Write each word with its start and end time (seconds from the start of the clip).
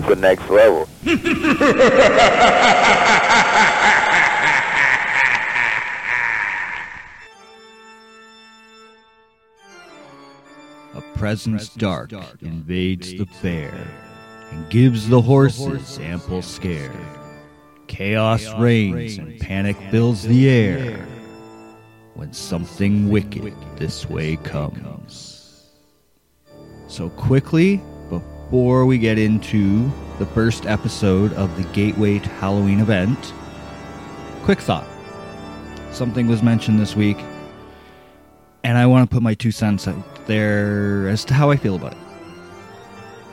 it's 0.00 0.08
the 0.08 0.16
next 0.16 0.48
level. 0.48 0.88
A 10.94 11.00
presence 11.16 11.68
dark 11.70 12.12
invades 12.40 13.12
the 13.12 13.26
fair 13.26 13.86
and 14.50 14.68
gives 14.70 15.08
the 15.08 15.20
horses 15.20 15.98
ample 15.98 16.42
scare. 16.42 16.92
Chaos 17.86 18.46
reigns 18.58 19.18
and 19.18 19.38
panic 19.40 19.76
fills 19.90 20.22
the 20.22 20.48
air 20.48 21.06
when 22.14 22.32
something 22.32 23.08
wicked 23.08 23.54
this 23.76 24.08
way 24.08 24.36
comes. 24.36 25.68
So, 26.88 27.08
quickly, 27.10 27.80
before 28.50 28.84
we 28.84 28.98
get 28.98 29.16
into 29.16 29.88
the 30.18 30.26
first 30.26 30.66
episode 30.66 31.32
of 31.34 31.56
the 31.56 31.62
Gateway 31.72 32.18
to 32.18 32.28
Halloween 32.28 32.80
event, 32.80 33.32
quick 34.42 34.58
thought. 34.58 34.88
Something 35.92 36.26
was 36.26 36.42
mentioned 36.42 36.80
this 36.80 36.96
week, 36.96 37.16
and 38.64 38.76
I 38.76 38.86
want 38.86 39.08
to 39.08 39.14
put 39.14 39.22
my 39.22 39.34
two 39.34 39.52
cents 39.52 39.86
out 39.86 40.26
there 40.26 41.06
as 41.06 41.24
to 41.26 41.34
how 41.34 41.52
I 41.52 41.56
feel 41.56 41.76
about 41.76 41.92
it. 41.92 41.98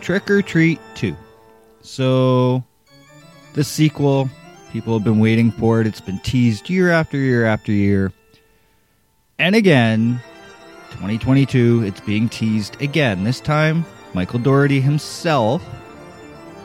Trick 0.01 0.29
'r 0.29 0.43
Treat 0.43 0.79
2. 0.93 1.15
So, 1.81 2.63
the 3.53 3.63
sequel, 3.63 4.29
people 4.71 4.93
have 4.93 5.03
been 5.03 5.19
waiting 5.19 5.49
for 5.49 5.81
it. 5.81 5.87
It's 5.87 5.99
been 5.99 6.19
teased 6.19 6.69
year 6.69 6.91
after 6.91 7.17
year 7.17 7.43
after 7.43 7.71
year. 7.71 8.13
And 9.39 9.55
again, 9.55 10.21
2022, 10.91 11.85
it's 11.87 12.01
being 12.01 12.29
teased 12.29 12.79
again. 12.83 13.23
This 13.23 13.39
time, 13.39 13.83
Michael 14.13 14.39
Dougherty 14.39 14.81
himself 14.81 15.63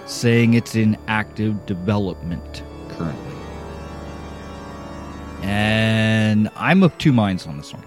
saying 0.07 0.55
it's 0.55 0.75
in 0.75 0.97
active 1.09 1.65
development 1.67 2.63
currently. 2.89 3.37
And 5.43 6.49
I'm 6.57 6.83
of 6.83 6.97
two 6.99 7.13
minds 7.13 7.47
on 7.47 7.57
this 7.57 7.73
one. 7.73 7.85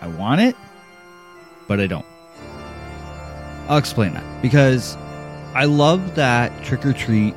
I 0.00 0.08
want 0.08 0.40
it, 0.40 0.56
but 1.66 1.80
I 1.80 1.86
don't. 1.86 2.04
I'll 3.68 3.78
explain 3.78 4.12
that 4.12 4.42
because 4.42 4.96
I 5.54 5.64
love 5.64 6.14
that 6.16 6.62
Trick 6.62 6.84
'r 6.84 6.92
Treat 6.92 7.34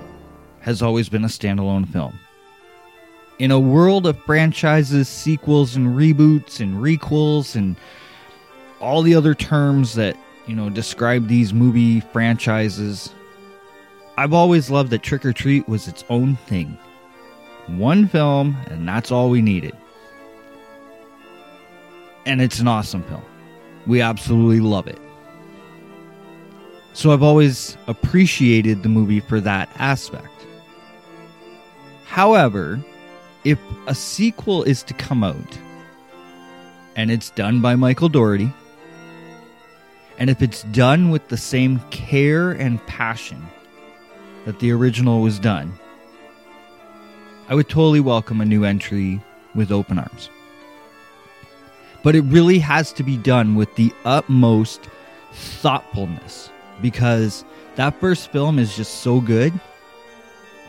has 0.60 0.82
always 0.82 1.08
been 1.08 1.24
a 1.24 1.30
standalone 1.30 1.88
film. 1.88 2.20
In 3.40 3.52
a 3.52 3.60
world 3.60 4.06
of 4.06 4.18
franchises, 4.24 5.08
sequels, 5.08 5.78
and 5.78 5.96
reboots, 5.96 6.60
and 6.60 6.76
requels, 6.78 7.56
and 7.56 7.78
all 8.82 9.02
the 9.02 9.16
other 9.16 9.34
terms 9.34 9.94
that, 9.94 10.18
you 10.48 10.56
know, 10.56 10.70
describe 10.70 11.28
these 11.28 11.54
movie 11.54 12.00
franchises, 12.00 13.14
I've 14.18 14.34
always 14.34 14.70
loved 14.70 14.90
that 14.92 15.04
Trick 15.04 15.26
'r 15.26 15.34
Treat 15.34 15.68
was 15.68 15.88
its 15.88 16.04
own 16.10 16.38
thing. 16.48 16.78
One 17.68 18.08
film, 18.08 18.58
and 18.68 18.88
that's 18.88 19.12
all 19.12 19.30
we 19.30 19.42
needed. 19.42 19.76
And 22.26 22.42
it's 22.42 22.60
an 22.60 22.68
awesome 22.68 23.04
film. 23.04 23.24
We 23.86 24.02
absolutely 24.02 24.60
love 24.60 24.88
it. 24.88 25.00
So 26.94 27.12
I've 27.12 27.24
always 27.24 27.78
appreciated 27.88 28.84
the 28.84 28.90
movie 28.90 29.20
for 29.20 29.40
that 29.42 29.70
aspect. 29.78 30.46
However, 32.06 32.80
if 33.44 33.60
a 33.86 33.94
sequel 33.94 34.64
is 34.64 34.82
to 34.84 34.94
come 34.94 35.24
out 35.24 35.58
and 36.96 37.12
it's 37.12 37.30
done 37.30 37.62
by 37.62 37.76
Michael 37.76 38.10
Dougherty, 38.10 38.52
and 40.18 40.30
if 40.30 40.42
it's 40.42 40.64
done 40.64 41.10
with 41.10 41.28
the 41.28 41.38
same 41.38 41.80
care 41.92 42.52
and 42.52 42.86
passion 42.88 43.46
that 44.46 44.60
the 44.60 44.72
original 44.72 45.22
was 45.22 45.40
done, 45.40 45.74
I 47.50 47.56
would 47.56 47.70
totally 47.70 48.00
welcome 48.00 48.42
a 48.42 48.46
new 48.46 48.64
entry 48.64 49.22
with 49.56 49.72
open 49.72 50.00
arms. 50.00 50.30
But 52.04 52.16
it 52.16 52.22
really 52.22 52.60
has 52.60 52.92
to 52.94 53.04
be 53.04 53.18
done 53.18 53.56
with 53.56 53.74
the 53.76 53.94
utmost 54.06 54.90
thoughtfulness 55.34 56.50
because 56.82 57.46
that 57.76 58.00
first 58.00 58.32
film 58.32 58.60
is 58.60 58.76
just 58.76 59.02
so 59.02 59.22
good 59.22 59.54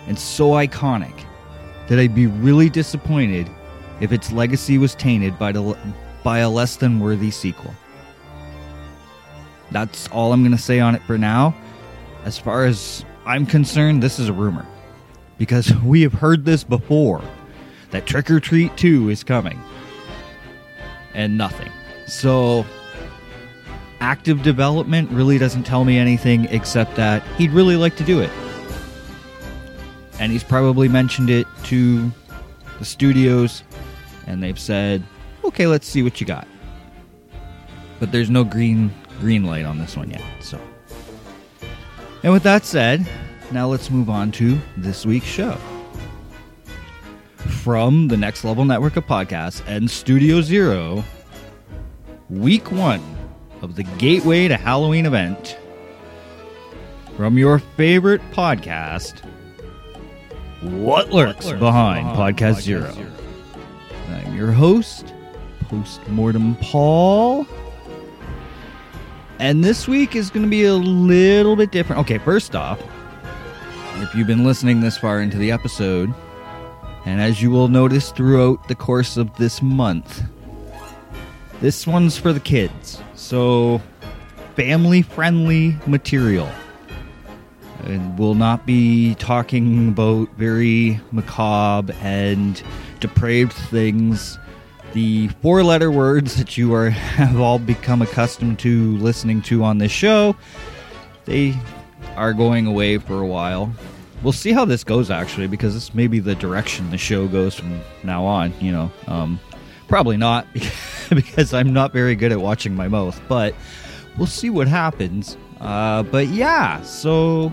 and 0.06 0.18
so 0.18 0.50
iconic 0.50 1.24
that 1.88 1.98
I'd 1.98 2.14
be 2.14 2.26
really 2.26 2.68
disappointed 2.68 3.48
if 4.00 4.12
its 4.12 4.30
legacy 4.30 4.78
was 4.78 4.94
tainted 4.94 5.38
by, 5.38 5.52
the, 5.52 5.76
by 6.22 6.38
a 6.38 6.50
less 6.50 6.76
than 6.76 7.00
worthy 7.00 7.30
sequel. 7.30 7.74
That's 9.70 10.08
all 10.08 10.32
I'm 10.32 10.42
going 10.42 10.56
to 10.56 10.62
say 10.62 10.80
on 10.80 10.94
it 10.94 11.02
for 11.02 11.18
now. 11.18 11.54
As 12.24 12.38
far 12.38 12.64
as 12.64 13.04
I'm 13.26 13.46
concerned, 13.46 14.02
this 14.02 14.18
is 14.18 14.28
a 14.28 14.32
rumor 14.32 14.66
because 15.38 15.74
we 15.84 16.02
have 16.02 16.12
heard 16.12 16.44
this 16.44 16.64
before 16.64 17.22
that 17.90 18.06
Trick 18.06 18.30
'r 18.30 18.40
Treat 18.40 18.76
2 18.76 19.08
is 19.10 19.24
coming 19.24 19.58
and 21.14 21.38
nothing. 21.38 21.70
So, 22.06 22.64
active 24.00 24.42
development 24.42 25.10
really 25.10 25.38
doesn't 25.38 25.64
tell 25.64 25.84
me 25.84 25.98
anything 25.98 26.44
except 26.46 26.96
that 26.96 27.22
he'd 27.36 27.50
really 27.50 27.76
like 27.76 27.96
to 27.96 28.04
do 28.04 28.20
it. 28.20 28.30
And 30.20 30.32
he's 30.32 30.44
probably 30.44 30.88
mentioned 30.88 31.30
it 31.30 31.46
to 31.64 32.10
the 32.78 32.84
studios, 32.84 33.62
and 34.26 34.42
they've 34.42 34.58
said, 34.58 35.02
okay, 35.44 35.66
let's 35.66 35.86
see 35.86 36.02
what 36.02 36.20
you 36.20 36.26
got. 36.26 36.46
But 38.00 38.12
there's 38.12 38.30
no 38.30 38.44
green 38.44 38.92
green 39.18 39.44
light 39.44 39.64
on 39.64 39.78
this 39.78 39.96
one 39.96 40.10
yet. 40.10 40.22
So, 40.40 40.60
and 42.22 42.32
with 42.32 42.42
that 42.44 42.64
said, 42.64 43.06
now 43.52 43.68
let's 43.68 43.90
move 43.90 44.10
on 44.10 44.32
to 44.32 44.58
this 44.76 45.06
week's 45.06 45.26
show. 45.26 45.56
From 47.36 48.08
the 48.08 48.16
Next 48.16 48.44
Level 48.44 48.64
Network 48.64 48.96
of 48.96 49.06
Podcasts 49.06 49.62
and 49.66 49.90
Studio 49.90 50.40
Zero, 50.40 51.04
week 52.28 52.70
one 52.72 53.02
of 53.62 53.76
the 53.76 53.82
Gateway 53.82 54.48
to 54.48 54.56
Halloween 54.56 55.06
event. 55.06 55.58
From 57.16 57.36
your 57.36 57.58
favorite 57.58 58.20
podcast, 58.30 59.24
What 60.62 61.10
Lurks, 61.10 61.50
behind, 61.52 62.06
Podcast, 62.16 62.60
Zero. 62.60 62.94
I'm 64.08 64.36
your 64.36 64.52
host, 64.52 65.12
Postmortem 65.62 66.54
Paul. 66.56 67.44
And 69.38 69.62
this 69.62 69.86
week 69.86 70.16
is 70.16 70.30
going 70.30 70.44
to 70.44 70.50
be 70.50 70.64
a 70.64 70.74
little 70.74 71.54
bit 71.54 71.70
different. 71.70 72.00
Okay, 72.00 72.18
first 72.18 72.56
off, 72.56 72.82
if 73.96 74.14
you've 74.14 74.26
been 74.26 74.44
listening 74.44 74.80
this 74.80 74.98
far 74.98 75.20
into 75.20 75.38
the 75.38 75.52
episode, 75.52 76.12
and 77.04 77.20
as 77.20 77.40
you 77.40 77.50
will 77.50 77.68
notice 77.68 78.10
throughout 78.10 78.66
the 78.66 78.74
course 78.74 79.16
of 79.16 79.34
this 79.36 79.62
month, 79.62 80.22
this 81.60 81.86
one's 81.86 82.18
for 82.18 82.32
the 82.32 82.40
kids. 82.40 83.00
So, 83.14 83.80
family 84.56 85.02
friendly 85.02 85.76
material. 85.86 86.50
And 87.84 88.18
we'll 88.18 88.34
not 88.34 88.66
be 88.66 89.14
talking 89.16 89.88
about 89.88 90.28
very 90.36 91.00
macabre 91.12 91.94
and 92.00 92.60
depraved 92.98 93.52
things. 93.52 94.36
The 94.92 95.28
four 95.42 95.62
letter 95.62 95.90
words 95.90 96.36
that 96.36 96.56
you 96.56 96.72
are 96.74 96.90
have 96.90 97.38
all 97.38 97.58
become 97.58 98.02
accustomed 98.02 98.58
to 98.60 98.96
listening 98.98 99.42
to 99.42 99.62
on 99.62 99.78
this 99.78 99.92
show, 99.92 100.34
they 101.24 101.54
are 102.16 102.32
going 102.32 102.66
away 102.66 102.98
for 102.98 103.20
a 103.20 103.26
while. 103.26 103.72
We'll 104.22 104.32
see 104.32 104.52
how 104.52 104.64
this 104.64 104.82
goes 104.82 105.10
actually, 105.10 105.46
because 105.46 105.74
this 105.74 105.94
may 105.94 106.06
be 106.06 106.18
the 106.18 106.34
direction 106.34 106.90
the 106.90 106.98
show 106.98 107.28
goes 107.28 107.54
from 107.54 107.80
now 108.02 108.24
on, 108.24 108.52
you 108.60 108.72
know. 108.72 108.90
Um, 109.06 109.38
probably 109.88 110.16
not 110.16 110.46
because 111.10 111.54
I'm 111.54 111.72
not 111.72 111.92
very 111.92 112.14
good 112.14 112.32
at 112.32 112.40
watching 112.40 112.74
my 112.74 112.88
mouth, 112.88 113.20
but 113.28 113.54
we'll 114.16 114.26
see 114.26 114.50
what 114.50 114.68
happens. 114.68 115.36
Uh, 115.60 116.02
but 116.04 116.28
yeah, 116.28 116.82
so 116.82 117.52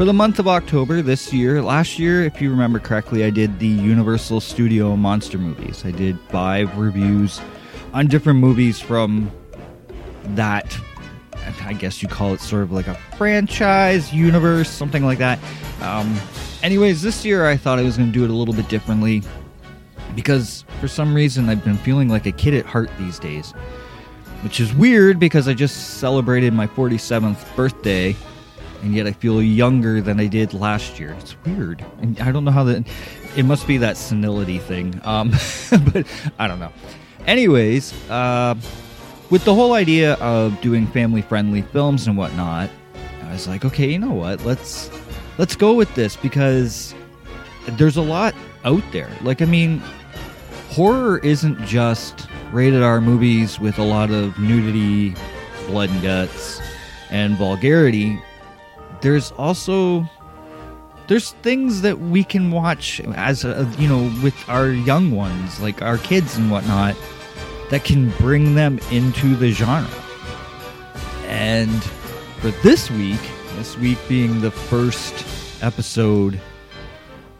for 0.00 0.06
the 0.06 0.14
month 0.14 0.38
of 0.38 0.48
October 0.48 1.02
this 1.02 1.30
year, 1.30 1.60
last 1.60 1.98
year, 1.98 2.24
if 2.24 2.40
you 2.40 2.48
remember 2.48 2.78
correctly, 2.78 3.22
I 3.22 3.28
did 3.28 3.58
the 3.58 3.66
Universal 3.66 4.40
Studio 4.40 4.96
monster 4.96 5.36
movies. 5.36 5.84
I 5.84 5.90
did 5.90 6.18
five 6.30 6.74
reviews 6.78 7.38
on 7.92 8.06
different 8.06 8.38
movies 8.38 8.80
from 8.80 9.30
that. 10.28 10.74
I 11.66 11.74
guess 11.74 12.02
you 12.02 12.08
call 12.08 12.32
it 12.32 12.40
sort 12.40 12.62
of 12.62 12.72
like 12.72 12.86
a 12.86 12.94
franchise 13.18 14.10
universe, 14.10 14.70
something 14.70 15.04
like 15.04 15.18
that. 15.18 15.38
Um, 15.82 16.18
anyways, 16.62 17.02
this 17.02 17.22
year 17.26 17.46
I 17.46 17.58
thought 17.58 17.78
I 17.78 17.82
was 17.82 17.98
going 17.98 18.10
to 18.10 18.18
do 18.18 18.24
it 18.24 18.30
a 18.30 18.34
little 18.34 18.54
bit 18.54 18.70
differently 18.70 19.22
because 20.14 20.64
for 20.80 20.88
some 20.88 21.12
reason 21.12 21.50
I've 21.50 21.62
been 21.62 21.76
feeling 21.76 22.08
like 22.08 22.24
a 22.24 22.32
kid 22.32 22.54
at 22.54 22.64
heart 22.64 22.88
these 22.98 23.18
days, 23.18 23.52
which 24.44 24.60
is 24.60 24.72
weird 24.72 25.20
because 25.20 25.46
I 25.46 25.52
just 25.52 25.98
celebrated 25.98 26.54
my 26.54 26.68
47th 26.68 27.54
birthday 27.54 28.16
and 28.82 28.94
yet 28.94 29.06
I 29.06 29.12
feel 29.12 29.42
younger 29.42 30.00
than 30.00 30.20
I 30.20 30.26
did 30.26 30.54
last 30.54 30.98
year. 30.98 31.12
It's 31.18 31.36
weird. 31.44 31.84
And 32.00 32.18
I 32.20 32.32
don't 32.32 32.44
know 32.44 32.50
how 32.50 32.64
that 32.64 32.86
it 33.36 33.44
must 33.44 33.66
be 33.66 33.76
that 33.78 33.96
senility 33.96 34.58
thing. 34.58 35.00
Um, 35.04 35.30
but 35.92 36.06
I 36.38 36.46
don't 36.46 36.60
know. 36.60 36.72
Anyways, 37.26 37.92
uh, 38.10 38.54
with 39.30 39.44
the 39.44 39.54
whole 39.54 39.74
idea 39.74 40.14
of 40.14 40.60
doing 40.60 40.86
family 40.88 41.22
friendly 41.22 41.62
films 41.62 42.06
and 42.06 42.16
whatnot, 42.16 42.70
I 43.22 43.32
was 43.32 43.46
like, 43.46 43.64
okay, 43.64 43.90
you 43.90 43.98
know 43.98 44.12
what? 44.12 44.44
Let's 44.44 44.90
let's 45.38 45.54
go 45.54 45.74
with 45.74 45.94
this 45.94 46.16
because 46.16 46.94
there's 47.66 47.96
a 47.96 48.02
lot 48.02 48.34
out 48.64 48.82
there. 48.92 49.10
Like, 49.22 49.40
I 49.42 49.44
mean, 49.44 49.78
horror 50.70 51.18
isn't 51.18 51.64
just 51.64 52.26
rated 52.52 52.82
R 52.82 53.00
movies 53.00 53.60
with 53.60 53.78
a 53.78 53.84
lot 53.84 54.10
of 54.10 54.38
nudity, 54.38 55.14
blood 55.66 55.90
and 55.90 56.02
guts, 56.02 56.60
and 57.10 57.36
vulgarity. 57.36 58.20
There's 59.00 59.32
also 59.32 60.08
there's 61.08 61.32
things 61.42 61.82
that 61.82 61.98
we 61.98 62.22
can 62.22 62.52
watch 62.52 63.00
as 63.00 63.44
a, 63.44 63.68
you 63.78 63.88
know 63.88 64.12
with 64.22 64.36
our 64.48 64.68
young 64.70 65.10
ones, 65.10 65.60
like 65.60 65.82
our 65.82 65.98
kids 65.98 66.36
and 66.36 66.50
whatnot, 66.50 66.96
that 67.70 67.84
can 67.84 68.10
bring 68.18 68.54
them 68.54 68.78
into 68.90 69.34
the 69.36 69.50
genre. 69.50 69.90
And 71.26 71.82
for 72.40 72.50
this 72.62 72.90
week, 72.90 73.20
this 73.56 73.76
week 73.78 73.98
being 74.08 74.40
the 74.40 74.50
first 74.50 75.24
episode 75.62 76.40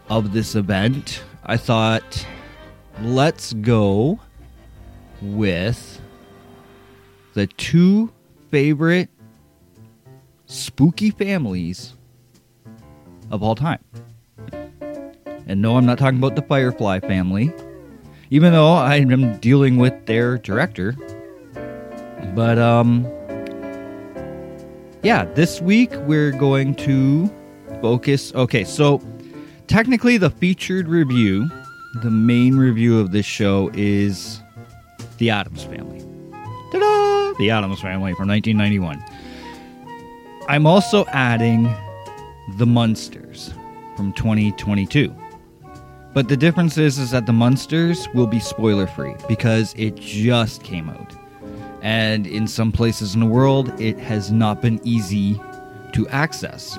of 0.09 0.33
this 0.33 0.55
event, 0.55 1.23
I 1.45 1.57
thought 1.57 2.25
let's 3.01 3.53
go 3.53 4.19
with 5.21 6.01
the 7.33 7.47
two 7.47 8.11
favorite 8.49 9.09
spooky 10.51 11.11
families 11.11 11.93
of 13.31 13.41
all 13.41 13.55
time. 13.55 13.79
And 15.47 15.61
no, 15.61 15.77
I'm 15.77 15.85
not 15.85 15.97
talking 15.97 16.19
about 16.19 16.35
the 16.35 16.41
Firefly 16.41 16.99
family, 16.99 17.53
even 18.29 18.51
though 18.51 18.73
I 18.73 18.97
am 18.97 19.37
dealing 19.37 19.77
with 19.77 20.05
their 20.05 20.37
director. 20.37 20.95
But, 22.35 22.57
um, 22.59 23.07
yeah, 25.03 25.25
this 25.33 25.61
week 25.61 25.91
we're 26.05 26.31
going 26.31 26.75
to 26.75 27.27
focus. 27.81 28.33
Okay, 28.35 28.63
so 28.63 29.01
technically, 29.67 30.17
the 30.17 30.29
featured 30.29 30.87
review, 30.87 31.49
the 32.01 32.11
main 32.11 32.57
review 32.57 32.99
of 32.99 33.11
this 33.11 33.25
show 33.25 33.71
is 33.73 34.41
The 35.17 35.29
Addams 35.29 35.63
Family. 35.63 35.99
Ta-da! 36.71 37.33
The 37.39 37.49
Addams 37.49 37.81
Family 37.81 38.13
from 38.13 38.27
1991. 38.27 39.03
I'm 40.51 40.67
also 40.67 41.05
adding 41.05 41.73
The 42.57 42.65
Munsters 42.65 43.53
from 43.95 44.11
2022. 44.11 45.15
But 46.13 46.27
the 46.27 46.35
difference 46.35 46.77
is, 46.77 46.99
is 46.99 47.11
that 47.11 47.25
The 47.25 47.31
Munsters 47.31 48.09
will 48.13 48.27
be 48.27 48.41
spoiler 48.41 48.85
free 48.85 49.15
because 49.29 49.73
it 49.77 49.95
just 49.95 50.61
came 50.61 50.89
out. 50.89 51.15
And 51.81 52.27
in 52.27 52.49
some 52.49 52.73
places 52.73 53.13
in 53.13 53.21
the 53.21 53.27
world, 53.27 53.69
it 53.79 53.97
has 53.99 54.29
not 54.29 54.61
been 54.61 54.81
easy 54.83 55.39
to 55.93 56.05
access. 56.09 56.77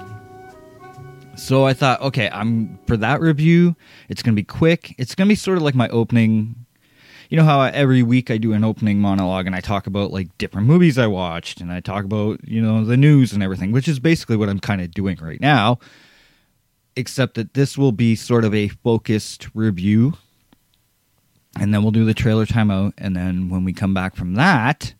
So 1.34 1.64
I 1.64 1.72
thought, 1.72 1.98
okay, 2.02 2.28
I'm 2.28 2.78
for 2.86 2.98
that 2.98 3.22
review, 3.22 3.74
it's 4.10 4.22
going 4.22 4.34
to 4.34 4.38
be 4.38 4.44
quick. 4.44 4.94
It's 4.98 5.14
going 5.14 5.28
to 5.28 5.32
be 5.32 5.34
sort 5.34 5.56
of 5.56 5.62
like 5.62 5.74
my 5.74 5.88
opening 5.88 6.61
you 7.32 7.38
know 7.38 7.44
how 7.44 7.62
every 7.62 8.02
week 8.02 8.31
I 8.31 8.37
do 8.37 8.52
an 8.52 8.62
opening 8.62 9.00
monologue 9.00 9.46
and 9.46 9.56
I 9.56 9.61
talk 9.61 9.87
about 9.87 10.11
like 10.11 10.37
different 10.37 10.67
movies 10.67 10.99
I 10.99 11.06
watched 11.06 11.62
and 11.62 11.73
I 11.73 11.81
talk 11.81 12.05
about, 12.05 12.46
you 12.46 12.61
know, 12.61 12.84
the 12.84 12.99
news 12.99 13.32
and 13.32 13.43
everything, 13.43 13.73
which 13.73 13.88
is 13.88 13.99
basically 13.99 14.37
what 14.37 14.50
I'm 14.50 14.61
kind 14.61 14.82
of 14.82 14.90
doing 14.90 15.17
right 15.17 15.40
now. 15.40 15.79
Except 16.94 17.32
that 17.37 17.55
this 17.55 17.79
will 17.79 17.90
be 17.90 18.17
sort 18.17 18.44
of 18.44 18.55
a 18.55 18.69
focused 18.69 19.49
review. 19.55 20.12
And 21.58 21.73
then 21.73 21.82
we'll 21.82 21.90
do 21.90 22.05
the 22.05 22.12
trailer 22.12 22.44
timeout. 22.44 22.93
And 22.99 23.17
then 23.17 23.49
when 23.49 23.64
we 23.64 23.73
come 23.73 23.94
back 23.94 24.14
from 24.14 24.34
that, 24.34 24.93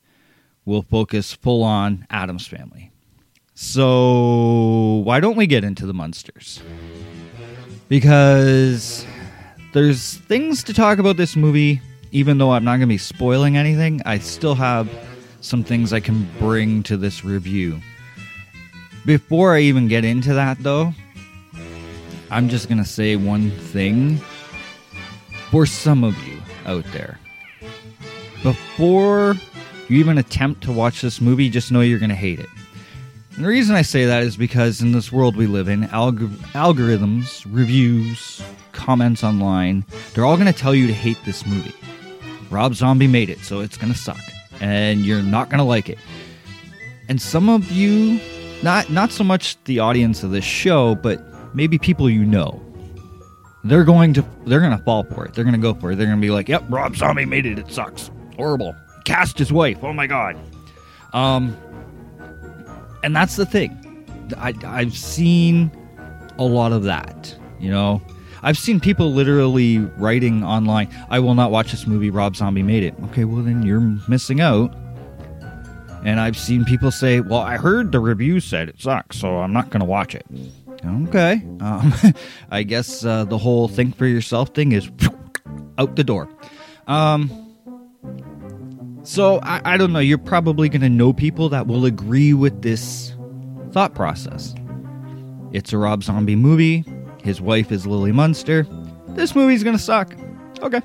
we'll 0.65 0.81
focus 0.81 1.35
full 1.35 1.63
on 1.63 2.07
Addams 2.09 2.47
Family. 2.47 2.91
So, 3.53 5.03
why 5.05 5.21
don't 5.21 5.37
we 5.37 5.47
get 5.47 5.65
into 5.65 5.85
the 5.85 5.93
Munsters? 5.93 6.63
Because 7.91 9.05
there's 9.75 10.17
things 10.17 10.65
to 10.65 10.73
talk 10.73 10.99
about 10.99 11.19
this 11.19 11.37
movie 11.37 11.83
even 12.13 12.37
though 12.37 12.53
I'm 12.53 12.63
not 12.63 12.73
going 12.73 12.81
to 12.81 12.87
be 12.87 12.99
spoiling 12.99 13.57
anything, 13.57 14.03
I 14.05 14.19
still 14.19 14.55
have 14.55 14.89
some 15.41 15.65
things 15.65 15.93
I 15.93 16.01
can 16.01 16.29
bring 16.39 16.83
to 16.85 16.97
this 16.99 17.25
review. 17.25 17.81
Before 19.07 19.55
I 19.55 19.61
even 19.61 19.89
get 19.89 20.05
into 20.05 20.35
that, 20.35 20.63
though, 20.63 20.93
I'm 22.31 22.49
just 22.51 22.69
going 22.69 22.79
to 22.79 22.89
say 22.89 23.17
one 23.17 23.51
thing 23.51 24.21
for 25.51 25.67
some 25.67 26.05
of 26.05 26.17
you 26.29 26.41
out 26.67 26.85
there. 26.93 27.19
Before 28.43 29.35
you 29.89 29.99
even 29.99 30.19
attempt 30.19 30.63
to 30.65 30.73
watch 30.73 31.01
this 31.01 31.21
movie, 31.21 31.49
just 31.49 31.73
know 31.73 31.81
you're 31.81 31.99
going 31.99 32.11
to 32.11 32.15
hate 32.15 32.41
it. 32.41 32.49
And 33.37 33.45
the 33.45 33.49
reason 33.49 33.75
I 33.75 33.83
say 33.83 34.05
that 34.05 34.23
is 34.23 34.37
because 34.37 34.83
in 34.83 34.93
this 34.93 35.11
world 35.11 35.35
we 35.35 35.47
live 35.47 35.69
in, 35.69 35.85
alg- 35.85 36.37
algorithms, 36.53 37.47
reviews, 37.49 38.43
comments 38.73 39.25
online, 39.25 39.87
they're 40.13 40.27
all 40.27 40.37
going 40.37 40.53
to 40.53 40.59
tell 40.59 40.75
you 40.75 40.87
to 40.87 40.93
hate 40.93 41.19
this 41.25 41.47
movie. 41.47 41.75
Rob 42.53 42.75
Zombie 42.75 43.07
made 43.07 43.31
it, 43.31 43.39
so 43.41 43.61
it's 43.61 43.77
gonna 43.79 43.95
suck, 43.95 44.21
and 44.61 45.01
you're 45.01 45.23
not 45.23 45.49
gonna 45.49 45.65
like 45.65 45.89
it. 45.89 45.99
And 47.09 47.21
some 47.21 47.49
of 47.49 47.71
you, 47.73 48.21
not 48.63 48.91
not 48.91 49.11
so 49.11 49.25
much 49.25 49.57
the 49.65 49.79
audience 49.81 50.23
of 50.23 50.31
this 50.31 50.45
show, 50.45 50.95
but 50.95 51.21
maybe 51.55 51.79
people 51.79 52.11
you 52.11 52.25
know, 52.25 52.61
they're 53.65 53.85
going 53.85 54.13
to 54.15 54.25
they're 54.47 54.61
gonna 54.61 54.83
fall 54.85 55.05
for 55.05 55.25
it. 55.25 55.35
They're 55.35 55.45
gonna 55.45 55.59
go 55.59 55.73
for 55.75 55.93
it. 55.93 55.97
They're 55.97 56.07
gonna 56.07 56.21
be 56.21 56.31
like, 56.31 56.49
"Yep, 56.49 56.65
Rob 56.69 56.95
Zombie 56.95 57.25
made 57.25 57.47
it. 57.47 57.59
It 57.59 57.73
sucks. 57.73 58.11
Horrible. 58.37 58.77
Cast 59.05 59.39
his 59.39 59.53
wife. 59.53 59.79
Oh 59.83 59.93
my 59.95 60.07
god." 60.07 60.37
Um, 61.15 61.57
and 63.03 63.17
that's 63.17 63.37
the 63.37 63.47
thing. 63.47 63.79
I 64.37 64.55
I've 64.65 64.97
seen 64.97 65.71
a 66.39 66.45
lot 66.45 66.73
of 66.73 66.85
that. 66.85 67.35
You 67.59 67.71
know, 67.71 68.03
I've 68.43 68.59
seen 68.59 68.81
people 68.81 69.13
literally 69.13 69.79
writing 69.79 70.43
online, 70.45 70.89
I 71.11 71.21
will 71.21 71.35
not 71.35 71.51
watch 71.51 71.71
this 71.71 71.87
movie, 71.87 72.11
Rob 72.11 72.37
Zombie 72.37 72.63
made 72.63 72.83
it. 72.83 72.95
Okay, 73.07 73.25
well, 73.25 73.43
then 73.43 73.63
you're 73.63 73.81
missing 74.09 74.41
out. 74.41 74.75
And 76.05 76.19
I've 76.19 76.37
seen 76.37 76.65
people 76.65 76.91
say, 76.91 77.21
well, 77.21 77.41
I 77.41 77.57
heard 77.57 77.93
the 77.93 78.01
review 78.01 78.41
said 78.41 78.69
it 78.69 78.81
sucks, 78.81 79.19
so 79.19 79.39
I'm 79.39 79.53
not 79.53 79.71
going 79.71 79.81
to 79.81 79.87
watch 79.87 80.17
it. 80.17 80.27
Okay. 80.85 81.43
Um, 81.61 81.95
I 82.51 82.65
guess 82.65 83.05
uh, 83.05 83.25
the 83.25 83.39
whole 83.39 83.69
think 83.69 83.97
for 83.97 84.07
yourself 84.07 84.53
thing 84.55 84.73
is 84.73 84.91
out 85.79 85.95
the 85.95 86.03
door. 86.03 86.29
Um, 86.89 87.31
so 89.05 89.39
I, 89.43 89.61
I 89.65 89.77
don't 89.77 89.93
know. 89.93 90.01
You're 90.01 90.19
probably 90.19 90.69
going 90.69 90.83
to 90.83 90.89
know 90.89 91.13
people 91.13 91.49
that 91.51 91.69
will 91.69 91.85
agree 91.85 92.35
with 92.35 92.63
this 92.63 93.15
thought 93.71 93.95
process. 93.95 94.55
It's 95.53 95.73
a 95.73 95.79
Rob 95.79 96.03
Zombie 96.03 96.37
movie. 96.37 96.85
His 97.23 97.41
wife 97.41 97.71
is 97.73 97.87
Lily 97.87 98.13
Munster. 98.13 98.67
This 99.09 99.35
movie's 99.35 99.63
gonna 99.63 99.79
suck. 99.79 100.15
Okay. 100.61 100.81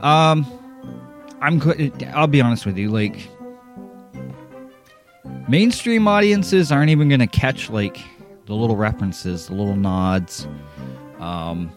Um, 0.00 0.46
I'm. 1.40 1.60
I'll 2.14 2.26
be 2.26 2.40
honest 2.40 2.66
with 2.66 2.76
you. 2.76 2.90
Like, 2.90 3.28
mainstream 5.48 6.06
audiences 6.08 6.70
aren't 6.70 6.90
even 6.90 7.08
gonna 7.08 7.26
catch 7.26 7.70
like 7.70 7.98
the 8.46 8.54
little 8.54 8.76
references, 8.76 9.48
the 9.48 9.54
little 9.54 9.76
nods. 9.76 10.46
Um, 11.18 11.72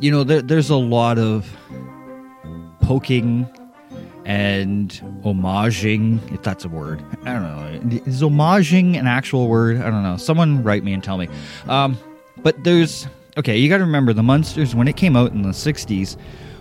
you 0.00 0.10
know, 0.10 0.24
there, 0.24 0.42
there's 0.42 0.70
a 0.70 0.76
lot 0.76 1.18
of 1.18 1.48
poking 2.80 3.46
and 4.24 4.90
homaging, 5.22 6.32
if 6.32 6.42
that's 6.42 6.64
a 6.64 6.68
word. 6.68 7.02
I 7.24 7.32
don't 7.32 7.42
know. 7.42 7.98
Is 8.06 8.22
homaging 8.22 8.98
an 8.98 9.06
actual 9.06 9.48
word? 9.48 9.78
I 9.78 9.90
don't 9.90 10.02
know. 10.02 10.16
Someone 10.16 10.62
write 10.62 10.84
me 10.84 10.92
and 10.92 11.02
tell 11.02 11.18
me. 11.18 11.28
Um, 11.66 11.98
but 12.42 12.62
there's 12.62 13.06
okay, 13.38 13.56
you 13.56 13.68
got 13.68 13.78
to 13.78 13.84
remember 13.84 14.12
the 14.12 14.22
Munsters 14.22 14.74
when 14.74 14.88
it 14.88 14.96
came 14.96 15.16
out 15.16 15.32
in 15.32 15.42
the 15.42 15.50
60s 15.50 16.16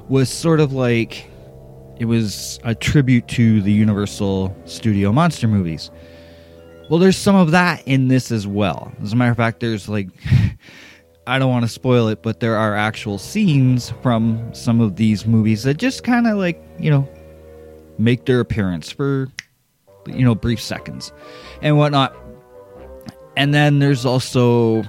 was 0.07 0.29
sort 0.29 0.59
of 0.59 0.71
like 0.71 1.29
it 1.97 2.05
was 2.05 2.59
a 2.63 2.75
tribute 2.75 3.27
to 3.29 3.61
the 3.61 3.71
Universal 3.71 4.55
Studio 4.65 5.11
monster 5.11 5.47
movies. 5.47 5.89
Well, 6.89 6.99
there's 6.99 7.17
some 7.17 7.35
of 7.35 7.51
that 7.51 7.85
in 7.85 8.07
this 8.07 8.31
as 8.31 8.47
well. 8.47 8.93
As 9.01 9.11
a 9.11 9.15
matter 9.15 9.31
of 9.31 9.37
fact, 9.37 9.59
there's 9.59 9.89
like 9.89 10.09
I 11.27 11.39
don't 11.39 11.49
want 11.49 11.65
to 11.65 11.69
spoil 11.69 12.07
it, 12.07 12.23
but 12.23 12.39
there 12.39 12.55
are 12.55 12.75
actual 12.75 13.17
scenes 13.17 13.91
from 14.01 14.53
some 14.53 14.79
of 14.79 14.95
these 14.95 15.25
movies 15.25 15.63
that 15.63 15.75
just 15.75 16.05
kind 16.05 16.25
of 16.25 16.37
like, 16.37 16.63
you 16.79 16.89
know, 16.89 17.09
make 17.97 18.25
their 18.25 18.39
appearance 18.39 18.89
for 18.89 19.27
you 20.05 20.23
know, 20.23 20.35
brief 20.35 20.61
seconds 20.61 21.11
and 21.61 21.77
whatnot. 21.77 22.15
And 23.35 23.53
then 23.53 23.79
there's 23.79 24.05
also 24.05 24.83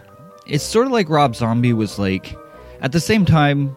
it's 0.49 0.64
sort 0.64 0.87
of 0.87 0.93
like 0.93 1.09
Rob 1.09 1.37
Zombie 1.37 1.73
was 1.73 1.99
like 1.99 2.35
at 2.81 2.93
the 2.93 3.00
same 3.00 3.25
time 3.25 3.76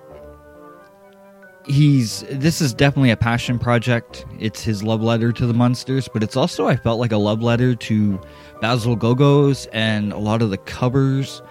he's 1.68 2.22
this 2.32 2.62
is 2.62 2.74
definitely 2.74 3.12
a 3.12 3.18
passion 3.18 3.60
project. 3.60 4.26
It's 4.40 4.64
his 4.64 4.84
love 4.84 5.02
letter 5.02 5.32
to 5.32 5.46
the 5.46 5.54
Munsters, 5.54 6.08
but 6.08 6.24
it's 6.24 6.36
also 6.36 6.68
I 6.68 6.76
felt 6.76 7.00
like 7.00 7.12
a 7.12 7.18
love 7.18 7.42
letter 7.42 7.76
to 7.76 8.20
Basil 8.62 8.96
Gogos 8.96 9.68
and 9.74 10.12
a 10.14 10.18
lot 10.18 10.42
of 10.42 10.50
the 10.50 10.58
covers 10.58 11.42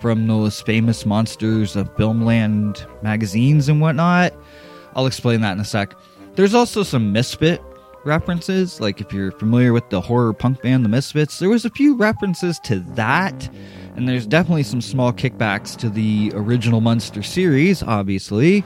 from 0.00 0.26
those 0.26 0.60
famous 0.60 1.04
monsters 1.04 1.74
of 1.74 1.94
Filmland 1.96 2.86
magazines 3.02 3.68
and 3.68 3.80
whatnot. 3.80 4.32
I'll 4.94 5.06
explain 5.06 5.40
that 5.40 5.52
in 5.52 5.60
a 5.60 5.64
sec. 5.64 5.94
There's 6.34 6.54
also 6.54 6.82
some 6.82 7.12
misfit 7.12 7.60
references. 8.04 8.80
Like 8.80 9.00
if 9.00 9.12
you're 9.12 9.32
familiar 9.32 9.72
with 9.72 9.88
the 9.90 10.00
horror 10.00 10.32
punk 10.32 10.62
band 10.62 10.84
The 10.84 10.88
Misfits, 10.88 11.38
there 11.38 11.48
was 11.48 11.64
a 11.64 11.70
few 11.70 11.96
references 11.96 12.58
to 12.60 12.80
that. 12.94 13.48
And 13.98 14.08
there's 14.08 14.28
definitely 14.28 14.62
some 14.62 14.80
small 14.80 15.12
kickbacks 15.12 15.76
to 15.78 15.90
the 15.90 16.30
original 16.32 16.80
Munster 16.80 17.20
series, 17.20 17.82
obviously. 17.82 18.62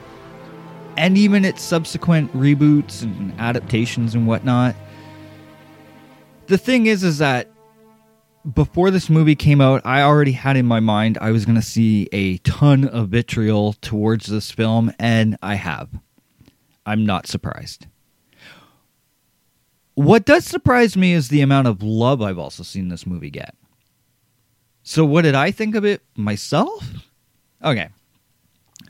And 0.98 1.16
even 1.16 1.46
its 1.46 1.62
subsequent 1.62 2.30
reboots 2.36 3.02
and 3.02 3.32
adaptations 3.40 4.14
and 4.14 4.26
whatnot. 4.26 4.76
The 6.48 6.58
thing 6.58 6.84
is, 6.84 7.02
is 7.02 7.16
that 7.16 7.50
before 8.52 8.90
this 8.90 9.08
movie 9.08 9.34
came 9.34 9.62
out, 9.62 9.80
I 9.86 10.02
already 10.02 10.32
had 10.32 10.58
in 10.58 10.66
my 10.66 10.80
mind 10.80 11.16
I 11.18 11.30
was 11.30 11.46
going 11.46 11.56
to 11.56 11.62
see 11.62 12.10
a 12.12 12.36
ton 12.38 12.86
of 12.86 13.08
vitriol 13.08 13.72
towards 13.80 14.26
this 14.26 14.50
film, 14.50 14.92
and 14.98 15.38
I 15.40 15.54
have. 15.54 15.88
I'm 16.84 17.06
not 17.06 17.26
surprised. 17.26 17.86
What 19.94 20.26
does 20.26 20.44
surprise 20.44 20.94
me 20.94 21.14
is 21.14 21.30
the 21.30 21.40
amount 21.40 21.68
of 21.68 21.82
love 21.82 22.20
I've 22.20 22.38
also 22.38 22.62
seen 22.62 22.88
this 22.88 23.06
movie 23.06 23.30
get. 23.30 23.54
So, 24.82 25.04
what 25.04 25.22
did 25.22 25.34
I 25.34 25.50
think 25.50 25.74
of 25.74 25.84
it 25.84 26.02
myself? 26.16 26.88
Okay. 27.62 27.88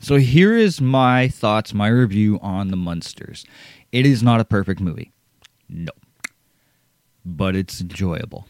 So, 0.01 0.15
here 0.17 0.57
is 0.57 0.81
my 0.81 1.27
thoughts, 1.27 1.73
my 1.73 1.87
review 1.87 2.39
on 2.41 2.69
The 2.69 2.77
Munsters. 2.77 3.45
It 3.91 4.05
is 4.05 4.23
not 4.23 4.39
a 4.39 4.45
perfect 4.45 4.81
movie. 4.81 5.11
No. 5.69 5.91
But 7.23 7.55
it's 7.55 7.79
enjoyable. 7.79 8.47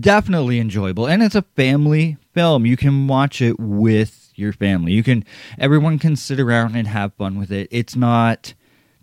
Definitely 0.00 0.58
enjoyable. 0.58 1.06
And 1.06 1.22
it's 1.22 1.34
a 1.34 1.42
family 1.42 2.16
film. 2.34 2.66
You 2.66 2.76
can 2.76 3.06
watch 3.06 3.40
it 3.40 3.58
with 3.60 4.32
your 4.34 4.52
family. 4.52 4.92
You 4.92 5.02
can, 5.02 5.24
everyone 5.58 5.98
can 5.98 6.16
sit 6.16 6.40
around 6.40 6.74
and 6.74 6.88
have 6.88 7.14
fun 7.14 7.38
with 7.38 7.52
it. 7.52 7.68
It's 7.70 7.96
not 7.96 8.54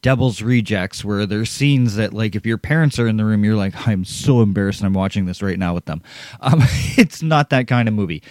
Devil's 0.05 0.43
Rejects, 0.43 1.03
where 1.03 1.25
there's 1.25 1.49
scenes 1.49 1.95
that, 1.95 2.13
like, 2.13 2.35
if 2.35 2.45
your 2.45 2.59
parents 2.59 2.99
are 2.99 3.07
in 3.07 3.17
the 3.17 3.25
room, 3.25 3.43
you're 3.43 3.55
like, 3.55 3.87
I'm 3.87 4.05
so 4.05 4.43
embarrassed 4.43 4.83
I'm 4.83 4.93
watching 4.93 5.25
this 5.25 5.41
right 5.41 5.57
now 5.57 5.73
with 5.73 5.85
them. 5.85 6.03
Um, 6.41 6.61
it's 6.95 7.23
not 7.23 7.49
that 7.49 7.67
kind 7.67 7.87
of 7.87 7.95
movie. 7.95 8.21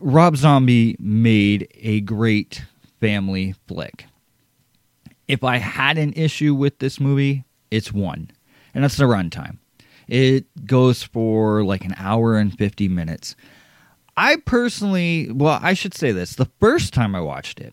Rob 0.00 0.36
Zombie 0.36 0.96
made 0.98 1.66
a 1.76 2.02
great 2.02 2.62
family 3.00 3.54
flick. 3.66 4.04
If 5.28 5.44
I 5.44 5.56
had 5.56 5.96
an 5.96 6.12
issue 6.12 6.54
with 6.54 6.78
this 6.78 7.00
movie, 7.00 7.46
it's 7.70 7.90
one, 7.90 8.30
and 8.74 8.84
that's 8.84 8.98
the 8.98 9.04
runtime. 9.04 9.56
It 10.08 10.44
goes 10.66 11.02
for 11.02 11.64
like 11.64 11.86
an 11.86 11.94
hour 11.96 12.36
and 12.36 12.54
50 12.56 12.86
minutes. 12.88 13.34
I 14.14 14.36
personally, 14.44 15.32
well, 15.32 15.58
I 15.62 15.72
should 15.72 15.94
say 15.94 16.12
this 16.12 16.34
the 16.34 16.50
first 16.60 16.92
time 16.92 17.14
I 17.14 17.20
watched 17.22 17.60
it, 17.60 17.72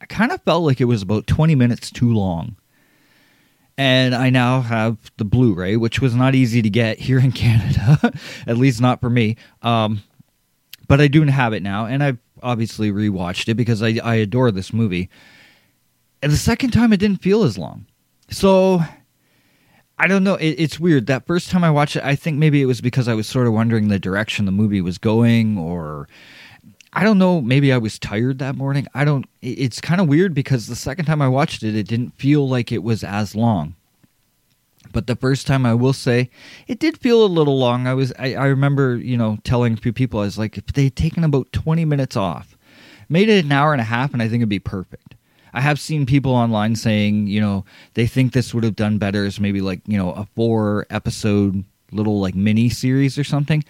I 0.00 0.06
kind 0.06 0.30
of 0.30 0.40
felt 0.44 0.62
like 0.62 0.80
it 0.80 0.84
was 0.84 1.02
about 1.02 1.26
20 1.26 1.56
minutes 1.56 1.90
too 1.90 2.14
long 2.14 2.54
and 3.78 4.14
I 4.14 4.30
now 4.30 4.62
have 4.62 4.96
the 5.16 5.24
Blu-ray, 5.24 5.76
which 5.76 6.00
was 6.00 6.14
not 6.14 6.34
easy 6.34 6.62
to 6.62 6.70
get 6.70 6.98
here 6.98 7.18
in 7.18 7.32
Canada, 7.32 8.12
at 8.46 8.56
least 8.56 8.80
not 8.80 9.00
for 9.00 9.10
me. 9.10 9.36
Um, 9.62 10.02
but 10.88 11.00
I 11.00 11.08
do 11.08 11.22
have 11.22 11.52
it 11.52 11.62
now, 11.62 11.86
and 11.86 12.02
I've 12.02 12.18
obviously 12.42 12.90
rewatched 12.92 13.48
it 13.48 13.54
because 13.54 13.82
I, 13.82 13.98
I 14.02 14.14
adore 14.16 14.50
this 14.50 14.72
movie. 14.72 15.10
And 16.22 16.32
the 16.32 16.36
second 16.36 16.70
time, 16.70 16.92
it 16.92 16.98
didn't 16.98 17.22
feel 17.22 17.42
as 17.42 17.58
long. 17.58 17.86
So 18.30 18.80
I 19.98 20.06
don't 20.06 20.24
know. 20.24 20.34
It, 20.34 20.50
it's 20.58 20.78
weird. 20.78 21.06
That 21.06 21.26
first 21.26 21.50
time 21.50 21.64
I 21.64 21.70
watched 21.70 21.96
it, 21.96 22.04
I 22.04 22.16
think 22.16 22.38
maybe 22.38 22.62
it 22.62 22.66
was 22.66 22.80
because 22.80 23.08
I 23.08 23.14
was 23.14 23.26
sort 23.26 23.46
of 23.46 23.52
wondering 23.52 23.88
the 23.88 23.98
direction 23.98 24.44
the 24.44 24.52
movie 24.52 24.80
was 24.80 24.98
going, 24.98 25.58
or 25.58 26.08
I 26.92 27.04
don't 27.04 27.18
know. 27.18 27.40
Maybe 27.40 27.72
I 27.72 27.78
was 27.78 27.98
tired 27.98 28.38
that 28.38 28.56
morning. 28.56 28.86
I 28.94 29.04
don't. 29.04 29.26
It's 29.42 29.80
kind 29.80 30.00
of 30.00 30.08
weird 30.08 30.34
because 30.34 30.66
the 30.66 30.76
second 30.76 31.04
time 31.04 31.20
I 31.20 31.28
watched 31.28 31.62
it, 31.62 31.76
it 31.76 31.86
didn't 31.86 32.18
feel 32.18 32.48
like 32.48 32.72
it 32.72 32.82
was 32.82 33.04
as 33.04 33.34
long. 33.34 33.74
But 34.92 35.06
the 35.06 35.16
first 35.16 35.46
time, 35.46 35.66
I 35.66 35.74
will 35.74 35.92
say, 35.92 36.30
it 36.68 36.78
did 36.78 36.96
feel 36.96 37.24
a 37.24 37.26
little 37.26 37.58
long. 37.58 37.86
I 37.86 37.94
was. 37.94 38.12
I, 38.18 38.34
I 38.34 38.46
remember, 38.46 38.96
you 38.96 39.16
know, 39.16 39.38
telling 39.44 39.74
a 39.74 39.76
few 39.76 39.92
people, 39.92 40.20
I 40.20 40.24
was 40.24 40.38
like, 40.38 40.56
if 40.56 40.66
they'd 40.68 40.94
taken 40.94 41.22
about 41.22 41.52
twenty 41.52 41.84
minutes 41.84 42.16
off, 42.16 42.56
made 43.08 43.28
it 43.28 43.44
an 43.44 43.52
hour 43.52 43.72
and 43.72 43.80
a 43.80 43.84
half, 43.84 44.12
and 44.12 44.22
I 44.22 44.28
think 44.28 44.40
it'd 44.40 44.48
be 44.48 44.58
perfect. 44.58 45.14
I 45.52 45.60
have 45.60 45.80
seen 45.80 46.06
people 46.06 46.32
online 46.32 46.76
saying, 46.76 47.26
you 47.28 47.40
know, 47.40 47.64
they 47.94 48.06
think 48.06 48.32
this 48.32 48.52
would 48.52 48.62
have 48.62 48.76
done 48.76 48.98
better 48.98 49.24
as 49.24 49.40
maybe 49.40 49.62
like, 49.62 49.80
you 49.86 49.96
know, 49.96 50.12
a 50.12 50.26
four 50.34 50.86
episode 50.90 51.64
little 51.92 52.20
like 52.20 52.34
mini 52.34 52.68
series 52.68 53.18
or 53.18 53.24
something. 53.24 53.64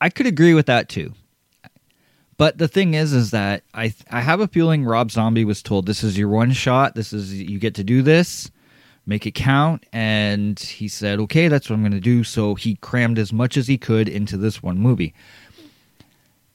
I 0.00 0.10
could 0.10 0.26
agree 0.26 0.54
with 0.54 0.66
that 0.66 0.88
too. 0.88 1.12
But 2.38 2.56
the 2.56 2.68
thing 2.68 2.94
is, 2.94 3.12
is 3.12 3.32
that 3.32 3.64
I 3.74 3.92
I 4.10 4.20
have 4.20 4.40
a 4.40 4.46
feeling 4.48 4.84
Rob 4.84 5.10
Zombie 5.10 5.44
was 5.44 5.60
told 5.60 5.86
this 5.86 6.04
is 6.04 6.16
your 6.16 6.28
one 6.28 6.52
shot. 6.52 6.94
This 6.94 7.12
is 7.12 7.34
you 7.34 7.58
get 7.58 7.74
to 7.74 7.84
do 7.84 8.00
this, 8.00 8.50
make 9.06 9.26
it 9.26 9.32
count, 9.32 9.84
and 9.92 10.58
he 10.58 10.86
said, 10.86 11.18
okay, 11.18 11.48
that's 11.48 11.68
what 11.68 11.74
I'm 11.74 11.82
going 11.82 11.92
to 11.92 12.00
do. 12.00 12.22
So 12.22 12.54
he 12.54 12.76
crammed 12.76 13.18
as 13.18 13.32
much 13.32 13.56
as 13.56 13.66
he 13.66 13.76
could 13.76 14.08
into 14.08 14.36
this 14.36 14.62
one 14.62 14.78
movie. 14.78 15.14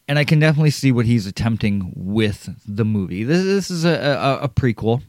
And 0.07 0.17
I 0.17 0.23
can 0.23 0.39
definitely 0.39 0.69
see 0.71 0.91
what 0.91 1.05
he's 1.05 1.27
attempting 1.27 1.91
with 1.95 2.49
the 2.65 2.85
movie. 2.85 3.23
This, 3.25 3.43
this 3.43 3.69
is 3.69 3.83
a, 3.83 3.93
a, 3.93 4.43
a 4.43 4.49
prequel, 4.49 5.01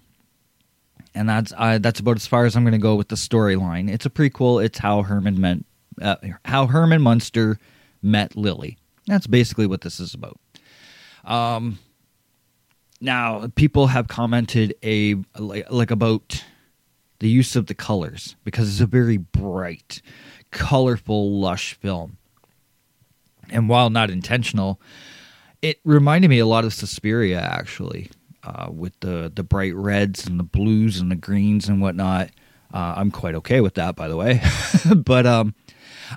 and 1.15 1.29
that's 1.29 1.53
that's 1.53 2.01
about 2.01 2.17
as 2.17 2.27
far 2.27 2.47
as 2.47 2.57
I'm 2.57 2.65
going 2.65 2.73
to 2.73 2.79
go 2.79 2.97
with 2.97 3.09
the 3.09 3.17
storyline. 3.17 3.89
It's 3.89 4.07
a 4.07 4.11
prequel. 4.11 4.65
It's 4.65 4.79
how 4.79 5.03
Herman 5.03 5.41
met 5.41 5.59
uh, 6.03 6.17
how 6.45 6.67
Herman 6.67 7.03
Munster 7.03 7.61
met 8.03 8.37
Lily. 8.37 8.77
That's 9.07 9.29
basically 9.29 9.69
what 9.69 9.83
this 9.83 10.01
is 10.01 10.15
about. 10.15 10.41
Um, 11.25 11.79
now 13.01 13.49
people 13.55 13.89
have 13.89 14.09
commented 14.09 14.75
a 14.83 15.17
like, 15.39 15.71
like 15.71 15.91
about 15.91 16.45
the 17.21 17.29
use 17.29 17.57
of 17.57 17.67
the 17.67 17.75
colors 17.75 18.37
because 18.45 18.69
it's 18.69 18.81
a 18.81 18.87
very 18.87 19.17
bright, 19.17 20.03
colorful, 20.51 21.39
lush 21.39 21.75
film. 21.75 22.19
And 23.51 23.69
while 23.69 23.91
not 23.91 24.11
intentional, 24.11 24.81
it 25.63 25.81
reminded 25.85 26.29
me 26.29 26.39
a 26.39 26.47
lot 26.47 26.65
of 26.65 26.73
Suspiria 26.73 27.41
actually, 27.41 28.11
uh, 28.43 28.69
with 28.71 28.99
the 29.01 29.31
the 29.35 29.43
bright 29.43 29.75
reds 29.75 30.27
and 30.27 30.39
the 30.39 30.45
blues 30.45 31.01
and 31.01 31.11
the 31.11 31.17
greens 31.17 31.69
and 31.69 31.81
whatnot. 31.81 32.31
Uh, 32.73 32.95
I'm 32.97 33.11
quite 33.11 33.35
okay 33.37 33.61
with 33.61 33.75
that, 33.75 33.95
by 33.95 34.09
the 34.09 34.17
way. 34.17 34.43
but 34.97 35.27
um, 35.27 35.55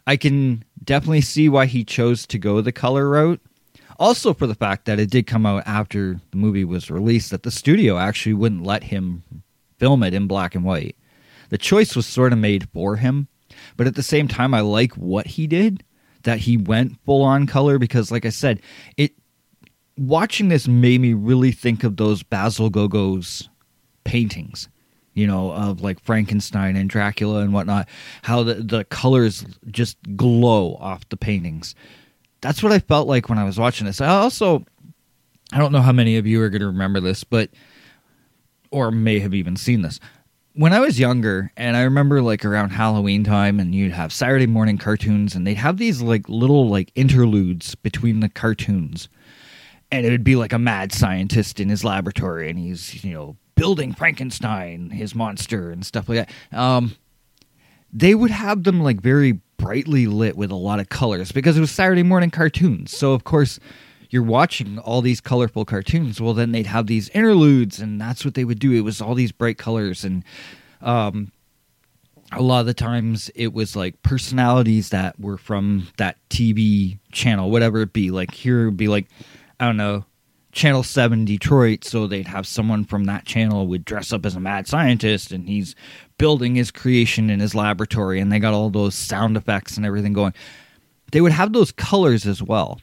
I 0.07 0.17
can 0.17 0.63
definitely 0.83 1.21
see 1.21 1.49
why 1.49 1.65
he 1.67 1.83
chose 1.83 2.25
to 2.27 2.39
go 2.39 2.61
the 2.61 2.71
color 2.71 3.07
route 3.09 3.41
also, 3.99 4.33
for 4.33 4.47
the 4.47 4.55
fact 4.55 4.85
that 4.85 4.99
it 4.99 5.09
did 5.09 5.27
come 5.27 5.45
out 5.45 5.63
after 5.65 6.19
the 6.31 6.37
movie 6.37 6.65
was 6.65 6.91
released, 6.91 7.31
that 7.31 7.43
the 7.43 7.51
studio 7.51 7.97
actually 7.97 8.33
wouldn't 8.33 8.63
let 8.63 8.83
him 8.85 9.23
film 9.79 10.03
it 10.03 10.13
in 10.13 10.27
black 10.27 10.55
and 10.55 10.63
white. 10.63 10.95
The 11.49 11.57
choice 11.57 11.95
was 11.95 12.05
sort 12.05 12.33
of 12.33 12.39
made 12.39 12.69
for 12.69 12.97
him, 12.97 13.27
but 13.75 13.87
at 13.87 13.95
the 13.95 14.03
same 14.03 14.27
time, 14.27 14.53
I 14.53 14.61
like 14.61 14.93
what 14.93 15.27
he 15.27 15.47
did. 15.47 15.83
That 16.23 16.39
he 16.39 16.57
went 16.57 16.99
full 17.05 17.21
on 17.21 17.47
color 17.47 17.79
because, 17.79 18.11
like 18.11 18.25
I 18.25 18.29
said, 18.29 18.61
it 18.97 19.13
watching 19.97 20.49
this 20.49 20.67
made 20.67 20.99
me 20.99 21.13
really 21.13 21.51
think 21.51 21.83
of 21.83 21.95
those 21.95 22.21
Basil 22.21 22.69
Gogos 22.69 23.47
paintings 24.03 24.67
you 25.17 25.25
know, 25.25 25.51
of 25.51 25.81
like 25.81 25.99
Frankenstein 25.99 26.75
and 26.75 26.87
Dracula 26.87 27.39
and 27.39 27.51
whatnot, 27.51 27.89
how 28.21 28.43
the, 28.43 28.53
the 28.53 28.83
colors 28.83 29.43
just 29.71 29.97
glow 30.15 30.75
off 30.75 31.09
the 31.09 31.17
paintings 31.17 31.73
that's 32.47 32.63
what 32.63 32.71
I 32.71 32.79
felt 32.79 33.09
like 33.09 33.27
when 33.27 33.37
I 33.37 33.43
was 33.43 33.59
watching 33.59 33.85
this. 33.85 33.99
I 33.99 34.07
also, 34.07 34.65
I 35.51 35.57
don't 35.57 35.73
know 35.73 35.81
how 35.81 35.91
many 35.91 36.15
of 36.15 36.25
you 36.25 36.41
are 36.41 36.49
going 36.49 36.61
to 36.61 36.67
remember 36.67 37.01
this, 37.01 37.25
but, 37.25 37.49
or 38.71 38.89
may 38.89 39.19
have 39.19 39.33
even 39.33 39.57
seen 39.57 39.81
this. 39.81 39.99
When 40.53 40.71
I 40.71 40.79
was 40.79 40.97
younger, 40.97 41.51
and 41.57 41.75
I 41.75 41.81
remember 41.81 42.21
like 42.21 42.45
around 42.45 42.69
Halloween 42.69 43.25
time, 43.25 43.59
and 43.59 43.75
you'd 43.75 43.91
have 43.91 44.13
Saturday 44.13 44.47
morning 44.47 44.77
cartoons, 44.77 45.35
and 45.35 45.45
they'd 45.45 45.55
have 45.55 45.77
these 45.77 46.01
like 46.01 46.29
little 46.29 46.69
like 46.69 46.89
interludes 46.95 47.75
between 47.75 48.21
the 48.21 48.29
cartoons. 48.29 49.09
And 49.91 50.05
it 50.05 50.09
would 50.09 50.23
be 50.23 50.37
like 50.37 50.53
a 50.53 50.59
mad 50.59 50.93
scientist 50.93 51.59
in 51.59 51.67
his 51.67 51.83
laboratory, 51.83 52.49
and 52.49 52.57
he's, 52.57 53.03
you 53.03 53.13
know, 53.13 53.35
building 53.55 53.93
Frankenstein, 53.93 54.89
his 54.89 55.13
monster, 55.13 55.69
and 55.69 55.85
stuff 55.85 56.07
like 56.07 56.27
that. 56.27 56.57
Um, 56.57 56.95
they 57.91 58.15
would 58.15 58.31
have 58.31 58.63
them 58.63 58.81
like 58.81 59.01
very 59.01 59.41
brightly 59.57 60.07
lit 60.07 60.37
with 60.37 60.51
a 60.51 60.55
lot 60.55 60.79
of 60.79 60.89
colors 60.89 61.31
because 61.31 61.57
it 61.57 61.61
was 61.61 61.71
Saturday 61.71 62.03
morning 62.03 62.29
cartoons. 62.29 62.95
So 62.95 63.13
of 63.13 63.23
course 63.23 63.59
you're 64.09 64.23
watching 64.23 64.79
all 64.79 65.01
these 65.01 65.19
colorful 65.19 65.65
cartoons. 65.65 66.21
Well, 66.21 66.33
then 66.33 66.51
they'd 66.51 66.67
have 66.67 66.87
these 66.87 67.09
interludes, 67.09 67.79
and 67.79 67.99
that's 67.99 68.23
what 68.23 68.35
they 68.35 68.45
would 68.45 68.59
do. 68.59 68.71
It 68.73 68.81
was 68.81 69.01
all 69.01 69.15
these 69.15 69.31
bright 69.31 69.57
colors, 69.57 70.03
and 70.03 70.23
um, 70.81 71.31
a 72.31 72.41
lot 72.41 72.61
of 72.61 72.65
the 72.65 72.73
times 72.73 73.29
it 73.35 73.53
was 73.53 73.75
like 73.75 74.01
personalities 74.03 74.89
that 74.89 75.19
were 75.19 75.37
from 75.37 75.87
that 75.97 76.17
TV 76.29 76.99
channel, 77.11 77.51
whatever 77.51 77.81
it 77.81 77.93
be. 77.93 78.11
Like 78.11 78.33
here 78.33 78.65
would 78.65 78.77
be 78.77 78.87
like 78.87 79.07
I 79.59 79.65
don't 79.65 79.77
know, 79.77 80.05
Channel 80.51 80.83
7 80.83 81.25
Detroit, 81.25 81.83
so 81.83 82.07
they'd 82.07 82.27
have 82.27 82.47
someone 82.47 82.83
from 82.83 83.03
that 83.05 83.25
channel 83.25 83.67
would 83.67 83.85
dress 83.85 84.11
up 84.11 84.25
as 84.25 84.35
a 84.35 84.39
mad 84.39 84.67
scientist 84.67 85.31
and 85.31 85.47
he's 85.47 85.75
building 86.17 86.55
his 86.55 86.71
creation 86.71 87.29
in 87.29 87.39
his 87.39 87.53
laboratory 87.53 88.19
and 88.19 88.31
they 88.31 88.39
got 88.39 88.53
all 88.53 88.69
those 88.69 88.95
sound 88.95 89.37
effects 89.37 89.77
and 89.77 89.85
everything 89.85 90.13
going. 90.13 90.33
They 91.11 91.21
would 91.21 91.31
have 91.31 91.53
those 91.53 91.71
colors 91.71 92.25
as 92.25 92.41
well. 92.41 92.81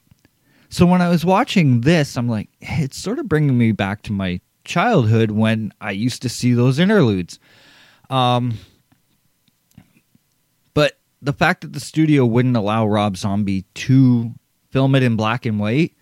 So 0.68 0.86
when 0.86 1.02
I 1.02 1.08
was 1.08 1.24
watching 1.24 1.82
this, 1.82 2.16
I'm 2.16 2.28
like, 2.28 2.48
it's 2.60 2.96
sort 2.98 3.18
of 3.18 3.28
bringing 3.28 3.56
me 3.56 3.72
back 3.72 4.02
to 4.02 4.12
my 4.12 4.40
childhood 4.64 5.30
when 5.30 5.72
I 5.80 5.92
used 5.92 6.22
to 6.22 6.28
see 6.28 6.52
those 6.52 6.78
interludes. 6.78 7.38
Um, 8.10 8.58
but 10.74 10.98
the 11.22 11.32
fact 11.32 11.62
that 11.62 11.72
the 11.72 11.80
studio 11.80 12.26
wouldn't 12.26 12.56
allow 12.56 12.86
Rob 12.86 13.16
Zombie 13.16 13.64
to 13.74 14.32
film 14.70 14.94
it 14.94 15.02
in 15.02 15.16
black 15.16 15.46
and 15.46 15.58
white, 15.60 15.92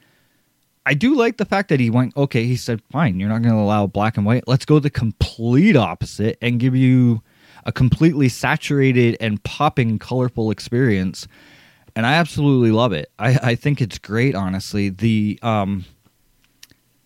I 0.84 0.94
do 0.94 1.14
like 1.14 1.36
the 1.36 1.44
fact 1.44 1.68
that 1.68 1.78
he 1.78 1.90
went, 1.90 2.16
okay, 2.16 2.44
he 2.44 2.56
said, 2.56 2.82
fine, 2.90 3.20
you're 3.20 3.28
not 3.28 3.42
going 3.42 3.54
to 3.54 3.60
allow 3.60 3.86
black 3.86 4.16
and 4.16 4.26
white. 4.26 4.48
Let's 4.48 4.64
go 4.64 4.78
the 4.78 4.90
complete 4.90 5.76
opposite 5.76 6.38
and 6.42 6.58
give 6.58 6.74
you 6.74 7.22
a 7.64 7.72
completely 7.72 8.28
saturated 8.28 9.16
and 9.20 9.42
popping, 9.44 9.98
colorful 9.98 10.50
experience. 10.50 11.28
And 11.94 12.04
I 12.04 12.14
absolutely 12.14 12.72
love 12.72 12.92
it. 12.92 13.12
I, 13.18 13.38
I 13.42 13.54
think 13.54 13.80
it's 13.80 13.98
great, 13.98 14.34
honestly. 14.34 14.88
The 14.88 15.38
um, 15.42 15.84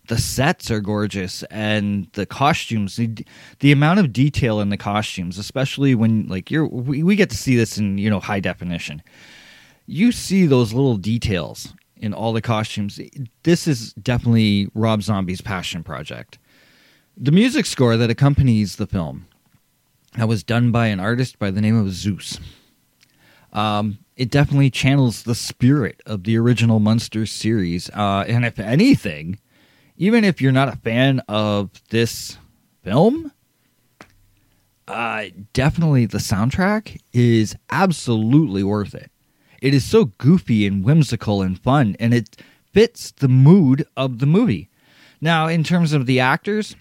the 0.07 0.17
sets 0.17 0.71
are 0.71 0.79
gorgeous 0.79 1.43
and 1.43 2.07
the 2.13 2.25
costumes 2.25 2.95
the, 2.95 3.13
the 3.59 3.71
amount 3.71 3.99
of 3.99 4.13
detail 4.13 4.59
in 4.59 4.69
the 4.69 4.77
costumes 4.77 5.37
especially 5.37 5.93
when 5.93 6.25
like 6.27 6.49
you're 6.49 6.65
we, 6.65 7.03
we 7.03 7.15
get 7.15 7.29
to 7.29 7.37
see 7.37 7.55
this 7.55 7.77
in 7.77 7.97
you 7.97 8.09
know 8.09 8.19
high 8.19 8.39
definition 8.39 9.01
you 9.85 10.11
see 10.11 10.45
those 10.45 10.73
little 10.73 10.97
details 10.97 11.73
in 11.99 12.13
all 12.13 12.33
the 12.33 12.41
costumes 12.41 12.99
this 13.43 13.67
is 13.67 13.93
definitely 13.93 14.69
rob 14.73 15.01
zombie's 15.01 15.41
passion 15.41 15.83
project 15.83 16.37
the 17.15 17.31
music 17.31 17.65
score 17.65 17.97
that 17.97 18.09
accompanies 18.09 18.75
the 18.75 18.87
film 18.87 19.27
that 20.15 20.27
was 20.27 20.43
done 20.43 20.71
by 20.71 20.87
an 20.87 20.99
artist 20.99 21.37
by 21.39 21.51
the 21.51 21.61
name 21.61 21.77
of 21.77 21.87
Zeuss 21.87 22.39
um, 23.53 23.99
it 24.15 24.29
definitely 24.29 24.69
channels 24.69 25.23
the 25.23 25.35
spirit 25.35 26.01
of 26.05 26.23
the 26.23 26.37
original 26.37 26.79
Munsters 26.79 27.31
series. 27.31 27.89
Uh, 27.91 28.25
and 28.27 28.45
if 28.45 28.59
anything, 28.59 29.39
even 29.97 30.23
if 30.23 30.41
you're 30.41 30.51
not 30.51 30.69
a 30.69 30.77
fan 30.77 31.21
of 31.27 31.69
this 31.89 32.37
film, 32.83 33.31
uh, 34.87 35.25
definitely 35.53 36.05
the 36.05 36.17
soundtrack 36.17 36.99
is 37.13 37.55
absolutely 37.69 38.63
worth 38.63 38.95
it. 38.95 39.11
It 39.61 39.73
is 39.73 39.83
so 39.83 40.05
goofy 40.05 40.67
and 40.67 40.83
whimsical 40.83 41.41
and 41.41 41.59
fun, 41.59 41.95
and 41.99 42.13
it 42.13 42.37
fits 42.73 43.11
the 43.11 43.27
mood 43.27 43.85
of 43.95 44.19
the 44.19 44.25
movie. 44.25 44.69
Now, 45.19 45.47
in 45.47 45.63
terms 45.63 45.93
of 45.93 46.05
the 46.05 46.19
actors, 46.19 46.75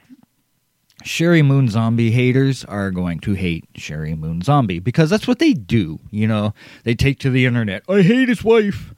Sheri 1.05 1.45
Moon 1.45 1.69
Zombie 1.69 2.11
haters 2.11 2.65
are 2.65 2.91
going 2.91 3.21
to 3.21 3.35
hate 3.35 3.65
Sheri 3.75 4.19
Moon 4.19 4.43
Zombie 4.43 4.79
because 4.79 5.11
that's 5.11 5.29
what 5.29 5.39
they 5.39 5.53
do. 5.53 5.99
You 6.11 6.27
know, 6.27 6.55
they 6.85 6.95
take 6.95 7.19
to 7.21 7.31
the 7.31 7.47
internet. 7.47 7.83
I 7.89 8.03
hate 8.03 8.29
his 8.29 8.43
wife. 8.45 8.95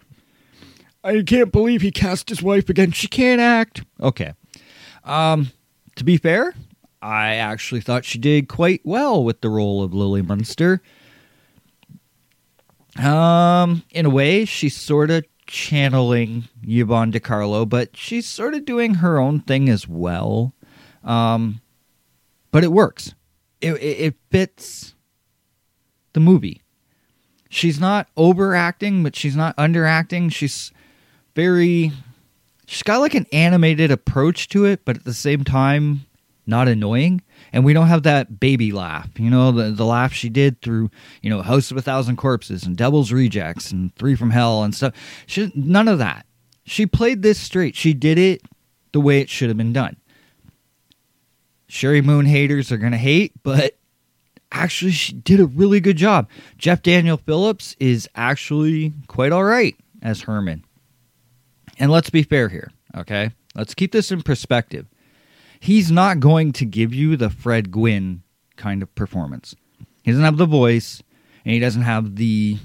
I 1.05 1.23
can't 1.23 1.53
believe 1.53 1.83
he 1.83 1.91
cast 1.91 2.29
his 2.29 2.43
wife 2.43 2.69
again. 2.69 2.93
She 2.93 3.09
can't 3.09 3.41
act. 3.41 3.83
Okay. 4.01 4.35
Um, 5.05 5.51
to 5.97 6.05
be 6.05 6.17
fair, 6.17 6.55
I 7.01 7.37
actually 7.37 7.81
thought 7.81 8.05
she 8.05 8.19
did 8.19 8.49
quite 8.49 8.81
well 8.85 9.23
with 9.23 9.41
the 9.41 9.49
role 9.51 9.83
of 9.83 9.95
Lily 9.95 10.23
Munster. 10.23 10.83
Um, 12.99 13.83
in 13.91 14.07
a 14.07 14.11
way, 14.11 14.45
she's 14.45 14.77
sort 14.77 15.11
of 15.11 15.25
channeling 15.47 16.45
Yvonne 16.63 17.11
De 17.11 17.21
Carlo, 17.21 17.65
but 17.65 17.97
she's 17.97 18.27
sort 18.27 18.55
of 18.55 18.65
doing 18.65 18.95
her 18.95 19.19
own 19.19 19.41
thing 19.41 19.69
as 19.69 19.89
well. 19.89 20.53
Um, 21.05 21.61
but 22.51 22.65
it 22.65 22.73
works. 22.73 23.15
It, 23.61 23.75
it, 23.75 24.01
it 24.01 24.15
fits 24.31 24.95
the 26.13 26.21
movie. 26.21 26.63
She's 27.49 27.81
not 27.81 28.09
overacting, 28.17 29.03
but 29.03 29.17
she's 29.17 29.37
not 29.37 29.57
underacting. 29.57 30.33
She's 30.33 30.73
very 31.35 31.93
she's 32.67 32.83
got 32.83 33.01
like 33.01 33.15
an 33.15 33.27
animated 33.33 33.91
approach 33.91 34.49
to 34.51 34.65
it, 34.65 34.85
but 34.85 34.97
at 34.97 35.05
the 35.05 35.15
same 35.15 35.45
time 35.45 36.05
not 36.47 36.69
annoying. 36.69 37.23
And 37.53 37.65
we 37.65 37.73
don't 37.73 37.89
have 37.89 38.03
that 38.03 38.41
baby 38.41 38.73
laugh, 38.73 39.09
you 39.19 39.31
know, 39.31 39.53
the 39.53 39.71
the 39.71 39.85
laugh 39.85 40.13
she 40.13 40.29
did 40.29 40.61
through, 40.61 40.91
you 41.23 41.31
know, 41.31 41.43
House 41.43 41.71
of 41.71 41.77
a 41.77 41.83
Thousand 41.83 42.17
Corpses 42.17 42.65
and 42.65 42.77
Devil's 42.77 43.13
Rejects 43.13 43.71
and 43.71 43.95
Three 43.97 44.15
from 44.15 44.31
Hell 44.31 44.63
and 44.63 44.75
stuff. 44.75 44.95
She 45.27 45.51
none 45.55 45.89
of 45.89 45.99
that. 45.99 46.27
She 46.65 46.87
played 46.87 47.23
this 47.23 47.41
straight. 47.41 47.75
She 47.75 47.95
did 47.95 48.19
it 48.19 48.43
the 48.93 49.01
way 49.01 49.21
it 49.21 49.31
should 49.31 49.49
have 49.49 49.57
been 49.57 49.73
done. 49.73 49.97
Sheri 51.69 52.05
Moon 52.05 52.27
haters 52.27 52.71
are 52.73 52.79
gonna 52.79 52.99
hate, 52.99 53.33
but 53.43 53.77
actually 54.53 54.93
she 54.93 55.13
did 55.13 55.41
a 55.41 55.47
really 55.47 55.81
good 55.81 55.97
job. 55.97 56.29
Jeff 56.57 56.83
Daniel 56.83 57.17
Phillips 57.17 57.77
is 57.79 58.09
actually 58.15 58.93
quite 59.07 59.33
all 59.33 59.45
right 59.45 59.77
as 60.03 60.23
Herman. 60.23 60.65
And 61.79 61.91
let's 61.91 62.11
be 62.11 62.23
fair 62.23 62.49
here, 62.49 62.71
okay? 62.97 63.31
Let's 63.55 63.75
keep 63.75 63.93
this 63.93 64.11
in 64.11 64.23
perspective. 64.23 64.87
He's 65.61 65.91
not 65.91 66.21
going 66.21 66.53
to 66.53 66.65
give 66.65 66.95
you 66.95 67.17
the 67.17 67.31
Fred 67.31 67.71
Gwynne 67.71 68.23
kind 68.57 68.83
of 68.83 68.95
performance. 68.95 69.55
He 70.03 70.11
doesn't 70.11 70.25
have 70.25 70.37
the 70.37 70.47
voice, 70.47 71.03
and 71.45 71.53
he 71.53 71.61
doesn't 71.61 71.83
have 71.83 72.17
the 72.17 72.59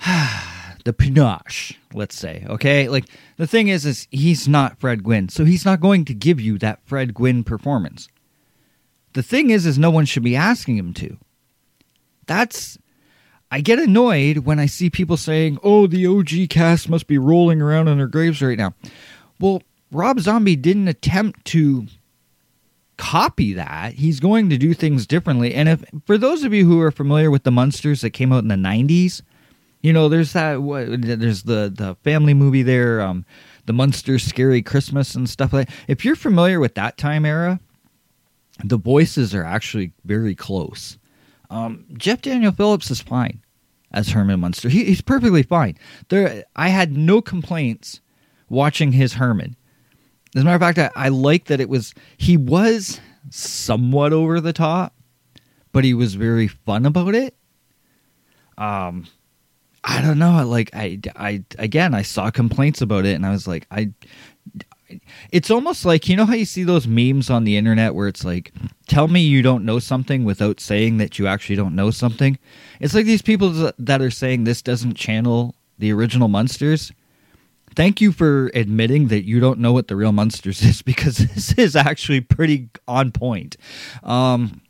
the 0.84 0.92
panache, 0.92 1.78
let's 1.94 2.16
say. 2.16 2.44
Okay, 2.48 2.88
like 2.88 3.06
the 3.36 3.46
thing 3.46 3.68
is, 3.68 3.84
is 3.84 4.08
he's 4.10 4.48
not 4.48 4.80
Fred 4.80 5.04
Gwynne, 5.04 5.28
so 5.28 5.44
he's 5.44 5.64
not 5.64 5.80
going 5.80 6.04
to 6.06 6.14
give 6.14 6.40
you 6.40 6.58
that 6.58 6.80
Fred 6.84 7.14
Gwynne 7.14 7.44
performance. 7.44 8.08
The 9.12 9.22
thing 9.22 9.50
is, 9.50 9.66
is 9.66 9.78
no 9.78 9.90
one 9.90 10.04
should 10.04 10.22
be 10.22 10.36
asking 10.36 10.76
him 10.76 10.94
to. 10.94 11.16
That's 12.26 12.78
I 13.50 13.60
get 13.60 13.78
annoyed 13.80 14.38
when 14.38 14.60
I 14.60 14.66
see 14.66 14.90
people 14.90 15.16
saying, 15.16 15.58
"Oh, 15.62 15.86
the 15.86 16.06
OG 16.06 16.48
cast 16.48 16.88
must 16.88 17.06
be 17.06 17.18
rolling 17.18 17.60
around 17.60 17.88
in 17.88 17.98
their 17.98 18.06
graves 18.06 18.40
right 18.40 18.58
now." 18.58 18.74
Well, 19.40 19.62
Rob 19.90 20.20
Zombie 20.20 20.56
didn't 20.56 20.88
attempt 20.88 21.44
to 21.46 21.86
copy 22.96 23.54
that. 23.54 23.94
He's 23.94 24.20
going 24.20 24.50
to 24.50 24.58
do 24.58 24.74
things 24.74 25.06
differently. 25.06 25.54
And 25.54 25.68
if 25.68 25.84
for 26.06 26.18
those 26.18 26.44
of 26.44 26.52
you 26.52 26.66
who 26.66 26.80
are 26.80 26.90
familiar 26.90 27.30
with 27.30 27.44
the 27.44 27.50
Munsters 27.50 28.02
that 28.02 28.10
came 28.10 28.32
out 28.32 28.42
in 28.42 28.48
the 28.48 28.54
90s, 28.56 29.22
you 29.80 29.92
know, 29.92 30.08
there's 30.08 30.34
that 30.34 30.58
there's 31.00 31.44
the 31.44 31.72
the 31.74 31.96
family 32.04 32.34
movie 32.34 32.62
there, 32.62 33.00
um 33.00 33.24
the 33.66 33.72
Munsters 33.72 34.22
Scary 34.22 34.62
Christmas 34.62 35.14
and 35.14 35.28
stuff 35.28 35.52
like 35.52 35.68
that. 35.68 35.76
If 35.88 36.04
you're 36.04 36.16
familiar 36.16 36.60
with 36.60 36.74
that 36.74 36.98
time 36.98 37.24
era, 37.24 37.60
the 38.64 38.76
voices 38.76 39.34
are 39.34 39.44
actually 39.44 39.92
very 40.04 40.34
close. 40.34 40.98
Um, 41.50 41.86
Jeff 41.94 42.22
Daniel 42.22 42.52
Phillips 42.52 42.90
is 42.90 43.00
fine 43.00 43.40
as 43.92 44.10
Herman 44.10 44.40
Munster. 44.40 44.68
He, 44.68 44.84
he's 44.84 45.00
perfectly 45.00 45.42
fine. 45.42 45.76
There, 46.08 46.44
I 46.54 46.68
had 46.68 46.96
no 46.96 47.20
complaints 47.20 48.00
watching 48.48 48.92
his 48.92 49.14
Herman. 49.14 49.56
As 50.34 50.42
a 50.42 50.44
matter 50.44 50.56
of 50.56 50.76
fact, 50.76 50.92
I, 50.96 51.06
I 51.06 51.08
like 51.08 51.46
that 51.46 51.60
it 51.60 51.68
was 51.68 51.94
he 52.16 52.36
was 52.36 53.00
somewhat 53.30 54.12
over 54.12 54.40
the 54.40 54.52
top, 54.52 54.94
but 55.72 55.84
he 55.84 55.94
was 55.94 56.14
very 56.14 56.46
fun 56.46 56.86
about 56.86 57.14
it. 57.14 57.34
Um, 58.56 59.06
I 59.82 60.00
don't 60.00 60.18
know. 60.18 60.46
Like 60.46 60.70
I, 60.74 61.00
I 61.16 61.44
again, 61.58 61.94
I 61.94 62.02
saw 62.02 62.30
complaints 62.30 62.80
about 62.80 63.06
it, 63.06 63.14
and 63.14 63.26
I 63.26 63.30
was 63.30 63.48
like, 63.48 63.66
I 63.70 63.92
it's 65.30 65.50
almost 65.50 65.84
like 65.84 66.08
you 66.08 66.16
know 66.16 66.26
how 66.26 66.34
you 66.34 66.44
see 66.44 66.64
those 66.64 66.86
memes 66.86 67.30
on 67.30 67.44
the 67.44 67.56
internet 67.56 67.94
where 67.94 68.08
it's 68.08 68.24
like 68.24 68.52
tell 68.88 69.08
me 69.08 69.20
you 69.20 69.42
don't 69.42 69.64
know 69.64 69.78
something 69.78 70.24
without 70.24 70.60
saying 70.60 70.98
that 70.98 71.18
you 71.18 71.26
actually 71.26 71.56
don't 71.56 71.76
know 71.76 71.90
something 71.90 72.36
it's 72.80 72.94
like 72.94 73.06
these 73.06 73.22
people 73.22 73.72
that 73.78 74.02
are 74.02 74.10
saying 74.10 74.44
this 74.44 74.62
doesn't 74.62 74.94
channel 74.94 75.54
the 75.78 75.92
original 75.92 76.28
Munsters 76.28 76.92
thank 77.74 78.00
you 78.00 78.12
for 78.12 78.50
admitting 78.54 79.08
that 79.08 79.24
you 79.24 79.40
don't 79.40 79.58
know 79.58 79.72
what 79.72 79.88
the 79.88 79.96
real 79.96 80.12
Munsters 80.12 80.62
is 80.64 80.82
because 80.82 81.18
this 81.18 81.52
is 81.54 81.76
actually 81.76 82.20
pretty 82.20 82.68
on 82.86 83.12
point 83.12 83.56
um, 84.02 84.60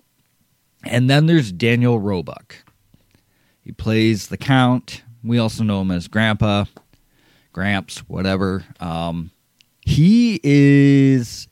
and 0.85 1.11
then 1.11 1.27
there's 1.27 1.53
daniel 1.53 1.99
roebuck 1.99 2.57
he 3.63 3.73
plays 3.73 4.29
the 4.29 4.37
count 4.39 5.03
we 5.23 5.39
also 5.39 5.63
know 5.63 5.81
him 5.83 5.91
as 5.91 6.09
grandpa 6.09 6.65
gramps 7.53 7.99
whatever 8.09 8.65
um, 8.81 9.31
he 9.83 10.41
is 10.43 11.49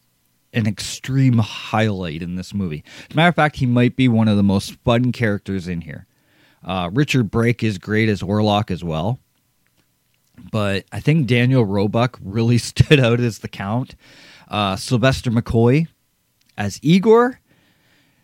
an 0.52 0.66
extreme 0.66 1.38
highlight 1.38 2.22
in 2.22 2.36
this 2.36 2.54
movie. 2.54 2.84
As 3.08 3.14
a 3.14 3.16
matter 3.16 3.28
of 3.28 3.34
fact, 3.34 3.56
he 3.56 3.66
might 3.66 3.96
be 3.96 4.08
one 4.08 4.28
of 4.28 4.36
the 4.36 4.42
most 4.42 4.74
fun 4.84 5.12
characters 5.12 5.68
in 5.68 5.82
here. 5.82 6.06
Uh, 6.64 6.90
Richard 6.92 7.30
Brake 7.30 7.62
is 7.62 7.78
great 7.78 8.08
as 8.08 8.22
Orlok 8.22 8.70
as 8.70 8.82
well. 8.82 9.20
But 10.50 10.84
I 10.92 11.00
think 11.00 11.26
Daniel 11.26 11.64
Roebuck 11.64 12.18
really 12.22 12.58
stood 12.58 13.00
out 13.00 13.20
as 13.20 13.38
the 13.38 13.48
Count. 13.48 13.94
Uh, 14.48 14.76
Sylvester 14.76 15.30
McCoy 15.30 15.88
as 16.56 16.80
Igor, 16.82 17.40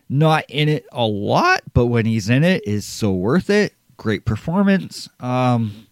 not 0.09 0.43
in 0.49 0.69
it 0.69 0.85
a 0.91 1.05
lot, 1.05 1.61
but 1.73 1.85
when 1.85 2.05
he's 2.05 2.29
in 2.29 2.43
it, 2.43 2.67
is 2.67 2.85
so 2.85 3.11
worth 3.11 3.49
it. 3.49 3.73
Great 3.97 4.25
performance. 4.25 5.07
Um, 5.19 5.87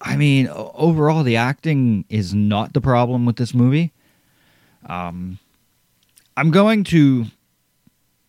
I 0.00 0.16
mean, 0.16 0.48
overall, 0.48 1.22
the 1.22 1.36
acting 1.36 2.04
is 2.08 2.34
not 2.34 2.72
the 2.72 2.80
problem 2.80 3.24
with 3.24 3.36
this 3.36 3.54
movie. 3.54 3.92
Um, 4.86 5.38
I'm 6.36 6.50
going 6.50 6.84
to 6.84 7.26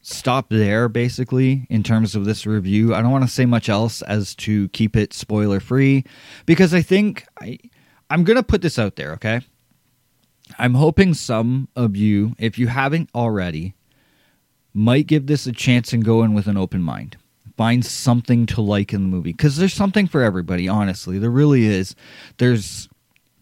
stop 0.06 0.50
there 0.50 0.90
basically 0.90 1.66
in 1.70 1.82
terms 1.82 2.14
of 2.14 2.26
this 2.26 2.46
review. 2.46 2.94
I 2.94 3.02
don't 3.02 3.12
want 3.12 3.24
to 3.24 3.30
say 3.30 3.46
much 3.46 3.70
else 3.70 4.02
as 4.04 4.36
to 4.36 4.68
keep 4.70 4.96
it 4.96 5.14
spoiler 5.14 5.60
free 5.60 6.04
because 6.46 6.74
I 6.74 6.82
think 6.82 7.26
I 7.42 7.58
I'm 8.10 8.24
going 8.26 8.36
to 8.36 8.44
put 8.44 8.62
this 8.62 8.78
out 8.78 8.98
there, 8.98 9.14
okay? 9.14 9.42
I'm 10.60 10.76
hoping 10.76 11.14
some 11.14 11.70
of 11.76 11.96
you, 11.96 12.36
if 12.38 12.60
you 12.60 12.68
haven't 12.68 13.10
already, 13.16 13.74
might 14.74 15.08
give 15.08 15.26
this 15.26 15.48
a 15.48 15.52
chance 15.54 15.94
and 15.94 16.04
go 16.04 16.22
in 16.22 16.34
with 16.34 16.48
an 16.48 16.58
open 16.58 16.82
mind. 16.84 17.18
find 17.58 17.86
something 17.86 18.46
to 18.48 18.62
like 18.62 18.94
in 18.94 19.02
the 19.04 19.08
movie 19.08 19.32
because 19.32 19.58
there's 19.58 19.74
something 19.74 20.08
for 20.08 20.22
everybody. 20.22 20.68
Honestly, 20.68 21.20
there 21.20 21.30
really 21.30 21.66
is. 21.66 21.96
There's 22.38 22.90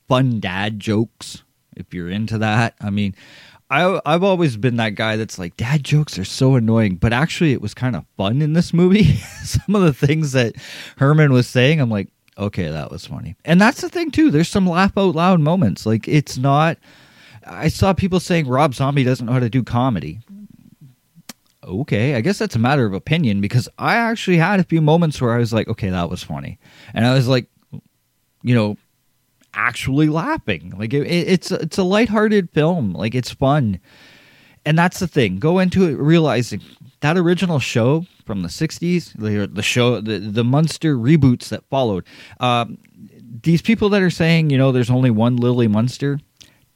fun 0.08 0.40
dad 0.40 0.80
jokes 0.80 1.44
if 1.76 1.94
you're 1.94 2.10
into 2.10 2.38
that. 2.38 2.76
I 2.82 2.90
mean, 2.90 3.16
I 3.72 4.02
I've 4.06 4.22
always 4.22 4.58
been 4.58 4.76
that 4.76 4.96
guy 4.96 5.16
that's 5.16 5.40
like 5.40 5.56
dad 5.56 5.84
jokes 5.84 6.20
are 6.20 6.26
so 6.26 6.56
annoying, 6.56 6.98
but 6.98 7.14
actually 7.14 7.54
it 7.54 7.62
was 7.62 7.74
kind 7.74 7.96
of 7.96 8.06
fun 8.18 8.42
in 8.42 8.54
this 8.54 8.74
movie. 8.74 9.16
Some 9.44 9.76
of 9.76 9.82
the 9.82 9.94
things 9.94 10.34
that 10.34 10.56
Herman 10.98 11.32
was 11.32 11.48
saying, 11.48 11.80
I'm 11.80 11.90
like, 11.90 12.10
okay, 12.38 12.70
that 12.70 12.92
was 12.92 13.06
funny. 13.06 13.36
And 13.46 13.62
that's 13.62 13.80
the 13.80 13.90
thing 13.90 14.12
too. 14.12 14.30
There's 14.30 14.50
some 14.50 14.68
laugh 14.68 14.98
out 14.98 15.16
loud 15.16 15.40
moments. 15.40 15.86
Like 15.86 16.08
it's 16.08 16.38
not 16.38 16.78
I 17.46 17.70
saw 17.70 17.94
people 17.94 18.20
saying 18.20 18.48
Rob 18.48 18.76
Zombie 18.76 19.06
doesn't 19.06 19.26
know 19.26 19.34
how 19.34 19.40
to 19.40 19.50
do 19.50 19.64
comedy. 19.64 20.20
Okay, 21.64 22.16
I 22.16 22.22
guess 22.22 22.40
that's 22.40 22.56
a 22.56 22.60
matter 22.60 22.86
of 22.86 22.94
opinion 22.94 23.40
because 23.40 23.70
I 23.78 23.96
actually 23.96 24.38
had 24.38 24.60
a 24.60 24.64
few 24.64 24.82
moments 24.82 25.22
where 25.22 25.34
I 25.34 25.38
was 25.38 25.54
like, 25.54 25.68
okay, 25.68 25.90
that 25.90 26.10
was 26.10 26.24
funny. 26.24 26.60
And 26.94 27.06
I 27.06 27.14
was 27.14 27.28
like, 27.28 27.48
you 28.44 28.56
know, 28.56 28.78
actually 29.54 30.08
laughing. 30.08 30.74
Like 30.78 30.94
it, 30.94 31.08
it's 31.08 31.52
it's 31.52 31.78
a 31.78 31.84
lighthearted 31.84 32.50
film. 32.52 32.94
Like 32.94 33.16
it's 33.16 33.32
fun, 33.32 33.80
and 34.66 34.78
that's 34.78 35.00
the 35.00 35.08
thing. 35.08 35.40
Go 35.40 35.60
into 35.60 35.86
it 35.86 35.96
realizing 35.96 36.62
that 37.02 37.18
original 37.18 37.60
show 37.60 38.06
from 38.26 38.42
the 38.42 38.50
'60s, 38.50 39.14
the, 39.18 39.48
the 39.48 39.64
show, 39.64 40.02
the 40.02 40.20
the 40.20 40.44
Munster 40.44 40.96
reboots 40.98 41.50
that 41.50 41.64
followed. 41.70 42.06
Um, 42.40 42.78
these 43.44 43.62
people 43.62 43.90
that 43.90 44.02
are 44.02 44.10
saying, 44.10 44.50
you 44.50 44.58
know, 44.58 44.72
there's 44.72 44.90
only 44.90 45.10
one 45.10 45.38
Lily 45.38 45.68
Munster. 45.68 46.20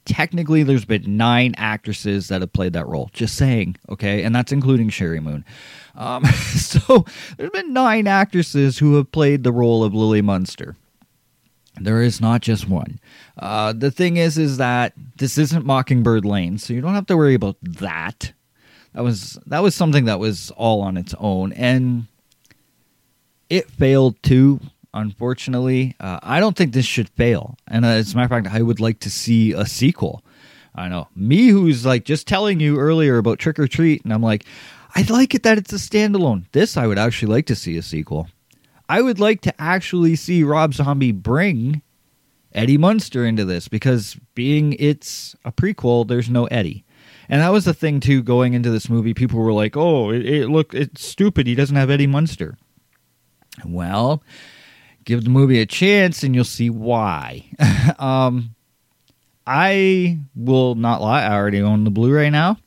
Technically, 0.04 0.62
there's 0.62 0.84
been 0.84 1.16
nine 1.16 1.54
actresses 1.56 2.28
that 2.28 2.40
have 2.40 2.52
played 2.52 2.72
that 2.74 2.86
role. 2.86 3.10
Just 3.12 3.36
saying, 3.36 3.76
okay, 3.88 4.22
and 4.22 4.34
that's 4.34 4.52
including 4.52 4.88
Sheri 4.88 5.20
Moon. 5.20 5.44
Um, 5.96 6.24
so 6.54 7.04
there's 7.36 7.50
been 7.50 7.72
nine 7.72 8.06
actresses 8.06 8.78
who 8.78 8.94
have 8.96 9.10
played 9.10 9.42
the 9.42 9.52
role 9.52 9.82
of 9.82 9.94
Lily 9.94 10.22
Munster. 10.22 10.76
There 11.80 12.02
is 12.02 12.20
not 12.20 12.40
just 12.40 12.68
one. 12.68 13.00
Uh, 13.36 13.72
the 13.72 13.90
thing 13.90 14.16
is, 14.16 14.38
is 14.38 14.56
that 14.56 14.94
this 15.16 15.36
isn't 15.36 15.66
Mockingbird 15.66 16.24
Lane, 16.24 16.58
so 16.58 16.72
you 16.72 16.80
don't 16.80 16.94
have 16.94 17.06
to 17.06 17.16
worry 17.16 17.34
about 17.34 17.56
that. 17.62 18.32
That 18.94 19.04
was 19.04 19.38
that 19.46 19.62
was 19.62 19.74
something 19.74 20.06
that 20.06 20.18
was 20.18 20.50
all 20.52 20.80
on 20.80 20.96
its 20.96 21.14
own, 21.18 21.52
and 21.52 22.06
it 23.50 23.70
failed 23.70 24.22
too. 24.22 24.60
Unfortunately, 24.94 25.94
uh, 26.00 26.18
I 26.22 26.40
don't 26.40 26.56
think 26.56 26.72
this 26.72 26.86
should 26.86 27.10
fail. 27.10 27.58
And 27.68 27.84
uh, 27.84 27.88
as 27.88 28.14
a 28.14 28.16
matter 28.16 28.34
of 28.34 28.44
fact, 28.44 28.56
I 28.56 28.62
would 28.62 28.80
like 28.80 29.00
to 29.00 29.10
see 29.10 29.52
a 29.52 29.66
sequel. 29.66 30.24
I 30.74 30.88
know 30.88 31.08
me, 31.14 31.48
who's 31.48 31.84
like 31.84 32.04
just 32.04 32.26
telling 32.26 32.60
you 32.60 32.78
earlier 32.78 33.18
about 33.18 33.38
Trick 33.38 33.58
'r 33.58 33.66
Treat, 33.66 34.02
and 34.04 34.12
I'm 34.14 34.22
like, 34.22 34.46
I'd 34.94 35.10
like 35.10 35.34
it 35.34 35.42
that 35.42 35.58
it's 35.58 35.72
a 35.74 35.76
standalone. 35.76 36.44
This 36.52 36.78
I 36.78 36.86
would 36.86 36.98
actually 36.98 37.32
like 37.34 37.44
to 37.46 37.54
see 37.54 37.76
a 37.76 37.82
sequel. 37.82 38.28
I 38.88 39.02
would 39.02 39.18
like 39.18 39.40
to 39.42 39.54
actually 39.60 40.16
see 40.16 40.44
Rob 40.44 40.74
Zombie 40.74 41.12
bring 41.12 41.82
Eddie 42.52 42.78
Munster 42.78 43.24
into 43.24 43.44
this 43.44 43.68
because 43.68 44.16
being 44.34 44.74
it's 44.74 45.34
a 45.44 45.52
prequel, 45.52 46.06
there's 46.06 46.30
no 46.30 46.46
Eddie. 46.46 46.84
And 47.28 47.40
that 47.40 47.52
was 47.52 47.64
the 47.64 47.74
thing 47.74 48.00
too 48.00 48.22
going 48.22 48.54
into 48.54 48.70
this 48.70 48.88
movie. 48.88 49.12
People 49.12 49.40
were 49.40 49.52
like, 49.52 49.76
"Oh, 49.76 50.10
it, 50.10 50.24
it 50.24 50.48
look 50.48 50.72
it's 50.74 51.04
stupid. 51.04 51.46
He 51.46 51.54
doesn't 51.54 51.76
have 51.76 51.90
Eddie 51.90 52.06
Munster." 52.06 52.56
Well, 53.64 54.22
give 55.04 55.24
the 55.24 55.30
movie 55.30 55.60
a 55.60 55.66
chance 55.66 56.22
and 56.22 56.34
you'll 56.34 56.44
see 56.44 56.70
why. 56.70 57.46
um, 57.98 58.54
I 59.46 60.18
will 60.34 60.74
not 60.74 61.00
lie. 61.00 61.22
I 61.22 61.34
already 61.34 61.62
own 61.62 61.84
the 61.84 61.90
Blu-ray 61.90 62.30
now. 62.30 62.58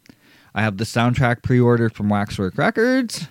I 0.55 0.61
have 0.61 0.77
the 0.77 0.83
soundtrack 0.83 1.43
pre-ordered 1.43 1.93
from 1.93 2.09
Waxwork 2.09 2.57
Records. 2.57 3.27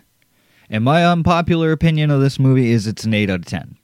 And 0.70 0.84
my 0.84 1.04
unpopular 1.04 1.72
opinion 1.72 2.10
of 2.10 2.20
this 2.20 2.38
movie 2.38 2.70
is 2.70 2.86
it's 2.86 3.04
an 3.04 3.14
8 3.14 3.30
out 3.30 3.40
of 3.40 3.46
10. 3.46 3.76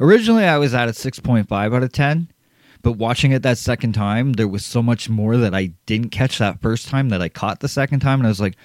Originally, 0.00 0.44
I 0.44 0.58
was 0.58 0.74
at 0.74 0.88
a 0.88 0.92
6.5 0.92 1.76
out 1.76 1.82
of 1.82 1.92
10, 1.92 2.30
but 2.82 2.92
watching 2.92 3.32
it 3.32 3.42
that 3.42 3.58
second 3.58 3.92
time, 3.92 4.32
there 4.32 4.48
was 4.48 4.64
so 4.64 4.82
much 4.82 5.08
more 5.08 5.36
that 5.36 5.54
I 5.54 5.72
didn't 5.86 6.10
catch 6.10 6.38
that 6.38 6.60
first 6.60 6.88
time 6.88 7.10
that 7.10 7.22
I 7.22 7.28
caught 7.28 7.60
the 7.60 7.68
second 7.68 8.00
time. 8.00 8.20
And 8.20 8.26
I 8.26 8.30
was 8.30 8.40
like, 8.40 8.56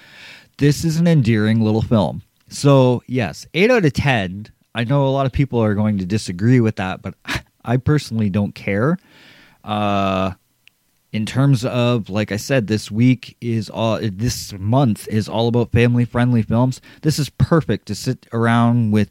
this 0.58 0.84
is 0.84 0.96
an 0.98 1.06
endearing 1.06 1.60
little 1.60 1.82
film. 1.82 2.22
So, 2.48 3.02
yes, 3.06 3.46
8 3.54 3.70
out 3.70 3.84
of 3.84 3.92
10. 3.92 4.48
I 4.74 4.84
know 4.84 5.06
a 5.06 5.10
lot 5.10 5.26
of 5.26 5.32
people 5.32 5.58
are 5.62 5.74
going 5.74 5.98
to 5.98 6.06
disagree 6.06 6.60
with 6.60 6.76
that, 6.76 7.02
but 7.02 7.14
I 7.64 7.76
personally 7.76 8.30
don't 8.30 8.54
care. 8.54 8.98
Uh, 9.62 10.32
in 11.16 11.24
terms 11.24 11.64
of 11.64 12.10
like 12.10 12.30
i 12.30 12.36
said 12.36 12.66
this 12.66 12.90
week 12.90 13.38
is 13.40 13.70
all 13.70 13.98
this 14.02 14.52
month 14.52 15.08
is 15.08 15.30
all 15.30 15.48
about 15.48 15.72
family 15.72 16.04
friendly 16.04 16.42
films. 16.42 16.78
This 17.00 17.18
is 17.18 17.30
perfect 17.30 17.86
to 17.86 17.94
sit 17.94 18.26
around 18.34 18.90
with 18.90 19.10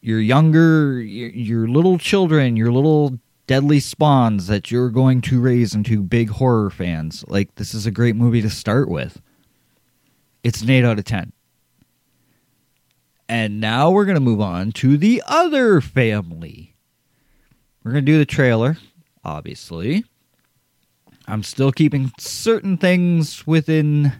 your 0.00 0.18
younger 0.18 1.00
your, 1.00 1.30
your, 1.30 1.68
little 1.68 1.96
children 1.96 2.56
your 2.56 2.72
little 2.72 3.20
deadly 3.46 3.78
spawns 3.78 4.48
that 4.48 4.72
you're 4.72 4.90
going 4.90 5.20
to 5.20 5.40
raise 5.40 5.76
into 5.76 6.02
big 6.02 6.28
horror 6.28 6.70
fans. 6.70 7.24
Like 7.28 7.54
this 7.54 7.72
is 7.72 7.86
a 7.86 7.92
great 7.92 8.16
movie 8.16 8.42
to 8.42 8.50
start 8.50 8.88
with. 8.88 9.22
It's 10.42 10.60
an 10.60 10.70
8 10.70 10.84
out 10.84 10.98
of 10.98 11.04
10 11.04 11.32
and 13.28 13.60
now 13.60 13.92
we're 13.92 14.06
going 14.06 14.16
to 14.16 14.20
move 14.20 14.40
on 14.40 14.72
to 14.72 14.96
the 14.96 15.22
other 15.28 15.80
family. 15.80 16.74
We're 17.84 17.92
going 17.92 18.04
to 18.04 18.12
do 18.12 18.18
the 18.18 18.26
trailer 18.26 18.76
obviously 19.22 20.04
I'm 21.28 21.42
still 21.42 21.72
keeping 21.72 22.12
certain 22.18 22.76
things 22.76 23.46
within 23.46 24.12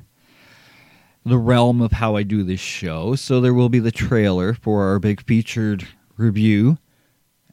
the 1.25 1.39
realm 1.39 1.81
of 1.81 1.93
how 1.93 2.17
I 2.17 2.25
do 2.25 2.43
this 2.43 2.61
show. 2.61 3.15
So 3.15 3.41
there 3.41 3.55
will 3.55 3.69
be 3.69 3.79
the 3.79 3.93
trailer 3.93 4.55
for 4.55 4.85
our 4.89 4.99
big 4.99 5.25
featured 5.25 5.87
review. 6.17 6.79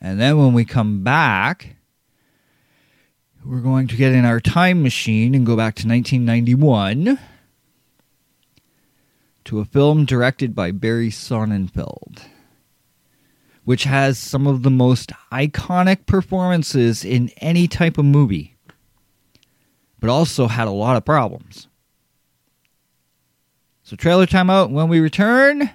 And 0.02 0.20
then 0.20 0.38
when 0.38 0.54
we 0.54 0.66
come 0.66 1.04
back, 1.04 1.76
we're 3.46 3.62
going 3.62 3.88
to 3.90 3.96
get 3.96 4.14
in 4.14 4.26
our 4.26 4.40
time 4.40 4.82
machine 4.82 5.36
and 5.36 5.46
go 5.46 5.56
back 5.56 5.76
to 5.76 5.88
1991 5.88 7.20
to 9.46 9.60
a 9.60 9.66
film 9.66 10.06
directed 10.06 10.56
by 10.56 10.72
Barry 10.72 11.10
Sonnenfeld, 11.10 12.22
which 13.66 13.84
has 13.84 14.18
some 14.18 14.48
of 14.48 14.64
the 14.64 14.72
most 14.72 15.12
iconic 15.32 16.06
performances 16.06 17.06
in 17.06 17.30
any 17.38 17.68
type 17.68 17.98
of 17.98 18.06
movie 18.06 18.53
but 20.04 20.10
also 20.10 20.48
had 20.48 20.68
a 20.68 20.72
lot 20.72 20.98
of 20.98 21.06
problems. 21.06 21.70
So, 23.84 23.96
trailer 23.96 24.26
timeout. 24.26 24.70
When 24.70 24.90
we 24.90 25.00
return, 25.00 25.70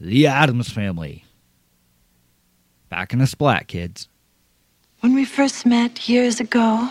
the 0.00 0.26
Addams 0.26 0.70
family. 0.70 1.26
Back 2.88 3.12
in 3.12 3.18
the 3.18 3.26
splat, 3.26 3.68
kids. 3.68 4.08
When 5.00 5.14
we 5.14 5.26
first 5.26 5.66
met 5.66 6.08
years 6.08 6.40
ago, 6.40 6.88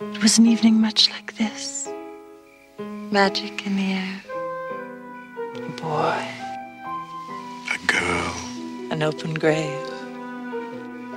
it 0.00 0.20
was 0.20 0.36
an 0.36 0.46
evening 0.46 0.80
much 0.80 1.08
like 1.10 1.36
this 1.36 1.88
magic 3.12 3.64
in 3.64 3.76
the 3.76 3.92
air. 3.92 4.22
A 5.54 5.70
boy. 5.80 6.26
A 7.72 7.86
girl. 7.86 8.90
An 8.90 9.00
open 9.04 9.34
grave. 9.34 9.88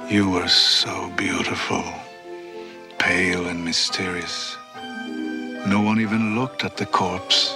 You 0.08 0.30
were 0.30 0.48
so 0.48 1.12
beautiful 1.18 1.84
pale 2.98 3.48
and 3.48 3.64
mysterious. 3.64 4.58
No 5.66 5.82
one 5.82 6.00
even 6.00 6.36
looked 6.36 6.64
at 6.64 6.78
the 6.78 6.86
corpse. 6.86 7.54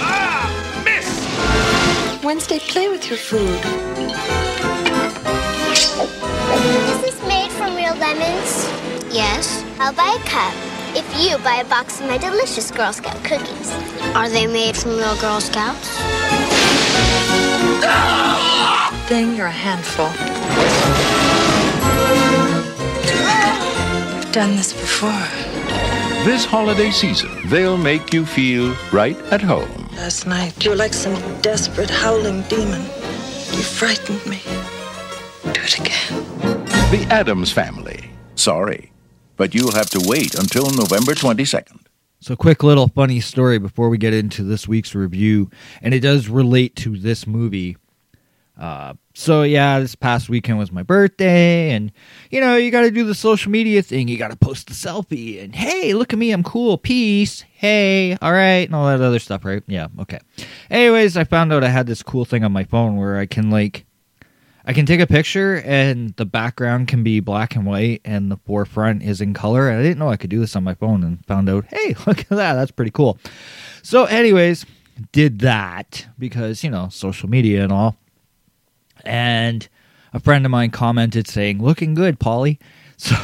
Ah! 0.00 0.82
Miss! 0.84 2.24
Wednesday, 2.24 2.58
play 2.58 2.88
with 2.88 3.08
your 3.08 3.18
food. 3.18 3.60
Is 6.92 7.00
this 7.02 7.22
made 7.26 7.50
from 7.52 7.74
real 7.76 7.94
lemons? 7.96 8.68
Yes. 9.14 9.64
I'll 9.80 9.92
buy 9.92 10.18
a 10.18 10.22
cup 10.28 10.54
if 10.96 11.06
you 11.22 11.38
buy 11.38 11.56
a 11.56 11.64
box 11.64 12.00
of 12.00 12.06
my 12.08 12.18
delicious 12.18 12.70
Girl 12.70 12.92
Scout 12.92 13.22
cookies. 13.22 13.70
Are 14.16 14.28
they 14.28 14.46
made 14.46 14.76
from 14.76 14.96
real 14.96 15.16
Girl 15.20 15.40
Scouts? 15.40 15.88
Thing, 19.08 19.36
you're 19.36 19.46
a 19.46 19.50
handful. 19.50 20.10
Done 24.38 24.54
this 24.54 24.72
before. 24.72 25.26
This 26.24 26.44
holiday 26.44 26.92
season, 26.92 27.28
they'll 27.46 27.76
make 27.76 28.12
you 28.12 28.24
feel 28.24 28.72
right 28.92 29.16
at 29.32 29.42
home. 29.42 29.88
Last 29.96 30.28
night, 30.28 30.64
you 30.64 30.70
were 30.70 30.76
like 30.76 30.94
some 30.94 31.16
desperate 31.40 31.90
howling 31.90 32.42
demon. 32.42 32.82
You 32.82 33.64
frightened 33.64 34.24
me. 34.26 34.40
Do 35.52 35.60
it 35.60 35.80
again. 35.80 36.24
The 36.92 37.04
Addams 37.10 37.50
Family. 37.50 38.12
Sorry, 38.36 38.92
but 39.36 39.56
you'll 39.56 39.72
have 39.72 39.90
to 39.90 40.00
wait 40.04 40.36
until 40.36 40.70
November 40.70 41.14
22nd. 41.14 41.80
So, 42.20 42.36
quick 42.36 42.62
little 42.62 42.86
funny 42.86 43.18
story 43.18 43.58
before 43.58 43.88
we 43.88 43.98
get 43.98 44.14
into 44.14 44.44
this 44.44 44.68
week's 44.68 44.94
review, 44.94 45.50
and 45.82 45.92
it 45.92 45.98
does 45.98 46.28
relate 46.28 46.76
to 46.76 46.96
this 46.96 47.26
movie. 47.26 47.76
Uh, 48.58 48.94
so 49.14 49.42
yeah, 49.42 49.78
this 49.78 49.94
past 49.94 50.28
weekend 50.28 50.58
was 50.58 50.72
my 50.72 50.82
birthday, 50.82 51.70
and 51.70 51.92
you 52.30 52.40
know 52.40 52.56
you 52.56 52.70
got 52.70 52.82
to 52.82 52.90
do 52.90 53.04
the 53.04 53.14
social 53.14 53.52
media 53.52 53.82
thing. 53.82 54.08
You 54.08 54.18
got 54.18 54.32
to 54.32 54.36
post 54.36 54.66
the 54.66 54.74
selfie, 54.74 55.42
and 55.42 55.54
hey, 55.54 55.94
look 55.94 56.12
at 56.12 56.18
me, 56.18 56.32
I'm 56.32 56.42
cool. 56.42 56.76
Peace. 56.76 57.44
Hey, 57.52 58.16
all 58.20 58.32
right, 58.32 58.66
and 58.66 58.74
all 58.74 58.86
that 58.86 59.00
other 59.00 59.20
stuff, 59.20 59.44
right? 59.44 59.62
Yeah, 59.68 59.88
okay. 60.00 60.18
Anyways, 60.70 61.16
I 61.16 61.24
found 61.24 61.52
out 61.52 61.62
I 61.62 61.68
had 61.68 61.86
this 61.86 62.02
cool 62.02 62.24
thing 62.24 62.44
on 62.44 62.52
my 62.52 62.64
phone 62.64 62.96
where 62.96 63.18
I 63.18 63.26
can 63.26 63.50
like, 63.50 63.86
I 64.64 64.72
can 64.72 64.86
take 64.86 65.00
a 65.00 65.06
picture 65.06 65.60
and 65.64 66.14
the 66.16 66.26
background 66.26 66.88
can 66.88 67.04
be 67.04 67.20
black 67.20 67.54
and 67.54 67.64
white, 67.64 68.00
and 68.04 68.30
the 68.30 68.38
forefront 68.38 69.04
is 69.04 69.20
in 69.20 69.34
color. 69.34 69.68
And 69.68 69.78
I 69.78 69.82
didn't 69.82 69.98
know 69.98 70.10
I 70.10 70.16
could 70.16 70.30
do 70.30 70.40
this 70.40 70.56
on 70.56 70.64
my 70.64 70.74
phone, 70.74 71.04
and 71.04 71.24
found 71.26 71.48
out, 71.48 71.66
hey, 71.66 71.94
look 72.06 72.20
at 72.20 72.28
that, 72.30 72.54
that's 72.54 72.72
pretty 72.72 72.90
cool. 72.90 73.18
So, 73.82 74.06
anyways, 74.06 74.66
did 75.12 75.38
that 75.40 76.06
because 76.18 76.64
you 76.64 76.70
know 76.70 76.88
social 76.88 77.28
media 77.28 77.62
and 77.62 77.72
all 77.72 77.96
and 79.08 79.68
a 80.12 80.20
friend 80.20 80.44
of 80.44 80.50
mine 80.50 80.70
commented 80.70 81.26
saying, 81.26 81.62
"Looking 81.62 81.94
good, 81.94 82.20
Polly." 82.20 82.58
So 83.00 83.14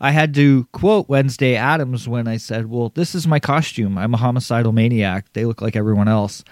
I 0.00 0.12
had 0.12 0.34
to 0.34 0.68
quote 0.70 1.08
Wednesday 1.08 1.56
Addams 1.56 2.08
when 2.08 2.28
I 2.28 2.36
said, 2.36 2.70
"Well, 2.70 2.92
this 2.94 3.16
is 3.16 3.26
my 3.26 3.40
costume. 3.40 3.98
I'm 3.98 4.14
a 4.14 4.16
homicidal 4.16 4.70
maniac. 4.70 5.26
They 5.32 5.44
look 5.44 5.60
like 5.60 5.74
everyone 5.74 6.06
else." 6.06 6.44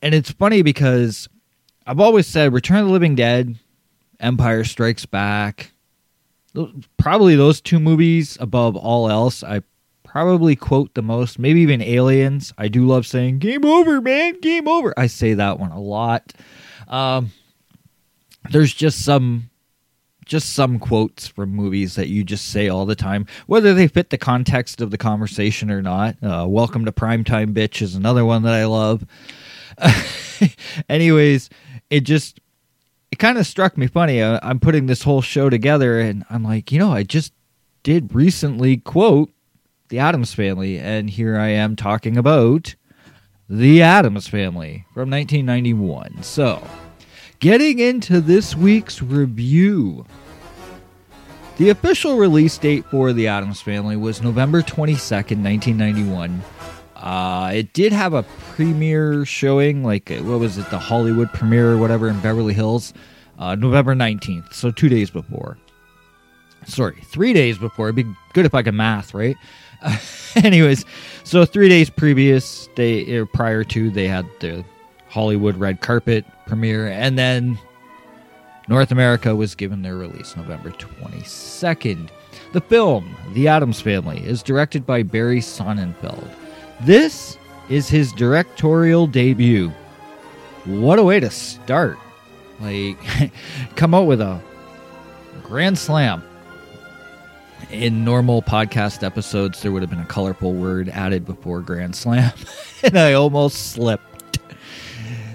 And 0.00 0.14
it's 0.14 0.30
funny 0.30 0.62
because 0.62 1.28
I've 1.86 2.00
always 2.00 2.26
said 2.26 2.54
Return 2.54 2.78
of 2.78 2.86
the 2.86 2.92
Living 2.92 3.14
Dead, 3.14 3.56
Empire 4.20 4.64
Strikes 4.64 5.04
Back, 5.04 5.72
probably 6.96 7.36
those 7.36 7.60
two 7.60 7.78
movies 7.78 8.38
above 8.40 8.74
all 8.74 9.10
else. 9.10 9.42
I 9.44 9.60
probably 10.04 10.56
quote 10.56 10.94
the 10.94 11.02
most, 11.02 11.38
maybe 11.38 11.60
even 11.60 11.82
Aliens. 11.82 12.54
I 12.56 12.68
do 12.68 12.86
love 12.86 13.06
saying 13.06 13.40
"Game 13.40 13.66
over, 13.66 14.00
man, 14.00 14.40
game 14.40 14.66
over." 14.66 14.94
I 14.96 15.08
say 15.08 15.34
that 15.34 15.60
one 15.60 15.72
a 15.72 15.80
lot. 15.80 16.32
Um, 16.88 17.32
there's 18.50 18.72
just 18.72 19.04
some 19.04 19.50
just 20.24 20.52
some 20.52 20.78
quotes 20.78 21.26
from 21.26 21.50
movies 21.50 21.94
that 21.94 22.08
you 22.08 22.22
just 22.22 22.48
say 22.48 22.68
all 22.68 22.84
the 22.84 22.94
time, 22.94 23.26
whether 23.46 23.72
they 23.72 23.88
fit 23.88 24.10
the 24.10 24.18
context 24.18 24.82
of 24.82 24.90
the 24.90 24.98
conversation 24.98 25.70
or 25.70 25.80
not. 25.80 26.16
Uh, 26.22 26.46
Welcome 26.46 26.84
to 26.84 26.92
Primetime 26.92 27.54
Bitch 27.54 27.80
is 27.80 27.94
another 27.94 28.24
one 28.26 28.42
that 28.42 28.52
I 28.52 28.66
love. 28.66 29.06
Anyways, 30.88 31.48
it 31.88 32.00
just 32.00 32.40
it 33.10 33.18
kind 33.18 33.38
of 33.38 33.46
struck 33.46 33.78
me 33.78 33.86
funny. 33.86 34.22
I, 34.22 34.38
I'm 34.42 34.60
putting 34.60 34.86
this 34.86 35.02
whole 35.02 35.22
show 35.22 35.48
together, 35.48 35.98
and 35.98 36.24
I'm 36.28 36.44
like, 36.44 36.70
you 36.72 36.78
know, 36.78 36.92
I 36.92 37.04
just 37.04 37.32
did 37.82 38.14
recently 38.14 38.76
quote 38.76 39.30
the 39.88 39.98
Addams 39.98 40.34
Family, 40.34 40.78
and 40.78 41.08
here 41.08 41.38
I 41.38 41.48
am 41.48 41.74
talking 41.74 42.18
about 42.18 42.74
the 43.48 43.82
Addams 43.82 44.28
Family 44.28 44.84
from 44.92 45.10
1991. 45.10 46.22
So, 46.22 46.62
getting 47.40 47.78
into 47.78 48.20
this 48.20 48.54
week's 48.54 49.00
review. 49.02 50.04
The 51.56 51.70
official 51.70 52.18
release 52.18 52.56
date 52.56 52.84
for 52.84 53.12
The 53.12 53.26
Addams 53.26 53.60
Family 53.60 53.96
was 53.96 54.22
November 54.22 54.62
22nd, 54.62 55.42
1991. 55.42 56.42
Uh, 56.94 57.50
it 57.54 57.72
did 57.72 57.92
have 57.92 58.12
a 58.12 58.22
premiere 58.54 59.24
showing, 59.24 59.82
like, 59.82 60.08
what 60.08 60.38
was 60.38 60.58
it, 60.58 60.68
the 60.70 60.78
Hollywood 60.78 61.32
premiere 61.32 61.72
or 61.72 61.78
whatever 61.78 62.08
in 62.08 62.20
Beverly 62.20 62.54
Hills, 62.54 62.92
uh, 63.38 63.54
November 63.54 63.94
19th, 63.94 64.52
so 64.52 64.70
two 64.70 64.88
days 64.88 65.10
before. 65.10 65.58
Sorry, 66.66 67.00
three 67.06 67.32
days 67.32 67.56
before. 67.56 67.86
It'd 67.88 67.96
be 67.96 68.14
good 68.34 68.44
if 68.44 68.54
I 68.54 68.62
could 68.62 68.74
math, 68.74 69.14
right? 69.14 69.36
anyways, 70.36 70.84
so 71.24 71.44
three 71.44 71.68
days 71.68 71.90
previous, 71.90 72.68
they 72.74 73.16
or 73.16 73.26
prior 73.26 73.64
to, 73.64 73.90
they 73.90 74.08
had 74.08 74.26
the 74.40 74.64
Hollywood 75.08 75.56
red 75.56 75.80
carpet 75.80 76.24
premiere, 76.46 76.88
and 76.88 77.18
then 77.18 77.58
North 78.68 78.90
America 78.90 79.34
was 79.34 79.54
given 79.54 79.82
their 79.82 79.96
release 79.96 80.36
November 80.36 80.70
22nd. 80.70 82.08
The 82.52 82.60
film, 82.60 83.16
The 83.32 83.48
Addams 83.48 83.80
Family, 83.80 84.22
is 84.24 84.42
directed 84.42 84.86
by 84.86 85.02
Barry 85.02 85.40
Sonnenfeld. 85.40 86.28
This 86.80 87.38
is 87.68 87.88
his 87.88 88.12
directorial 88.12 89.06
debut. 89.06 89.70
What 90.64 90.98
a 90.98 91.02
way 91.02 91.20
to 91.20 91.30
start! 91.30 91.98
Like, 92.60 92.98
come 93.76 93.94
out 93.94 94.06
with 94.06 94.20
a 94.20 94.40
grand 95.42 95.78
slam 95.78 96.22
in 97.70 98.04
normal 98.04 98.42
podcast 98.42 99.02
episodes, 99.02 99.62
there 99.62 99.72
would 99.72 99.82
have 99.82 99.90
been 99.90 100.00
a 100.00 100.06
colorful 100.06 100.52
word 100.54 100.88
added 100.88 101.26
before 101.26 101.60
Grand 101.60 101.94
Slam, 101.94 102.32
and 102.82 102.98
I 102.98 103.12
almost 103.12 103.72
slipped. 103.72 104.38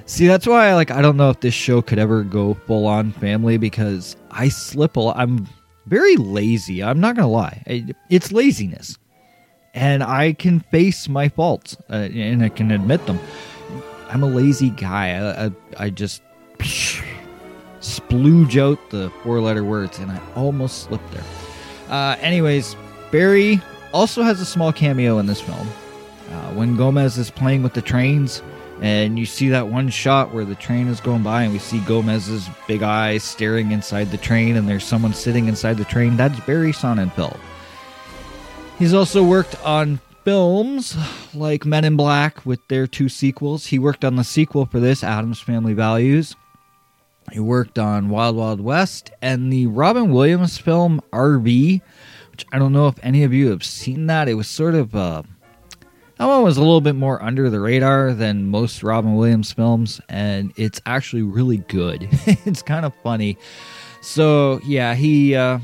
See, 0.06 0.28
that's 0.28 0.46
why 0.46 0.68
I 0.68 0.74
like. 0.74 0.92
I 0.92 1.02
don't 1.02 1.18
know 1.18 1.30
if 1.30 1.40
this 1.40 1.54
show 1.54 1.82
could 1.82 2.00
ever 2.00 2.24
go 2.24 2.54
full 2.54 2.88
on 2.88 3.12
family 3.14 3.58
because 3.58 4.16
I 4.32 4.50
slip 4.50 4.96
a 4.96 5.00
lot. 5.00 5.18
I'm 5.18 5.48
very 5.86 6.16
lazy. 6.18 6.84
I'm 6.84 7.00
not 7.00 7.16
gonna 7.16 7.30
lie. 7.30 7.64
It's 8.10 8.32
laziness, 8.32 8.98
and 9.74 10.04
I 10.04 10.34
can 10.34 10.60
face 10.60 11.08
my 11.08 11.30
faults 11.30 11.78
uh, 11.90 12.10
and 12.14 12.44
I 12.44 12.50
can 12.50 12.72
admit 12.72 13.06
them. 13.06 13.20
I'm 14.10 14.24
a 14.24 14.28
lazy 14.28 14.70
guy. 14.70 15.16
I, 15.16 15.46
I, 15.46 15.52
I 15.86 15.90
just 15.90 16.22
splooge 17.80 18.62
out 18.62 18.90
the 18.90 19.12
four 19.24 19.40
letter 19.40 19.64
words, 19.64 20.00
and 20.00 20.12
I 20.12 20.20
almost 20.36 20.84
slipped 20.84 21.12
there. 21.12 21.24
Uh, 21.94 22.16
anyways, 22.22 22.76
Barry 23.12 23.62
also 23.94 24.24
has 24.24 24.42
a 24.42 24.46
small 24.46 24.74
cameo 24.74 25.20
in 25.20 25.28
this 25.28 25.40
film. 25.40 25.68
Uh, 26.32 26.52
when 26.54 26.76
Gomez 26.76 27.20
is 27.20 27.30
playing 27.30 27.62
with 27.62 27.76
the 27.76 27.84
trains, 27.84 28.42
and 28.82 29.20
you 29.20 29.28
see 29.28 29.50
that 29.50 29.68
one 29.68 29.90
shot 29.90 30.34
where 30.34 30.44
the 30.44 30.56
train 30.56 30.88
is 30.88 31.00
going 31.00 31.22
by, 31.22 31.44
and 31.44 31.54
we 31.54 31.60
see 31.60 31.80
Gomez's 31.82 32.50
big 32.68 32.82
eyes 32.82 33.24
staring 33.24 33.72
inside 33.72 34.10
the 34.10 34.18
train, 34.18 34.56
and 34.56 34.68
there's 34.68 34.84
someone 34.84 35.14
sitting 35.14 35.48
inside 35.48 35.78
the 35.78 35.86
train. 35.86 36.18
That's 36.18 36.40
Barry 36.40 36.72
Sonnenfeld. 36.72 37.38
He's 38.80 38.96
also 38.96 39.24
worked 39.24 39.64
on 39.64 40.00
films 40.24 40.98
like 41.36 41.64
Men 41.64 41.86
in 41.86 41.96
Black 41.96 42.44
with 42.44 42.68
their 42.70 42.88
two 42.88 43.08
sequels. 43.08 43.68
He 43.68 43.78
worked 43.78 44.04
on 44.04 44.16
the 44.16 44.24
sequel 44.24 44.66
for 44.66 44.80
this, 44.80 45.04
Addams 45.04 45.42
Family 45.42 45.76
Values. 45.76 46.36
He 47.32 47.40
worked 47.40 47.80
on 47.80 48.10
Wild 48.10 48.36
Wild 48.36 48.62
West 48.62 49.12
and 49.22 49.52
the 49.52 49.68
Robin 49.68 50.12
Williams 50.12 50.58
film 50.58 51.02
RV, 51.12 51.82
which 52.32 52.46
I 52.52 52.60
don't 52.60 52.74
know 52.74 52.88
if 52.88 53.00
any 53.02 53.24
of 53.24 53.34
you 53.34 53.50
have 53.50 53.64
seen 53.64 54.08
that. 54.08 54.28
It 54.28 54.36
was 54.36 54.48
sort 54.48 54.76
of 54.76 54.96
uh, 54.96 55.24
that 56.18 56.26
one 56.26 56.44
was 56.44 56.58
a 56.58 56.62
little 56.62 56.80
bit 56.80 56.96
more 56.96 57.22
under 57.24 57.50
the 57.50 57.60
radar 57.60 58.14
than 58.14 58.48
most 58.48 58.84
Robin 58.84 59.16
Williams 59.16 59.52
films, 59.52 60.00
and 60.10 60.54
it's 60.56 60.80
actually 60.86 61.24
really 61.24 61.58
good. 61.58 62.08
it's 62.46 62.62
kind 62.62 62.86
of 62.86 62.94
funny. 63.02 63.38
So 64.02 64.60
yeah, 64.64 64.94
he, 64.94 65.36
uh, 65.36 65.60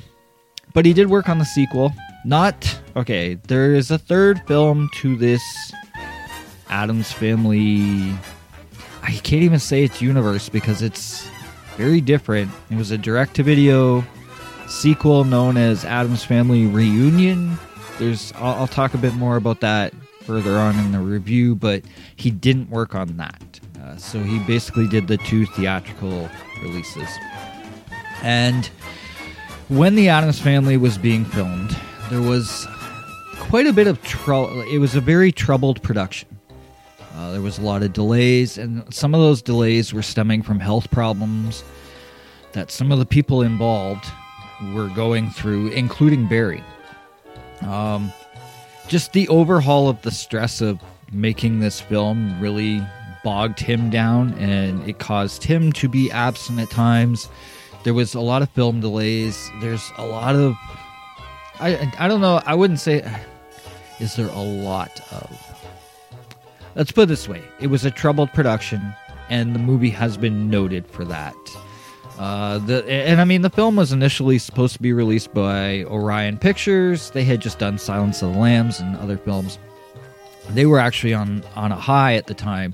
but 0.73 0.85
he 0.85 0.93
did 0.93 1.09
work 1.09 1.29
on 1.29 1.37
the 1.39 1.45
sequel. 1.45 1.93
Not 2.25 2.81
okay. 2.95 3.35
There 3.47 3.73
is 3.73 3.91
a 3.91 3.97
third 3.97 4.41
film 4.47 4.89
to 4.95 5.15
this 5.15 5.41
Addams 6.69 7.11
Family. 7.11 8.13
I 9.03 9.11
can't 9.23 9.43
even 9.43 9.59
say 9.59 9.83
it's 9.83 10.01
universe 10.01 10.49
because 10.49 10.81
it's 10.81 11.28
very 11.79 12.01
different. 12.01 12.51
It 12.69 12.75
was 12.75 12.91
a 12.91 12.97
direct 12.97 13.35
to 13.35 13.43
video 13.43 14.03
sequel 14.67 15.23
known 15.23 15.55
as 15.55 15.85
Addams 15.85 16.25
Family 16.25 16.67
Reunion. 16.67 17.57
There's 17.97 18.33
I'll, 18.33 18.55
I'll, 18.55 18.67
talk 18.67 18.95
a 18.95 18.97
bit 18.97 19.13
more 19.13 19.37
about 19.37 19.61
that 19.61 19.93
further 20.23 20.57
on 20.57 20.77
in 20.77 20.91
the 20.91 20.99
review, 20.99 21.55
but 21.55 21.83
he 22.17 22.31
didn't 22.31 22.69
work 22.69 22.95
on 22.95 23.15
that. 23.15 23.61
Uh, 23.81 23.95
so 23.95 24.21
he 24.21 24.39
basically 24.39 24.89
did 24.89 25.07
the 25.07 25.15
two 25.19 25.45
theatrical 25.45 26.29
releases. 26.61 27.07
And 28.23 28.65
when 29.69 29.95
the 29.95 30.09
Addams 30.09 30.37
Family 30.37 30.75
was 30.75 30.97
being 30.97 31.23
filmed, 31.23 31.77
there 32.09 32.21
was 32.21 32.67
quite 33.37 33.67
a 33.67 33.73
bit 33.73 33.87
of 33.87 34.03
trouble. 34.03 34.63
It 34.69 34.79
was 34.79 34.95
a 34.95 35.01
very 35.01 35.31
troubled 35.31 35.81
production. 35.81 36.27
Uh, 37.19 37.31
there 37.33 37.41
was 37.41 37.57
a 37.57 37.61
lot 37.61 37.83
of 37.83 37.91
delays, 37.91 38.57
and 38.57 38.81
some 38.93 39.13
of 39.13 39.19
those 39.19 39.41
delays 39.41 39.93
were 39.93 40.01
stemming 40.01 40.41
from 40.41 40.57
health 40.57 40.89
problems 40.89 41.65
that 42.53 42.71
some 42.71 42.93
of 42.93 42.99
the 42.99 43.05
people 43.05 43.41
involved 43.41 44.05
were 44.73 44.87
going 44.95 45.29
through, 45.29 45.67
including 45.67 46.29
Barry. 46.29 46.63
Um, 47.61 48.13
just 48.87 49.11
the 49.11 49.27
overhaul 49.27 49.89
of 49.89 50.01
the 50.01 50.11
stress 50.11 50.61
of 50.61 50.79
making 51.11 51.59
this 51.59 51.81
film 51.81 52.39
really 52.39 52.81
bogged 53.21 53.59
him 53.59 53.89
down, 53.89 54.33
and 54.35 54.87
it 54.87 54.99
caused 54.99 55.43
him 55.43 55.73
to 55.73 55.89
be 55.89 56.09
absent 56.11 56.57
at 56.57 56.69
times. 56.69 57.27
There 57.83 57.93
was 57.93 58.15
a 58.15 58.21
lot 58.21 58.43
of 58.43 58.49
film 58.51 58.79
delays. 58.79 59.51
There's 59.59 59.91
a 59.97 60.05
lot 60.05 60.35
of 60.35 60.55
I 61.59 61.91
I 61.99 62.07
don't 62.07 62.21
know. 62.21 62.41
I 62.45 62.55
wouldn't 62.55 62.79
say. 62.79 63.05
Is 63.99 64.15
there 64.15 64.29
a 64.29 64.41
lot 64.41 65.01
of 65.11 65.48
Let's 66.79 66.93
put 66.93 67.03
it 67.03 67.05
this 67.07 67.27
way 67.27 67.43
it 67.59 67.67
was 67.67 67.83
a 67.83 67.91
troubled 67.91 68.31
production, 68.31 68.95
and 69.29 69.53
the 69.53 69.59
movie 69.59 69.89
has 69.89 70.15
been 70.15 70.49
noted 70.49 70.87
for 70.87 71.03
that. 71.03 71.35
Uh, 72.17 72.59
the, 72.59 72.89
and 72.89 73.19
I 73.19 73.25
mean, 73.25 73.41
the 73.41 73.49
film 73.49 73.75
was 73.75 73.91
initially 73.91 74.39
supposed 74.39 74.75
to 74.75 74.81
be 74.81 74.93
released 74.93 75.33
by 75.33 75.83
Orion 75.83 76.37
Pictures. 76.37 77.11
They 77.11 77.25
had 77.25 77.41
just 77.41 77.59
done 77.59 77.77
Silence 77.79 78.21
of 78.21 78.31
the 78.31 78.39
Lambs 78.39 78.79
and 78.79 78.95
other 78.95 79.17
films. 79.17 79.59
They 80.51 80.65
were 80.65 80.79
actually 80.79 81.13
on, 81.13 81.43
on 81.53 81.73
a 81.73 81.75
high 81.75 82.15
at 82.15 82.27
the 82.27 82.33
time. 82.33 82.73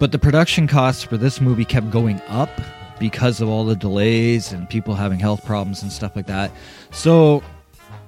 But 0.00 0.10
the 0.10 0.18
production 0.18 0.66
costs 0.66 1.04
for 1.04 1.16
this 1.16 1.40
movie 1.40 1.64
kept 1.64 1.92
going 1.92 2.20
up 2.22 2.50
because 2.98 3.40
of 3.40 3.48
all 3.48 3.64
the 3.64 3.76
delays 3.76 4.52
and 4.52 4.68
people 4.68 4.96
having 4.96 5.20
health 5.20 5.44
problems 5.44 5.82
and 5.82 5.92
stuff 5.92 6.16
like 6.16 6.26
that. 6.26 6.50
So 6.90 7.40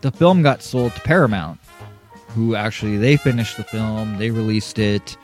the 0.00 0.10
film 0.10 0.42
got 0.42 0.60
sold 0.60 0.92
to 0.96 1.00
Paramount, 1.02 1.60
who 2.34 2.54
actually 2.54 2.96
they 2.96 3.16
finished 3.16 3.56
the 3.56 3.64
film, 3.64 4.18
they 4.18 4.30
released 4.30 4.78
it, 4.78 5.16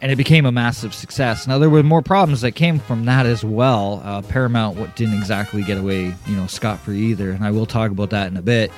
and 0.00 0.12
it 0.12 0.16
became 0.16 0.44
a 0.44 0.52
massive 0.52 0.92
success. 0.92 1.46
Now 1.46 1.58
there 1.58 1.70
were 1.70 1.82
more 1.82 2.02
problems 2.02 2.40
that 2.42 2.52
came 2.52 2.78
from 2.78 3.04
that 3.06 3.26
as 3.26 3.44
well. 3.44 4.02
Uh, 4.04 4.22
Paramount 4.22 4.96
didn't 4.96 5.14
exactly 5.14 5.62
get 5.62 5.78
away, 5.78 6.14
you 6.26 6.36
know, 6.36 6.46
scot 6.46 6.78
free 6.80 7.00
either, 7.06 7.30
and 7.30 7.44
I 7.44 7.50
will 7.50 7.66
talk 7.66 7.90
about 7.90 8.10
that 8.10 8.28
in 8.30 8.36
a 8.36 8.42
bit. 8.42 8.70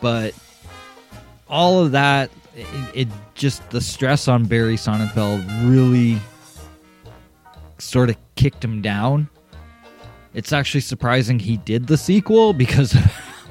But 0.00 0.34
all 1.48 1.82
of 1.82 1.92
that, 1.92 2.30
it, 2.54 2.66
it 2.94 3.08
just 3.34 3.68
the 3.70 3.80
stress 3.80 4.28
on 4.28 4.44
Barry 4.44 4.76
Sonnenfeld 4.76 5.70
really 5.70 6.20
sort 7.78 8.10
of 8.10 8.16
kicked 8.34 8.62
him 8.62 8.82
down. 8.82 9.28
It's 10.34 10.52
actually 10.52 10.80
surprising 10.80 11.38
he 11.38 11.56
did 11.58 11.86
the 11.86 11.96
sequel 11.96 12.52
because 12.52 12.94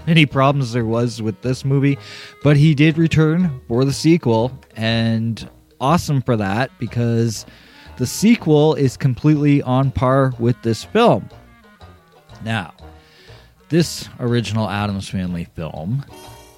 many 0.07 0.25
problems 0.25 0.73
there 0.73 0.85
was 0.85 1.21
with 1.21 1.41
this 1.41 1.63
movie, 1.63 1.97
but 2.43 2.57
he 2.57 2.73
did 2.75 2.97
return 2.97 3.61
for 3.67 3.85
the 3.85 3.93
sequel 3.93 4.51
and 4.75 5.49
awesome 5.79 6.21
for 6.21 6.37
that 6.37 6.71
because 6.79 7.45
the 7.97 8.07
sequel 8.07 8.73
is 8.75 8.97
completely 8.97 9.61
on 9.61 9.91
par 9.91 10.33
with 10.39 10.61
this 10.63 10.83
film. 10.83 11.29
Now, 12.43 12.73
this 13.69 14.09
original 14.19 14.69
Addams 14.69 15.09
Family 15.09 15.45
film, 15.55 16.05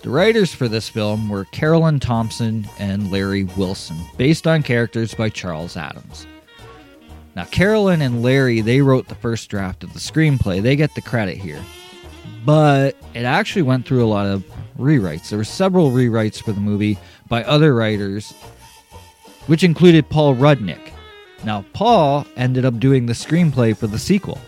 the 0.02 0.10
writers 0.10 0.54
for 0.54 0.68
this 0.68 0.90
film 0.90 1.30
were 1.30 1.46
Carolyn 1.46 2.00
Thompson 2.00 2.68
and 2.80 3.12
Larry 3.12 3.44
Wilson, 3.44 3.98
based 4.18 4.48
on 4.48 4.64
characters 4.64 5.14
by 5.14 5.30
Charles 5.30 5.76
Addams. 5.78 6.28
Now, 7.36 7.44
Carolyn 7.46 8.02
and 8.02 8.22
Larry, 8.22 8.62
they 8.62 8.82
wrote 8.82 9.08
the 9.08 9.16
first 9.16 9.50
draft 9.50 9.84
of 9.84 9.94
the 9.94 10.00
screenplay. 10.00 10.62
They 10.62 10.76
get 10.76 10.96
the 10.96 11.02
credit 11.02 11.38
here. 11.38 11.62
But 12.46 12.96
it 13.14 13.26
actually 13.26 13.64
went 13.64 13.86
through 13.86 14.06
a 14.06 14.08
lot 14.08 14.28
of 14.28 14.44
rewrites. 14.78 15.30
There 15.30 15.38
were 15.38 15.44
several 15.44 15.92
rewrites 15.92 16.42
for 16.42 16.52
the 16.52 16.62
movie 16.62 16.98
by 17.28 17.44
other 17.44 17.74
writers, 17.74 18.34
which 19.48 19.64
included 19.64 20.10
Paul 20.10 20.36
Rudnick. 20.36 20.92
Now, 21.44 21.66
Paul 21.74 22.26
ended 22.38 22.66
up 22.66 22.80
doing 22.80 23.06
the 23.06 23.14
screenplay 23.14 23.76
for 23.76 23.88
the 23.88 24.00
sequel. 24.00 24.40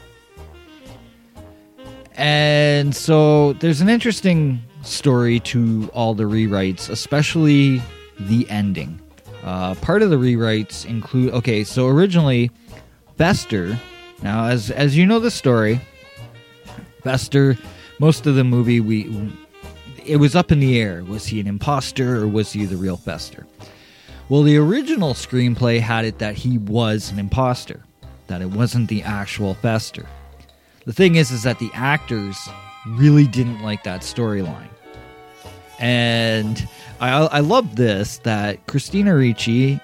And 2.14 2.96
so 2.96 3.54
there's 3.54 3.82
an 3.82 3.90
interesting 3.90 4.62
story 4.82 5.40
to 5.42 5.90
all 5.94 6.14
the 6.14 6.24
rewrites, 6.24 6.90
especially 6.90 7.82
the 8.20 8.50
ending. 8.50 9.00
Uh, 9.44 9.76
part 9.76 10.02
of 10.02 10.10
the 10.10 10.16
rewrites 10.16 10.86
include 10.86 11.32
okay, 11.34 11.64
so 11.64 11.88
originally 11.88 12.52
Fester. 13.18 13.80
Now, 14.24 14.46
as 14.46 14.72
as 14.72 14.98
you 14.98 15.06
know 15.06 15.20
the 15.20 15.32
story, 15.32 15.80
Fester. 17.04 17.58
Most 18.00 18.28
of 18.28 18.36
the 18.36 18.44
movie, 18.44 18.80
we 18.80 19.32
it 20.06 20.18
was 20.18 20.36
up 20.36 20.52
in 20.52 20.60
the 20.60 20.80
air. 20.80 21.04
Was 21.04 21.28
he 21.28 21.40
an 21.40 21.48
imposter 21.48 22.22
or 22.22 22.28
was 22.28 22.54
he 22.54 22.66
the 22.66 22.78
real 22.78 22.98
Fester? 22.98 23.46
Well, 24.30 24.44
the 24.44 24.58
original 24.58 25.14
screenplay 25.14 25.80
had 25.80 26.06
it 26.06 26.20
that 26.20 26.36
he 26.36 26.58
was 26.58 27.12
an 27.12 27.20
imposter, 27.20 27.84
that 28.28 28.42
it 28.42 28.52
wasn't 28.52 28.90
the 28.90 29.02
actual 29.04 29.54
Fester. 29.56 30.06
The 30.86 30.94
thing 30.94 31.16
is, 31.16 31.32
is 31.32 31.44
that 31.44 31.60
the 31.60 31.72
actors 31.74 32.38
really 32.88 33.26
didn't 33.26 33.62
like 33.62 33.84
that 33.84 34.02
storyline, 34.02 34.70
and 35.80 36.68
I 37.00 37.10
I 37.10 37.40
love 37.40 37.76
this 37.76 38.20
that 38.20 38.66
Christina 38.68 39.16
Ricci 39.16 39.82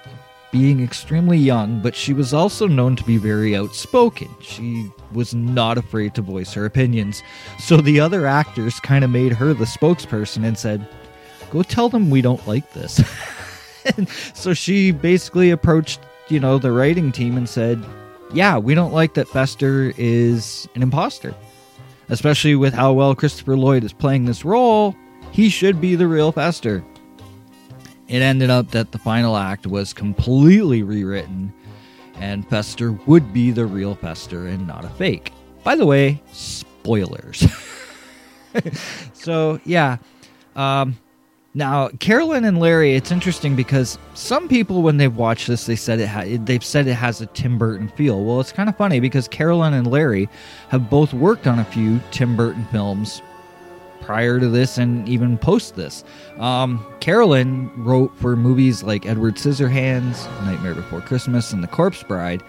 being 0.54 0.84
extremely 0.84 1.36
young, 1.36 1.82
but 1.82 1.96
she 1.96 2.12
was 2.12 2.32
also 2.32 2.68
known 2.68 2.94
to 2.94 3.02
be 3.02 3.16
very 3.16 3.56
outspoken. 3.56 4.28
She 4.40 4.88
was 5.12 5.34
not 5.34 5.76
afraid 5.78 6.14
to 6.14 6.22
voice 6.22 6.54
her 6.54 6.64
opinions. 6.64 7.24
So 7.58 7.78
the 7.78 7.98
other 7.98 8.24
actors 8.24 8.78
kind 8.78 9.02
of 9.02 9.10
made 9.10 9.32
her 9.32 9.52
the 9.52 9.64
spokesperson 9.64 10.46
and 10.46 10.56
said, 10.56 10.86
Go 11.50 11.64
tell 11.64 11.88
them 11.88 12.08
we 12.08 12.22
don't 12.22 12.46
like 12.46 12.72
this. 12.72 13.02
so 14.34 14.54
she 14.54 14.92
basically 14.92 15.50
approached, 15.50 15.98
you 16.28 16.38
know, 16.38 16.58
the 16.58 16.70
writing 16.70 17.10
team 17.10 17.36
and 17.36 17.48
said, 17.48 17.84
Yeah, 18.32 18.56
we 18.56 18.76
don't 18.76 18.92
like 18.92 19.14
that 19.14 19.26
Fester 19.26 19.92
is 19.98 20.68
an 20.76 20.82
imposter. 20.82 21.34
Especially 22.10 22.54
with 22.54 22.74
how 22.74 22.92
well 22.92 23.16
Christopher 23.16 23.56
Lloyd 23.56 23.82
is 23.82 23.92
playing 23.92 24.26
this 24.26 24.44
role, 24.44 24.94
he 25.32 25.48
should 25.48 25.80
be 25.80 25.96
the 25.96 26.06
real 26.06 26.30
Fester 26.30 26.84
it 28.08 28.20
ended 28.20 28.50
up 28.50 28.70
that 28.72 28.92
the 28.92 28.98
final 28.98 29.36
act 29.36 29.66
was 29.66 29.92
completely 29.92 30.82
rewritten 30.82 31.52
and 32.16 32.48
Fester 32.48 32.92
would 33.06 33.32
be 33.32 33.50
the 33.50 33.66
real 33.66 33.94
Fester 33.94 34.46
and 34.46 34.66
not 34.66 34.84
a 34.84 34.88
fake. 34.88 35.32
By 35.62 35.76
the 35.76 35.86
way, 35.86 36.22
spoilers. 36.32 37.46
so, 39.14 39.58
yeah. 39.64 39.98
Um, 40.54 40.96
now, 41.54 41.88
Carolyn 42.00 42.44
and 42.44 42.58
Larry, 42.58 42.94
it's 42.94 43.10
interesting 43.10 43.56
because 43.56 43.98
some 44.14 44.48
people, 44.48 44.82
when 44.82 44.96
they've 44.96 45.14
watched 45.14 45.46
this, 45.46 45.66
they 45.66 45.76
said 45.76 46.00
it 46.00 46.08
ha- 46.08 46.38
they've 46.44 46.64
said 46.64 46.86
it 46.86 46.94
has 46.94 47.20
a 47.20 47.26
Tim 47.26 47.58
Burton 47.58 47.88
feel. 47.88 48.24
Well, 48.24 48.40
it's 48.40 48.52
kind 48.52 48.68
of 48.68 48.76
funny 48.76 49.00
because 49.00 49.28
Carolyn 49.28 49.72
and 49.72 49.86
Larry 49.86 50.28
have 50.68 50.90
both 50.90 51.14
worked 51.14 51.46
on 51.46 51.60
a 51.60 51.64
few 51.64 52.00
Tim 52.10 52.36
Burton 52.36 52.64
films 52.66 53.22
prior 54.04 54.38
to 54.38 54.48
this 54.48 54.76
and 54.76 55.08
even 55.08 55.38
post 55.38 55.76
this. 55.76 56.04
Um, 56.38 56.84
Carolyn 57.00 57.70
wrote 57.82 58.14
for 58.18 58.36
movies 58.36 58.82
like 58.82 59.06
Edward 59.06 59.36
Scissorhands, 59.36 60.24
Nightmare 60.44 60.74
Before 60.74 61.00
Christmas, 61.00 61.52
and 61.52 61.62
The 61.62 61.68
Corpse 61.68 62.02
Bride, 62.02 62.42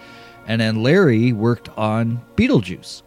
and 0.48 0.60
then 0.60 0.84
Larry 0.84 1.32
worked 1.32 1.70
on 1.78 2.22
Beetlejuice. 2.36 3.04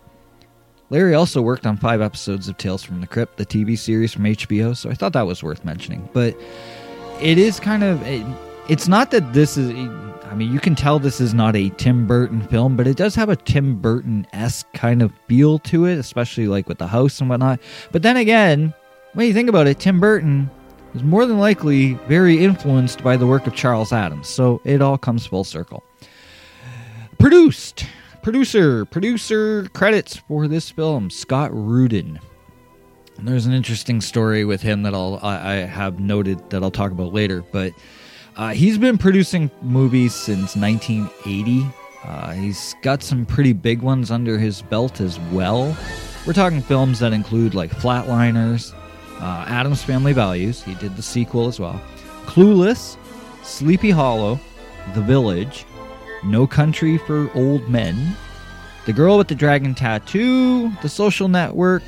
Larry 0.90 1.14
also 1.14 1.42
worked 1.42 1.66
on 1.66 1.76
five 1.76 2.00
episodes 2.00 2.48
of 2.48 2.56
Tales 2.56 2.82
from 2.82 3.02
the 3.02 3.06
Crypt, 3.06 3.36
the 3.36 3.44
TV 3.44 3.76
series 3.76 4.14
from 4.14 4.24
HBO, 4.24 4.74
so 4.74 4.88
I 4.88 4.94
thought 4.94 5.12
that 5.12 5.26
was 5.26 5.42
worth 5.42 5.62
mentioning. 5.62 6.08
But 6.14 6.34
it 7.20 7.36
is 7.36 7.60
kind 7.60 7.84
of. 7.84 8.02
It, 8.06 8.24
it's 8.70 8.88
not 8.88 9.10
that 9.10 9.34
this 9.34 9.58
is. 9.58 9.68
I 10.30 10.34
mean, 10.34 10.52
you 10.52 10.60
can 10.60 10.74
tell 10.74 10.98
this 10.98 11.20
is 11.20 11.32
not 11.32 11.56
a 11.56 11.70
Tim 11.70 12.06
Burton 12.06 12.42
film, 12.42 12.76
but 12.76 12.86
it 12.86 12.98
does 12.98 13.14
have 13.14 13.30
a 13.30 13.36
Tim 13.36 13.76
Burton 13.76 14.26
esque 14.34 14.70
kind 14.74 15.00
of 15.00 15.12
feel 15.26 15.58
to 15.60 15.86
it, 15.86 15.96
especially 15.98 16.46
like 16.46 16.68
with 16.68 16.78
the 16.78 16.86
house 16.86 17.20
and 17.20 17.30
whatnot. 17.30 17.60
But 17.92 18.02
then 18.02 18.18
again, 18.18 18.74
when 19.14 19.26
you 19.26 19.32
think 19.32 19.48
about 19.48 19.66
it, 19.66 19.80
Tim 19.80 20.00
Burton 20.00 20.50
is 20.94 21.02
more 21.02 21.24
than 21.24 21.38
likely 21.38 21.94
very 22.08 22.44
influenced 22.44 23.02
by 23.02 23.16
the 23.16 23.26
work 23.26 23.46
of 23.46 23.54
Charles 23.54 23.90
Addams, 23.90 24.28
so 24.28 24.60
it 24.64 24.82
all 24.82 24.98
comes 24.98 25.24
full 25.24 25.44
circle. 25.44 25.82
Produced, 27.18 27.86
producer, 28.22 28.84
producer 28.84 29.68
credits 29.72 30.16
for 30.16 30.46
this 30.46 30.70
film 30.70 31.08
Scott 31.08 31.50
Rudin. 31.54 32.20
And 33.16 33.26
there's 33.26 33.46
an 33.46 33.54
interesting 33.54 34.00
story 34.00 34.44
with 34.44 34.60
him 34.60 34.82
that 34.82 34.94
I'll 34.94 35.18
I 35.22 35.54
have 35.54 35.98
noted 35.98 36.50
that 36.50 36.62
I'll 36.62 36.70
talk 36.70 36.92
about 36.92 37.12
later, 37.12 37.42
but 37.50 37.72
uh, 38.38 38.50
he's 38.50 38.78
been 38.78 38.96
producing 38.96 39.50
movies 39.62 40.14
since 40.14 40.54
1980. 40.54 41.66
Uh, 42.04 42.32
he's 42.34 42.76
got 42.82 43.02
some 43.02 43.26
pretty 43.26 43.52
big 43.52 43.82
ones 43.82 44.12
under 44.12 44.38
his 44.38 44.62
belt 44.62 45.00
as 45.00 45.18
well. 45.32 45.76
We're 46.24 46.34
talking 46.34 46.62
films 46.62 47.00
that 47.00 47.12
include 47.12 47.54
like 47.54 47.72
Flatliners, 47.72 48.72
uh, 49.20 49.44
Addams 49.48 49.82
Family 49.82 50.12
Values. 50.12 50.62
He 50.62 50.76
did 50.76 50.94
the 50.94 51.02
sequel 51.02 51.48
as 51.48 51.58
well. 51.58 51.80
Clueless, 52.26 52.96
Sleepy 53.42 53.90
Hollow, 53.90 54.38
The 54.94 55.02
Village, 55.02 55.66
No 56.22 56.46
Country 56.46 56.96
for 56.96 57.28
Old 57.34 57.68
Men, 57.68 58.16
The 58.86 58.92
Girl 58.92 59.18
with 59.18 59.26
the 59.26 59.34
Dragon 59.34 59.74
Tattoo, 59.74 60.70
The 60.80 60.88
Social 60.88 61.26
Network, 61.26 61.82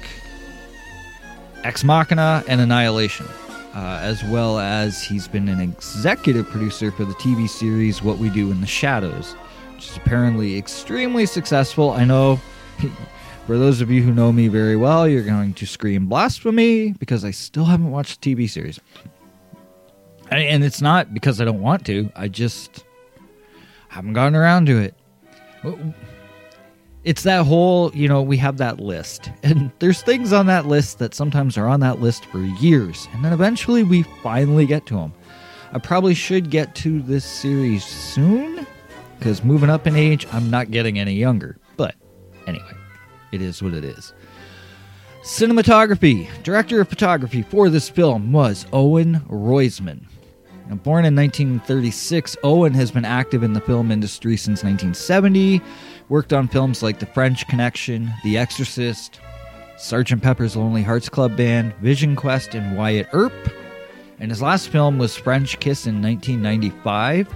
Ex 1.62 1.84
Machina, 1.84 2.42
and 2.48 2.61
Annihilation 2.61 3.26
uh, 3.75 3.99
as 4.03 4.25
well 4.25 4.59
as 4.59 5.03
he's 5.03 5.29
been 5.29 5.49
an 5.49 5.61
executive 5.61 6.49
producer 6.49 6.91
for 6.91 7.05
the 7.05 7.14
TV 7.14 7.49
series 7.49 8.03
What 8.03 8.18
We 8.18 8.31
Do 8.31 8.51
in 8.51 8.61
the 8.61 8.66
Shadows, 8.66 9.33
which 9.75 9.91
is 9.91 9.97
apparently 9.97 10.57
extremely 10.57 11.27
successful. 11.27 11.91
I 11.91 12.05
know. 12.05 12.41
For 13.47 13.59
those 13.59 13.81
of 13.81 13.91
you 13.91 14.03
who 14.03 14.12
know 14.12 14.31
me 14.31 14.47
very 14.47 14.77
well, 14.77 15.09
you're 15.09 15.25
going 15.25 15.55
to 15.55 15.66
scream 15.66 16.07
blasphemy 16.07 16.93
because 16.93 17.25
I 17.25 17.33
still 17.33 17.64
haven't 17.64 17.91
watched 17.91 18.21
the 18.21 18.37
TV 18.37 18.49
series. 18.49 18.79
And 20.31 20.62
it's 20.62 20.81
not 20.81 21.12
because 21.12 21.41
I 21.41 21.45
don't 21.47 21.61
want 21.61 21.85
to, 21.87 22.12
I 22.14 22.29
just 22.29 22.85
haven't 23.89 24.12
gotten 24.12 24.37
around 24.37 24.66
to 24.66 24.79
it 24.79 24.95
it's 27.05 27.22
that 27.22 27.46
whole, 27.46 27.90
you 27.94 28.09
know, 28.09 28.20
we 28.22 28.36
have 28.36 28.59
that 28.59 28.80
list. 28.80 29.30
And 29.42 29.70
there's 29.78 30.03
things 30.03 30.32
on 30.32 30.46
that 30.46 30.66
list 30.66 30.98
that 30.98 31.14
sometimes 31.14 31.57
are 31.57 31.66
on 31.66 31.80
that 31.80 32.01
list 32.01 32.24
for 32.26 32.40
years. 32.40 33.09
And 33.12 33.24
then 33.24 33.32
eventually 33.32 33.82
we 33.82 34.03
finally 34.22 34.66
get 34.66 34.86
to 34.86 34.94
them. 34.94 35.12
I 35.72 35.78
probably 35.78 36.14
should 36.14 36.51
get 36.51 36.74
to 36.76 37.01
this 37.03 37.24
series 37.24 37.84
soon 37.84 38.66
because 39.18 39.44
moving 39.44 39.70
up 39.70 39.86
in 39.86 39.96
age, 39.96 40.26
I'm 40.32 40.51
not 40.51 40.70
getting 40.70 40.98
any 40.98 41.14
younger. 41.14 41.59
But 41.76 41.94
anyway, 42.46 42.72
it 43.32 43.40
is 43.40 43.62
what 43.62 43.74
it 43.74 43.84
is. 43.84 44.12
Cinematography. 45.22 46.28
Director 46.42 46.80
of 46.80 46.88
photography 46.88 47.42
for 47.42 47.68
this 47.68 47.88
film 47.88 48.32
was 48.32 48.66
Owen 48.72 49.20
Roizman. 49.28 50.07
Now, 50.68 50.76
born 50.76 51.05
in 51.05 51.14
1936, 51.16 52.36
Owen 52.44 52.72
has 52.74 52.90
been 52.90 53.05
active 53.05 53.42
in 53.42 53.53
the 53.53 53.61
film 53.61 53.90
industry 53.90 54.36
since 54.36 54.62
1970. 54.62 55.61
Worked 56.11 56.32
on 56.32 56.48
films 56.48 56.82
like 56.82 56.98
The 56.98 57.06
French 57.06 57.46
Connection, 57.46 58.12
The 58.24 58.36
Exorcist, 58.36 59.20
Sgt. 59.76 60.20
Pepper's 60.20 60.56
Lonely 60.56 60.82
Hearts 60.82 61.08
Club 61.08 61.36
Band, 61.36 61.72
Vision 61.76 62.16
Quest, 62.16 62.56
and 62.56 62.76
Wyatt 62.76 63.08
Earp. 63.12 63.32
And 64.18 64.28
his 64.28 64.42
last 64.42 64.70
film 64.70 64.98
was 64.98 65.16
French 65.16 65.61
Kiss 65.61 65.86
in 65.86 66.02
1995. 66.02 67.32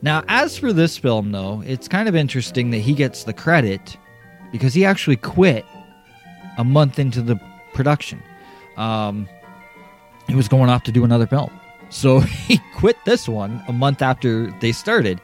Now, 0.00 0.24
as 0.28 0.56
for 0.56 0.72
this 0.72 0.96
film, 0.96 1.30
though, 1.30 1.62
it's 1.66 1.86
kind 1.86 2.08
of 2.08 2.16
interesting 2.16 2.70
that 2.70 2.78
he 2.78 2.94
gets 2.94 3.24
the 3.24 3.34
credit 3.34 3.98
because 4.50 4.72
he 4.72 4.86
actually 4.86 5.16
quit 5.16 5.66
a 6.56 6.64
month 6.64 6.98
into 6.98 7.20
the 7.20 7.38
production. 7.74 8.22
Um, 8.78 9.28
he 10.26 10.34
was 10.34 10.48
going 10.48 10.70
off 10.70 10.84
to 10.84 10.92
do 10.92 11.04
another 11.04 11.26
film. 11.26 11.50
So 11.90 12.20
he 12.20 12.60
quit 12.76 12.96
this 13.04 13.28
one 13.28 13.62
a 13.68 13.74
month 13.74 14.00
after 14.00 14.50
they 14.60 14.72
started. 14.72 15.20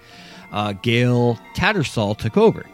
Uh, 0.53 0.73
Gale 0.73 1.39
Tattersall 1.55 2.17
took 2.17 2.37
over. 2.37 2.67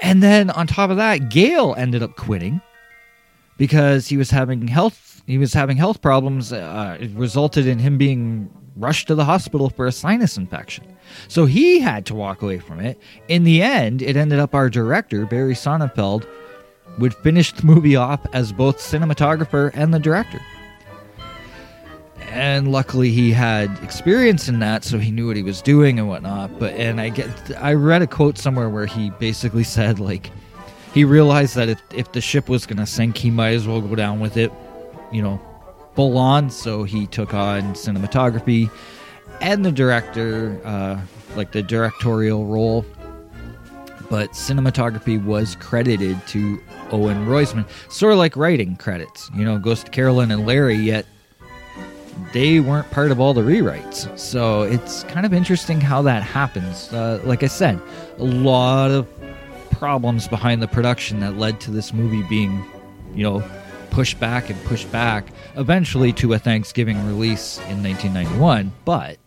And 0.00 0.22
then 0.22 0.50
on 0.50 0.66
top 0.66 0.90
of 0.90 0.96
that, 0.96 1.30
Gale 1.30 1.74
ended 1.76 2.02
up 2.02 2.16
quitting 2.16 2.60
because 3.56 4.08
he 4.08 4.16
was 4.16 4.30
having 4.30 4.66
health 4.66 5.14
he 5.26 5.38
was 5.38 5.54
having 5.54 5.76
health 5.76 6.02
problems. 6.02 6.52
Uh, 6.52 6.98
it 7.00 7.10
resulted 7.12 7.66
in 7.66 7.78
him 7.78 7.96
being 7.96 8.50
rushed 8.76 9.06
to 9.06 9.14
the 9.14 9.24
hospital 9.24 9.70
for 9.70 9.86
a 9.86 9.92
sinus 9.92 10.36
infection. 10.36 10.84
So 11.28 11.46
he 11.46 11.80
had 11.80 12.04
to 12.06 12.14
walk 12.14 12.42
away 12.42 12.58
from 12.58 12.80
it. 12.80 13.00
In 13.28 13.44
the 13.44 13.62
end, 13.62 14.02
it 14.02 14.16
ended 14.16 14.38
up 14.38 14.54
our 14.54 14.68
director, 14.68 15.24
Barry 15.26 15.54
Sonnenfeld, 15.54 16.26
would 16.98 17.14
finish 17.14 17.52
the 17.52 17.64
movie 17.64 17.96
off 17.96 18.20
as 18.32 18.52
both 18.52 18.78
cinematographer 18.78 19.70
and 19.74 19.94
the 19.94 19.98
director. 19.98 20.40
And 22.34 22.72
luckily, 22.72 23.10
he 23.10 23.30
had 23.30 23.70
experience 23.84 24.48
in 24.48 24.58
that, 24.58 24.82
so 24.82 24.98
he 24.98 25.12
knew 25.12 25.28
what 25.28 25.36
he 25.36 25.44
was 25.44 25.62
doing 25.62 26.00
and 26.00 26.08
whatnot. 26.08 26.58
But 26.58 26.74
and 26.74 27.00
I 27.00 27.10
get, 27.10 27.28
I 27.60 27.74
read 27.74 28.02
a 28.02 28.08
quote 28.08 28.38
somewhere 28.38 28.68
where 28.68 28.86
he 28.86 29.10
basically 29.10 29.62
said 29.76 30.00
like, 30.00 30.32
he 30.92 31.04
realized 31.04 31.54
that 31.54 31.68
if 31.68 31.80
if 31.94 32.10
the 32.10 32.20
ship 32.20 32.48
was 32.48 32.66
gonna 32.66 32.86
sink, 32.86 33.16
he 33.16 33.30
might 33.30 33.54
as 33.54 33.68
well 33.68 33.80
go 33.80 33.94
down 33.94 34.18
with 34.18 34.36
it, 34.36 34.50
you 35.12 35.22
know, 35.22 35.40
full 35.94 36.18
on. 36.18 36.50
So 36.50 36.82
he 36.82 37.06
took 37.06 37.34
on 37.34 37.74
cinematography 37.74 38.68
and 39.40 39.64
the 39.64 39.70
director, 39.70 40.60
uh, 40.64 41.00
like 41.36 41.52
the 41.52 41.62
directorial 41.62 42.46
role. 42.46 42.84
But 44.10 44.32
cinematography 44.32 45.24
was 45.24 45.54
credited 45.60 46.18
to 46.28 46.60
Owen 46.90 47.26
Roizman, 47.26 47.64
sort 47.88 48.12
of 48.12 48.18
like 48.18 48.36
writing 48.36 48.74
credits. 48.74 49.30
You 49.36 49.44
know, 49.44 49.56
goes 49.56 49.84
to 49.84 49.90
Carolyn 49.92 50.32
and 50.32 50.44
Larry, 50.44 50.74
yet 50.74 51.06
they 52.32 52.60
weren't 52.60 52.90
part 52.90 53.10
of 53.10 53.20
all 53.20 53.34
the 53.34 53.42
rewrites. 53.42 54.18
So 54.18 54.62
it's 54.62 55.04
kind 55.04 55.24
of 55.26 55.32
interesting 55.32 55.80
how 55.80 56.02
that 56.02 56.22
happens. 56.22 56.92
Uh, 56.92 57.20
like 57.24 57.42
I 57.42 57.46
said, 57.46 57.80
a 58.18 58.24
lot 58.24 58.90
of 58.90 59.08
problems 59.70 60.28
behind 60.28 60.62
the 60.62 60.68
production 60.68 61.20
that 61.20 61.36
led 61.36 61.60
to 61.60 61.70
this 61.70 61.92
movie 61.92 62.22
being, 62.24 62.64
you 63.14 63.22
know, 63.22 63.44
pushed 63.90 64.18
back 64.18 64.50
and 64.50 64.64
pushed 64.64 64.90
back, 64.90 65.26
eventually 65.56 66.12
to 66.14 66.32
a 66.32 66.38
Thanksgiving 66.38 67.04
release 67.06 67.58
in 67.68 67.82
1991. 67.82 68.72
But 68.84 69.18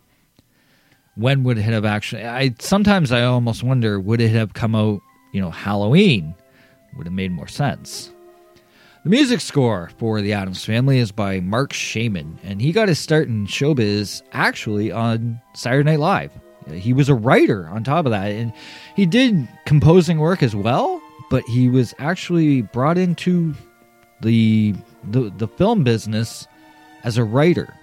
when 1.16 1.44
would 1.44 1.58
it 1.58 1.64
have 1.64 1.86
actually? 1.86 2.26
I 2.26 2.54
sometimes 2.60 3.12
I 3.12 3.24
almost 3.24 3.64
wonder 3.64 4.00
would 4.00 4.22
it 4.22 4.32
have 4.32 4.54
come 4.54 4.76
out, 4.76 5.02
you 5.32 5.42
know, 5.42 5.52
Halloween? 5.52 6.36
Would 6.98 7.08
have 7.08 7.14
made 7.14 7.32
more 7.32 7.48
sense. 7.48 8.12
The 9.08 9.12
music 9.12 9.40
score 9.40 9.90
for 10.00 10.20
The 10.20 10.34
Addams 10.34 10.66
Family 10.66 10.98
is 10.98 11.14
by 11.14 11.40
Marc 11.40 11.72
Shaiman, 11.72 12.40
and 12.44 12.62
he 12.62 12.74
got 12.74 12.90
his 12.90 13.00
start 13.00 13.30
in 13.30 13.48
showbiz 13.48 14.22
actually 14.34 14.92
on 14.92 15.40
Saturday 15.54 15.92
Night 15.92 16.02
Live. 16.02 16.32
He 16.74 16.92
was 16.92 17.08
a 17.08 17.16
writer 17.16 17.70
on 17.70 17.86
top 17.86 18.06
of 18.06 18.12
that, 18.12 18.34
and 18.34 18.52
he 18.98 19.06
did 19.06 19.48
composing 19.66 20.20
work 20.20 20.44
as 20.44 20.58
well, 20.58 21.02
but 21.30 21.46
he 21.46 21.70
was 21.70 21.94
actually 22.00 22.64
brought 22.64 22.98
into 22.98 23.56
the 24.20 24.76
the, 25.06 25.32
the 25.38 25.48
film 25.48 25.86
business 25.86 26.46
as 27.06 27.18
a 27.18 27.24
writer. 27.24 27.74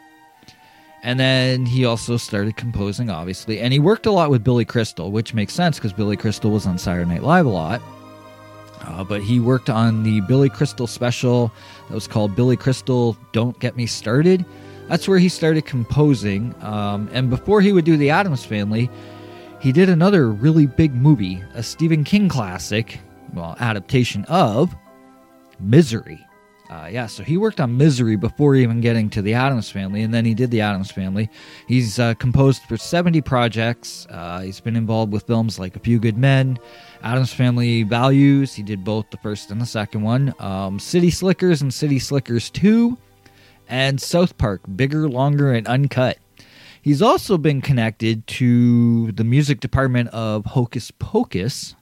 And 1.02 1.18
then 1.18 1.64
he 1.64 1.86
also 1.86 2.18
started 2.18 2.58
composing, 2.58 3.08
obviously, 3.08 3.60
and 3.60 3.72
he 3.72 3.78
worked 3.78 4.04
a 4.04 4.12
lot 4.12 4.28
with 4.28 4.44
Billy 4.44 4.66
Crystal, 4.66 5.10
which 5.10 5.32
makes 5.32 5.54
sense 5.54 5.78
because 5.78 5.94
Billy 5.94 6.18
Crystal 6.18 6.50
was 6.50 6.66
on 6.66 6.76
Saturday 6.76 7.08
Night 7.08 7.22
Live 7.22 7.46
a 7.46 7.48
lot. 7.48 7.80
Uh, 8.86 9.04
but 9.04 9.22
he 9.22 9.40
worked 9.40 9.70
on 9.70 10.02
the 10.02 10.20
Billy 10.22 10.48
Crystal 10.48 10.86
special 10.86 11.52
that 11.88 11.94
was 11.94 12.06
called 12.06 12.36
Billy 12.36 12.56
Crystal 12.56 13.16
Don't 13.32 13.58
Get 13.58 13.76
Me 13.76 13.86
Started. 13.86 14.44
That's 14.88 15.08
where 15.08 15.18
he 15.18 15.28
started 15.28 15.64
composing. 15.64 16.54
Um, 16.62 17.08
and 17.12 17.30
before 17.30 17.60
he 17.60 17.72
would 17.72 17.84
do 17.84 17.96
The 17.96 18.10
Addams 18.10 18.44
Family, 18.44 18.90
he 19.60 19.72
did 19.72 19.88
another 19.88 20.30
really 20.30 20.66
big 20.66 20.94
movie, 20.94 21.42
a 21.54 21.62
Stephen 21.62 22.04
King 22.04 22.28
classic, 22.28 23.00
well, 23.32 23.56
adaptation 23.60 24.24
of 24.26 24.74
Misery. 25.58 26.24
Uh, 26.70 26.88
yeah, 26.90 27.06
so 27.06 27.22
he 27.22 27.36
worked 27.36 27.60
on 27.60 27.76
Misery 27.76 28.16
before 28.16 28.54
even 28.54 28.80
getting 28.80 29.10
to 29.10 29.22
the 29.22 29.34
Addams 29.34 29.70
Family, 29.70 30.02
and 30.02 30.12
then 30.12 30.24
he 30.24 30.34
did 30.34 30.50
the 30.50 30.60
Addams 30.60 30.90
Family. 30.90 31.28
He's 31.68 31.98
uh, 31.98 32.14
composed 32.14 32.62
for 32.62 32.76
70 32.76 33.20
projects. 33.20 34.06
Uh, 34.10 34.40
he's 34.40 34.60
been 34.60 34.74
involved 34.74 35.12
with 35.12 35.26
films 35.26 35.58
like 35.58 35.76
A 35.76 35.78
Few 35.78 35.98
Good 35.98 36.16
Men, 36.16 36.58
Addams 37.04 37.32
Family 37.32 37.84
Values. 37.84 38.54
He 38.54 38.62
did 38.64 38.82
both 38.82 39.10
the 39.10 39.16
first 39.18 39.50
and 39.50 39.60
the 39.60 39.66
second 39.66 40.02
one. 40.02 40.34
Um, 40.40 40.80
City 40.80 41.10
Slickers 41.10 41.62
and 41.62 41.72
City 41.72 42.00
Slickers 42.00 42.50
2, 42.50 42.98
and 43.68 44.00
South 44.00 44.36
Park, 44.38 44.62
Bigger, 44.74 45.08
Longer, 45.08 45.52
and 45.52 45.68
Uncut. 45.68 46.18
He's 46.82 47.00
also 47.00 47.38
been 47.38 47.60
connected 47.60 48.26
to 48.26 49.12
the 49.12 49.24
music 49.24 49.60
department 49.60 50.08
of 50.08 50.44
Hocus 50.46 50.90
Pocus, 50.90 51.76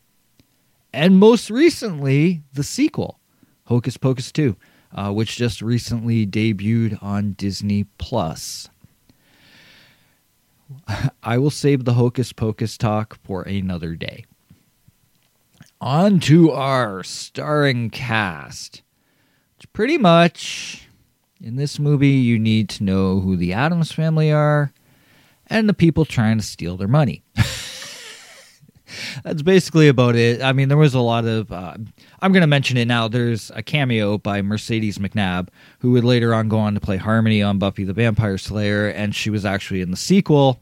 and 0.93 1.19
most 1.19 1.49
recently, 1.49 2.43
the 2.53 2.63
sequel, 2.63 3.19
Hocus 3.65 3.97
Pocus 3.97 4.31
2 4.31 4.57
uh, 4.95 5.13
which 5.13 5.37
just 5.37 5.63
recently 5.63 6.27
debuted 6.27 7.03
on 7.03 7.33
Disney 7.33 7.85
Plus. 7.99 8.69
I 11.23 11.39
will 11.39 11.51
save 11.51 11.85
the 11.85 11.95
Hocus 11.95 12.33
Pocus 12.33 12.77
talk 12.77 13.19
for 13.25 13.43
another 13.43 13.95
day. 13.95 14.25
On 15.83 16.21
to 16.21 16.53
our 16.53 17.03
starring 17.03 17.91
cast. 17.91 18.83
Pretty 19.73 19.99
much 19.99 20.87
in 21.43 21.57
this 21.57 21.81
movie, 21.81 22.11
you 22.11 22.39
need 22.39 22.69
to 22.69 22.85
know 22.85 23.19
who 23.19 23.37
the 23.37 23.53
Addams 23.53 23.91
family 23.91 24.31
are 24.31 24.73
and 25.49 25.69
the 25.69 25.75
people 25.75 26.05
trying 26.05 26.39
to 26.39 26.45
steal 26.45 26.77
their 26.77 26.87
money. 26.87 27.25
That's 29.25 29.43
basically 29.43 29.89
about 29.89 30.15
it. 30.15 30.41
I 30.41 30.53
mean, 30.53 30.69
there 30.69 30.79
was 30.79 30.95
a 30.95 31.01
lot 31.01 31.25
of. 31.25 31.51
Uh, 31.51 31.75
I'm 32.21 32.31
going 32.31 32.43
to 32.43 32.47
mention 32.47 32.77
it 32.77 32.87
now. 32.87 33.09
There's 33.09 33.51
a 33.53 33.63
cameo 33.65 34.19
by 34.19 34.41
Mercedes 34.41 34.99
McNabb, 34.99 35.49
who 35.81 35.91
would 35.91 36.05
later 36.05 36.33
on 36.33 36.49
go 36.49 36.61
on 36.61 36.75
to 36.75 36.81
play 36.81 36.97
Harmony 36.97 37.43
on 37.43 37.59
Buffy 37.59 37.83
the 37.83 37.93
Vampire 37.93 38.39
Slayer, 38.39 38.87
and 38.87 39.17
she 39.17 39.31
was 39.31 39.45
actually 39.45 39.81
in 39.81 39.91
the 39.91 39.97
sequel. 39.97 40.61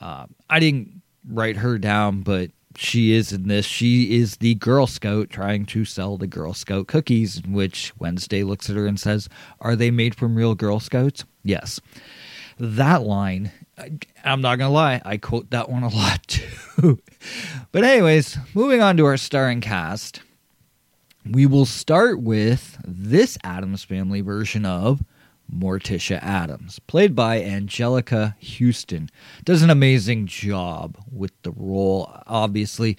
Uh, 0.00 0.26
I 0.48 0.58
didn't 0.58 1.02
write 1.28 1.58
her 1.58 1.78
down, 1.78 2.22
but 2.22 2.50
she 2.76 3.12
is 3.12 3.32
in 3.32 3.48
this. 3.48 3.66
She 3.66 4.18
is 4.18 4.36
the 4.36 4.54
Girl 4.54 4.86
Scout 4.86 5.30
trying 5.30 5.66
to 5.66 5.84
sell 5.84 6.16
the 6.16 6.26
Girl 6.26 6.54
Scout 6.54 6.86
cookies, 6.86 7.40
in 7.40 7.52
which 7.52 7.92
Wednesday 7.98 8.42
looks 8.42 8.70
at 8.70 8.76
her 8.76 8.86
and 8.86 8.98
says, 8.98 9.28
Are 9.60 9.76
they 9.76 9.90
made 9.90 10.14
from 10.14 10.34
real 10.34 10.54
Girl 10.54 10.80
Scouts? 10.80 11.24
Yes. 11.42 11.80
That 12.58 13.02
line, 13.02 13.50
I'm 14.24 14.40
not 14.40 14.56
going 14.56 14.68
to 14.68 14.74
lie, 14.74 15.00
I 15.04 15.16
quote 15.16 15.50
that 15.50 15.70
one 15.70 15.82
a 15.82 15.88
lot 15.88 16.22
too. 16.26 17.00
but, 17.72 17.84
anyways, 17.84 18.38
moving 18.54 18.82
on 18.82 18.96
to 18.98 19.06
our 19.06 19.16
starring 19.16 19.60
cast 19.60 20.20
we 21.28 21.46
will 21.46 21.66
start 21.66 22.20
with 22.20 22.78
this 22.86 23.36
Addams 23.44 23.84
Family 23.84 24.20
version 24.20 24.64
of 24.64 25.02
Morticia 25.54 26.22
Addams, 26.22 26.78
played 26.80 27.14
by 27.14 27.40
Anjelica 27.40 28.34
Huston, 28.42 29.10
Does 29.44 29.62
an 29.62 29.70
amazing 29.70 30.26
job 30.26 30.96
with 31.10 31.32
the 31.42 31.52
role, 31.52 32.10
obviously. 32.26 32.96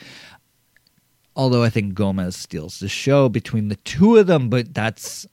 Although 1.36 1.64
I 1.64 1.70
think 1.70 1.94
Gomez 1.94 2.36
steals 2.36 2.80
the 2.80 2.90
show 2.90 3.30
between 3.30 3.70
the 3.70 3.78
two 3.78 4.18
of 4.18 4.28
them, 4.28 4.50
but 4.50 4.74
that's 4.74 5.26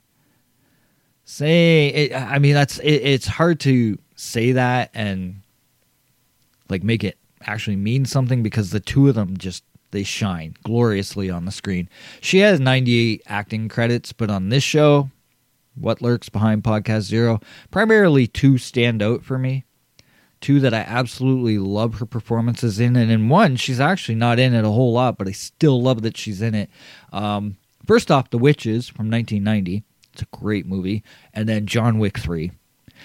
say 1.25 1.87
it, 1.89 2.15
I 2.15 2.39
mean 2.39 2.53
that's 2.55 2.79
it, 2.79 2.93
it's 2.93 3.27
hard 3.27 3.59
to 3.59 3.99
say 4.15 4.53
that 4.53 4.89
and 4.93 5.41
like 6.69 6.83
make 6.83 7.03
it 7.03 7.17
actually 7.45 7.75
mean 7.75 8.05
something 8.05 8.41
because 8.41 8.71
the 8.71 8.79
two 8.79 9.09
of 9.09 9.15
them 9.15 9.37
just 9.37 9.63
they 9.91 10.03
shine 10.03 10.55
gloriously 10.63 11.29
on 11.29 11.45
the 11.45 11.51
screen. 11.51 11.89
She 12.21 12.39
has 12.39 12.59
98 12.59 13.23
acting 13.27 13.69
credits, 13.69 14.13
but 14.13 14.29
on 14.29 14.49
this 14.49 14.63
show, 14.63 15.09
What 15.79 16.01
Lurks 16.01 16.29
Behind 16.29 16.63
Podcast 16.63 17.01
Zero, 17.01 17.39
primarily 17.71 18.27
two 18.27 18.57
stand 18.57 19.01
out 19.01 19.23
for 19.23 19.37
me. 19.37 19.65
Two 20.41 20.59
that 20.61 20.73
I 20.73 20.79
absolutely 20.79 21.57
love 21.57 21.95
her 21.95 22.05
performances 22.05 22.79
in, 22.79 22.95
and 22.95 23.11
in 23.11 23.27
one, 23.27 23.57
she's 23.57 23.79
actually 23.79 24.15
not 24.15 24.39
in 24.39 24.53
it 24.53 24.63
a 24.63 24.69
whole 24.69 24.93
lot, 24.93 25.17
but 25.17 25.27
I 25.27 25.31
still 25.31 25.81
love 25.81 26.01
that 26.03 26.15
she's 26.15 26.41
in 26.41 26.55
it. 26.55 26.69
Um, 27.11 27.57
first 27.85 28.09
off, 28.09 28.29
The 28.29 28.37
Witches 28.37 28.87
from 28.87 29.09
1990. 29.11 29.83
It's 30.13 30.21
a 30.21 30.37
great 30.37 30.65
movie. 30.65 31.03
And 31.33 31.47
then 31.47 31.65
John 31.65 31.99
Wick 31.99 32.17
3. 32.17 32.51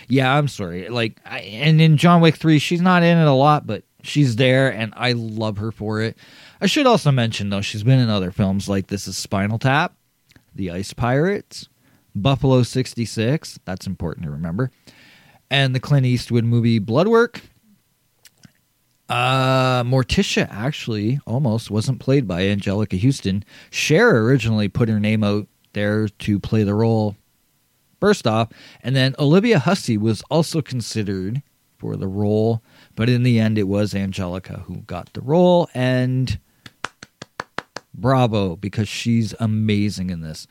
Yeah, 0.08 0.32
I'm 0.32 0.48
sorry. 0.48 0.88
Like, 0.88 1.20
I, 1.24 1.40
and 1.40 1.80
in 1.80 1.96
John 1.96 2.20
Wick 2.20 2.36
3, 2.36 2.58
she's 2.58 2.80
not 2.80 3.02
in 3.02 3.18
it 3.18 3.26
a 3.26 3.32
lot, 3.32 3.66
but 3.66 3.84
she's 4.02 4.36
there, 4.36 4.72
and 4.72 4.92
I 4.96 5.12
love 5.12 5.58
her 5.58 5.72
for 5.72 6.00
it. 6.00 6.16
I 6.60 6.66
should 6.66 6.86
also 6.86 7.10
mention, 7.10 7.50
though, 7.50 7.60
she's 7.60 7.82
been 7.82 7.98
in 7.98 8.08
other 8.08 8.30
films 8.30 8.68
like 8.68 8.86
This 8.88 9.08
is 9.08 9.16
Spinal 9.16 9.58
Tap, 9.58 9.94
The 10.54 10.70
Ice 10.70 10.92
Pirates, 10.92 11.68
Buffalo 12.14 12.62
66. 12.62 13.58
That's 13.64 13.86
important 13.86 14.24
to 14.24 14.30
remember. 14.30 14.70
And 15.50 15.74
the 15.74 15.80
Clint 15.80 16.06
Eastwood 16.06 16.44
movie 16.44 16.78
Bloodwork. 16.78 17.40
Uh, 19.08 19.82
Morticia 19.84 20.48
actually 20.50 21.20
almost 21.26 21.70
wasn't 21.70 22.00
played 22.00 22.26
by 22.26 22.42
Anjelica 22.42 23.00
Huston. 23.00 23.44
Cher 23.70 24.24
originally 24.24 24.68
put 24.68 24.88
her 24.88 24.98
name 24.98 25.22
out 25.22 25.46
there 25.74 26.08
to 26.08 26.40
play 26.40 26.62
the 26.62 26.74
role 26.74 27.16
first 28.00 28.26
off, 28.26 28.48
and 28.82 28.96
then 28.96 29.14
Olivia 29.18 29.58
Hussey 29.58 29.96
was 29.96 30.22
also 30.30 30.62
considered 30.62 31.42
for 31.78 31.96
the 31.96 32.06
role, 32.06 32.62
but 32.94 33.08
in 33.08 33.22
the 33.22 33.38
end 33.38 33.58
it 33.58 33.68
was 33.68 33.92
Anjelica 33.92 34.62
who 34.62 34.76
got 34.82 35.12
the 35.12 35.20
role, 35.20 35.68
and 35.74 36.38
bravo, 37.92 38.56
because 38.56 38.88
she's 38.88 39.34
amazing 39.38 40.10
in 40.10 40.20
this. 40.22 40.46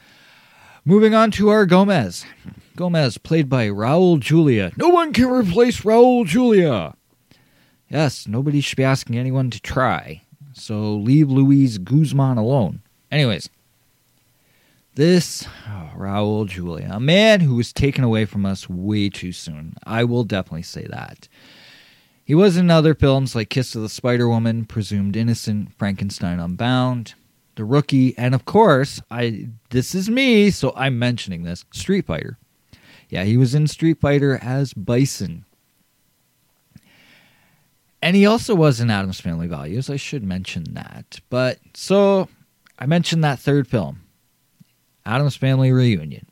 Moving 0.85 1.15
on 1.15 1.31
to 1.31 1.47
our 1.47 1.65
Gomez. 1.65 2.25
Gomez, 2.75 3.17
played 3.17 3.47
by 3.47 3.67
Raul 3.67 4.19
Julia. 4.19 4.73
No 4.75 4.89
one 4.89 5.13
can 5.13 5.29
replace 5.29 5.81
Raul 5.81 6.25
Julia. 6.25 6.95
Yes, 7.87 8.27
nobody 8.27 8.59
should 8.59 8.75
be 8.75 8.83
asking 8.83 9.17
anyone 9.17 9.49
to 9.51 9.61
try. 9.61 10.23
So 10.51 10.93
leave 10.95 11.29
Luis 11.29 11.77
Guzman 11.77 12.37
alone. 12.37 12.81
Anyways, 13.09 13.49
this 14.95 15.47
oh, 15.67 15.91
Raul 15.95 16.47
Julia, 16.47 16.89
a 16.91 16.99
man 16.99 17.39
who 17.39 17.55
was 17.55 17.71
taken 17.71 18.03
away 18.03 18.25
from 18.25 18.45
us 18.45 18.69
way 18.69 19.09
too 19.09 19.31
soon. 19.31 19.75
I 19.85 20.03
will 20.03 20.25
definitely 20.25 20.63
say 20.63 20.85
that. 20.89 21.29
He 22.25 22.35
was 22.35 22.57
in 22.57 22.69
other 22.69 22.93
films 22.93 23.35
like 23.35 23.49
Kiss 23.49 23.73
of 23.73 23.81
the 23.83 23.89
Spider 23.89 24.27
Woman, 24.27 24.65
Presumed 24.65 25.15
Innocent, 25.15 25.73
Frankenstein 25.77 26.39
Unbound, 26.39 27.15
The 27.55 27.65
Rookie, 27.65 28.17
and 28.17 28.33
of 28.33 28.45
course, 28.45 29.01
I 29.11 29.49
this 29.69 29.93
is 29.93 30.09
me, 30.09 30.49
so 30.49 30.73
I'm 30.75 30.97
mentioning 30.97 31.43
this 31.43 31.65
Street 31.71 32.05
Fighter. 32.05 32.37
Yeah, 33.09 33.23
he 33.23 33.37
was 33.37 33.53
in 33.53 33.67
Street 33.67 33.99
Fighter 33.99 34.39
as 34.41 34.73
Bison. 34.73 35.45
And 38.01 38.15
he 38.15 38.25
also 38.25 38.53
was 38.53 38.81
in 38.81 38.89
Addams 38.89 39.21
Family 39.21 39.47
Values. 39.47 39.89
I 39.89 39.95
should 39.95 40.23
mention 40.23 40.73
that. 40.73 41.21
But 41.29 41.59
so 41.73 42.27
I 42.77 42.85
mentioned 42.85 43.23
that 43.23 43.39
third 43.39 43.67
film, 43.67 44.01
Addams 45.05 45.35
Family 45.35 45.71
Reunion. 45.71 46.27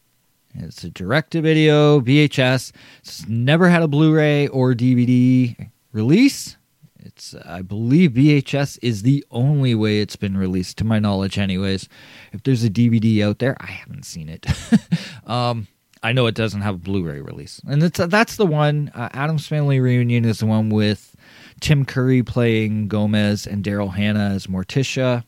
It's 0.55 0.83
a 0.83 0.89
direct 0.89 1.31
to 1.31 1.41
video 1.41 2.01
VHS. 2.01 2.73
It's 2.99 3.27
never 3.27 3.69
had 3.69 3.83
a 3.83 3.87
Blu-ray 3.87 4.47
or 4.47 4.73
DVD 4.73 5.69
release. 5.93 6.57
It's 7.03 7.35
I 7.45 7.61
believe 7.61 8.11
VHS 8.11 8.79
is 8.81 9.03
the 9.03 9.25
only 9.31 9.75
way 9.75 10.01
it's 10.01 10.15
been 10.15 10.37
released 10.37 10.77
to 10.79 10.83
my 10.83 10.99
knowledge 10.99 11.37
anyways. 11.37 11.89
If 12.31 12.43
there's 12.43 12.63
a 12.63 12.69
DVD 12.69 13.23
out 13.23 13.39
there, 13.39 13.57
I 13.59 13.67
haven't 13.67 14.05
seen 14.05 14.29
it. 14.29 14.45
um, 15.27 15.67
I 16.03 16.13
know 16.13 16.25
it 16.27 16.35
doesn't 16.35 16.61
have 16.61 16.75
a 16.75 16.79
Blu-ray 16.79 17.21
release. 17.21 17.61
And 17.67 17.83
it's 17.83 17.99
that's 17.99 18.35
the 18.35 18.45
one 18.45 18.91
uh, 18.95 19.09
Addams 19.13 19.47
Family 19.47 19.79
Reunion 19.79 20.25
is 20.25 20.39
the 20.39 20.45
one 20.45 20.69
with 20.69 21.15
Tim 21.59 21.85
Curry 21.85 22.23
playing 22.23 22.87
Gomez 22.87 23.45
and 23.45 23.63
Daryl 23.63 23.93
Hannah 23.93 24.31
as 24.31 24.47
Morticia. 24.47 25.23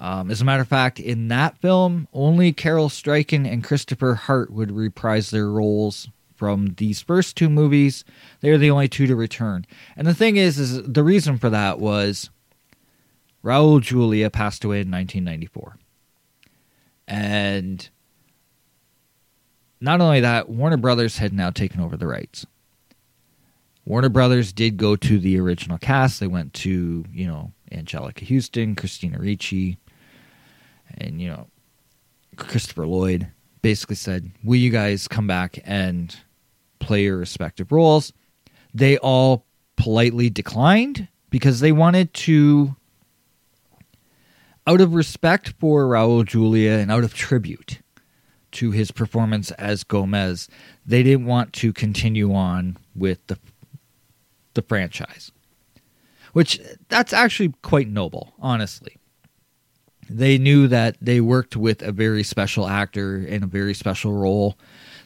Um, 0.00 0.30
as 0.30 0.40
a 0.40 0.44
matter 0.44 0.62
of 0.62 0.68
fact, 0.68 0.98
in 1.00 1.28
that 1.28 1.56
film, 1.58 2.08
only 2.12 2.52
Carel 2.52 2.88
Struycken 2.88 3.50
and 3.50 3.62
Christopher 3.64 4.14
Hart 4.14 4.50
would 4.50 4.72
reprise 4.72 5.30
their 5.30 5.48
roles 5.48 6.08
from 6.34 6.74
these 6.76 7.00
first 7.00 7.36
two 7.36 7.48
movies. 7.48 8.04
They're 8.40 8.58
the 8.58 8.70
only 8.70 8.88
two 8.88 9.06
to 9.06 9.16
return. 9.16 9.66
And 9.96 10.06
the 10.06 10.14
thing 10.14 10.36
is, 10.36 10.58
is 10.58 10.82
the 10.82 11.04
reason 11.04 11.38
for 11.38 11.50
that 11.50 11.78
was 11.78 12.30
Raul 13.44 13.80
Julia 13.80 14.30
passed 14.30 14.64
away 14.64 14.80
in 14.80 14.90
1994. 14.90 15.76
And 17.06 17.88
not 19.80 20.00
only 20.00 20.20
that, 20.20 20.48
Warner 20.48 20.78
Brothers 20.78 21.18
had 21.18 21.32
now 21.32 21.50
taken 21.50 21.80
over 21.80 21.96
the 21.96 22.06
rights. 22.06 22.46
Warner 23.84 24.08
Brothers 24.08 24.52
did 24.52 24.78
go 24.78 24.96
to 24.96 25.18
the 25.18 25.38
original 25.38 25.76
cast. 25.76 26.20
They 26.20 26.26
went 26.26 26.54
to, 26.54 27.04
you 27.12 27.26
know, 27.26 27.52
Anjelica 27.70 28.26
Huston, 28.26 28.76
Christina 28.76 29.18
Ricci, 29.18 29.76
and, 30.96 31.20
you 31.20 31.28
know, 31.28 31.48
Christopher 32.36 32.86
Lloyd. 32.86 33.28
Basically 33.64 33.96
said, 33.96 34.30
Will 34.44 34.56
you 34.56 34.68
guys 34.68 35.08
come 35.08 35.26
back 35.26 35.58
and 35.64 36.14
play 36.80 37.04
your 37.04 37.16
respective 37.16 37.72
roles? 37.72 38.12
They 38.74 38.98
all 38.98 39.46
politely 39.76 40.28
declined 40.28 41.08
because 41.30 41.60
they 41.60 41.72
wanted 41.72 42.12
to, 42.12 42.76
out 44.66 44.82
of 44.82 44.92
respect 44.92 45.54
for 45.58 45.86
Raul 45.86 46.26
Julia 46.26 46.72
and 46.72 46.92
out 46.92 47.04
of 47.04 47.14
tribute 47.14 47.80
to 48.52 48.70
his 48.70 48.90
performance 48.90 49.50
as 49.52 49.82
Gomez, 49.82 50.46
they 50.84 51.02
didn't 51.02 51.24
want 51.24 51.54
to 51.54 51.72
continue 51.72 52.34
on 52.34 52.76
with 52.94 53.26
the 53.28 53.38
the 54.52 54.60
franchise. 54.60 55.32
Which 56.34 56.60
that's 56.90 57.14
actually 57.14 57.54
quite 57.62 57.88
noble, 57.88 58.34
honestly. 58.38 58.98
They 60.08 60.38
knew 60.38 60.68
that 60.68 60.96
they 61.00 61.20
worked 61.20 61.56
with 61.56 61.82
a 61.82 61.92
very 61.92 62.22
special 62.22 62.68
actor 62.68 63.18
in 63.18 63.42
a 63.42 63.46
very 63.46 63.74
special 63.74 64.12
role 64.12 64.58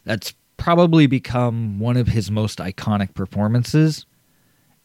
that's 0.04 0.34
probably 0.56 1.06
become 1.06 1.78
one 1.78 1.96
of 1.96 2.08
his 2.08 2.30
most 2.30 2.58
iconic 2.58 3.14
performances, 3.14 4.06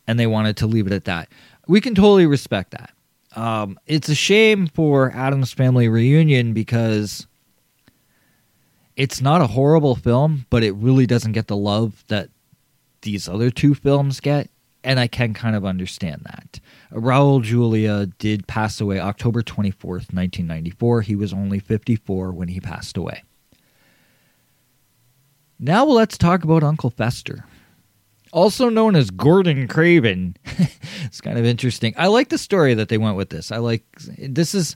and 0.07 0.19
they 0.19 0.27
wanted 0.27 0.57
to 0.57 0.67
leave 0.67 0.87
it 0.87 0.93
at 0.93 1.05
that. 1.05 1.29
We 1.67 1.81
can 1.81 1.95
totally 1.95 2.25
respect 2.25 2.71
that. 2.71 2.93
Um, 3.35 3.79
it's 3.87 4.09
a 4.09 4.15
shame 4.15 4.67
for 4.67 5.11
Addams 5.11 5.51
Family 5.51 5.89
Reunion 5.89 6.53
because 6.53 7.25
it's 8.95 9.21
not 9.21 9.41
a 9.41 9.47
horrible 9.47 9.95
film, 9.95 10.45
but 10.49 10.63
it 10.63 10.73
really 10.73 11.07
doesn't 11.07 11.31
get 11.31 11.47
the 11.47 11.57
love 11.57 12.03
that 12.07 12.29
these 13.01 13.27
other 13.27 13.49
two 13.49 13.73
films 13.73 14.19
get 14.19 14.49
and 14.83 14.99
I 14.99 15.07
can 15.07 15.33
kind 15.33 15.55
of 15.55 15.65
understand 15.65 16.21
that. 16.25 16.59
Raul 16.91 17.41
Julia 17.41 18.07
did 18.17 18.47
pass 18.47 18.81
away 18.81 18.99
October 18.99 19.41
24th, 19.41 20.11
1994. 20.13 21.01
He 21.01 21.15
was 21.15 21.33
only 21.33 21.59
54 21.59 22.31
when 22.31 22.49
he 22.49 22.59
passed 22.59 22.97
away. 22.97 23.23
Now 25.59 25.85
let's 25.85 26.17
talk 26.17 26.43
about 26.43 26.63
Uncle 26.63 26.89
Fester. 26.89 27.45
Also 28.33 28.67
known 28.67 28.95
as 28.95 29.11
Gordon 29.11 29.67
Craven. 29.67 30.35
it's 31.03 31.21
kind 31.21 31.37
of 31.37 31.45
interesting. 31.45 31.93
I 31.97 32.07
like 32.07 32.29
the 32.29 32.37
story 32.37 32.73
that 32.73 32.89
they 32.89 32.97
went 32.97 33.15
with 33.15 33.29
this. 33.29 33.51
I 33.51 33.57
like 33.57 33.85
this 34.17 34.53
is 34.55 34.75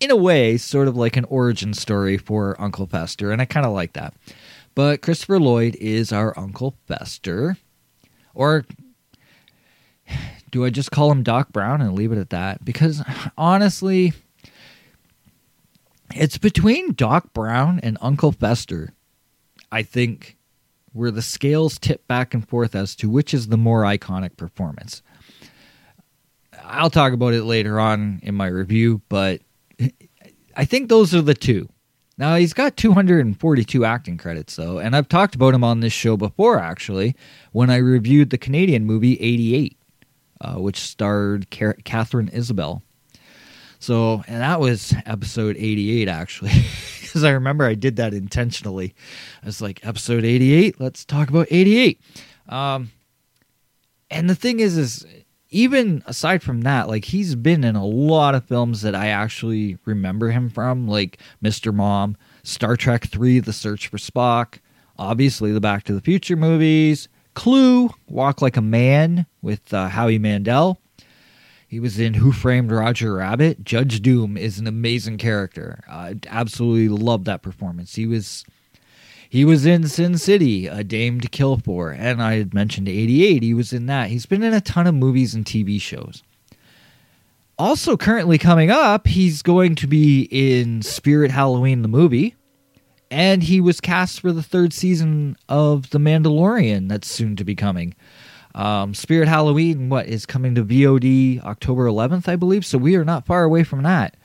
in 0.00 0.10
a 0.10 0.16
way 0.16 0.56
sort 0.56 0.88
of 0.88 0.96
like 0.96 1.16
an 1.16 1.24
origin 1.26 1.74
story 1.74 2.16
for 2.16 2.60
Uncle 2.60 2.86
Fester 2.86 3.30
and 3.30 3.42
I 3.42 3.44
kind 3.44 3.66
of 3.66 3.72
like 3.72 3.92
that. 3.92 4.14
But 4.74 5.02
Christopher 5.02 5.38
Lloyd 5.38 5.76
is 5.76 6.12
our 6.12 6.38
Uncle 6.38 6.74
Fester 6.86 7.56
or 8.34 8.64
do 10.50 10.64
I 10.64 10.70
just 10.70 10.90
call 10.90 11.10
him 11.10 11.22
Doc 11.22 11.52
Brown 11.52 11.80
and 11.80 11.94
leave 11.94 12.12
it 12.12 12.18
at 12.18 12.30
that? 12.30 12.64
Because 12.64 13.02
honestly, 13.36 14.12
it's 16.14 16.38
between 16.38 16.94
Doc 16.94 17.32
Brown 17.32 17.80
and 17.82 17.98
Uncle 18.00 18.32
Fester, 18.32 18.92
I 19.70 19.82
think, 19.82 20.36
where 20.92 21.10
the 21.10 21.22
scales 21.22 21.78
tip 21.78 22.06
back 22.08 22.34
and 22.34 22.48
forth 22.48 22.74
as 22.74 22.94
to 22.96 23.10
which 23.10 23.34
is 23.34 23.48
the 23.48 23.58
more 23.58 23.82
iconic 23.82 24.36
performance. 24.36 25.02
I'll 26.64 26.90
talk 26.90 27.12
about 27.12 27.34
it 27.34 27.44
later 27.44 27.78
on 27.78 28.20
in 28.22 28.34
my 28.34 28.46
review, 28.46 29.02
but 29.08 29.40
I 30.56 30.64
think 30.64 30.88
those 30.88 31.14
are 31.14 31.22
the 31.22 31.34
two. 31.34 31.68
Now, 32.16 32.34
he's 32.34 32.52
got 32.52 32.76
242 32.76 33.84
acting 33.84 34.18
credits, 34.18 34.56
though, 34.56 34.78
and 34.78 34.96
I've 34.96 35.08
talked 35.08 35.36
about 35.36 35.54
him 35.54 35.62
on 35.62 35.80
this 35.80 35.92
show 35.92 36.16
before, 36.16 36.58
actually, 36.58 37.14
when 37.52 37.70
I 37.70 37.76
reviewed 37.76 38.30
the 38.30 38.38
Canadian 38.38 38.84
movie 38.84 39.14
88 39.20 39.77
uh, 40.40 40.54
which 40.54 40.78
starred 40.78 41.50
Car- 41.50 41.76
Katharine 41.84 42.28
Isabelle. 42.28 42.82
So, 43.80 44.24
and 44.26 44.40
that 44.40 44.60
was 44.60 44.92
episode 45.06 45.56
88, 45.56 46.08
actually, 46.08 46.50
because 47.00 47.22
I 47.22 47.30
remember 47.30 47.64
I 47.64 47.74
did 47.74 47.96
that 47.96 48.12
intentionally. 48.12 48.94
I 49.42 49.46
was 49.46 49.62
like, 49.62 49.86
episode 49.86 50.24
88, 50.24 50.80
let's 50.80 51.04
talk 51.04 51.28
about 51.28 51.46
88. 51.50 52.00
Um, 52.48 52.90
and 54.10 54.28
the 54.28 54.34
thing 54.34 54.58
is, 54.60 54.76
is 54.76 55.06
even 55.50 56.02
aside 56.06 56.42
from 56.42 56.62
that, 56.62 56.88
like 56.88 57.06
he's 57.06 57.34
been 57.34 57.64
in 57.64 57.76
a 57.76 57.86
lot 57.86 58.34
of 58.34 58.44
films 58.44 58.82
that 58.82 58.94
I 58.94 59.08
actually 59.08 59.78
remember 59.84 60.30
him 60.30 60.50
from, 60.50 60.88
like 60.88 61.18
Mr. 61.42 61.72
Mom, 61.72 62.16
Star 62.42 62.76
Trek 62.76 63.06
3, 63.06 63.40
The 63.40 63.52
Search 63.52 63.88
for 63.88 63.98
Spock, 63.98 64.58
obviously 64.98 65.52
the 65.52 65.60
Back 65.60 65.84
to 65.84 65.94
the 65.94 66.00
Future 66.00 66.36
movies, 66.36 67.08
Clue, 67.38 67.90
Walk 68.08 68.42
Like 68.42 68.56
a 68.56 68.60
Man 68.60 69.24
with 69.42 69.72
uh, 69.72 69.86
Howie 69.86 70.18
Mandel. 70.18 70.80
He 71.68 71.78
was 71.78 72.00
in 72.00 72.14
Who 72.14 72.32
Framed 72.32 72.72
Roger 72.72 73.14
Rabbit. 73.14 73.62
Judge 73.62 74.02
Doom 74.02 74.36
is 74.36 74.58
an 74.58 74.66
amazing 74.66 75.18
character. 75.18 75.84
I 75.88 76.16
absolutely 76.26 76.88
love 76.88 77.26
that 77.26 77.42
performance. 77.42 77.94
He 77.94 78.06
was 78.06 78.44
He 79.28 79.44
was 79.44 79.66
in 79.66 79.86
Sin 79.86 80.18
City, 80.18 80.66
A 80.66 80.82
Dame 80.82 81.20
to 81.20 81.28
Kill 81.28 81.58
For, 81.58 81.92
and 81.92 82.20
I 82.20 82.38
had 82.38 82.54
mentioned 82.54 82.88
88. 82.88 83.44
He 83.44 83.54
was 83.54 83.72
in 83.72 83.86
that. 83.86 84.10
He's 84.10 84.26
been 84.26 84.42
in 84.42 84.52
a 84.52 84.60
ton 84.60 84.88
of 84.88 84.96
movies 84.96 85.32
and 85.32 85.44
TV 85.44 85.80
shows. 85.80 86.24
Also, 87.56 87.96
currently 87.96 88.38
coming 88.38 88.72
up, 88.72 89.06
he's 89.06 89.42
going 89.42 89.76
to 89.76 89.86
be 89.86 90.22
in 90.32 90.82
Spirit 90.82 91.30
Halloween, 91.30 91.82
the 91.82 91.88
movie, 91.88 92.34
and 93.10 93.42
he 93.42 93.60
was 93.60 93.80
cast 93.80 94.20
for 94.20 94.32
the 94.32 94.42
third 94.42 94.72
season 94.72 95.36
of 95.48 95.90
The 95.90 95.98
Mandalorian 95.98 96.88
that's 96.88 97.08
soon 97.08 97.36
to 97.36 97.44
be 97.44 97.54
coming. 97.54 97.94
Um, 98.54 98.94
Spirit 98.94 99.28
Halloween, 99.28 99.88
what 99.88 100.06
is 100.06 100.26
coming 100.26 100.54
to 100.56 100.64
VOD 100.64 101.42
October 101.44 101.86
11th, 101.86 102.28
I 102.28 102.36
believe. 102.36 102.66
So 102.66 102.76
we 102.78 102.96
are 102.96 103.04
not 103.04 103.26
far 103.26 103.44
away 103.44 103.62
from 103.62 103.82
that. 103.84 104.16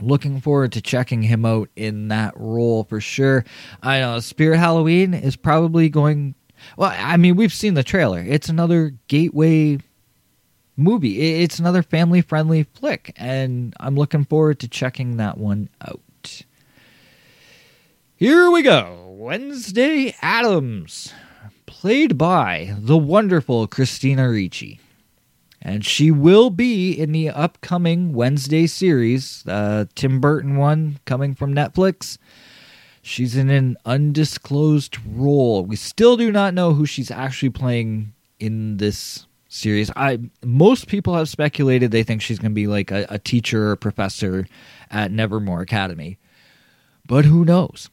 Looking 0.00 0.40
forward 0.40 0.72
to 0.72 0.82
checking 0.82 1.22
him 1.22 1.46
out 1.46 1.70
in 1.74 2.08
that 2.08 2.34
role 2.36 2.84
for 2.84 3.00
sure. 3.00 3.44
I 3.82 4.00
know 4.00 4.20
Spirit 4.20 4.58
Halloween 4.58 5.14
is 5.14 5.36
probably 5.36 5.88
going. 5.88 6.34
Well, 6.76 6.92
I 6.94 7.16
mean, 7.16 7.36
we've 7.36 7.52
seen 7.52 7.74
the 7.74 7.82
trailer. 7.82 8.20
It's 8.20 8.50
another 8.50 8.92
gateway 9.08 9.78
movie. 10.76 11.42
It's 11.42 11.58
another 11.58 11.82
family 11.82 12.20
friendly 12.20 12.64
flick, 12.64 13.14
and 13.16 13.74
I'm 13.80 13.96
looking 13.96 14.24
forward 14.24 14.60
to 14.60 14.68
checking 14.68 15.16
that 15.16 15.38
one 15.38 15.70
out. 15.80 16.00
Here 18.18 18.50
we 18.50 18.62
go 18.62 19.14
Wednesday 19.18 20.14
Addams, 20.22 21.12
played 21.66 22.16
by 22.16 22.74
the 22.78 22.96
wonderful 22.96 23.66
Christina 23.66 24.30
Ricci. 24.30 24.80
And 25.60 25.84
she 25.84 26.10
will 26.10 26.48
be 26.48 26.92
in 26.92 27.12
the 27.12 27.28
upcoming 27.28 28.14
Wednesday 28.14 28.66
series, 28.68 29.44
uh, 29.46 29.84
Tim 29.94 30.18
Burton 30.22 30.56
one 30.56 30.98
coming 31.04 31.34
from 31.34 31.54
Netflix. 31.54 32.16
She's 33.02 33.36
in 33.36 33.50
an 33.50 33.76
undisclosed 33.84 34.96
role. 35.06 35.66
We 35.66 35.76
still 35.76 36.16
do 36.16 36.32
not 36.32 36.54
know 36.54 36.72
who 36.72 36.86
she's 36.86 37.10
actually 37.10 37.50
playing 37.50 38.14
in 38.40 38.78
this 38.78 39.26
series. 39.50 39.90
I 39.94 40.20
most 40.42 40.86
people 40.86 41.14
have 41.16 41.28
speculated 41.28 41.90
they 41.90 42.02
think 42.02 42.22
she's 42.22 42.38
going 42.38 42.52
to 42.52 42.54
be 42.54 42.66
like 42.66 42.90
a, 42.90 43.04
a 43.10 43.18
teacher 43.18 43.72
or 43.72 43.76
professor 43.76 44.48
at 44.90 45.12
Nevermore 45.12 45.60
Academy, 45.60 46.16
but 47.06 47.26
who 47.26 47.44
knows? 47.44 47.90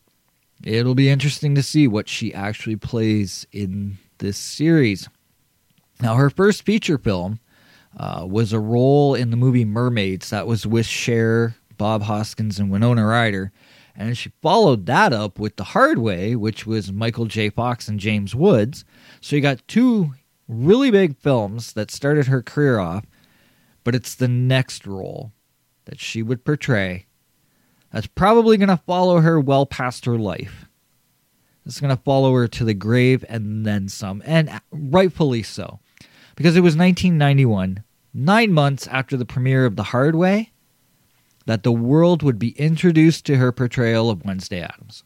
It'll 0.64 0.96
be 0.96 1.10
interesting 1.10 1.56
to 1.56 1.64
see 1.64 1.88
what 1.88 2.08
she 2.08 2.34
actually 2.34 2.78
plays 2.78 3.46
in 3.52 3.98
this 4.20 4.38
series. 4.38 5.10
Now, 6.00 6.16
her 6.16 6.30
first 6.30 6.64
feature 6.64 6.98
film 6.98 7.40
uh, 7.98 8.26
was 8.28 8.54
a 8.54 8.60
role 8.60 9.14
in 9.14 9.30
the 9.30 9.38
movie 9.38 9.66
Mermaids 9.66 10.30
that 10.30 10.48
was 10.48 10.66
with 10.66 10.86
Cher, 10.86 11.56
Bob 11.78 12.04
Hoskins, 12.04 12.60
and 12.60 12.72
Winona 12.72 13.06
Ryder. 13.06 13.52
And 13.96 14.18
she 14.18 14.32
followed 14.42 14.86
that 14.88 15.14
up 15.14 15.38
with 15.38 15.58
The 15.58 15.66
Hard 15.66 16.00
Way, 16.00 16.36
which 16.36 16.66
was 16.66 16.92
Michael 16.92 17.26
J. 17.26 17.50
Fox 17.50 17.88
and 17.88 18.00
James 18.00 18.34
Woods. 18.34 18.86
So 19.22 19.36
you 19.36 19.42
got 19.42 19.68
two 19.68 20.14
really 20.48 20.92
big 20.92 21.18
films 21.18 21.74
that 21.74 21.92
started 21.92 22.28
her 22.28 22.42
career 22.42 22.80
off, 22.80 23.06
but 23.84 23.96
it's 23.96 24.16
the 24.16 24.28
next 24.28 24.88
role 24.88 25.34
that 25.86 26.00
she 26.00 26.24
would 26.24 26.46
portray 26.46 27.06
that's 27.94 28.08
probably 28.08 28.58
going 28.58 28.70
to 28.70 28.78
follow 28.78 29.22
her 29.22 29.40
well 29.40 29.66
past 29.66 30.04
her 30.04 30.18
life. 30.18 30.66
It's 31.66 31.80
going 31.80 31.96
to 31.96 32.04
follow 32.04 32.34
her 32.34 32.50
to 32.50 32.66
the 32.66 32.74
grave 32.74 33.24
and 33.30 33.66
then 33.66 33.88
some, 33.88 34.22
and 34.26 34.60
rightfully 34.72 35.44
so 35.44 35.80
because 36.36 36.56
it 36.56 36.62
was 36.62 36.76
1991, 36.76 37.84
nine 38.14 38.52
months 38.52 38.88
after 38.88 39.16
the 39.16 39.26
premiere 39.26 39.66
of 39.66 39.76
The 39.76 39.84
Hard 39.84 40.16
Way, 40.16 40.52
that 41.46 41.64
the 41.64 41.72
world 41.72 42.24
would 42.24 42.40
be 42.40 42.52
introduced 42.52 43.26
to 43.26 43.38
her 43.38 43.52
portrayal 43.52 44.10
of 44.10 44.26
Wednesday 44.26 44.62
Addams. 44.62 45.04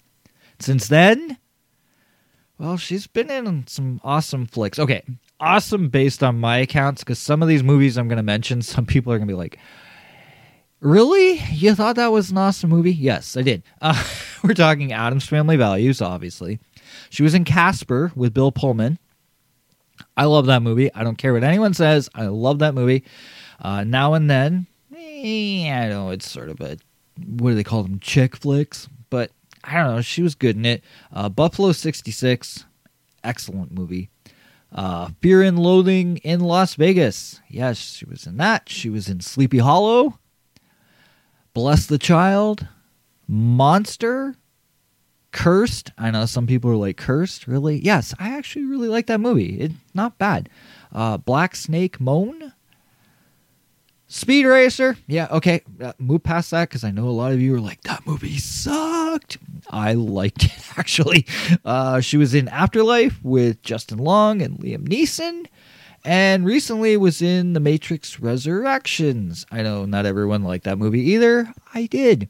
Since 0.59 0.87
then, 0.87 1.37
well, 2.57 2.77
she's 2.77 3.07
been 3.07 3.29
in 3.29 3.67
some 3.67 4.01
awesome 4.03 4.45
flicks. 4.45 4.79
Okay, 4.79 5.03
awesome 5.39 5.89
based 5.89 6.23
on 6.23 6.39
my 6.39 6.57
accounts, 6.57 7.03
because 7.03 7.19
some 7.19 7.41
of 7.41 7.47
these 7.47 7.63
movies 7.63 7.97
I'm 7.97 8.07
going 8.07 8.17
to 8.17 8.23
mention, 8.23 8.61
some 8.63 8.85
people 8.85 9.11
are 9.11 9.17
going 9.17 9.27
to 9.27 9.33
be 9.33 9.37
like, 9.37 9.59
Really? 10.79 11.39
You 11.51 11.73
thought 11.73 11.95
that 11.95 12.11
was 12.11 12.29
an 12.29 12.37
awesome 12.37 12.69
movie? 12.69 12.93
Yes, 12.93 13.35
I 13.35 13.41
did. 13.41 13.63
Uh, 13.81 14.01
we're 14.43 14.53
talking 14.53 14.93
Addams 14.93 15.27
Family 15.27 15.57
Values, 15.57 16.01
obviously. 16.01 16.59
She 17.09 17.23
was 17.23 17.33
in 17.33 17.45
Casper 17.45 18.11
with 18.15 18.33
Bill 18.33 18.51
Pullman. 18.51 18.99
I 20.15 20.25
love 20.25 20.45
that 20.47 20.61
movie. 20.61 20.93
I 20.93 21.03
don't 21.03 21.17
care 21.17 21.33
what 21.33 21.43
anyone 21.43 21.73
says. 21.73 22.09
I 22.13 22.27
love 22.27 22.59
that 22.59 22.75
movie. 22.75 23.03
Uh, 23.59 23.83
now 23.83 24.13
and 24.13 24.29
then, 24.29 24.67
eh, 24.95 25.71
I 25.71 25.89
know 25.89 26.11
it's 26.11 26.29
sort 26.29 26.49
of 26.49 26.61
a 26.61 26.77
what 27.25 27.49
do 27.49 27.55
they 27.55 27.63
call 27.63 27.81
them? 27.81 27.99
Chick 27.99 28.35
flicks, 28.35 28.87
but 29.09 29.31
I 29.63 29.75
don't 29.75 29.95
know. 29.95 30.01
She 30.01 30.21
was 30.21 30.35
good 30.35 30.55
in 30.55 30.65
it. 30.65 30.83
Uh, 31.11 31.29
Buffalo 31.29 31.71
'66, 31.71 32.65
excellent 33.23 33.71
movie. 33.71 34.09
Uh, 34.71 35.09
Fear 35.21 35.43
and 35.43 35.57
Loathing 35.57 36.17
in 36.17 36.41
Las 36.41 36.75
Vegas. 36.75 37.41
Yes, 37.49 37.77
she 37.77 38.05
was 38.05 38.27
in 38.27 38.37
that. 38.37 38.69
She 38.69 38.89
was 38.89 39.09
in 39.09 39.21
Sleepy 39.21 39.57
Hollow. 39.57 40.19
Bless 41.57 41.87
the 41.87 41.97
Child. 41.97 42.67
Monster. 43.27 44.35
Cursed. 45.31 45.91
I 45.97 46.11
know 46.11 46.27
some 46.27 46.45
people 46.45 46.69
are 46.69 46.75
like 46.75 46.97
cursed. 46.97 47.47
Really? 47.47 47.79
Yes, 47.79 48.13
I 48.19 48.37
actually 48.37 48.65
really 48.65 48.87
like 48.87 49.07
that 49.07 49.19
movie. 49.19 49.59
It's 49.59 49.73
not 49.95 50.19
bad. 50.19 50.49
Uh, 50.93 51.17
Black 51.17 51.55
Snake 51.55 51.99
Moan. 51.99 52.53
Speed 54.05 54.45
Racer. 54.45 54.97
Yeah, 55.07 55.29
okay. 55.31 55.61
Uh, 55.81 55.93
move 55.97 56.21
past 56.21 56.51
that 56.51 56.69
because 56.69 56.83
I 56.83 56.91
know 56.91 57.09
a 57.09 57.09
lot 57.09 57.31
of 57.31 57.41
you 57.41 57.55
are 57.55 57.59
like, 57.59 57.81
that 57.81 58.05
movie 58.05 58.37
sucked. 58.37 59.39
I 59.67 59.93
liked 59.93 60.43
it, 60.43 60.61
actually. 60.77 61.25
Uh, 61.65 62.01
she 62.01 62.17
was 62.17 62.35
in 62.35 62.49
Afterlife 62.49 63.19
with 63.23 63.63
Justin 63.63 63.97
Long 63.97 64.43
and 64.43 64.59
Liam 64.59 64.87
Neeson. 64.87 65.47
And 66.07 66.45
recently 66.45 66.95
was 66.95 67.21
in 67.21 67.51
The 67.51 67.59
Matrix 67.59 68.17
Resurrections. 68.17 69.45
I 69.51 69.61
know 69.61 69.83
not 69.83 70.05
everyone 70.05 70.41
liked 70.41 70.63
that 70.63 70.77
movie 70.77 71.01
either. 71.01 71.51
I 71.73 71.87
did. 71.87 72.29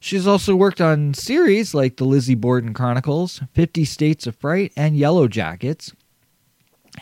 She's 0.00 0.26
also 0.26 0.56
worked 0.56 0.80
on 0.80 1.12
series 1.12 1.74
like 1.74 1.98
The 1.98 2.06
Lizzie 2.06 2.34
Borden 2.34 2.72
Chronicles, 2.72 3.42
50 3.52 3.84
States 3.84 4.26
of 4.26 4.34
Fright, 4.36 4.72
and 4.78 4.96
Yellow 4.96 5.28
Jackets. 5.28 5.92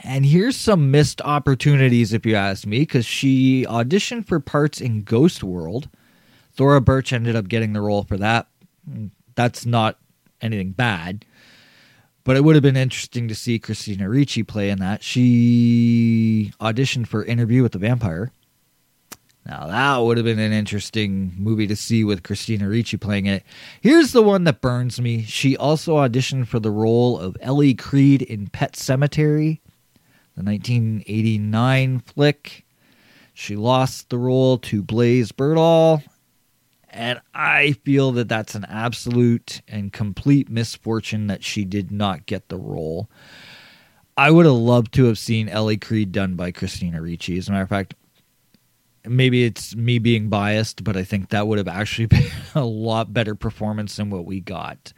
And 0.02 0.26
here's 0.26 0.56
some 0.56 0.90
missed 0.90 1.20
opportunities, 1.22 2.12
if 2.12 2.26
you 2.26 2.34
ask 2.34 2.66
me, 2.66 2.80
because 2.80 3.06
she 3.06 3.64
auditioned 3.68 4.26
for 4.26 4.40
parts 4.40 4.80
in 4.80 5.04
Ghost 5.04 5.44
World. 5.44 5.88
Thora 6.56 6.80
Birch 6.80 7.12
ended 7.12 7.36
up 7.36 7.46
getting 7.46 7.72
the 7.72 7.80
role 7.80 8.02
for 8.02 8.16
that. 8.16 8.48
Mm, 8.90 9.10
that's 9.36 9.64
not 9.64 10.00
anything 10.40 10.72
bad. 10.72 11.24
But 12.24 12.36
it 12.36 12.44
would 12.44 12.56
have 12.56 12.62
been 12.62 12.76
interesting 12.76 13.28
to 13.28 13.34
see 13.34 13.58
Christina 13.58 14.08
Ricci 14.08 14.42
play 14.42 14.70
in 14.70 14.78
that. 14.78 15.02
She 15.02 16.52
auditioned 16.58 17.06
for 17.06 17.22
Interview 17.22 17.62
with 17.62 17.72
the 17.72 17.78
Vampire. 17.78 18.32
Now 19.46 19.66
that 19.66 19.98
would 19.98 20.16
have 20.16 20.24
been 20.24 20.38
an 20.38 20.54
interesting 20.54 21.34
movie 21.36 21.66
to 21.66 21.76
see 21.76 22.02
with 22.02 22.22
Christina 22.22 22.66
Ricci 22.66 22.96
playing 22.96 23.26
it. 23.26 23.42
Here's 23.82 24.12
the 24.12 24.22
one 24.22 24.44
that 24.44 24.62
burns 24.62 25.00
me. 25.00 25.22
She 25.22 25.54
also 25.54 25.96
auditioned 25.96 26.48
for 26.48 26.58
the 26.58 26.70
role 26.70 27.18
of 27.18 27.36
Ellie 27.42 27.74
Creed 27.74 28.22
in 28.22 28.46
Pet 28.46 28.72
Sematary, 28.72 29.60
the 30.34 30.42
1989 30.42 31.98
flick. 32.00 32.64
She 33.34 33.54
lost 33.54 34.08
the 34.08 34.18
role 34.18 34.56
to 34.58 34.82
Blaze 34.82 35.30
Berdahl, 35.30 36.02
and 36.94 37.20
I 37.34 37.72
feel 37.84 38.12
that 38.12 38.28
that's 38.28 38.54
an 38.54 38.64
absolute 38.66 39.60
and 39.66 39.92
complete 39.92 40.48
misfortune 40.48 41.26
that 41.26 41.42
she 41.42 41.64
did 41.64 41.90
not 41.90 42.24
get 42.24 42.48
the 42.48 42.56
role. 42.56 43.10
I 44.16 44.30
would 44.30 44.46
have 44.46 44.54
loved 44.54 44.94
to 44.94 45.06
have 45.06 45.18
seen 45.18 45.48
Ellie 45.48 45.76
Creed 45.76 46.12
done 46.12 46.36
by 46.36 46.52
Christina 46.52 47.02
Ricci. 47.02 47.36
As 47.36 47.48
a 47.48 47.50
matter 47.50 47.64
of 47.64 47.68
fact, 47.68 47.94
maybe 49.04 49.44
it's 49.44 49.74
me 49.74 49.98
being 49.98 50.28
biased, 50.28 50.84
but 50.84 50.96
I 50.96 51.02
think 51.02 51.30
that 51.30 51.48
would 51.48 51.58
have 51.58 51.66
actually 51.66 52.06
been 52.06 52.30
a 52.54 52.64
lot 52.64 53.12
better 53.12 53.34
performance 53.34 53.96
than 53.96 54.08
what 54.10 54.24
we 54.24 54.40
got. 54.40 54.92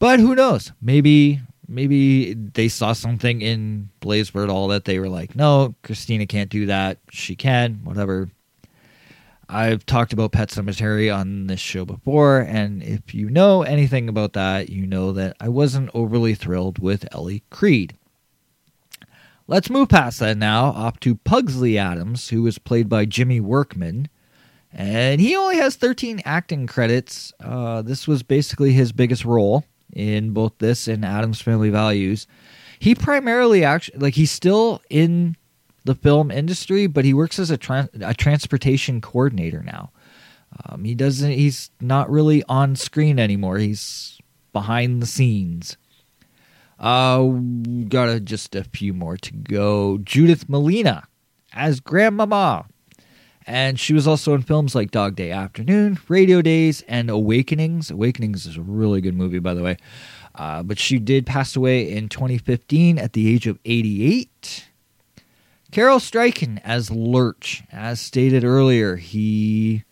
But 0.00 0.18
who 0.18 0.34
knows? 0.34 0.72
Maybe 0.82 1.40
maybe 1.68 2.34
they 2.34 2.66
saw 2.66 2.92
something 2.92 3.42
in 3.42 3.90
Blaise 4.00 4.34
all 4.34 4.66
that 4.68 4.86
they 4.86 4.98
were 4.98 5.08
like, 5.08 5.36
no, 5.36 5.76
Christina 5.84 6.26
can't 6.26 6.50
do 6.50 6.66
that. 6.66 6.98
She 7.12 7.36
can, 7.36 7.80
whatever. 7.84 8.28
I've 9.52 9.84
talked 9.84 10.12
about 10.12 10.30
Pet 10.30 10.50
Sematary 10.50 11.12
on 11.14 11.48
this 11.48 11.58
show 11.58 11.84
before, 11.84 12.38
and 12.38 12.84
if 12.84 13.12
you 13.12 13.28
know 13.28 13.62
anything 13.62 14.08
about 14.08 14.34
that, 14.34 14.68
you 14.68 14.86
know 14.86 15.10
that 15.12 15.36
I 15.40 15.48
wasn't 15.48 15.90
overly 15.92 16.36
thrilled 16.36 16.78
with 16.78 17.12
Ellie 17.12 17.42
Creed. 17.50 17.96
Let's 19.48 19.68
move 19.68 19.88
past 19.88 20.20
that 20.20 20.36
now, 20.36 20.66
off 20.66 21.00
to 21.00 21.16
Pugsley 21.16 21.76
Addams, 21.78 22.28
who 22.28 22.42
was 22.42 22.58
played 22.58 22.88
by 22.88 23.06
Jimmy 23.06 23.40
Workman. 23.40 24.08
And 24.72 25.20
he 25.20 25.34
only 25.34 25.56
has 25.56 25.74
13 25.74 26.22
acting 26.24 26.68
credits. 26.68 27.32
Uh, 27.40 27.82
this 27.82 28.06
was 28.06 28.22
basically 28.22 28.72
his 28.72 28.92
biggest 28.92 29.24
role 29.24 29.64
in 29.92 30.30
both 30.30 30.52
this 30.58 30.86
and 30.86 31.04
Addams 31.04 31.40
Family 31.40 31.70
Values. 31.70 32.28
He 32.78 32.94
primarily 32.94 33.64
actually, 33.64 33.98
like, 33.98 34.14
he's 34.14 34.30
still 34.30 34.80
in 34.88 35.36
the 35.84 35.94
film 35.94 36.30
industry, 36.30 36.86
but 36.86 37.04
he 37.04 37.14
works 37.14 37.38
as 37.38 37.50
a, 37.50 37.56
tra- 37.56 37.88
a 38.00 38.14
transportation 38.14 39.00
coordinator 39.00 39.62
now. 39.62 39.90
Um, 40.64 40.84
he 40.84 40.94
doesn't, 40.94 41.30
he's 41.30 41.70
not 41.80 42.10
really 42.10 42.42
on 42.48 42.76
screen 42.76 43.18
anymore. 43.18 43.58
He's 43.58 44.18
behind 44.52 45.02
the 45.02 45.06
scenes. 45.06 45.76
Uh, 46.78 47.28
got 47.88 48.08
a, 48.08 48.20
just 48.20 48.54
a 48.54 48.64
few 48.64 48.92
more 48.92 49.16
to 49.18 49.32
go. 49.32 49.98
Judith 49.98 50.48
Malina 50.48 51.04
as 51.52 51.80
Grandmama. 51.80 52.66
And 53.46 53.80
she 53.80 53.92
was 53.92 54.06
also 54.06 54.34
in 54.34 54.42
films 54.42 54.74
like 54.74 54.90
Dog 54.90 55.16
Day 55.16 55.30
Afternoon, 55.30 55.98
Radio 56.08 56.40
Days, 56.40 56.82
and 56.86 57.10
Awakenings. 57.10 57.90
Awakenings 57.90 58.46
is 58.46 58.56
a 58.56 58.62
really 58.62 59.00
good 59.00 59.14
movie, 59.14 59.38
by 59.38 59.54
the 59.54 59.62
way. 59.62 59.76
Uh, 60.34 60.62
but 60.62 60.78
she 60.78 60.98
did 60.98 61.26
pass 61.26 61.56
away 61.56 61.90
in 61.90 62.08
2015 62.08 62.98
at 62.98 63.12
the 63.12 63.32
age 63.32 63.46
of 63.46 63.58
88. 63.64 64.69
Carel 65.70 65.98
Struycken 65.98 66.60
as 66.64 66.90
Lurch. 66.90 67.62
As 67.70 68.00
stated 68.00 68.44
earlier, 68.44 68.96
he 68.96 69.84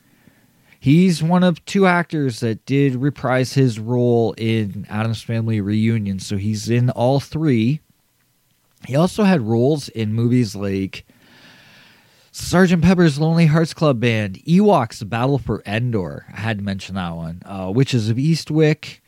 he's 0.80 1.22
one 1.22 1.44
of 1.44 1.64
two 1.64 1.86
actors 1.86 2.40
that 2.40 2.64
did 2.66 2.96
reprise 2.96 3.54
his 3.54 3.78
role 3.78 4.34
in 4.36 4.86
Addams 4.88 5.22
Family 5.22 5.60
Reunion, 5.60 6.18
so 6.18 6.36
he's 6.36 6.68
in 6.68 6.90
all 6.90 7.20
three. 7.20 7.80
He 8.86 8.96
also 8.96 9.24
had 9.24 9.42
roles 9.42 9.88
in 9.88 10.14
movies 10.14 10.54
like 10.54 11.04
Sergeant 12.32 12.82
Pepper's 12.82 13.18
Lonely 13.18 13.46
Hearts 13.46 13.74
Club 13.74 14.00
Band, 14.00 14.42
Ewoks: 14.44 15.08
Battle 15.08 15.38
for 15.38 15.62
Endor. 15.64 16.26
I 16.32 16.40
had 16.40 16.58
to 16.58 16.64
mention 16.64 16.96
that 16.96 17.14
one. 17.14 17.42
Uh, 17.44 17.70
Witches 17.74 18.08
of 18.08 18.16
Eastwick. 18.16 19.00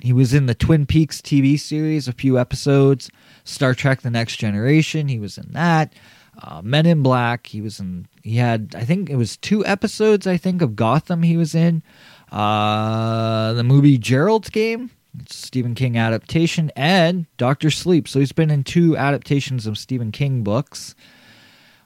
He 0.00 0.12
was 0.12 0.34
in 0.34 0.46
the 0.46 0.54
Twin 0.54 0.86
Peaks 0.86 1.20
TV 1.20 1.58
series, 1.58 2.08
a 2.08 2.12
few 2.12 2.38
episodes. 2.38 3.10
Star 3.46 3.74
Trek: 3.74 4.02
The 4.02 4.10
Next 4.10 4.36
Generation. 4.36 5.08
He 5.08 5.18
was 5.18 5.38
in 5.38 5.52
that. 5.52 5.94
Uh, 6.42 6.60
Men 6.62 6.84
in 6.84 7.02
Black. 7.02 7.46
He 7.46 7.62
was 7.62 7.80
in. 7.80 8.06
He 8.22 8.36
had, 8.36 8.74
I 8.76 8.84
think 8.84 9.08
it 9.08 9.16
was 9.16 9.38
two 9.38 9.64
episodes. 9.64 10.26
I 10.26 10.36
think 10.36 10.60
of 10.60 10.76
Gotham. 10.76 11.22
He 11.22 11.36
was 11.36 11.54
in. 11.54 11.82
Uh, 12.30 13.54
the 13.54 13.64
movie 13.64 13.96
Gerald's 13.96 14.50
Game. 14.50 14.90
It's 15.18 15.36
Stephen 15.36 15.74
King 15.74 15.96
adaptation 15.96 16.70
and 16.76 17.26
Doctor 17.38 17.70
Sleep. 17.70 18.06
So 18.06 18.18
he's 18.18 18.32
been 18.32 18.50
in 18.50 18.64
two 18.64 18.96
adaptations 18.96 19.66
of 19.66 19.78
Stephen 19.78 20.12
King 20.12 20.42
books. 20.42 20.94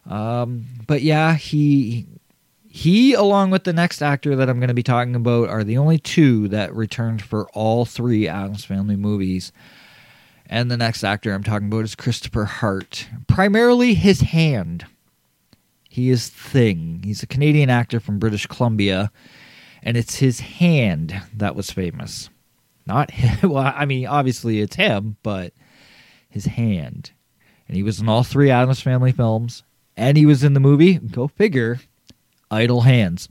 Um, 0.07 0.65
but 0.87 1.03
yeah, 1.03 1.35
he 1.35 2.07
he 2.69 3.15
along 3.15 3.51
with 3.51 3.65
the 3.65 3.73
next 3.73 4.03
actor 4.03 4.35
that 4.37 4.49
I'm 4.49 4.59
going 4.59 4.69
to 4.69 4.75
be 4.75 4.83
talking 4.83 5.15
about 5.15 5.49
are 5.49 5.63
the 5.63 5.79
only 5.79 5.99
two 5.99 6.49
that 6.49 6.75
returned 6.75 7.23
for 7.23 7.49
all 7.51 7.85
three 7.85 8.27
Addams 8.27 8.65
Family 8.65 8.97
movies. 8.97 9.53
And 10.51 10.69
the 10.69 10.77
next 10.77 11.05
actor 11.05 11.33
I'm 11.33 11.45
talking 11.45 11.69
about 11.69 11.85
is 11.85 11.95
Christopher 11.95 12.45
Hart. 12.45 13.07
Primarily 13.29 13.95
his 13.95 14.21
hand. 14.21 14.85
He 15.89 16.11
is 16.11 16.29
Thing. 16.29 17.03
He's 17.05 17.23
a 17.23 17.29
Canadian 17.29 17.71
actor 17.71 18.01
from 18.01 18.19
British 18.19 18.47
Columbia, 18.47 19.13
and 19.83 19.97
it's 19.97 20.17
his 20.17 20.41
hand 20.41 21.23
that 21.37 21.55
was 21.55 21.71
famous. 21.71 22.31
Not 22.85 23.13
him. 23.13 23.51
Well, 23.53 23.73
I 23.75 23.87
mean, 23.87 24.07
obviously 24.07 24.61
it's 24.61 24.75
him, 24.75 25.17
but 25.23 25.53
his 26.29 26.47
hand. 26.47 27.13
And 27.69 27.77
he 27.77 27.85
was 27.85 28.01
in 28.01 28.09
all 28.09 28.25
three 28.25 28.51
Addams 28.51 28.81
Family 28.81 29.13
films 29.13 29.63
and 29.97 30.17
he 30.17 30.27
was 30.27 30.43
in 30.43 30.55
the 30.55 30.61
movie. 30.61 30.95
Go 30.95 31.29
figure. 31.29 31.79
Idle 32.51 32.81
Hands. 32.81 33.29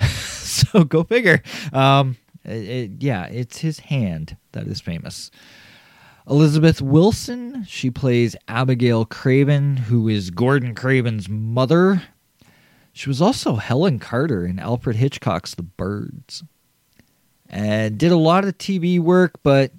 so 0.08 0.84
go 0.84 1.04
figure. 1.04 1.42
Um, 1.72 2.16
it, 2.44 2.68
it, 2.68 2.90
yeah, 3.00 3.26
it's 3.26 3.58
his 3.58 3.80
hand 3.80 4.36
that 4.52 4.66
is 4.66 4.80
famous. 4.80 5.30
Elizabeth 6.28 6.80
Wilson, 6.80 7.64
she 7.68 7.90
plays 7.90 8.34
Abigail 8.48 9.04
Craven, 9.04 9.76
who 9.76 10.08
is 10.08 10.30
Gordon 10.30 10.74
Craven's 10.74 11.28
mother. 11.28 12.02
She 12.92 13.10
was 13.10 13.20
also 13.20 13.56
Helen 13.56 13.98
Carter 13.98 14.46
in 14.46 14.58
Alfred 14.58 14.96
Hitchcock's 14.96 15.54
The 15.54 15.62
Birds. 15.62 16.42
And 17.50 17.98
did 17.98 18.10
a 18.10 18.16
lot 18.16 18.44
of 18.44 18.56
TV 18.56 18.98
work, 18.98 19.34
but 19.42 19.72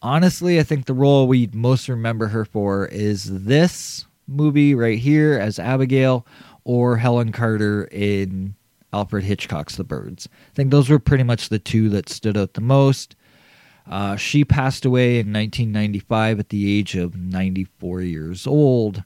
honestly, 0.00 0.58
I 0.58 0.62
think 0.62 0.86
the 0.86 0.94
role 0.94 1.28
we 1.28 1.50
most 1.52 1.86
remember 1.88 2.28
her 2.28 2.46
for 2.46 2.86
is 2.86 3.24
this 3.44 4.06
movie 4.26 4.74
right 4.74 4.98
here 4.98 5.38
as 5.38 5.58
Abigail 5.58 6.26
or 6.64 6.96
Helen 6.96 7.30
Carter 7.30 7.84
in 7.84 8.54
Alfred 8.92 9.24
Hitchcock's 9.24 9.76
The 9.76 9.84
Birds. 9.84 10.28
I 10.32 10.54
think 10.54 10.70
those 10.70 10.88
were 10.88 10.98
pretty 10.98 11.24
much 11.24 11.50
the 11.50 11.58
two 11.58 11.90
that 11.90 12.08
stood 12.08 12.38
out 12.38 12.54
the 12.54 12.62
most. 12.62 13.16
Uh, 13.90 14.14
she 14.14 14.44
passed 14.44 14.84
away 14.84 15.18
in 15.18 15.32
1995 15.32 16.38
at 16.38 16.48
the 16.50 16.78
age 16.78 16.94
of 16.94 17.16
94 17.16 18.02
years 18.02 18.46
old. 18.46 19.02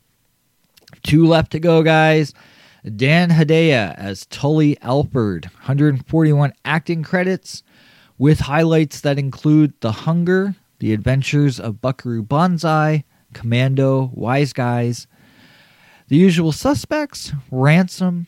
Two 1.02 1.26
left 1.26 1.52
to 1.52 1.58
go, 1.58 1.82
guys. 1.82 2.34
Dan 2.94 3.30
Hedaya 3.30 3.94
as 3.96 4.26
Tully 4.26 4.78
Alford, 4.82 5.46
141 5.46 6.52
acting 6.66 7.02
credits, 7.02 7.62
with 8.18 8.40
highlights 8.40 9.00
that 9.00 9.18
include 9.18 9.72
The 9.80 9.90
Hunger, 9.90 10.54
The 10.80 10.92
Adventures 10.92 11.58
of 11.58 11.80
Buckaroo 11.80 12.22
Banzai, 12.22 13.04
Commando, 13.32 14.10
Wise 14.12 14.52
Guys, 14.52 15.06
the 16.08 16.16
usual 16.16 16.52
suspects 16.52 17.32
Ransom, 17.50 18.26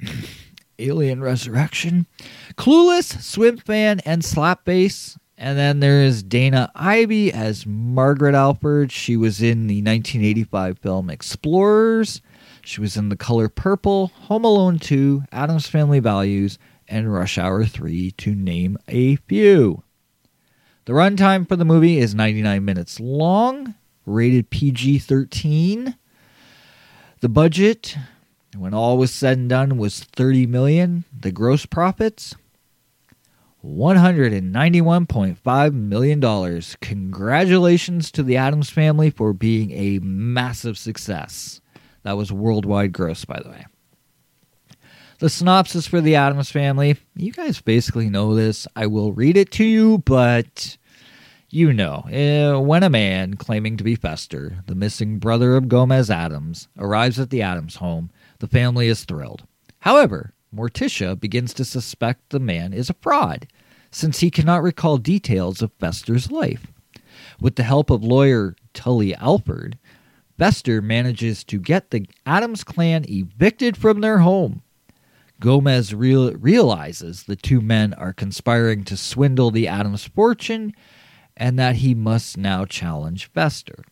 Alien 0.78 1.20
Resurrection, 1.20 2.06
Clueless, 2.54 3.20
Swim 3.20 3.58
Fan, 3.58 4.00
and 4.06 4.22
Slapface. 4.22 5.18
And 5.42 5.56
then 5.56 5.80
there 5.80 6.02
is 6.02 6.22
Dana 6.22 6.70
Ivey 6.74 7.32
as 7.32 7.64
Margaret 7.64 8.34
Alford. 8.34 8.92
She 8.92 9.16
was 9.16 9.40
in 9.40 9.68
the 9.68 9.76
1985 9.76 10.78
film 10.78 11.08
Explorers. 11.08 12.20
She 12.62 12.82
was 12.82 12.94
in 12.98 13.08
The 13.08 13.16
Color 13.16 13.48
Purple, 13.48 14.08
Home 14.08 14.44
Alone 14.44 14.78
2, 14.78 15.24
Addams 15.32 15.66
Family 15.66 15.98
Values, 15.98 16.58
and 16.86 17.10
Rush 17.10 17.38
Hour 17.38 17.64
3, 17.64 18.10
to 18.10 18.34
name 18.34 18.76
a 18.86 19.16
few. 19.16 19.82
The 20.84 20.92
runtime 20.92 21.48
for 21.48 21.56
the 21.56 21.64
movie 21.64 21.98
is 21.98 22.14
99 22.14 22.62
minutes 22.62 23.00
long, 23.00 23.74
rated 24.04 24.50
PG 24.50 24.98
13. 24.98 25.96
The 27.20 27.28
budget, 27.30 27.96
when 28.54 28.74
all 28.74 28.98
was 28.98 29.10
said 29.10 29.38
and 29.38 29.48
done, 29.48 29.78
was 29.78 30.00
30 30.00 30.44
million. 30.48 31.04
The 31.18 31.32
gross 31.32 31.64
profits, 31.64 32.34
191.5 33.64 35.74
million 35.74 36.20
dollars. 36.20 36.76
Congratulations 36.80 38.10
to 38.12 38.22
the 38.22 38.36
Addams 38.36 38.70
family 38.70 39.10
for 39.10 39.32
being 39.32 39.72
a 39.72 39.98
massive 40.00 40.78
success. 40.78 41.60
That 42.02 42.16
was 42.16 42.32
worldwide 42.32 42.92
gross, 42.92 43.24
by 43.24 43.40
the 43.42 43.50
way. 43.50 43.66
The 45.18 45.28
synopsis 45.28 45.86
for 45.86 46.00
the 46.00 46.16
Addams 46.16 46.50
family, 46.50 46.96
you 47.14 47.32
guys 47.32 47.60
basically 47.60 48.08
know 48.08 48.34
this. 48.34 48.66
I 48.74 48.86
will 48.86 49.12
read 49.12 49.36
it 49.36 49.50
to 49.52 49.64
you, 49.64 49.98
but 49.98 50.78
you 51.50 51.74
know, 51.74 52.04
uh, 52.06 52.58
when 52.60 52.82
a 52.82 52.88
man 52.88 53.34
claiming 53.34 53.76
to 53.76 53.84
be 53.84 53.96
Fester, 53.96 54.62
the 54.66 54.74
missing 54.74 55.18
brother 55.18 55.56
of 55.56 55.68
Gomez 55.68 56.10
Addams, 56.10 56.68
arrives 56.78 57.20
at 57.20 57.28
the 57.28 57.42
Addams 57.42 57.76
home, 57.76 58.10
the 58.38 58.46
family 58.46 58.88
is 58.88 59.04
thrilled. 59.04 59.42
However, 59.80 60.32
Morticia 60.54 61.18
begins 61.18 61.54
to 61.54 61.64
suspect 61.64 62.30
the 62.30 62.40
man 62.40 62.72
is 62.72 62.90
a 62.90 62.94
fraud, 62.94 63.46
since 63.90 64.20
he 64.20 64.30
cannot 64.30 64.62
recall 64.62 64.98
details 64.98 65.62
of 65.62 65.72
Fester's 65.78 66.30
life. 66.30 66.66
With 67.40 67.56
the 67.56 67.62
help 67.62 67.90
of 67.90 68.04
lawyer 68.04 68.56
Tully 68.74 69.14
Alford, 69.14 69.78
Fester 70.38 70.80
manages 70.80 71.44
to 71.44 71.58
get 71.58 71.90
the 71.90 72.06
Addams 72.24 72.64
clan 72.64 73.04
evicted 73.08 73.76
from 73.76 74.00
their 74.00 74.20
home. 74.20 74.62
Gomez 75.38 75.94
real- 75.94 76.32
realizes 76.34 77.24
the 77.24 77.36
two 77.36 77.60
men 77.60 77.94
are 77.94 78.12
conspiring 78.12 78.84
to 78.84 78.96
swindle 78.96 79.50
the 79.50 79.68
Addams 79.68 80.04
fortune 80.06 80.74
and 81.36 81.58
that 81.58 81.76
he 81.76 81.94
must 81.94 82.36
now 82.36 82.64
challenge 82.64 83.26
Fester. 83.32 83.84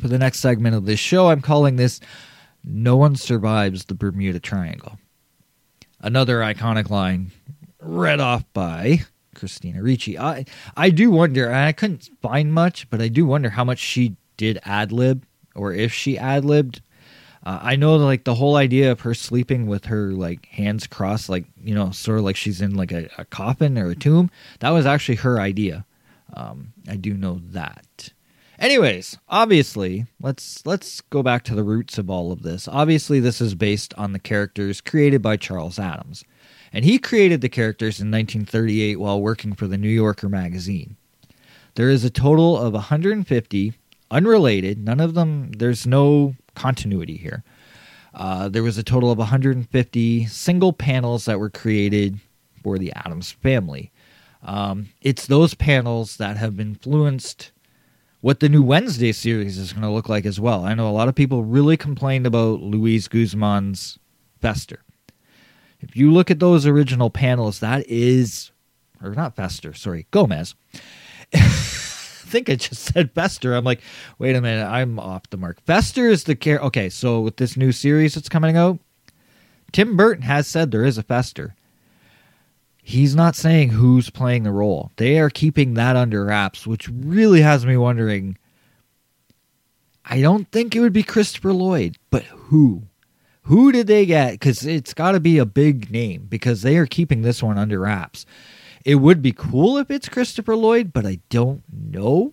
For 0.00 0.08
the 0.08 0.18
next 0.18 0.38
segment 0.38 0.74
of 0.74 0.86
this 0.86 1.00
show, 1.00 1.28
I'm 1.28 1.42
calling 1.42 1.76
this 1.76 2.00
No 2.64 2.96
One 2.96 3.16
Survives 3.16 3.84
the 3.84 3.94
Bermuda 3.94 4.40
Triangle. 4.40 4.98
Another 6.00 6.38
iconic 6.40 6.90
line 6.90 7.32
read 7.80 8.20
off 8.20 8.44
by 8.52 9.00
Christina 9.34 9.82
Ricci. 9.82 10.18
I, 10.18 10.44
I 10.76 10.90
do 10.90 11.10
wonder, 11.10 11.46
and 11.46 11.56
I 11.56 11.72
couldn't 11.72 12.08
find 12.20 12.52
much, 12.52 12.88
but 12.90 13.00
I 13.00 13.08
do 13.08 13.26
wonder 13.26 13.50
how 13.50 13.64
much 13.64 13.78
she 13.78 14.16
did 14.36 14.60
ad 14.64 14.92
lib 14.92 15.24
or 15.54 15.72
if 15.72 15.92
she 15.92 16.18
ad 16.18 16.44
libbed 16.44 16.80
uh, 17.44 17.58
I 17.62 17.76
know 17.76 17.96
like 17.96 18.24
the 18.24 18.34
whole 18.34 18.56
idea 18.56 18.92
of 18.92 19.00
her 19.00 19.14
sleeping 19.14 19.66
with 19.66 19.86
her 19.86 20.12
like 20.12 20.46
hands 20.46 20.86
crossed, 20.86 21.28
like 21.28 21.46
you 21.62 21.74
know, 21.74 21.90
sort 21.92 22.18
of 22.18 22.24
like 22.24 22.36
she's 22.36 22.60
in 22.60 22.74
like 22.74 22.92
a, 22.92 23.08
a 23.16 23.24
coffin 23.24 23.78
or 23.78 23.90
a 23.90 23.94
tomb. 23.94 24.30
That 24.60 24.70
was 24.70 24.86
actually 24.86 25.16
her 25.16 25.40
idea. 25.40 25.86
Um, 26.34 26.72
I 26.88 26.96
do 26.96 27.14
know 27.14 27.40
that. 27.52 28.12
Anyways, 28.58 29.16
obviously, 29.28 30.06
let's 30.20 30.66
let's 30.66 31.00
go 31.02 31.22
back 31.22 31.44
to 31.44 31.54
the 31.54 31.62
roots 31.62 31.96
of 31.96 32.10
all 32.10 32.32
of 32.32 32.42
this. 32.42 32.66
Obviously, 32.66 33.20
this 33.20 33.40
is 33.40 33.54
based 33.54 33.94
on 33.94 34.12
the 34.12 34.18
characters 34.18 34.80
created 34.80 35.22
by 35.22 35.36
Charles 35.36 35.78
Addams. 35.78 36.24
and 36.72 36.84
he 36.84 36.98
created 36.98 37.40
the 37.40 37.48
characters 37.48 38.00
in 38.00 38.10
1938 38.10 38.96
while 38.96 39.20
working 39.22 39.54
for 39.54 39.66
the 39.66 39.78
New 39.78 39.88
Yorker 39.88 40.28
magazine. 40.28 40.96
There 41.76 41.88
is 41.88 42.04
a 42.04 42.10
total 42.10 42.58
of 42.58 42.74
150 42.74 43.72
unrelated. 44.10 44.84
None 44.84 45.00
of 45.00 45.14
them. 45.14 45.52
There's 45.52 45.86
no 45.86 46.34
continuity 46.54 47.16
here. 47.16 47.44
Uh, 48.12 48.48
there 48.48 48.62
was 48.64 48.76
a 48.76 48.82
total 48.82 49.10
of 49.12 49.18
150 49.18 50.26
single 50.26 50.72
panels 50.72 51.26
that 51.26 51.38
were 51.38 51.50
created 51.50 52.18
for 52.62 52.78
the 52.78 52.92
Addams 52.92 53.30
family. 53.30 53.92
Um, 54.42 54.88
it's 55.00 55.26
those 55.26 55.54
panels 55.54 56.16
that 56.16 56.36
have 56.36 56.58
influenced 56.58 57.52
what 58.20 58.40
the 58.40 58.48
new 58.48 58.62
Wednesday 58.62 59.12
series 59.12 59.58
is 59.58 59.72
going 59.72 59.82
to 59.82 59.90
look 59.90 60.08
like 60.08 60.26
as 60.26 60.40
well. 60.40 60.64
I 60.64 60.74
know 60.74 60.88
a 60.88 60.90
lot 60.90 61.08
of 61.08 61.14
people 61.14 61.44
really 61.44 61.76
complained 61.76 62.26
about 62.26 62.60
Luis 62.60 63.08
Guzman's 63.08 63.98
Fester. 64.40 64.82
If 65.80 65.96
you 65.96 66.12
look 66.12 66.30
at 66.30 66.40
those 66.40 66.66
original 66.66 67.10
panels, 67.10 67.60
that 67.60 67.86
is, 67.86 68.50
or 69.02 69.14
not 69.14 69.36
Fester, 69.36 69.72
sorry, 69.72 70.06
Gomez. 70.10 70.56
I 71.34 72.30
think 72.30 72.50
I 72.50 72.56
just 72.56 72.82
said 72.82 73.12
Fester. 73.12 73.54
I'm 73.54 73.64
like, 73.64 73.80
wait 74.18 74.36
a 74.36 74.40
minute, 74.40 74.66
I'm 74.66 74.98
off 74.98 75.30
the 75.30 75.36
mark. 75.36 75.62
Fester 75.64 76.08
is 76.08 76.24
the 76.24 76.34
care. 76.34 76.58
Okay, 76.58 76.90
so 76.90 77.20
with 77.20 77.36
this 77.36 77.56
new 77.56 77.72
series 77.72 78.14
that's 78.14 78.28
coming 78.28 78.56
out, 78.56 78.78
Tim 79.72 79.96
Burton 79.96 80.22
has 80.22 80.46
said 80.46 80.70
there 80.70 80.84
is 80.84 80.98
a 80.98 81.02
Fester. 81.02 81.54
He's 82.88 83.14
not 83.14 83.36
saying 83.36 83.68
who's 83.68 84.08
playing 84.08 84.44
the 84.44 84.50
role. 84.50 84.92
They 84.96 85.18
are 85.18 85.28
keeping 85.28 85.74
that 85.74 85.94
under 85.94 86.24
wraps, 86.24 86.66
which 86.66 86.88
really 86.88 87.42
has 87.42 87.66
me 87.66 87.76
wondering. 87.76 88.38
I 90.06 90.22
don't 90.22 90.50
think 90.50 90.74
it 90.74 90.80
would 90.80 90.94
be 90.94 91.02
Christopher 91.02 91.52
Lloyd, 91.52 91.98
but 92.10 92.22
who? 92.22 92.84
Who 93.42 93.72
did 93.72 93.88
they 93.88 94.06
get? 94.06 94.32
Because 94.32 94.64
it's 94.64 94.94
got 94.94 95.12
to 95.12 95.20
be 95.20 95.36
a 95.36 95.44
big 95.44 95.90
name 95.90 96.28
because 96.30 96.62
they 96.62 96.78
are 96.78 96.86
keeping 96.86 97.20
this 97.20 97.42
one 97.42 97.58
under 97.58 97.78
wraps. 97.78 98.24
It 98.86 98.94
would 98.94 99.20
be 99.20 99.32
cool 99.32 99.76
if 99.76 99.90
it's 99.90 100.08
Christopher 100.08 100.56
Lloyd, 100.56 100.90
but 100.90 101.04
I 101.04 101.20
don't 101.28 101.62
know. 101.70 102.32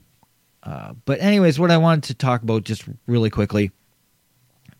Uh, 0.63 0.93
but, 1.03 1.19
anyways, 1.19 1.59
what 1.59 1.69
I 1.69 1.75
wanted 1.75 2.05
to 2.05 2.13
talk 2.13 2.43
about 2.43 2.63
just 2.63 2.85
really 3.07 3.29
quickly 3.29 3.71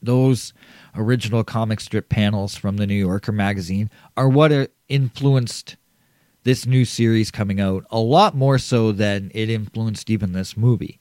those 0.01 0.53
original 0.95 1.43
comic 1.43 1.79
strip 1.79 2.09
panels 2.09 2.55
from 2.55 2.77
the 2.77 2.87
New 2.87 2.95
Yorker 2.95 3.31
magazine 3.31 3.89
are 4.15 4.29
what 4.29 4.71
influenced 4.87 5.77
this 6.43 6.65
new 6.65 6.85
series 6.85 7.31
coming 7.31 7.59
out 7.59 7.85
a 7.89 7.99
lot 7.99 8.35
more 8.35 8.57
so 8.57 8.91
than 8.91 9.31
it 9.33 9.49
influenced 9.49 10.09
even 10.09 10.31
this 10.31 10.55
movie. 10.55 10.99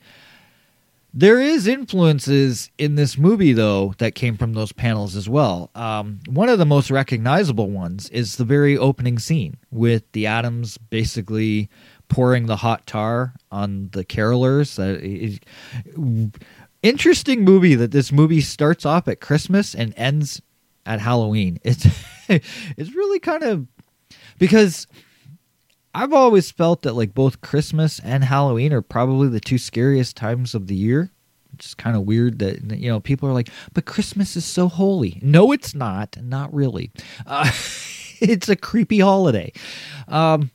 There 1.16 1.38
is 1.40 1.68
influences 1.68 2.72
in 2.76 2.96
this 2.96 3.16
movie 3.16 3.52
though 3.52 3.94
that 3.98 4.16
came 4.16 4.36
from 4.36 4.54
those 4.54 4.72
panels 4.72 5.14
as 5.14 5.28
well. 5.28 5.70
Um, 5.76 6.18
one 6.26 6.48
of 6.48 6.58
the 6.58 6.66
most 6.66 6.90
recognizable 6.90 7.70
ones 7.70 8.08
is 8.10 8.34
the 8.34 8.44
very 8.44 8.76
opening 8.76 9.20
scene 9.20 9.56
with 9.70 10.10
the 10.10 10.26
Addams 10.26 10.76
basically 10.76 11.68
pouring 12.08 12.46
the 12.46 12.56
hot 12.56 12.86
tar 12.88 13.34
on 13.52 13.90
the 13.92 14.04
carolers. 14.04 14.76
Interesting 16.84 17.44
movie 17.44 17.74
that 17.76 17.92
this 17.92 18.12
movie 18.12 18.42
starts 18.42 18.84
off 18.84 19.08
at 19.08 19.18
Christmas 19.18 19.74
and 19.74 19.94
ends 19.96 20.42
at 20.84 21.00
Halloween. 21.00 21.58
It's 21.64 21.86
it's 22.76 22.94
really 22.94 23.18
kind 23.18 23.42
of 23.42 23.66
because 24.38 24.86
I've 25.94 26.12
always 26.12 26.50
felt 26.50 26.82
that 26.82 26.92
like 26.92 27.14
both 27.14 27.40
Christmas 27.40 28.00
and 28.00 28.24
Halloween 28.24 28.72
are 28.74 28.82
probably 28.82 29.28
the 29.28 29.40
two 29.40 29.56
scariest 29.56 30.14
times 30.14 30.54
of 30.54 30.66
the 30.66 30.74
year. 30.74 31.10
It's 31.54 31.74
kind 31.74 31.96
of 31.96 32.02
weird 32.02 32.38
that 32.40 32.62
you 32.78 32.90
know 32.90 33.00
people 33.00 33.30
are 33.30 33.32
like, 33.32 33.48
but 33.72 33.86
Christmas 33.86 34.36
is 34.36 34.44
so 34.44 34.68
holy. 34.68 35.18
No, 35.22 35.52
it's 35.52 35.74
not. 35.74 36.18
Not 36.22 36.52
really. 36.52 36.90
Uh, 37.26 37.50
it's 38.20 38.50
a 38.50 38.56
creepy 38.56 39.00
holiday. 39.00 39.52
Um, 40.08 40.50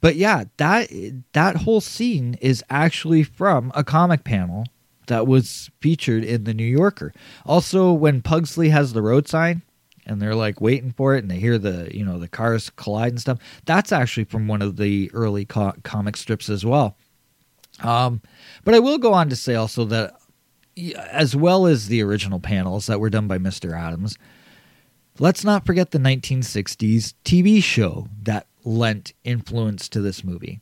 but 0.00 0.16
yeah, 0.16 0.44
that 0.56 0.90
that 1.32 1.56
whole 1.56 1.80
scene 1.80 2.38
is 2.40 2.64
actually 2.70 3.22
from 3.22 3.70
a 3.74 3.84
comic 3.84 4.24
panel 4.24 4.64
that 5.06 5.26
was 5.26 5.70
featured 5.80 6.24
in 6.24 6.44
the 6.44 6.54
New 6.54 6.64
Yorker. 6.64 7.12
Also, 7.44 7.92
when 7.92 8.22
Pugsley 8.22 8.70
has 8.70 8.92
the 8.92 9.02
road 9.02 9.28
sign, 9.28 9.62
and 10.06 10.22
they're 10.22 10.34
like 10.34 10.60
waiting 10.60 10.92
for 10.92 11.14
it 11.14 11.22
and 11.22 11.30
they 11.30 11.38
hear 11.38 11.58
the 11.58 11.90
you 11.94 12.04
know 12.04 12.18
the 12.18 12.28
cars 12.28 12.70
collide 12.70 13.12
and 13.12 13.20
stuff 13.20 13.38
that's 13.64 13.92
actually 13.92 14.24
from 14.24 14.46
one 14.46 14.62
of 14.62 14.76
the 14.76 15.10
early 15.12 15.44
co- 15.44 15.74
comic 15.82 16.16
strips 16.16 16.48
as 16.48 16.64
well 16.64 16.96
um, 17.82 18.22
but 18.64 18.74
i 18.74 18.78
will 18.78 18.98
go 18.98 19.12
on 19.12 19.28
to 19.28 19.36
say 19.36 19.54
also 19.54 19.84
that 19.84 20.14
as 21.10 21.34
well 21.34 21.66
as 21.66 21.88
the 21.88 22.02
original 22.02 22.40
panels 22.40 22.86
that 22.86 23.00
were 23.00 23.10
done 23.10 23.26
by 23.26 23.38
mr 23.38 23.76
addams 23.76 24.16
let's 25.18 25.44
not 25.44 25.66
forget 25.66 25.90
the 25.90 25.98
1960s 25.98 27.14
tv 27.24 27.62
show 27.62 28.08
that 28.22 28.46
lent 28.64 29.12
influence 29.24 29.88
to 29.88 30.00
this 30.00 30.22
movie 30.24 30.60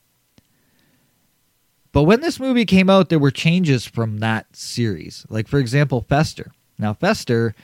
but 1.95 2.03
when 2.03 2.21
this 2.21 2.39
movie 2.39 2.67
came 2.67 2.91
out 2.91 3.09
there 3.09 3.19
were 3.19 3.31
changes 3.31 3.87
from 3.87 4.19
that 4.19 4.55
series 4.55 5.25
like 5.31 5.49
for 5.49 5.59
example 5.59 6.05
fester 6.07 6.53
now 6.79 6.93
fester 6.93 7.55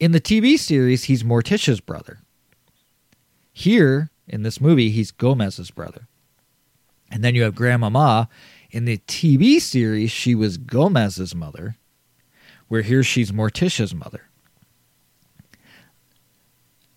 in 0.00 0.12
the 0.12 0.20
TV 0.20 0.58
series, 0.58 1.04
he's 1.04 1.22
Morticia's 1.22 1.80
brother. 1.80 2.20
Here, 3.52 4.10
in 4.26 4.42
this 4.42 4.60
movie, 4.60 4.90
he's 4.90 5.10
Gomez's 5.10 5.70
brother. 5.70 6.08
And 7.10 7.22
then 7.22 7.34
you 7.34 7.42
have 7.42 7.54
Grandmama. 7.54 8.28
In 8.70 8.86
the 8.86 8.96
TV 8.98 9.60
series, 9.60 10.10
she 10.10 10.34
was 10.34 10.56
Gomez's 10.56 11.34
mother, 11.34 11.76
where 12.68 12.80
here 12.80 13.02
she's 13.02 13.30
Morticia's 13.30 13.94
mother. 13.94 14.22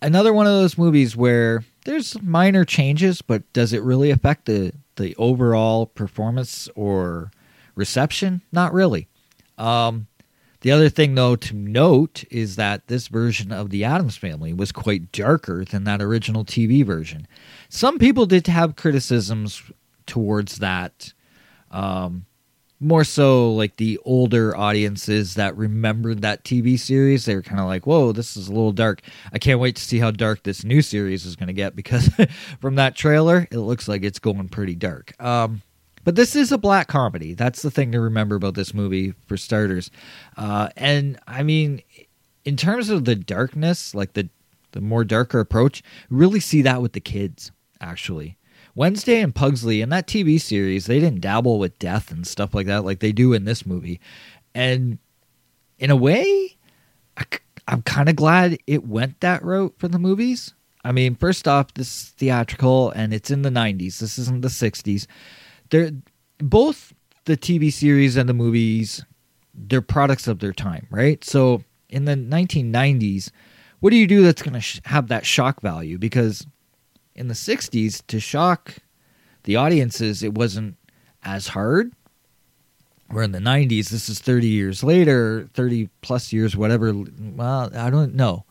Another 0.02 0.32
one 0.32 0.48
of 0.48 0.54
those 0.54 0.78
movies 0.78 1.16
where 1.16 1.64
there's 1.84 2.22
minor 2.22 2.64
changes, 2.64 3.22
but 3.22 3.52
does 3.52 3.74
it 3.74 3.82
really 3.82 4.12
affect 4.12 4.46
the, 4.46 4.72
the 4.96 5.16
overall 5.18 5.86
performance 5.86 6.70
or 6.76 7.32
reception? 7.76 8.41
Not 8.52 8.74
really. 8.74 9.08
Um, 9.58 10.08
the 10.62 10.72
other 10.72 10.88
thing, 10.88 11.16
though, 11.16 11.36
to 11.36 11.56
note 11.56 12.24
is 12.32 12.56
that 12.56 12.88
this 12.88 13.10
version 13.10 13.52
of 13.52 13.70
the 13.70 13.84
Addams 13.84 14.16
family 14.16 14.54
was 14.54 14.72
quite 14.72 15.12
darker 15.12 15.66
than 15.66 15.84
that 15.84 16.02
original 16.02 16.46
TV 16.46 16.86
version. 16.86 17.28
Some 17.68 18.00
people 18.00 18.26
did 18.26 18.48
have 18.48 18.78
criticisms 18.78 19.62
towards 20.06 20.60
that. 20.60 21.14
Um, 21.70 22.26
more 22.84 23.04
so 23.04 23.52
like 23.54 23.78
the 23.78 23.98
older 24.06 24.56
audiences 24.56 25.36
that 25.36 25.56
remembered 25.58 26.22
that 26.22 26.44
TV 26.44 26.78
series. 26.78 27.26
They 27.26 27.36
were 27.36 27.42
kind 27.42 27.60
of 27.60 27.68
like, 27.68 27.88
whoa, 27.88 28.12
this 28.12 28.36
is 28.36 28.48
a 28.48 28.52
little 28.52 28.72
dark. 28.72 29.02
I 29.32 29.40
can't 29.40 29.60
wait 29.60 29.76
to 29.78 29.82
see 29.82 30.00
how 30.00 30.12
dark 30.12 30.44
this 30.44 30.64
new 30.64 30.82
series 30.82 31.26
is 31.26 31.36
going 31.36 31.48
to 31.48 31.54
get 31.54 31.76
because 31.76 32.10
from 32.60 32.76
that 32.76 32.96
trailer, 32.96 33.48
it 33.52 33.58
looks 33.58 33.88
like 33.88 34.04
it's 34.04 34.20
going 34.20 34.50
pretty 34.50 34.76
dark. 34.76 35.14
Um, 35.24 35.62
but 36.04 36.16
this 36.16 36.36
is 36.36 36.52
a 36.52 36.58
black 36.58 36.88
comedy. 36.88 37.34
That's 37.34 37.62
the 37.62 37.72
thing 37.72 37.92
to 37.94 38.02
remember 38.02 38.36
about 38.36 38.56
this 38.56 38.74
movie, 38.74 39.14
for 39.26 39.38
starters. 39.38 39.90
Uh, 40.36 40.70
and 40.76 41.18
I 41.28 41.44
mean, 41.44 41.82
in 42.44 42.58
terms 42.58 42.90
of 42.90 43.06
the 43.06 43.16
darkness, 43.16 43.96
like 43.96 44.14
the 44.14 44.30
the 44.74 44.82
more 44.82 45.04
darker 45.04 45.40
approach, 45.40 45.84
really 46.10 46.40
see 46.40 46.64
that 46.64 46.82
with 46.82 46.94
the 46.94 47.00
kids. 47.00 47.52
Actually, 47.80 48.38
Wednesday 48.76 49.21
and 49.21 49.36
Pugsley 49.36 49.82
in 49.82 49.89
that 49.89 50.07
TV 50.07 50.39
series, 50.41 50.86
they 50.86 50.99
didn't 50.99 51.21
dabble 51.21 51.59
with 51.59 51.78
death 51.80 52.11
and 52.11 52.26
stuff 52.26 52.53
like 52.53 52.67
that 52.67 52.86
like 52.86 52.99
they 52.99 53.11
do 53.11 53.34
in 53.34 53.45
this 53.45 53.65
movie. 53.65 53.99
And 54.55 54.97
in 55.78 55.91
a 55.91 55.95
way, 55.95 56.57
I, 57.17 57.24
I'm 57.67 57.82
kind 57.84 58.09
of 58.09 58.15
glad 58.15 58.57
it 58.65 58.88
went 58.88 59.19
that 59.21 59.43
route 59.43 59.76
for 59.78 59.88
the 59.88 59.99
movies. 59.99 60.53
I 60.84 60.91
mean, 60.91 61.15
first 61.15 61.47
off, 61.47 61.74
this 61.76 61.88
is 61.88 62.09
theatrical 62.09 62.91
and 62.91 63.13
it's 63.13 63.32
in 63.32 63.43
the 63.43 63.49
90s. 63.49 63.99
This 63.99 64.17
isn't 64.17 64.41
the 64.41 64.49
60s 64.49 65.07
they're 65.74 65.91
both 66.38 66.93
the 67.26 67.36
TV 67.36 67.74
series 67.74 68.15
and 68.15 68.30
the 68.30 68.34
movies. 68.34 69.03
They're 69.55 69.82
products 69.82 70.28
of 70.28 70.38
their 70.38 70.53
time, 70.53 70.86
right? 70.91 71.24
So 71.24 71.63
in 71.89 72.05
the 72.05 72.13
1990s, 72.13 73.32
what 73.80 73.89
do 73.89 73.95
you 73.95 74.05
do 74.05 74.21
that's 74.21 74.43
going 74.43 74.53
to 74.53 74.61
sh- 74.61 74.82
have 74.86 75.07
that 75.07 75.26
shock 75.26 75.61
value? 75.61 75.97
Because 75.97 76.45
in 77.16 77.28
the 77.28 77.34
60s, 77.34 78.05
to 78.07 78.20
shock 78.20 78.76
the 79.43 79.55
audiences, 79.55 80.24
it 80.24 80.34
wasn't 80.34 80.76
as 81.24 81.49
hard. 81.49 81.91
we're 83.09 83.24
in 83.24 83.32
the 83.32 83.39
90s, 83.39 83.89
this 83.89 84.09
is 84.09 84.20
30 84.20 84.47
years 84.47 84.84
later, 84.84 85.47
30 85.53 85.89
plus 86.01 86.34
years, 86.34 86.55
whatever. 86.55 86.93
Well, 86.93 87.72
I 87.76 87.89
don't 87.89 88.16
know. 88.16 88.45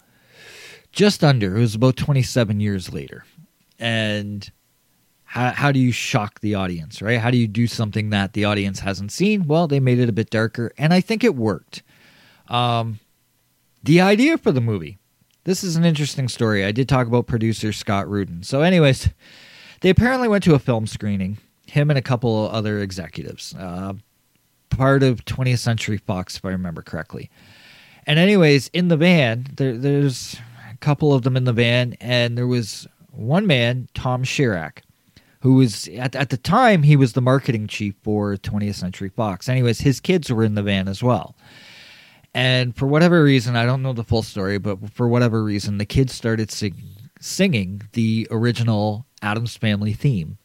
Just 0.93 1.25
under. 1.25 1.57
It 1.57 1.61
was 1.61 1.75
about 1.75 1.97
27 1.97 2.61
years 2.61 2.93
later. 2.93 3.25
And 3.79 4.49
how, 5.25 5.51
how 5.51 5.73
do 5.73 5.79
you 5.81 5.91
shock 5.91 6.41
the 6.41 6.55
audience, 6.55 7.01
right? 7.01 7.19
How 7.19 7.31
do 7.31 7.39
you 7.39 7.49
do 7.49 7.67
something 7.67 8.11
that 8.11 8.35
the 8.35 8.45
audience 8.45 8.81
hasn't 8.81 9.11
seen? 9.11 9.47
Well, 9.47 9.67
they 9.67 9.81
made 9.81 9.99
it 9.99 10.11
a 10.11 10.13
bit 10.13 10.29
darker, 10.29 10.73
and 10.77 10.93
I 10.93 11.01
think 11.01 11.25
it 11.25 11.35
worked. 11.35 11.83
Um, 12.49 13.01
the 13.83 14.03
idea 14.03 14.37
for 14.37 14.53
the 14.53 14.61
movie. 14.61 14.99
This 15.45 15.65
is 15.65 15.75
an 15.75 15.85
interesting 15.85 16.29
story. 16.29 16.65
I 16.65 16.71
did 16.71 16.89
talk 16.89 17.09
about 17.09 17.27
producer 17.27 17.73
Scott 17.73 18.09
Rudin. 18.09 18.45
So, 18.45 18.63
anyways, 18.63 19.09
they 19.81 19.91
apparently 19.91 20.29
went 20.29 20.45
to 20.45 20.55
a 20.55 20.61
film 20.61 20.87
screening, 20.87 21.39
him 21.67 21.91
and 21.91 21.99
a 21.99 22.03
couple 22.03 22.49
other 22.49 22.79
executives, 22.79 23.53
uh, 23.59 23.95
part 24.71 25.03
of 25.03 25.25
20th 25.25 25.59
Century 25.59 25.99
Fox, 25.99 26.37
if 26.37 26.45
I 26.45 26.51
remember 26.51 26.81
correctly. 26.83 27.29
And, 28.07 28.21
anyways, 28.21 28.69
in 28.69 28.87
the 28.87 28.97
van, 28.97 29.49
there, 29.57 29.77
there's 29.77 30.37
a 30.73 30.77
couple 30.77 31.13
of 31.13 31.23
them 31.23 31.37
in 31.37 31.45
the 31.45 31.53
van, 31.53 31.97
and 32.01 32.39
there 32.39 32.47
was 32.47 32.87
one 33.11 33.47
man, 33.47 33.89
Tom 33.95 34.23
Sherak 34.23 34.83
who 35.41 35.55
was 35.55 35.89
at, 35.89 36.15
at 36.15 36.31
the 36.31 36.37
time 36.37 36.85
he 36.85 36.95
was 36.95 37.15
the 37.15 37.21
marketing 37.21 37.67
chief 37.67 37.97
for 38.03 38.37
20th 38.37 38.77
Century 38.77 39.09
Fox. 39.09 39.49
Anyways, 39.49 39.81
his 39.81 39.99
kids 39.99 40.31
were 40.31 40.45
in 40.45 40.55
the 40.55 40.63
van 40.63 40.87
as 40.87 41.03
well. 41.03 41.35
And 42.35 42.75
for 42.75 42.87
whatever 42.87 43.23
reason, 43.23 43.57
I 43.57 43.67
don't 43.67 43.83
know 43.83 43.93
the 43.93 44.05
full 44.05 44.23
story, 44.23 44.59
but 44.59 44.91
for 44.91 45.07
whatever 45.07 45.45
reason, 45.45 45.79
the 45.79 45.85
kids 45.85 46.15
started 46.15 46.51
sing, 46.51 46.75
singing 47.21 47.83
the 47.93 48.27
original 48.31 49.07
Addams 49.21 49.57
Family 49.57 49.93
theme, 49.93 50.39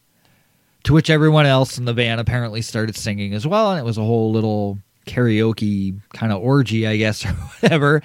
to 0.84 0.94
which 0.94 1.10
everyone 1.10 1.46
else 1.46 1.78
in 1.78 1.86
the 1.86 1.94
van 1.94 2.20
apparently 2.20 2.62
started 2.62 2.96
singing 2.96 3.34
as 3.34 3.48
well, 3.48 3.72
and 3.72 3.80
it 3.80 3.86
was 3.86 3.98
a 3.98 4.04
whole 4.04 4.32
little 4.32 4.80
karaoke 5.06 5.98
kind 6.14 6.34
of 6.34 6.42
orgy, 6.42 6.86
I 6.86 6.98
guess, 6.98 7.26
or 7.26 7.30
whatever. 7.30 8.02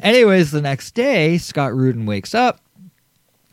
Anyways, 0.00 0.50
the 0.50 0.60
next 0.60 0.94
day, 0.94 1.38
Scott 1.38 1.74
Rudin 1.74 2.04
wakes 2.04 2.34
up 2.34 2.60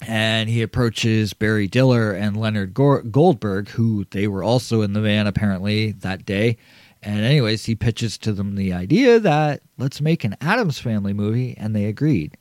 and 0.02 0.50
he 0.50 0.62
approaches 0.62 1.34
Barry 1.34 1.68
Diller 1.68 2.12
and 2.12 2.36
Leonard 2.36 2.74
Goldberg, 2.74 3.70
who 3.70 4.06
they 4.12 4.28
were 4.28 4.44
also 4.44 4.82
in 4.82 4.94
the 4.94 5.02
van 5.02 5.28
apparently 5.28 5.92
that 5.92 6.26
day. 6.26 6.58
And, 7.04 7.22
anyways, 7.22 7.66
he 7.66 7.76
pitches 7.76 8.18
to 8.20 8.32
them 8.32 8.56
the 8.56 8.74
idea 8.74 9.20
that 9.20 9.62
let's 9.78 10.02
make 10.02 10.24
an 10.24 10.38
Addams 10.39 10.80
Family 10.80 11.14
movie, 11.14 11.56
and 11.58 11.76
they 11.76 11.86
agreed. 11.86 12.38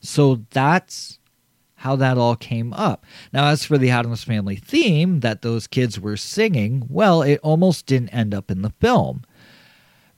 So 0.00 0.44
that's 0.50 1.18
how 1.76 1.94
that 1.96 2.18
all 2.18 2.34
came 2.34 2.72
up. 2.72 3.04
Now, 3.32 3.48
as 3.48 3.64
for 3.64 3.76
the 3.76 3.90
Addams 3.90 4.24
Family 4.24 4.56
theme 4.56 5.20
that 5.20 5.42
those 5.42 5.66
kids 5.66 6.00
were 6.00 6.16
singing, 6.16 6.86
well, 6.88 7.22
it 7.22 7.38
almost 7.42 7.86
didn't 7.86 8.08
end 8.08 8.34
up 8.34 8.50
in 8.50 8.62
the 8.62 8.72
film. 8.80 9.22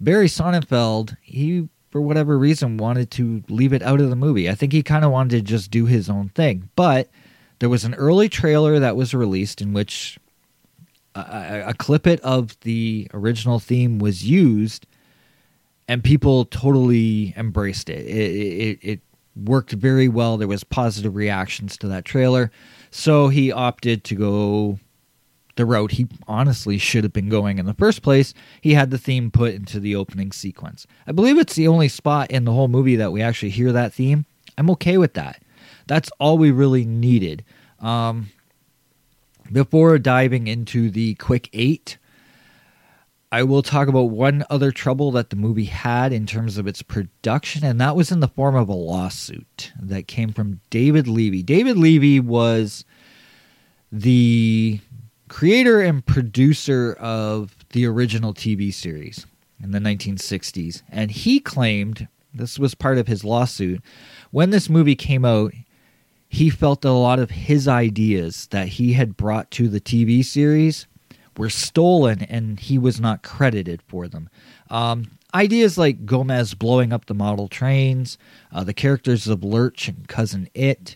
Barry 0.00 0.28
Sonnenfeld, 0.28 1.16
he 1.20 1.68
for 1.90 2.00
whatever 2.00 2.38
reason 2.38 2.76
wanted 2.76 3.10
to 3.10 3.42
leave 3.48 3.72
it 3.72 3.82
out 3.82 4.00
of 4.00 4.10
the 4.10 4.16
movie. 4.16 4.48
I 4.48 4.54
think 4.54 4.72
he 4.72 4.82
kind 4.82 5.04
of 5.04 5.10
wanted 5.10 5.30
to 5.30 5.42
just 5.42 5.72
do 5.72 5.86
his 5.86 6.08
own 6.08 6.28
thing. 6.30 6.70
But 6.76 7.10
there 7.58 7.68
was 7.68 7.84
an 7.84 7.94
early 7.94 8.28
trailer 8.28 8.78
that 8.78 8.94
was 8.94 9.12
released 9.12 9.60
in 9.60 9.72
which 9.72 10.19
a, 11.14 11.64
a 11.68 11.74
clip 11.74 12.06
it 12.06 12.20
of 12.20 12.58
the 12.60 13.08
original 13.12 13.58
theme 13.58 13.98
was 13.98 14.24
used, 14.28 14.86
and 15.88 16.04
people 16.04 16.44
totally 16.44 17.34
embraced 17.36 17.88
it. 17.88 18.06
It, 18.06 18.30
it, 18.30 18.78
it 18.82 19.00
worked 19.36 19.72
very 19.72 20.08
well. 20.08 20.36
There 20.36 20.48
was 20.48 20.64
positive 20.64 21.14
reactions 21.14 21.76
to 21.78 21.88
that 21.88 22.04
trailer, 22.04 22.50
so 22.90 23.28
he 23.28 23.50
opted 23.50 24.04
to 24.04 24.14
go 24.14 24.78
the 25.56 25.66
route 25.66 25.92
he 25.92 26.06
honestly 26.26 26.78
should 26.78 27.04
have 27.04 27.12
been 27.12 27.28
going 27.28 27.58
in 27.58 27.66
the 27.66 27.74
first 27.74 28.02
place. 28.02 28.32
He 28.60 28.74
had 28.74 28.90
the 28.90 28.98
theme 28.98 29.30
put 29.30 29.52
into 29.52 29.78
the 29.78 29.94
opening 29.94 30.32
sequence. 30.32 30.86
I 31.06 31.12
believe 31.12 31.38
it's 31.38 31.54
the 31.54 31.68
only 31.68 31.88
spot 31.88 32.30
in 32.30 32.44
the 32.44 32.52
whole 32.52 32.68
movie 32.68 32.96
that 32.96 33.12
we 33.12 33.20
actually 33.20 33.50
hear 33.50 33.72
that 33.72 33.92
theme. 33.92 34.24
I'm 34.56 34.70
okay 34.70 34.96
with 34.96 35.14
that. 35.14 35.42
That's 35.86 36.10
all 36.18 36.38
we 36.38 36.50
really 36.50 36.84
needed. 36.84 37.44
Um, 37.80 38.30
before 39.52 39.98
diving 39.98 40.46
into 40.46 40.90
the 40.90 41.14
quick 41.14 41.48
eight, 41.52 41.98
I 43.32 43.44
will 43.44 43.62
talk 43.62 43.86
about 43.86 44.10
one 44.10 44.44
other 44.50 44.72
trouble 44.72 45.12
that 45.12 45.30
the 45.30 45.36
movie 45.36 45.66
had 45.66 46.12
in 46.12 46.26
terms 46.26 46.58
of 46.58 46.66
its 46.66 46.82
production, 46.82 47.64
and 47.64 47.80
that 47.80 47.94
was 47.94 48.10
in 48.10 48.20
the 48.20 48.28
form 48.28 48.56
of 48.56 48.68
a 48.68 48.74
lawsuit 48.74 49.72
that 49.80 50.08
came 50.08 50.32
from 50.32 50.60
David 50.68 51.06
Levy. 51.06 51.42
David 51.42 51.76
Levy 51.76 52.18
was 52.18 52.84
the 53.92 54.80
creator 55.28 55.80
and 55.80 56.04
producer 56.04 56.94
of 56.94 57.56
the 57.70 57.86
original 57.86 58.34
TV 58.34 58.74
series 58.74 59.26
in 59.62 59.70
the 59.70 59.78
1960s. 59.78 60.82
And 60.90 61.12
he 61.12 61.38
claimed 61.38 62.08
this 62.34 62.58
was 62.58 62.74
part 62.74 62.98
of 62.98 63.06
his 63.06 63.24
lawsuit. 63.24 63.80
When 64.32 64.50
this 64.50 64.68
movie 64.68 64.96
came 64.96 65.24
out, 65.24 65.52
he 66.32 66.48
felt 66.48 66.82
that 66.82 66.88
a 66.88 66.92
lot 66.92 67.18
of 67.18 67.30
his 67.30 67.66
ideas 67.66 68.46
that 68.52 68.68
he 68.68 68.92
had 68.92 69.16
brought 69.16 69.50
to 69.50 69.68
the 69.68 69.80
TV 69.80 70.24
series 70.24 70.86
were 71.36 71.50
stolen 71.50 72.22
and 72.22 72.60
he 72.60 72.78
was 72.78 73.00
not 73.00 73.24
credited 73.24 73.82
for 73.82 74.06
them. 74.06 74.30
Um, 74.70 75.10
ideas 75.34 75.76
like 75.76 76.06
Gomez 76.06 76.54
blowing 76.54 76.92
up 76.92 77.06
the 77.06 77.14
model 77.14 77.48
trains, 77.48 78.16
uh, 78.52 78.62
the 78.62 78.72
characters 78.72 79.26
of 79.26 79.42
Lurch 79.42 79.88
and 79.88 80.06
Cousin 80.06 80.48
It, 80.54 80.94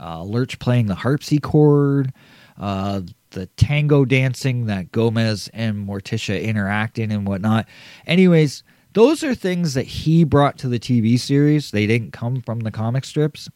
uh, 0.00 0.22
Lurch 0.22 0.58
playing 0.58 0.86
the 0.86 0.94
harpsichord, 0.94 2.14
uh, 2.58 3.02
the 3.32 3.46
tango 3.58 4.06
dancing 4.06 4.64
that 4.64 4.92
Gomez 4.92 5.50
and 5.52 5.86
Morticia 5.86 6.42
interact 6.42 6.98
in 6.98 7.10
and 7.10 7.26
whatnot. 7.26 7.66
Anyways, 8.06 8.62
those 8.94 9.22
are 9.22 9.34
things 9.34 9.74
that 9.74 9.86
he 9.86 10.24
brought 10.24 10.56
to 10.58 10.68
the 10.68 10.78
TV 10.78 11.20
series. 11.20 11.70
They 11.70 11.86
didn't 11.86 12.12
come 12.12 12.40
from 12.40 12.60
the 12.60 12.70
comic 12.70 13.04
strips. 13.04 13.50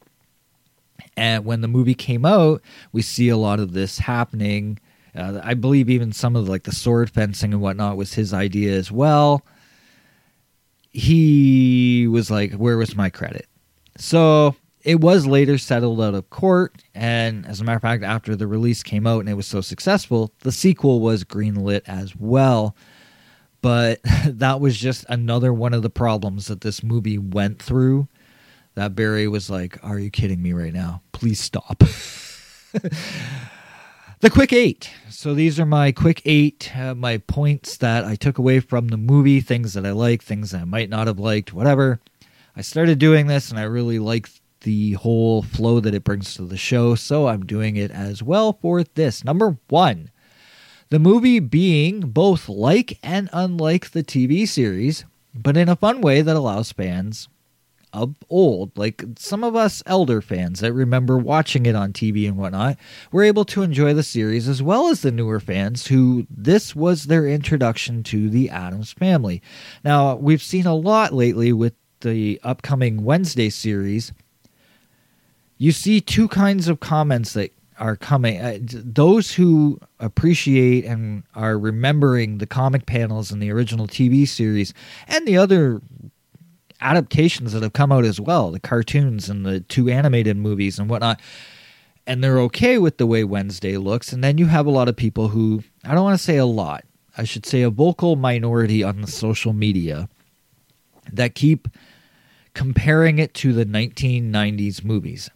And 1.18 1.44
when 1.44 1.62
the 1.62 1.68
movie 1.68 1.96
came 1.96 2.24
out, 2.24 2.62
we 2.92 3.02
see 3.02 3.28
a 3.28 3.36
lot 3.36 3.58
of 3.58 3.72
this 3.72 3.98
happening. 3.98 4.78
Uh, 5.16 5.40
I 5.42 5.54
believe 5.54 5.90
even 5.90 6.12
some 6.12 6.36
of 6.36 6.48
like 6.48 6.62
the 6.62 6.72
sword 6.72 7.10
fencing 7.10 7.52
and 7.52 7.60
whatnot 7.60 7.96
was 7.96 8.14
his 8.14 8.32
idea 8.32 8.76
as 8.76 8.92
well. 8.92 9.44
He 10.90 12.06
was 12.06 12.30
like, 12.30 12.52
"Where 12.52 12.78
was 12.78 12.94
my 12.94 13.10
credit?" 13.10 13.48
So 13.96 14.54
it 14.84 15.00
was 15.00 15.26
later 15.26 15.58
settled 15.58 16.00
out 16.00 16.14
of 16.14 16.30
court, 16.30 16.84
and 16.94 17.44
as 17.46 17.60
a 17.60 17.64
matter 17.64 17.76
of 17.76 17.82
fact, 17.82 18.04
after 18.04 18.36
the 18.36 18.46
release 18.46 18.84
came 18.84 19.04
out 19.04 19.18
and 19.18 19.28
it 19.28 19.34
was 19.34 19.48
so 19.48 19.60
successful, 19.60 20.32
the 20.40 20.52
sequel 20.52 21.00
was 21.00 21.24
greenlit 21.24 21.82
as 21.86 22.14
well. 22.14 22.76
But 23.60 23.98
that 24.24 24.60
was 24.60 24.78
just 24.78 25.04
another 25.08 25.52
one 25.52 25.74
of 25.74 25.82
the 25.82 25.90
problems 25.90 26.46
that 26.46 26.60
this 26.60 26.84
movie 26.84 27.18
went 27.18 27.60
through. 27.60 28.06
That 28.78 28.94
Barry 28.94 29.26
was 29.26 29.50
like, 29.50 29.76
Are 29.82 29.98
you 29.98 30.08
kidding 30.08 30.40
me 30.40 30.52
right 30.52 30.72
now? 30.72 31.02
Please 31.10 31.40
stop. 31.40 31.80
the 34.20 34.30
quick 34.30 34.52
eight. 34.52 34.88
So 35.10 35.34
these 35.34 35.58
are 35.58 35.66
my 35.66 35.90
quick 35.90 36.22
eight, 36.24 36.70
uh, 36.76 36.94
my 36.94 37.18
points 37.18 37.76
that 37.78 38.04
I 38.04 38.14
took 38.14 38.38
away 38.38 38.60
from 38.60 38.86
the 38.86 38.96
movie, 38.96 39.40
things 39.40 39.74
that 39.74 39.84
I 39.84 39.90
like, 39.90 40.22
things 40.22 40.52
that 40.52 40.60
I 40.60 40.64
might 40.64 40.90
not 40.90 41.08
have 41.08 41.18
liked, 41.18 41.52
whatever. 41.52 41.98
I 42.54 42.60
started 42.60 43.00
doing 43.00 43.26
this 43.26 43.50
and 43.50 43.58
I 43.58 43.64
really 43.64 43.98
liked 43.98 44.40
the 44.60 44.92
whole 44.92 45.42
flow 45.42 45.80
that 45.80 45.92
it 45.94 46.04
brings 46.04 46.34
to 46.34 46.42
the 46.42 46.56
show, 46.56 46.94
so 46.94 47.26
I'm 47.26 47.44
doing 47.44 47.74
it 47.74 47.90
as 47.90 48.22
well 48.22 48.52
for 48.62 48.84
this. 48.84 49.24
Number 49.24 49.58
one, 49.68 50.12
the 50.90 51.00
movie 51.00 51.40
being 51.40 51.98
both 51.98 52.48
like 52.48 53.00
and 53.02 53.28
unlike 53.32 53.90
the 53.90 54.04
TV 54.04 54.46
series, 54.46 55.04
but 55.34 55.56
in 55.56 55.68
a 55.68 55.74
fun 55.74 56.00
way 56.00 56.22
that 56.22 56.36
allows 56.36 56.70
fans 56.70 57.28
of 57.92 58.14
old, 58.28 58.76
like 58.76 59.02
some 59.16 59.44
of 59.44 59.56
us 59.56 59.82
elder 59.86 60.20
fans 60.20 60.60
that 60.60 60.72
remember 60.72 61.18
watching 61.18 61.66
it 61.66 61.74
on 61.74 61.92
TV 61.92 62.26
and 62.26 62.36
whatnot, 62.36 62.76
were 63.12 63.22
able 63.22 63.44
to 63.46 63.62
enjoy 63.62 63.94
the 63.94 64.02
series 64.02 64.48
as 64.48 64.62
well 64.62 64.88
as 64.88 65.02
the 65.02 65.12
newer 65.12 65.40
fans 65.40 65.86
who 65.86 66.26
this 66.30 66.74
was 66.76 67.04
their 67.04 67.26
introduction 67.26 68.02
to 68.04 68.28
the 68.30 68.50
Addams 68.50 68.92
family. 68.92 69.42
Now, 69.84 70.16
we've 70.16 70.42
seen 70.42 70.66
a 70.66 70.74
lot 70.74 71.12
lately 71.12 71.52
with 71.52 71.74
the 72.00 72.40
upcoming 72.44 73.04
Wednesday 73.04 73.50
series 73.50 74.12
you 75.58 75.72
see 75.72 76.00
two 76.00 76.28
kinds 76.28 76.68
of 76.68 76.80
comments 76.80 77.32
that 77.34 77.52
are 77.78 77.96
coming. 77.96 78.40
Uh, 78.40 78.58
those 78.60 79.34
who 79.34 79.78
appreciate 80.00 80.84
and 80.84 81.22
are 81.34 81.58
remembering 81.58 82.38
the 82.38 82.46
comic 82.46 82.86
panels 82.86 83.30
in 83.30 83.40
the 83.40 83.50
original 83.50 83.86
TV 83.86 84.26
series 84.26 84.72
and 85.06 85.26
the 85.26 85.36
other 85.36 85.80
adaptations 86.80 87.52
that 87.52 87.62
have 87.62 87.72
come 87.72 87.92
out 87.92 88.04
as 88.04 88.20
well, 88.20 88.50
the 88.50 88.60
cartoons 88.60 89.28
and 89.28 89.44
the 89.44 89.60
two 89.60 89.88
animated 89.88 90.36
movies 90.36 90.78
and 90.78 90.88
whatnot. 90.88 91.20
And 92.06 92.24
they're 92.24 92.38
okay 92.40 92.78
with 92.78 92.96
the 92.96 93.06
way 93.06 93.24
Wednesday 93.24 93.76
looks. 93.76 94.12
And 94.12 94.24
then 94.24 94.38
you 94.38 94.46
have 94.46 94.66
a 94.66 94.70
lot 94.70 94.88
of 94.88 94.96
people 94.96 95.28
who, 95.28 95.62
I 95.84 95.94
don't 95.94 96.04
want 96.04 96.18
to 96.18 96.24
say 96.24 96.36
a 96.36 96.46
lot, 96.46 96.84
I 97.16 97.24
should 97.24 97.44
say 97.44 97.62
a 97.62 97.70
vocal 97.70 98.16
minority 98.16 98.82
on 98.82 99.00
the 99.00 99.06
social 99.06 99.52
media 99.52 100.08
that 101.12 101.34
keep 101.34 101.68
comparing 102.54 103.18
it 103.18 103.34
to 103.34 103.52
the 103.52 103.66
1990s 103.66 104.84
movies. 104.84 105.30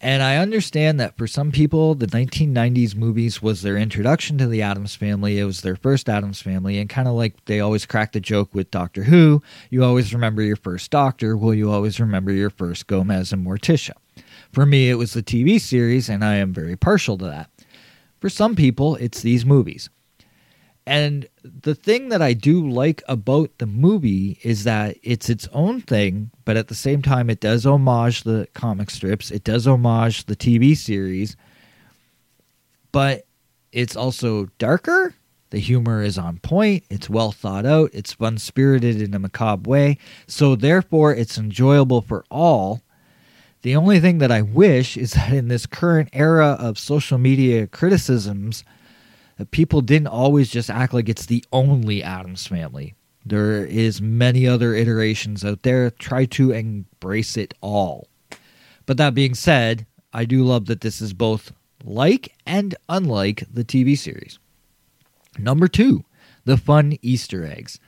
And 0.00 0.22
I 0.22 0.36
understand 0.36 1.00
that 1.00 1.16
for 1.16 1.26
some 1.26 1.50
people, 1.50 1.96
the 1.96 2.06
1990s 2.06 2.94
movies 2.94 3.42
was 3.42 3.62
their 3.62 3.76
introduction 3.76 4.38
to 4.38 4.46
the 4.46 4.62
Addams 4.62 4.94
family. 4.94 5.40
It 5.40 5.44
was 5.44 5.62
their 5.62 5.74
first 5.74 6.08
Addams 6.08 6.40
family. 6.40 6.78
And 6.78 6.88
kind 6.88 7.08
of 7.08 7.14
like 7.14 7.44
they 7.46 7.58
always 7.58 7.84
crack 7.84 8.12
the 8.12 8.20
joke 8.20 8.54
with 8.54 8.70
Doctor 8.70 9.02
Who, 9.04 9.42
you 9.70 9.82
always 9.82 10.14
remember 10.14 10.40
your 10.42 10.56
first 10.56 10.92
Doctor. 10.92 11.36
Well, 11.36 11.52
you 11.52 11.72
always 11.72 11.98
remember 11.98 12.30
your 12.30 12.50
first 12.50 12.86
Gomez 12.86 13.32
and 13.32 13.44
Morticia. 13.44 13.94
For 14.52 14.64
me, 14.64 14.88
it 14.88 14.94
was 14.94 15.14
the 15.14 15.22
TV 15.22 15.60
series, 15.60 16.08
and 16.08 16.24
I 16.24 16.36
am 16.36 16.52
very 16.52 16.76
partial 16.76 17.18
to 17.18 17.24
that. 17.24 17.50
For 18.20 18.28
some 18.28 18.54
people, 18.54 18.94
it's 18.96 19.22
these 19.22 19.44
movies. 19.44 19.90
And 20.88 21.28
the 21.42 21.74
thing 21.74 22.08
that 22.08 22.22
I 22.22 22.32
do 22.32 22.66
like 22.66 23.02
about 23.08 23.50
the 23.58 23.66
movie 23.66 24.38
is 24.42 24.64
that 24.64 24.96
it's 25.02 25.28
its 25.28 25.46
own 25.52 25.82
thing, 25.82 26.30
but 26.46 26.56
at 26.56 26.68
the 26.68 26.74
same 26.74 27.02
time, 27.02 27.28
it 27.28 27.40
does 27.40 27.66
homage 27.66 28.22
the 28.22 28.48
comic 28.54 28.88
strips, 28.88 29.30
it 29.30 29.44
does 29.44 29.66
homage 29.66 30.24
the 30.24 30.34
TV 30.34 30.74
series, 30.74 31.36
but 32.90 33.26
it's 33.70 33.96
also 33.96 34.46
darker. 34.56 35.14
The 35.50 35.58
humor 35.58 36.02
is 36.02 36.16
on 36.16 36.38
point, 36.38 36.84
it's 36.88 37.10
well 37.10 37.32
thought 37.32 37.66
out, 37.66 37.90
it's 37.92 38.14
fun 38.14 38.38
spirited 38.38 39.02
in 39.02 39.12
a 39.12 39.18
macabre 39.18 39.68
way, 39.68 39.98
so 40.26 40.56
therefore, 40.56 41.14
it's 41.14 41.36
enjoyable 41.36 42.00
for 42.00 42.24
all. 42.30 42.80
The 43.60 43.76
only 43.76 44.00
thing 44.00 44.18
that 44.18 44.32
I 44.32 44.40
wish 44.40 44.96
is 44.96 45.12
that 45.12 45.34
in 45.34 45.48
this 45.48 45.66
current 45.66 46.08
era 46.14 46.56
of 46.58 46.78
social 46.78 47.18
media 47.18 47.66
criticisms, 47.66 48.64
people 49.46 49.80
didn't 49.80 50.08
always 50.08 50.50
just 50.50 50.70
act 50.70 50.92
like 50.92 51.08
it's 51.08 51.26
the 51.26 51.44
only 51.52 52.02
Addams 52.02 52.46
family. 52.46 52.94
There 53.24 53.64
is 53.64 54.00
many 54.00 54.46
other 54.46 54.74
iterations 54.74 55.44
out 55.44 55.62
there. 55.62 55.90
Try 55.90 56.24
to 56.26 56.52
embrace 56.52 57.36
it 57.36 57.54
all. 57.60 58.08
But 58.86 58.96
that 58.96 59.14
being 59.14 59.34
said, 59.34 59.86
I 60.12 60.24
do 60.24 60.44
love 60.44 60.66
that 60.66 60.80
this 60.80 61.00
is 61.00 61.12
both 61.12 61.52
like 61.84 62.32
and 62.46 62.74
unlike 62.88 63.44
the 63.52 63.64
TV 63.64 63.96
series. 63.96 64.38
Number 65.38 65.68
two, 65.68 66.04
the 66.44 66.56
fun 66.56 66.96
Easter 67.02 67.44
eggs. 67.46 67.78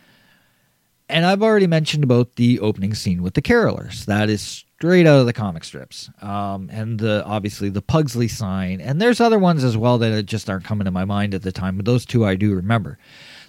And 1.09 1.27
I've 1.27 1.43
already 1.43 1.67
mentioned 1.67 2.05
about 2.05 2.37
the 2.37 2.61
opening 2.61 2.95
scene 2.95 3.23
with 3.23 3.35
the 3.35 3.43
carolers. 3.43 4.05
That 4.05 4.31
is 4.31 4.65
straight 4.81 5.07
out 5.07 5.21
of 5.21 5.27
the 5.27 5.33
comic 5.35 5.63
strips. 5.63 6.09
Um, 6.23 6.71
and 6.73 6.99
the 6.99 7.23
obviously 7.27 7.69
the 7.69 7.83
Pugsley 7.83 8.29
sign. 8.29 8.81
And 8.81 8.99
there's 8.99 9.21
other 9.21 9.39
ones 9.39 9.63
as 9.63 9.77
well 9.77 9.99
that 9.99 10.25
just 10.25 10.49
aren't 10.49 10.65
coming 10.65 10.87
to 10.87 10.91
my 10.91 11.05
mind 11.05 11.35
at 11.35 11.43
the 11.43 11.53
time, 11.53 11.77
but 11.77 11.85
those 11.85 12.07
two 12.07 12.25
I 12.25 12.35
do 12.35 12.55
remember. 12.55 12.99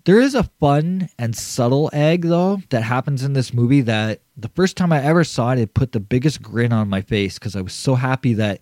There 0.04 0.20
is 0.20 0.36
a 0.36 0.50
fun 0.60 1.08
and 1.18 1.34
subtle 1.34 1.90
egg, 1.94 2.24
though, 2.24 2.62
that 2.70 2.84
happens 2.84 3.24
in 3.24 3.32
this 3.32 3.54
movie 3.54 3.80
that 3.80 4.20
the 4.36 4.50
first 4.50 4.76
time 4.76 4.92
I 4.92 5.02
ever 5.02 5.24
saw 5.24 5.54
it, 5.54 5.60
it 5.60 5.74
put 5.74 5.94
the 5.94 6.02
biggest 6.02 6.42
grin 6.42 6.74
on 6.74 6.90
my 6.90 7.02
face 7.02 7.40
because 7.40 7.56
I 7.56 7.62
was 7.62 7.74
so 7.74 7.96
happy 7.96 8.34
that 8.34 8.60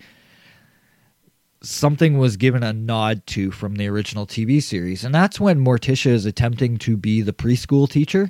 something 1.64 2.20
was 2.20 2.38
given 2.38 2.62
a 2.62 2.72
nod 2.72 3.26
to 3.28 3.50
from 3.50 3.78
the 3.78 3.88
original 3.88 4.28
TV 4.28 4.62
series. 4.62 5.04
And 5.04 5.16
that's 5.16 5.40
when 5.40 5.66
Morticia 5.66 6.12
is 6.12 6.28
attempting 6.28 6.78
to 6.80 6.98
be 6.98 7.24
the 7.24 7.34
preschool 7.34 7.90
teacher. 7.90 8.30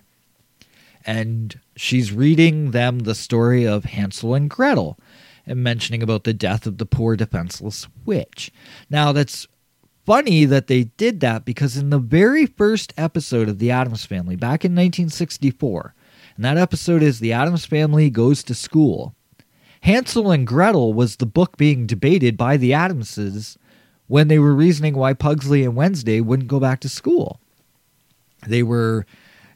And 1.06 1.60
she's 1.80 2.12
reading 2.12 2.72
them 2.72 3.00
the 3.00 3.16
story 3.16 3.66
of 3.66 3.86
Hansel 3.86 4.34
and 4.34 4.50
Gretel 4.50 5.00
and 5.46 5.64
mentioning 5.64 6.04
about 6.04 6.26
the 6.26 6.34
death 6.34 6.68
of 6.68 6.78
the 6.78 6.86
poor 6.86 7.16
defenseless 7.16 7.88
witch. 8.06 8.52
Now, 8.90 9.14
that's 9.14 9.48
funny 10.06 10.44
that 10.44 10.68
they 10.68 10.84
did 10.84 11.22
that 11.22 11.46
because 11.46 11.78
in 11.78 11.90
the 11.90 12.00
very 12.00 12.46
first 12.46 12.94
episode 12.98 13.48
of 13.48 13.60
The 13.60 13.72
Addams 13.72 14.06
Family, 14.06 14.36
back 14.36 14.66
in 14.66 14.74
1964, 14.74 15.96
and 16.36 16.44
that 16.44 16.58
episode 16.58 17.02
is 17.02 17.20
The 17.20 17.32
Addams 17.32 17.66
Family 17.66 18.10
Goes 18.10 18.44
to 18.44 18.54
School, 18.54 19.16
Hansel 19.82 20.32
and 20.32 20.46
Gretel 20.46 20.94
was 20.94 21.16
the 21.16 21.26
book 21.26 21.56
being 21.56 21.88
debated 21.88 22.36
by 22.36 22.58
the 22.58 22.74
Addamses 22.74 23.58
when 24.08 24.28
they 24.28 24.38
were 24.38 24.54
reasoning 24.54 24.96
why 24.96 25.14
Pugsley 25.14 25.64
and 25.64 25.76
Wednesday 25.76 26.20
wouldn't 26.20 26.50
go 26.50 26.60
back 26.60 26.82
to 26.82 26.90
school. 26.90 27.40
They 28.46 28.64
were 28.64 29.06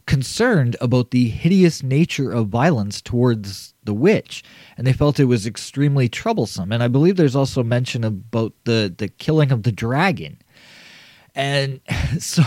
concerned 0.05 0.75
about 0.81 1.11
the 1.11 1.29
hideous 1.29 1.83
nature 1.83 2.31
of 2.31 2.47
violence 2.47 3.01
towards 3.01 3.73
the 3.83 3.93
witch, 3.93 4.43
and 4.77 4.85
they 4.85 4.93
felt 4.93 5.19
it 5.19 5.25
was 5.25 5.45
extremely 5.45 6.09
troublesome. 6.09 6.71
And 6.71 6.83
I 6.83 6.87
believe 6.87 7.15
there's 7.15 7.35
also 7.35 7.63
mention 7.63 8.03
about 8.03 8.53
the, 8.65 8.93
the 8.95 9.07
killing 9.07 9.51
of 9.51 9.63
the 9.63 9.71
dragon. 9.71 10.37
And 11.35 11.81
so 12.19 12.43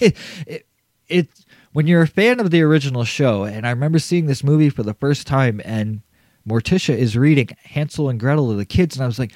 it, 0.00 0.16
it, 0.46 0.66
it 1.08 1.28
when 1.72 1.86
you're 1.86 2.02
a 2.02 2.08
fan 2.08 2.40
of 2.40 2.50
the 2.50 2.62
original 2.62 3.04
show, 3.04 3.44
and 3.44 3.66
I 3.66 3.70
remember 3.70 3.98
seeing 3.98 4.26
this 4.26 4.44
movie 4.44 4.70
for 4.70 4.82
the 4.82 4.94
first 4.94 5.26
time, 5.26 5.60
and 5.64 6.00
Morticia 6.48 6.96
is 6.96 7.16
reading 7.16 7.48
Hansel 7.62 8.08
and 8.08 8.18
Gretel 8.18 8.50
to 8.50 8.56
the 8.56 8.64
kids, 8.64 8.96
and 8.96 9.04
I 9.04 9.06
was 9.06 9.18
like, 9.18 9.32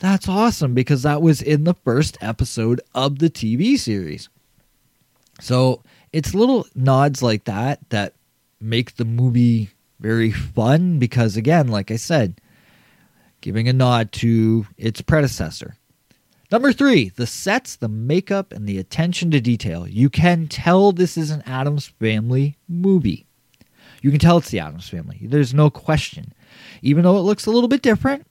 that's 0.00 0.28
awesome 0.28 0.74
because 0.74 1.02
that 1.02 1.22
was 1.22 1.40
in 1.40 1.64
the 1.64 1.74
first 1.74 2.18
episode 2.20 2.80
of 2.94 3.20
the 3.20 3.30
TV 3.30 3.78
series. 3.78 4.28
So 5.40 5.82
it's 6.14 6.32
little 6.32 6.64
nods 6.76 7.24
like 7.24 7.44
that 7.44 7.80
that 7.90 8.14
make 8.60 8.94
the 8.94 9.04
movie 9.04 9.70
very 9.98 10.30
fun 10.30 11.00
because, 11.00 11.36
again, 11.36 11.66
like 11.66 11.90
I 11.90 11.96
said, 11.96 12.40
giving 13.40 13.66
a 13.68 13.72
nod 13.72 14.12
to 14.12 14.64
its 14.78 15.00
predecessor. 15.00 15.76
Number 16.52 16.72
three, 16.72 17.08
the 17.08 17.26
sets, 17.26 17.74
the 17.74 17.88
makeup, 17.88 18.52
and 18.52 18.64
the 18.64 18.78
attention 18.78 19.32
to 19.32 19.40
detail. 19.40 19.88
You 19.88 20.08
can 20.08 20.46
tell 20.46 20.92
this 20.92 21.16
is 21.16 21.32
an 21.32 21.42
addams 21.46 21.88
Family 21.88 22.56
movie. 22.68 23.26
You 24.00 24.12
can 24.12 24.20
tell 24.20 24.38
it's 24.38 24.50
the 24.50 24.60
addams 24.60 24.88
Family. 24.88 25.18
There's 25.20 25.52
no 25.52 25.68
question. 25.68 26.32
Even 26.80 27.02
though 27.02 27.16
it 27.16 27.22
looks 27.22 27.46
a 27.46 27.50
little 27.50 27.68
bit 27.68 27.82
different, 27.82 28.24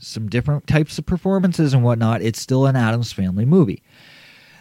some 0.00 0.28
different 0.28 0.66
types 0.66 0.98
of 0.98 1.06
performances 1.06 1.72
and 1.72 1.84
whatnot, 1.84 2.20
it's 2.20 2.40
still 2.40 2.66
an 2.66 2.74
addams 2.74 3.12
Family 3.12 3.44
movie. 3.44 3.84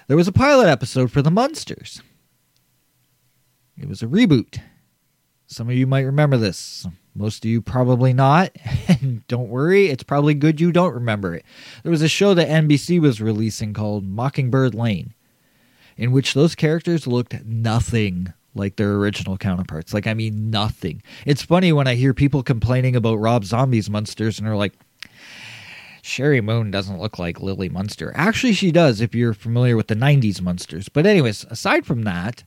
There 0.08 0.18
was 0.18 0.28
a 0.28 0.32
pilot 0.32 0.68
episode 0.68 1.12
for 1.12 1.24
The 1.24 1.32
Munsters. 1.32 2.04
It 3.78 3.88
was 3.88 4.02
a 4.02 4.08
reboot. 4.08 4.60
Some 5.46 5.70
of 5.70 5.76
you 5.76 5.88
might 5.88 6.02
remember 6.02 6.38
this. 6.38 6.86
Most 7.16 7.46
of 7.46 7.50
you 7.50 7.62
probably 7.62 8.14
not. 8.14 8.56
And 8.90 9.28
don't 9.28 9.50
worry, 9.50 9.90
it's 9.90 10.04
probably 10.04 10.34
good 10.34 10.62
you 10.62 10.72
don't 10.72 10.94
remember 10.94 11.36
it. 11.36 11.46
There 11.84 11.92
was 11.92 12.02
a 12.02 12.08
show 12.08 12.34
that 12.34 12.48
NBC 12.48 13.02
was 13.02 13.22
releasing 13.22 13.74
called 13.74 14.08
Mockingbird 14.08 14.74
Lane, 14.74 15.14
in 15.98 16.12
which 16.14 16.34
those 16.34 16.56
characters 16.56 17.06
looked 17.06 17.46
nothing 17.46 18.34
like 18.56 18.78
their 18.78 18.94
original 18.94 19.38
counterparts. 19.38 19.94
Like, 19.94 20.08
I 20.08 20.14
mean, 20.14 20.50
nothing. 20.50 21.04
It's 21.26 21.44
funny 21.44 21.74
when 21.74 21.86
I 21.86 21.96
hear 21.96 22.14
people 22.14 22.44
complaining 22.44 22.96
about 22.96 23.16
Rob 23.20 23.44
Zombie's 23.44 23.90
Munsters 23.90 24.40
and 24.40 24.48
they're 24.48 24.56
like, 24.56 24.74
Sheri 26.02 26.42
Moon 26.44 26.72
doesn't 26.72 27.00
look 27.00 27.20
like 27.20 27.42
Lily 27.42 27.70
Munster. 27.70 28.14
Actually, 28.16 28.54
she 28.54 28.72
does 28.72 29.02
if 29.02 29.14
you're 29.14 29.34
familiar 29.34 29.76
with 29.76 29.88
the 29.88 29.96
90s 29.96 30.42
monsters. 30.42 30.88
But, 30.90 31.06
anyways, 31.06 31.44
aside 31.50 31.86
from 31.86 32.04
that, 32.04 32.46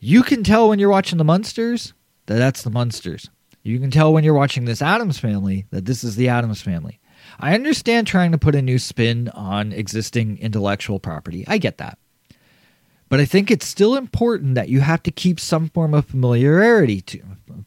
you 0.00 0.22
can 0.22 0.42
tell 0.42 0.68
when 0.68 0.78
you're 0.78 0.90
watching 0.90 1.18
the 1.18 1.24
Munsters 1.24 1.92
that 2.26 2.38
that's 2.38 2.62
the 2.62 2.70
Munsters. 2.70 3.30
You 3.62 3.78
can 3.78 3.90
tell 3.90 4.12
when 4.12 4.24
you're 4.24 4.34
watching 4.34 4.64
this 4.64 4.80
Addams 4.80 5.18
family 5.18 5.66
that 5.70 5.84
this 5.84 6.02
is 6.02 6.16
the 6.16 6.28
Addams 6.28 6.62
family. 6.62 6.98
I 7.38 7.54
understand 7.54 8.06
trying 8.06 8.32
to 8.32 8.38
put 8.38 8.54
a 8.54 8.62
new 8.62 8.78
spin 8.78 9.28
on 9.28 9.72
existing 9.72 10.38
intellectual 10.38 10.98
property. 10.98 11.44
I 11.46 11.58
get 11.58 11.78
that. 11.78 11.98
But 13.10 13.20
I 13.20 13.24
think 13.24 13.50
it's 13.50 13.66
still 13.66 13.96
important 13.96 14.54
that 14.54 14.68
you 14.68 14.80
have 14.80 15.02
to 15.02 15.10
keep 15.10 15.38
some 15.38 15.68
form 15.68 15.94
of 15.94 16.06
familiarity 16.06 17.00
to 17.02 17.22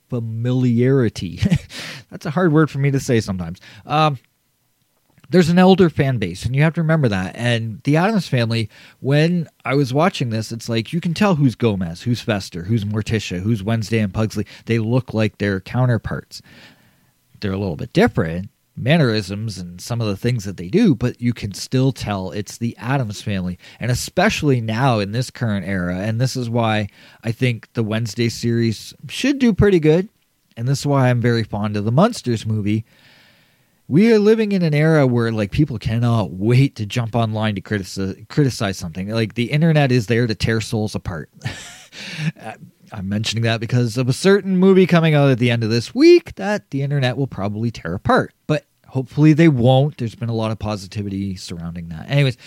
familiarity. 0.10 1.42
That's 2.10 2.26
a 2.26 2.32
hard 2.32 2.54
word 2.54 2.72
for 2.72 2.80
me 2.80 2.92
to 2.92 3.00
say 3.00 3.20
sometimes. 3.20 3.60
Um, 3.86 4.18
there's 5.30 5.50
an 5.50 5.60
elder 5.60 5.90
fan 5.90 6.18
base, 6.18 6.46
and 6.46 6.56
you 6.56 6.62
have 6.62 6.74
to 6.76 6.82
remember 6.82 7.08
that. 7.08 7.36
And 7.36 7.82
the 7.84 7.98
addams 7.98 8.28
family, 8.28 8.70
when 9.00 9.48
I 9.66 9.76
was 9.76 9.94
watching 9.94 10.30
this, 10.30 10.52
it's 10.52 10.70
like 10.70 10.94
you 10.94 11.02
can 11.02 11.14
tell 11.14 11.36
who's 11.36 11.56
Gomez, 11.56 12.04
who's 12.04 12.22
Fester, 12.22 12.64
who's 12.64 12.86
Morticia, 12.86 13.40
who's 13.42 13.64
Wednesday 13.64 14.00
and 14.00 14.14
Pugsley. 14.14 14.46
They 14.66 14.80
look 14.80 15.14
like 15.14 15.38
their 15.38 15.60
counterparts. 15.60 16.42
They're 17.40 17.52
a 17.52 17.58
little 17.58 17.76
bit 17.76 17.94
different, 17.94 18.50
mannerisms 18.76 19.58
and 19.58 19.80
some 19.80 20.02
of 20.02 20.08
the 20.08 20.18
things 20.18 20.46
that 20.46 20.58
they 20.58 20.68
do, 20.68 20.96
but 20.96 21.22
you 21.22 21.34
can 21.34 21.54
still 21.54 21.92
tell 21.92 22.32
it's 22.32 22.58
the 22.58 22.76
addams 22.78 23.22
family. 23.22 23.60
And 23.80 23.92
especially 23.92 24.62
now 24.62 25.00
in 25.00 25.12
this 25.12 25.30
current 25.30 25.66
era, 25.66 25.98
and 25.98 26.20
this 26.20 26.36
is 26.36 26.50
why 26.50 26.90
I 27.24 27.32
think 27.32 27.72
the 27.74 27.84
Wednesday 27.84 28.30
series 28.30 28.94
should 29.10 29.40
do 29.40 29.54
pretty 29.54 29.80
good. 29.80 30.10
And 30.56 30.68
this 30.68 30.82
is 30.82 30.86
why 30.86 31.10
I'm 31.10 31.20
very 31.20 31.44
fond 31.44 31.76
of 31.76 31.84
the 31.84 31.92
Munsters 31.92 32.46
movie. 32.46 32.86
We 33.94 34.12
are 34.12 34.18
living 34.18 34.54
in 34.54 34.64
an 34.64 34.74
era 34.74 35.06
where 35.06 35.32
like 35.32 35.52
people 35.52 35.78
cannot 35.78 36.32
wait 36.32 36.76
to 36.78 36.86
jump 36.88 37.16
online 37.16 37.54
to 37.54 37.62
criticize 37.62 38.16
criticize 38.28 38.76
something. 38.76 39.10
Like 39.10 39.36
the 39.36 39.52
internet 39.52 39.92
is 39.92 40.08
there 40.08 40.26
to 40.26 40.34
tear 40.34 40.62
souls 40.62 40.96
apart. 40.96 41.30
I'm 42.92 43.08
mentioning 43.08 43.44
that 43.44 43.60
because 43.60 43.96
of 44.00 44.10
a 44.10 44.14
certain 44.14 44.58
movie 44.58 44.88
coming 44.88 45.14
out 45.14 45.30
at 45.30 45.38
the 45.38 45.52
end 45.52 45.64
of 45.64 45.70
this 45.70 45.94
week 45.94 46.34
that 46.38 46.72
the 46.72 46.82
internet 46.82 47.18
will 47.18 47.28
probably 47.28 47.70
tear 47.70 47.94
apart. 47.94 48.34
But 48.48 48.66
hopefully 48.88 49.34
they 49.34 49.48
won't. 49.48 50.00
There's 50.00 50.16
been 50.16 50.28
a 50.28 50.34
lot 50.34 50.50
of 50.50 50.58
positivity 50.58 51.36
surrounding 51.36 51.90
that. 51.90 52.10
Anyways, 52.10 52.38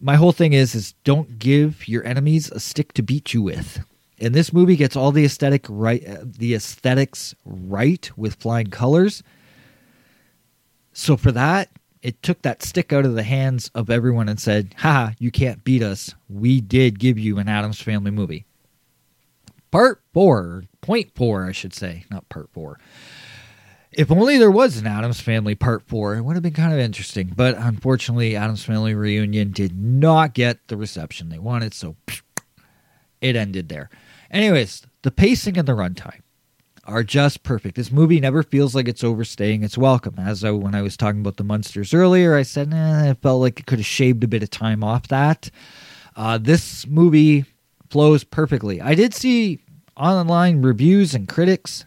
my 0.00 0.16
whole 0.16 0.32
thing 0.32 0.54
is 0.54 0.74
is 0.74 0.94
don't 1.04 1.38
give 1.38 1.86
your 1.86 2.02
enemies 2.06 2.50
a 2.50 2.58
stick 2.58 2.94
to 2.94 3.02
beat 3.02 3.34
you 3.34 3.42
with. 3.42 3.84
And 4.18 4.34
this 4.34 4.54
movie 4.54 4.76
gets 4.76 4.96
all 4.96 5.12
the 5.12 5.26
aesthetic 5.26 5.66
right 5.68 6.02
uh, 6.08 6.20
the 6.24 6.54
aesthetics 6.54 7.34
right 7.44 8.10
with 8.16 8.36
flying 8.36 8.68
colors. 8.68 9.22
So 10.92 11.16
for 11.16 11.32
that, 11.32 11.70
it 12.02 12.22
took 12.22 12.42
that 12.42 12.62
stick 12.62 12.92
out 12.92 13.04
of 13.04 13.14
the 13.14 13.22
hands 13.22 13.70
of 13.74 13.88
everyone 13.88 14.28
and 14.28 14.40
said, 14.40 14.74
"Ha, 14.78 15.14
you 15.18 15.30
can't 15.30 15.64
beat 15.64 15.82
us. 15.82 16.14
We 16.28 16.60
did 16.60 16.98
give 16.98 17.18
you 17.18 17.38
an 17.38 17.48
Addams 17.48 17.80
Family 17.80 18.10
movie." 18.10 18.44
Part 19.70 20.02
four, 20.12 20.64
point 20.80 21.14
four, 21.14 21.46
I 21.46 21.52
should 21.52 21.72
say, 21.72 22.04
not 22.10 22.28
part 22.28 22.50
four. 22.52 22.78
If 23.92 24.10
only 24.10 24.38
there 24.38 24.50
was 24.50 24.78
an 24.78 24.86
Addams 24.86 25.20
Family 25.20 25.54
Part 25.54 25.82
4, 25.86 26.16
it 26.16 26.22
would 26.22 26.34
have 26.34 26.42
been 26.42 26.54
kind 26.54 26.72
of 26.72 26.78
interesting. 26.78 27.30
But 27.36 27.58
unfortunately, 27.58 28.34
Addams 28.34 28.64
Family 28.64 28.94
Reunion 28.94 29.50
did 29.50 29.78
not 29.78 30.32
get 30.32 30.66
the 30.68 30.78
reception 30.78 31.28
they 31.28 31.38
wanted, 31.38 31.74
so 31.74 31.96
it 33.20 33.36
ended 33.36 33.68
there. 33.68 33.90
Anyways, 34.30 34.86
the 35.02 35.10
pacing 35.10 35.58
and 35.58 35.68
the 35.68 35.72
runtime 35.72 36.20
are 36.84 37.04
just 37.04 37.42
perfect. 37.42 37.76
This 37.76 37.92
movie 37.92 38.20
never 38.20 38.42
feels 38.42 38.74
like 38.74 38.88
it's 38.88 39.04
overstaying 39.04 39.62
its 39.62 39.78
welcome. 39.78 40.14
As 40.18 40.42
I, 40.44 40.50
when 40.50 40.74
I 40.74 40.82
was 40.82 40.96
talking 40.96 41.20
about 41.20 41.36
the 41.36 41.44
Munsters 41.44 41.94
earlier, 41.94 42.34
I 42.34 42.42
said 42.42 42.72
eh, 42.72 43.10
it 43.10 43.22
felt 43.22 43.40
like 43.40 43.60
it 43.60 43.66
could 43.66 43.78
have 43.78 43.86
shaved 43.86 44.24
a 44.24 44.28
bit 44.28 44.42
of 44.42 44.50
time 44.50 44.82
off 44.82 45.08
that. 45.08 45.50
Uh, 46.16 46.38
this 46.38 46.86
movie 46.86 47.44
flows 47.90 48.24
perfectly. 48.24 48.80
I 48.80 48.94
did 48.94 49.14
see 49.14 49.60
online 49.96 50.62
reviews 50.62 51.14
and 51.14 51.28
critics 51.28 51.84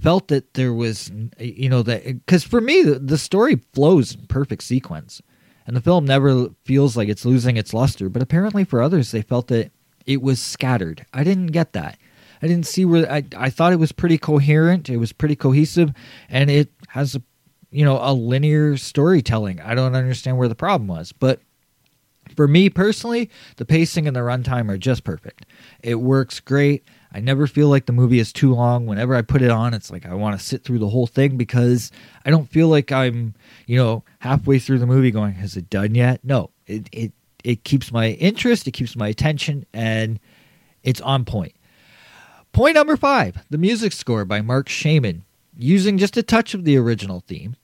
felt 0.00 0.28
that 0.28 0.54
there 0.54 0.72
was, 0.72 1.10
you 1.38 1.68
know, 1.68 1.82
that 1.82 2.04
because 2.04 2.44
for 2.44 2.60
me, 2.60 2.82
the, 2.82 2.98
the 2.98 3.18
story 3.18 3.60
flows 3.72 4.14
in 4.14 4.26
perfect 4.26 4.62
sequence. 4.62 5.22
And 5.66 5.76
the 5.76 5.80
film 5.80 6.04
never 6.04 6.48
feels 6.64 6.96
like 6.96 7.08
it's 7.08 7.24
losing 7.24 7.56
its 7.56 7.72
luster, 7.72 8.08
but 8.08 8.22
apparently 8.22 8.64
for 8.64 8.82
others, 8.82 9.12
they 9.12 9.22
felt 9.22 9.46
that 9.48 9.70
it 10.04 10.20
was 10.20 10.40
scattered. 10.40 11.06
I 11.12 11.22
didn't 11.22 11.48
get 11.48 11.74
that. 11.74 11.96
I 12.42 12.46
didn't 12.46 12.66
see 12.66 12.84
where 12.84 13.10
I, 13.10 13.24
I 13.36 13.50
thought 13.50 13.72
it 13.72 13.78
was 13.78 13.92
pretty 13.92 14.18
coherent. 14.18 14.88
It 14.88 14.96
was 14.96 15.12
pretty 15.12 15.36
cohesive, 15.36 15.92
and 16.28 16.50
it 16.50 16.70
has 16.88 17.14
a 17.14 17.22
you 17.70 17.84
know 17.84 17.98
a 18.00 18.12
linear 18.12 18.76
storytelling. 18.76 19.60
I 19.60 19.74
don't 19.74 19.94
understand 19.94 20.38
where 20.38 20.48
the 20.48 20.54
problem 20.54 20.88
was, 20.88 21.12
but 21.12 21.40
for 22.36 22.46
me 22.48 22.70
personally, 22.70 23.30
the 23.56 23.64
pacing 23.64 24.06
and 24.06 24.14
the 24.14 24.20
runtime 24.20 24.70
are 24.70 24.78
just 24.78 25.04
perfect. 25.04 25.46
It 25.82 25.96
works 25.96 26.40
great. 26.40 26.84
I 27.12 27.20
never 27.20 27.46
feel 27.46 27.68
like 27.68 27.86
the 27.86 27.92
movie 27.92 28.20
is 28.20 28.32
too 28.32 28.54
long. 28.54 28.86
Whenever 28.86 29.16
I 29.16 29.22
put 29.22 29.42
it 29.42 29.50
on, 29.50 29.74
it's 29.74 29.90
like 29.90 30.06
I 30.06 30.14
want 30.14 30.38
to 30.38 30.44
sit 30.44 30.62
through 30.62 30.78
the 30.78 30.88
whole 30.88 31.08
thing 31.08 31.36
because 31.36 31.90
I 32.24 32.30
don't 32.30 32.48
feel 32.48 32.68
like 32.68 32.92
I'm, 32.92 33.34
you 33.66 33.76
know, 33.76 34.04
halfway 34.20 34.60
through 34.60 34.78
the 34.78 34.86
movie 34.86 35.10
going, 35.10 35.34
"Has 35.34 35.56
it 35.56 35.68
done 35.70 35.94
yet?" 35.94 36.20
No, 36.24 36.50
it 36.66 36.88
it 36.92 37.12
it 37.42 37.64
keeps 37.64 37.90
my 37.90 38.10
interest, 38.10 38.68
it 38.68 38.72
keeps 38.72 38.94
my 38.94 39.08
attention, 39.08 39.66
and 39.72 40.20
it's 40.82 41.00
on 41.00 41.24
point. 41.24 41.52
Point 42.52 42.74
number 42.74 42.96
five: 42.96 43.44
the 43.48 43.58
music 43.58 43.92
score 43.92 44.24
by 44.24 44.40
Marc 44.40 44.68
Shaiman, 44.68 45.24
using 45.56 45.98
just 45.98 46.16
a 46.16 46.22
touch 46.22 46.54
of 46.54 46.64
the 46.64 46.76
original 46.76 47.20
theme 47.20 47.56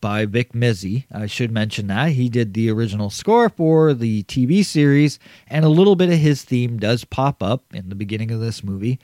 by 0.00 0.26
Vic 0.26 0.52
Mizzy. 0.52 1.06
I 1.12 1.26
should 1.26 1.50
mention 1.50 1.86
that. 1.86 2.10
He 2.12 2.28
did 2.28 2.54
the 2.54 2.70
original 2.70 3.10
score 3.10 3.48
for 3.48 3.94
the 3.94 4.24
TV 4.24 4.64
series, 4.64 5.18
and 5.46 5.64
a 5.64 5.70
little 5.70 5.96
bit 5.96 6.10
of 6.10 6.18
his 6.18 6.42
theme 6.42 6.78
does 6.78 7.04
pop 7.04 7.42
up 7.42 7.64
in 7.74 7.88
the 7.88 7.94
beginning 7.94 8.30
of 8.30 8.40
this 8.40 8.64
movie. 8.64 8.98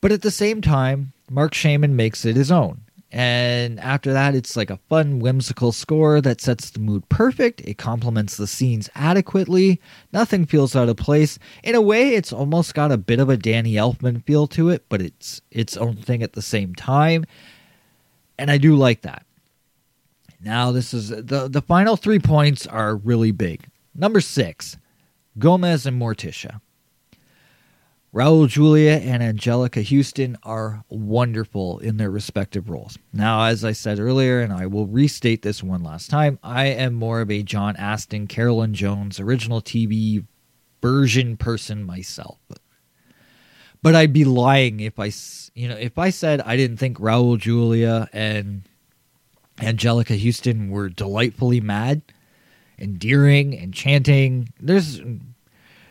But 0.00 0.12
at 0.12 0.22
the 0.22 0.30
same 0.30 0.60
time, 0.60 1.12
Marc 1.30 1.54
Shaiman 1.54 1.96
makes 1.96 2.24
it 2.24 2.36
his 2.36 2.52
own. 2.52 2.82
And 3.14 3.78
after 3.78 4.12
that, 4.12 4.34
it's 4.34 4.56
like 4.56 4.70
a 4.70 4.80
fun, 4.88 5.20
whimsical 5.20 5.70
score 5.70 6.20
that 6.22 6.40
sets 6.40 6.70
the 6.70 6.80
mood 6.80 7.08
perfect. 7.08 7.60
It 7.60 7.78
complements 7.78 8.36
the 8.36 8.48
scenes 8.48 8.90
adequately. 8.96 9.80
Nothing 10.12 10.46
feels 10.46 10.74
out 10.74 10.88
of 10.88 10.96
place. 10.96 11.38
In 11.62 11.76
a 11.76 11.80
way, 11.80 12.16
it's 12.16 12.32
almost 12.32 12.74
got 12.74 12.90
a 12.90 12.96
bit 12.96 13.20
of 13.20 13.28
a 13.28 13.36
Danny 13.36 13.74
Elfman 13.74 14.24
feel 14.24 14.48
to 14.48 14.68
it, 14.68 14.86
but 14.88 15.00
it's 15.00 15.40
its 15.52 15.76
own 15.76 15.94
thing 15.94 16.24
at 16.24 16.32
the 16.32 16.42
same 16.42 16.74
time. 16.74 17.24
And 18.36 18.50
I 18.50 18.58
do 18.58 18.74
like 18.74 19.02
that. 19.02 19.24
Now, 20.40 20.72
this 20.72 20.92
is 20.92 21.10
the 21.10 21.46
the 21.48 21.62
final 21.62 21.96
three 21.96 22.18
points 22.18 22.66
are 22.66 22.96
really 22.96 23.30
big. 23.30 23.64
Number 23.94 24.20
six, 24.20 24.76
Gomez 25.38 25.86
and 25.86 26.02
Morticia. 26.02 26.60
Raul 28.14 28.46
Julia 28.46 28.92
and 28.92 29.24
Anjelica 29.24 29.84
Huston 29.84 30.36
are 30.44 30.84
wonderful 30.88 31.80
in 31.80 31.96
their 31.96 32.12
respective 32.12 32.70
roles. 32.70 32.96
Now, 33.12 33.42
as 33.42 33.64
I 33.64 33.72
said 33.72 33.98
earlier, 33.98 34.40
and 34.40 34.52
I 34.52 34.66
will 34.66 34.86
restate 34.86 35.42
this 35.42 35.64
one 35.64 35.82
last 35.82 36.10
time, 36.10 36.38
I 36.40 36.66
am 36.66 36.94
more 36.94 37.20
of 37.22 37.30
a 37.32 37.42
John 37.42 37.74
Astin, 37.74 38.28
Carolyn 38.28 38.72
Jones 38.72 39.18
original 39.18 39.60
TV 39.60 40.24
version 40.80 41.36
person 41.36 41.82
myself. 41.82 42.38
But 43.82 43.96
I'd 43.96 44.12
be 44.12 44.24
lying 44.24 44.78
if 44.78 45.00
I, 45.00 45.10
you 45.56 45.66
know, 45.66 45.76
if 45.76 45.98
I 45.98 46.10
said 46.10 46.40
I 46.42 46.56
didn't 46.56 46.76
think 46.76 46.98
Raul 46.98 47.36
Julia 47.36 48.08
and 48.12 48.62
Anjelica 49.56 50.16
Huston 50.24 50.70
were 50.70 50.88
delightfully 50.88 51.60
mad, 51.60 52.02
endearing, 52.78 53.54
enchanting. 53.54 54.52
There's 54.60 55.00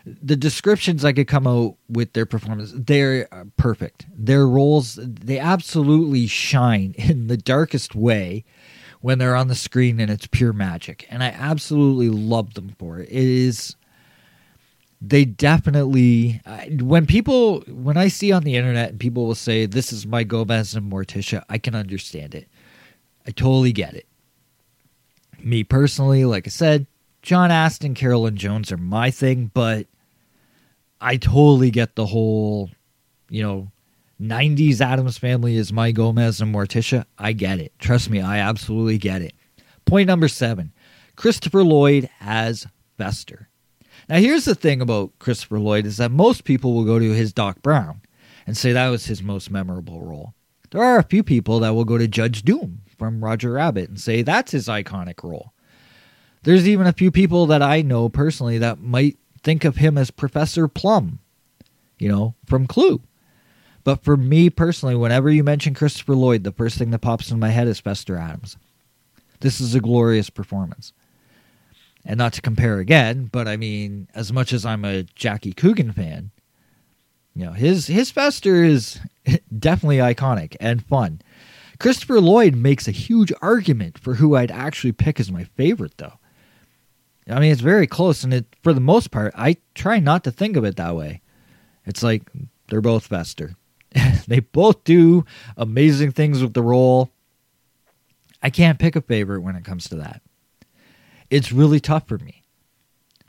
the 0.05 0.35
descriptions 0.35 1.05
I 1.05 1.13
could 1.13 1.27
come 1.27 1.47
out 1.47 1.77
with 1.87 2.13
their 2.13 2.25
performance. 2.25 2.73
They're 2.75 3.27
uh, 3.31 3.45
perfect. 3.57 4.05
Their 4.13 4.45
roles, 4.47 4.99
they 5.01 5.39
absolutely 5.39 6.27
shine 6.27 6.93
in 6.97 7.27
the 7.27 7.37
darkest 7.37 7.95
way 7.95 8.43
when 9.01 9.19
they're 9.19 9.35
on 9.35 9.47
the 9.47 9.55
screen 9.55 9.99
and 9.99 10.09
it's 10.09 10.27
pure 10.27 10.53
magic. 10.53 11.05
And 11.09 11.23
I 11.23 11.27
absolutely 11.27 12.09
love 12.09 12.53
them 12.53 12.75
for 12.79 12.99
it. 12.99 13.09
It 13.09 13.23
is 13.23 13.75
they 15.05 15.25
definitely 15.25 16.41
when 16.79 17.05
people 17.05 17.61
when 17.67 17.97
I 17.97 18.07
see 18.07 18.31
on 18.31 18.43
the 18.43 18.55
internet 18.55 18.91
and 18.91 18.99
people 18.99 19.25
will 19.27 19.35
say 19.35 19.65
this 19.65 19.91
is 19.91 20.07
my 20.07 20.23
Gomez 20.23 20.75
and 20.75 20.89
Morticia, 20.89 21.43
I 21.49 21.57
can 21.57 21.75
understand 21.75 22.33
it. 22.33 22.47
I 23.27 23.31
totally 23.31 23.73
get 23.73 23.95
it. 23.95 24.07
Me 25.39 25.65
personally, 25.65 26.23
like 26.23 26.47
I 26.47 26.49
said, 26.49 26.87
John 27.21 27.51
Astin, 27.51 27.95
Carolyn 27.95 28.37
Jones 28.37 28.71
are 28.71 28.77
my 28.77 29.11
thing, 29.11 29.51
but 29.53 29.87
I 31.03 31.17
totally 31.17 31.69
get 31.69 31.95
the 31.95 32.05
whole, 32.05 32.69
you 33.29 33.43
know, 33.43 33.71
90s 34.21 34.79
Addams 34.79 35.17
family 35.17 35.57
is 35.57 35.73
my 35.73 35.91
Gomez 35.91 36.39
and 36.39 36.55
Morticia. 36.55 37.03
I 37.17 37.33
get 37.33 37.59
it. 37.59 37.73
Trust 37.77 38.09
me, 38.09 38.21
I 38.21 38.39
absolutely 38.39 38.97
get 38.97 39.21
it. 39.21 39.33
Point 39.85 40.07
number 40.07 40.29
seven 40.29 40.71
Christopher 41.17 41.63
Lloyd 41.63 42.09
as 42.21 42.65
Fester. 42.97 43.49
Now, 44.07 44.17
here's 44.17 44.45
the 44.45 44.55
thing 44.55 44.79
about 44.79 45.11
Christopher 45.19 45.59
Lloyd 45.59 45.85
is 45.85 45.97
that 45.97 46.09
most 46.09 46.45
people 46.45 46.73
will 46.73 46.85
go 46.85 46.99
to 46.99 47.11
his 47.11 47.33
Doc 47.33 47.61
Brown 47.61 48.01
and 48.47 48.55
say 48.55 48.71
that 48.71 48.89
was 48.89 49.05
his 49.05 49.21
most 49.21 49.51
memorable 49.51 50.01
role. 50.01 50.33
There 50.71 50.83
are 50.83 50.97
a 50.97 51.03
few 51.03 51.21
people 51.21 51.59
that 51.59 51.75
will 51.75 51.85
go 51.85 51.97
to 51.97 52.07
Judge 52.07 52.43
Doom 52.43 52.81
from 52.97 53.23
Roger 53.23 53.51
Rabbit 53.51 53.89
and 53.89 53.99
say 53.99 54.21
that's 54.21 54.53
his 54.53 54.67
iconic 54.69 55.21
role. 55.21 55.53
There's 56.43 56.67
even 56.67 56.87
a 56.87 56.93
few 56.93 57.11
people 57.11 57.45
that 57.47 57.61
I 57.61 57.81
know 57.81 58.07
personally 58.07 58.57
that 58.59 58.79
might 58.79 59.17
think 59.43 59.65
of 59.65 59.77
him 59.77 59.97
as 59.97 60.11
Professor 60.11 60.67
Plum, 60.67 61.19
you 61.99 62.09
know, 62.09 62.35
from 62.45 62.67
Clue. 62.67 63.01
But 63.83 64.03
for 64.03 64.15
me 64.15 64.49
personally, 64.49 64.95
whenever 64.95 65.29
you 65.29 65.43
mention 65.43 65.73
Christopher 65.73 66.15
Lloyd, 66.15 66.43
the 66.43 66.51
first 66.51 66.77
thing 66.77 66.91
that 66.91 66.99
pops 66.99 67.31
in 67.31 67.39
my 67.39 67.49
head 67.49 67.67
is 67.67 67.79
Fester 67.79 68.15
Addams. 68.17 68.57
This 69.41 69.59
is 69.59 69.75
a 69.75 69.81
glorious 69.81 70.29
performance. 70.29 70.93
And 72.05 72.17
not 72.17 72.33
to 72.33 72.41
compare 72.41 72.79
again, 72.79 73.29
but 73.31 73.47
I 73.47 73.57
mean, 73.57 74.07
as 74.15 74.31
much 74.31 74.53
as 74.53 74.65
I'm 74.65 74.83
a 74.85 75.03
Jackie 75.03 75.53
Coogan 75.53 75.91
fan, 75.91 76.31
you 77.35 77.45
know, 77.45 77.53
his 77.53 77.87
his 77.87 78.11
Fester 78.11 78.63
is 78.63 78.99
definitely 79.59 79.97
iconic 79.97 80.55
and 80.59 80.85
fun. 80.85 81.21
Christopher 81.79 82.21
Lloyd 82.21 82.55
makes 82.55 82.87
a 82.87 82.91
huge 82.91 83.33
argument 83.41 83.97
for 83.97 84.15
who 84.15 84.35
I'd 84.35 84.51
actually 84.51 84.91
pick 84.91 85.19
as 85.19 85.31
my 85.31 85.43
favorite, 85.43 85.97
though. 85.97 86.19
I 87.29 87.39
mean, 87.39 87.51
it's 87.51 87.61
very 87.61 87.87
close, 87.87 88.23
and 88.23 88.33
it 88.33 88.45
for 88.61 88.73
the 88.73 88.81
most 88.81 89.11
part, 89.11 89.33
I 89.37 89.57
try 89.75 89.99
not 89.99 90.23
to 90.25 90.31
think 90.31 90.55
of 90.57 90.65
it 90.65 90.75
that 90.75 90.95
way. 90.95 91.21
It's 91.85 92.03
like 92.03 92.23
they're 92.67 92.81
both 92.81 93.07
Fester. 93.07 93.55
they 94.27 94.39
both 94.39 94.83
do 94.83 95.25
amazing 95.55 96.11
things 96.11 96.41
with 96.41 96.53
the 96.53 96.63
role. 96.63 97.11
I 98.41 98.49
can't 98.49 98.79
pick 98.79 98.95
a 98.95 99.01
favorite 99.01 99.41
when 99.41 99.55
it 99.55 99.63
comes 99.63 99.87
to 99.89 99.95
that. 99.95 100.21
It's 101.29 101.51
really 101.51 101.79
tough 101.79 102.07
for 102.07 102.17
me. 102.17 102.43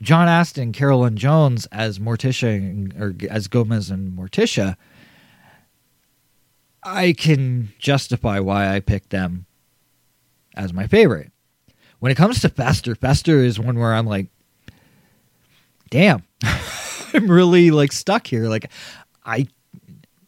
John 0.01 0.27
Astin, 0.27 0.73
Carolyn 0.73 1.15
Jones 1.15 1.67
as 1.67 1.99
Morticia 1.99 2.99
or 2.99 3.15
as 3.29 3.47
Gomez 3.47 3.89
and 3.89 4.17
Morticia, 4.17 4.75
I 6.83 7.13
can 7.13 7.69
justify 7.79 8.39
why 8.39 8.75
I 8.75 8.81
picked 8.81 9.09
them 9.09 9.45
as 10.55 10.73
my 10.73 10.85
favorite. 10.85 11.31
When 12.05 12.11
it 12.11 12.17
comes 12.17 12.41
to 12.41 12.49
Fester, 12.49 12.93
Fester 12.93 13.39
is 13.39 13.59
one 13.59 13.79
where 13.79 13.91
I'm 13.91 14.05
like, 14.05 14.27
damn, 15.89 16.21
I'm 17.15 17.31
really 17.31 17.71
like 17.71 17.91
stuck 17.91 18.27
here. 18.27 18.47
Like, 18.47 18.69
I, 19.25 19.47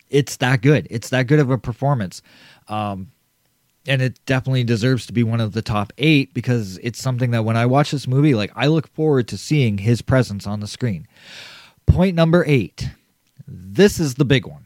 it's 0.09 0.37
that 0.37 0.63
good. 0.63 0.87
It's 0.89 1.09
that 1.09 1.27
good 1.27 1.37
of 1.37 1.51
a 1.51 1.59
performance. 1.59 2.23
Um, 2.67 3.11
and 3.87 4.01
it 4.01 4.19
definitely 4.25 4.63
deserves 4.63 5.05
to 5.05 5.13
be 5.13 5.21
one 5.21 5.39
of 5.39 5.51
the 5.51 5.61
top 5.61 5.93
eight 5.99 6.33
because 6.33 6.79
it's 6.79 6.99
something 6.99 7.29
that 7.29 7.45
when 7.45 7.55
I 7.55 7.67
watch 7.67 7.91
this 7.91 8.07
movie, 8.07 8.33
like 8.33 8.51
I 8.55 8.65
look 8.65 8.87
forward 8.87 9.27
to 9.27 9.37
seeing 9.37 9.77
his 9.77 10.01
presence 10.01 10.47
on 10.47 10.61
the 10.61 10.67
screen. 10.67 11.07
Point 11.85 12.15
number 12.15 12.43
eight. 12.47 12.89
This 13.47 13.99
is 13.99 14.15
the 14.15 14.25
big 14.25 14.47
one. 14.47 14.65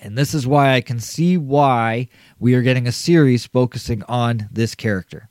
And 0.00 0.16
this 0.16 0.34
is 0.34 0.46
why 0.46 0.74
I 0.74 0.82
can 0.82 1.00
see 1.00 1.36
why 1.36 2.06
we 2.38 2.54
are 2.54 2.62
getting 2.62 2.86
a 2.86 2.92
series 2.92 3.44
focusing 3.44 4.04
on 4.04 4.48
this 4.52 4.76
character. 4.76 5.28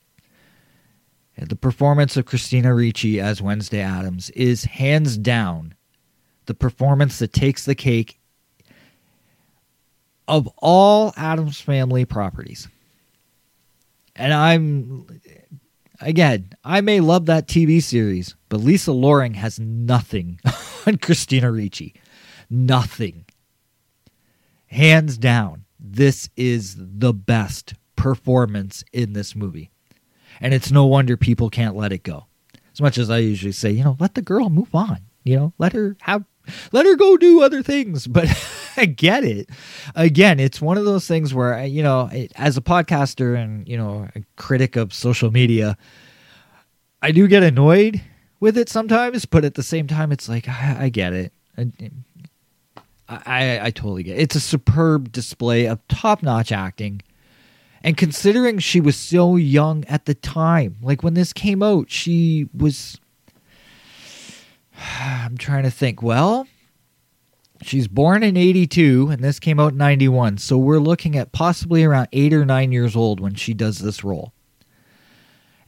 The 1.37 1.55
performance 1.55 2.17
of 2.17 2.25
Christina 2.25 2.73
Ricci 2.73 3.19
as 3.19 3.41
Wednesday 3.41 3.81
Addams 3.81 4.29
is 4.31 4.65
hands 4.65 5.17
down 5.17 5.75
the 6.45 6.53
performance 6.53 7.19
that 7.19 7.33
takes 7.33 7.65
the 7.65 7.75
cake 7.75 8.19
of 10.27 10.47
all 10.57 11.13
Addams 11.17 11.59
family 11.59 12.05
properties. 12.05 12.67
And 14.15 14.33
I'm 14.33 15.07
again, 15.99 16.49
I 16.63 16.81
may 16.81 16.99
love 16.99 17.25
that 17.27 17.47
TV 17.47 17.81
series, 17.81 18.35
but 18.49 18.59
Lisa 18.59 18.91
Loring 18.91 19.35
has 19.35 19.59
nothing 19.59 20.39
on 20.87 20.97
Christina 20.97 21.51
Ricci. 21.51 21.93
Nothing. 22.49 23.25
Hands 24.67 25.17
down, 25.17 25.65
this 25.79 26.29
is 26.35 26.75
the 26.77 27.13
best 27.13 27.73
performance 27.95 28.83
in 28.93 29.13
this 29.13 29.35
movie. 29.35 29.71
And 30.39 30.53
it's 30.53 30.71
no 30.71 30.85
wonder 30.85 31.17
people 31.17 31.49
can't 31.49 31.75
let 31.75 31.91
it 31.91 32.03
go. 32.03 32.25
As 32.73 32.81
much 32.81 32.97
as 32.97 33.09
I 33.09 33.17
usually 33.17 33.51
say, 33.51 33.71
you 33.71 33.83
know, 33.83 33.97
let 33.99 34.15
the 34.15 34.21
girl 34.21 34.49
move 34.49 34.73
on. 34.73 34.99
You 35.23 35.35
know, 35.35 35.53
let 35.57 35.73
her 35.73 35.95
have 36.01 36.23
let 36.71 36.85
her 36.85 36.95
go 36.95 37.17
do 37.17 37.41
other 37.41 37.61
things. 37.61 38.07
But 38.07 38.27
I 38.77 38.85
get 38.85 39.23
it. 39.23 39.49
Again, 39.95 40.39
it's 40.39 40.61
one 40.61 40.77
of 40.77 40.85
those 40.85 41.07
things 41.07 41.33
where 41.33 41.63
you 41.65 41.83
know, 41.83 42.09
as 42.35 42.57
a 42.57 42.61
podcaster 42.61 43.37
and 43.37 43.67
you 43.67 43.77
know, 43.77 44.07
a 44.15 44.23
critic 44.37 44.75
of 44.75 44.93
social 44.93 45.31
media, 45.31 45.77
I 47.01 47.11
do 47.11 47.27
get 47.27 47.43
annoyed 47.43 48.01
with 48.39 48.57
it 48.57 48.69
sometimes. 48.69 49.25
But 49.25 49.45
at 49.45 49.55
the 49.55 49.63
same 49.63 49.87
time, 49.87 50.11
it's 50.11 50.29
like 50.29 50.47
I, 50.47 50.89
get 50.89 51.13
it. 51.13 51.33
I, 51.57 51.71
I, 53.09 53.59
I 53.65 53.71
totally 53.71 54.03
get 54.03 54.17
it. 54.17 54.21
It's 54.21 54.35
a 54.35 54.41
superb 54.41 55.11
display 55.11 55.67
of 55.67 55.85
top 55.87 56.23
notch 56.23 56.51
acting 56.51 57.01
And 57.83 57.97
considering 57.97 58.59
she 58.59 58.79
was 58.79 58.95
so 58.95 59.35
young 59.35 59.85
at 59.85 60.05
the 60.05 60.13
time, 60.13 60.77
like 60.81 61.03
when 61.03 61.15
this 61.15 61.33
came 61.33 61.63
out, 61.63 61.89
she 61.89 62.47
was. 62.55 62.99
I'm 64.99 65.37
trying 65.37 65.63
to 65.63 65.71
think. 65.71 66.01
Well, 66.01 66.47
she's 67.61 67.87
born 67.87 68.23
in 68.23 68.37
82, 68.37 69.09
and 69.09 69.23
this 69.23 69.39
came 69.39 69.59
out 69.59 69.73
in 69.73 69.77
91. 69.77 70.37
So 70.37 70.57
we're 70.57 70.79
looking 70.79 71.17
at 71.17 71.31
possibly 71.31 71.83
around 71.83 72.07
eight 72.11 72.33
or 72.33 72.45
nine 72.45 72.71
years 72.71 72.95
old 72.95 73.19
when 73.19 73.35
she 73.35 73.53
does 73.53 73.79
this 73.79 74.03
role. 74.03 74.33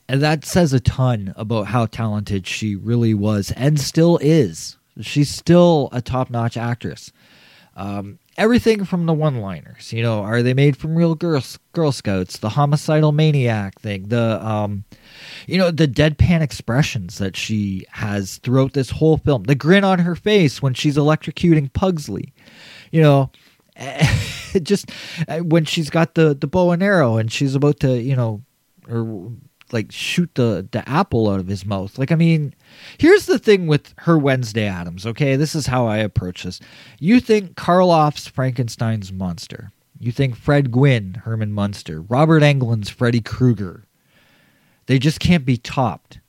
And 0.07 0.21
that 0.21 0.45
says 0.45 0.73
a 0.73 0.79
ton 0.79 1.33
about 1.35 1.67
how 1.67 1.85
talented 1.85 2.45
she 2.45 2.75
really 2.75 3.13
was 3.13 3.51
and 3.51 3.79
still 3.79 4.17
is. 4.21 4.77
She's 5.01 5.29
still 5.29 5.89
a 5.91 6.01
top 6.01 6.29
notch 6.29 6.57
actress. 6.57 7.11
Um, 7.75 8.19
everything 8.37 8.85
from 8.85 9.05
the 9.05 9.13
one 9.13 9.37
liners, 9.37 9.91
you 9.91 10.03
know, 10.03 10.21
are 10.21 10.43
they 10.43 10.53
made 10.53 10.77
from 10.77 10.95
real 10.95 11.15
Girl, 11.15 11.41
Girl 11.71 11.91
Scouts? 11.91 12.37
The 12.37 12.49
homicidal 12.49 13.11
maniac 13.11 13.79
thing, 13.79 14.09
the, 14.09 14.45
um, 14.45 14.83
you 15.47 15.57
know, 15.57 15.71
the 15.71 15.87
deadpan 15.87 16.41
expressions 16.41 17.17
that 17.17 17.35
she 17.35 17.85
has 17.89 18.37
throughout 18.37 18.73
this 18.73 18.91
whole 18.91 19.17
film, 19.17 19.43
the 19.43 19.55
grin 19.55 19.83
on 19.83 19.99
her 19.99 20.15
face 20.15 20.61
when 20.61 20.75
she's 20.75 20.97
electrocuting 20.97 21.73
Pugsley, 21.73 22.33
you 22.91 23.01
know, 23.01 23.31
just 24.61 24.91
uh, 25.27 25.39
when 25.39 25.65
she's 25.65 25.89
got 25.89 26.13
the, 26.13 26.35
the 26.35 26.47
bow 26.47 26.71
and 26.71 26.83
arrow 26.83 27.17
and 27.17 27.31
she's 27.31 27.55
about 27.55 27.79
to, 27.79 27.99
you 27.99 28.15
know, 28.15 28.43
or 28.87 29.31
like 29.71 29.91
shoot 29.91 30.29
the 30.35 30.67
the 30.71 30.87
apple 30.87 31.29
out 31.29 31.39
of 31.39 31.47
his 31.47 31.65
mouth. 31.65 31.97
Like 31.97 32.11
I 32.11 32.15
mean, 32.15 32.53
here's 32.97 33.25
the 33.25 33.39
thing 33.39 33.67
with 33.67 33.93
her 33.99 34.17
Wednesday 34.17 34.67
Addams, 34.67 35.05
okay? 35.05 35.35
This 35.35 35.55
is 35.55 35.67
how 35.67 35.87
I 35.87 35.97
approach 35.97 36.43
this. 36.43 36.59
You 36.99 37.19
think 37.19 37.55
Karloff's 37.55 38.27
Frankenstein's 38.27 39.11
monster. 39.11 39.71
You 39.99 40.11
think 40.11 40.35
Fred 40.35 40.71
Gwynne, 40.71 41.21
Herman 41.23 41.53
Munster, 41.53 42.01
Robert 42.01 42.43
Englund's 42.43 42.89
Freddy 42.89 43.21
Krueger. 43.21 43.85
They 44.87 44.99
just 44.99 45.19
can't 45.19 45.45
be 45.45 45.57
topped. 45.57 46.19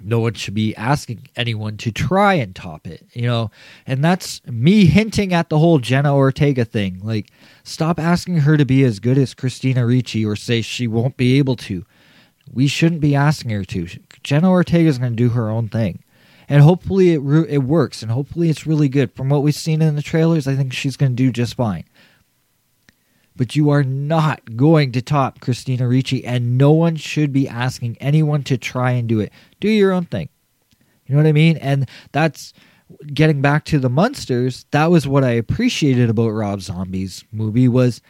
No 0.00 0.20
one 0.20 0.34
should 0.34 0.54
be 0.54 0.76
asking 0.76 1.28
anyone 1.34 1.78
to 1.78 1.90
try 1.90 2.34
and 2.34 2.54
top 2.54 2.86
it, 2.86 3.06
you 3.14 3.22
know? 3.22 3.50
And 3.86 4.04
that's 4.04 4.44
me 4.46 4.84
hinting 4.84 5.32
at 5.32 5.48
the 5.48 5.58
whole 5.58 5.78
Jenna 5.78 6.14
Ortega 6.14 6.64
thing. 6.64 7.00
Like, 7.02 7.30
stop 7.62 7.98
asking 7.98 8.38
her 8.38 8.58
to 8.58 8.66
be 8.66 8.84
as 8.84 9.00
good 9.00 9.16
as 9.16 9.32
Christina 9.32 9.86
Ricci 9.86 10.24
or 10.24 10.36
say 10.36 10.60
she 10.60 10.86
won't 10.86 11.16
be 11.16 11.38
able 11.38 11.56
to 11.56 11.86
we 12.52 12.66
shouldn't 12.66 13.00
be 13.00 13.14
asking 13.14 13.50
her 13.50 13.64
to. 13.64 13.86
Jenna 14.22 14.50
Ortega 14.50 14.88
is 14.88 14.98
going 14.98 15.12
to 15.12 15.16
do 15.16 15.30
her 15.30 15.48
own 15.50 15.68
thing, 15.68 16.02
and 16.48 16.62
hopefully 16.62 17.12
it 17.12 17.18
re- 17.18 17.48
it 17.48 17.64
works, 17.64 18.02
and 18.02 18.10
hopefully 18.10 18.50
it's 18.50 18.66
really 18.66 18.88
good. 18.88 19.12
From 19.12 19.28
what 19.28 19.42
we've 19.42 19.54
seen 19.54 19.82
in 19.82 19.96
the 19.96 20.02
trailers, 20.02 20.46
I 20.46 20.54
think 20.54 20.72
she's 20.72 20.96
going 20.96 21.12
to 21.12 21.16
do 21.16 21.32
just 21.32 21.54
fine. 21.54 21.84
But 23.36 23.56
you 23.56 23.70
are 23.70 23.82
not 23.82 24.56
going 24.56 24.92
to 24.92 25.02
top 25.02 25.40
Christina 25.40 25.88
Ricci, 25.88 26.24
and 26.24 26.56
no 26.56 26.70
one 26.70 26.96
should 26.96 27.32
be 27.32 27.48
asking 27.48 27.96
anyone 28.00 28.44
to 28.44 28.56
try 28.56 28.92
and 28.92 29.08
do 29.08 29.20
it. 29.20 29.32
Do 29.60 29.68
your 29.68 29.92
own 29.92 30.04
thing. 30.04 30.28
You 31.06 31.14
know 31.14 31.22
what 31.22 31.28
I 31.28 31.32
mean? 31.32 31.56
And 31.58 31.88
that's 32.12 32.54
getting 33.12 33.42
back 33.42 33.64
to 33.66 33.78
the 33.78 33.90
Munsters. 33.90 34.66
That 34.70 34.90
was 34.90 35.08
what 35.08 35.24
I 35.24 35.30
appreciated 35.30 36.10
about 36.10 36.30
Rob 36.30 36.60
Zombie's 36.60 37.24
movie 37.32 37.68
was 37.68 38.00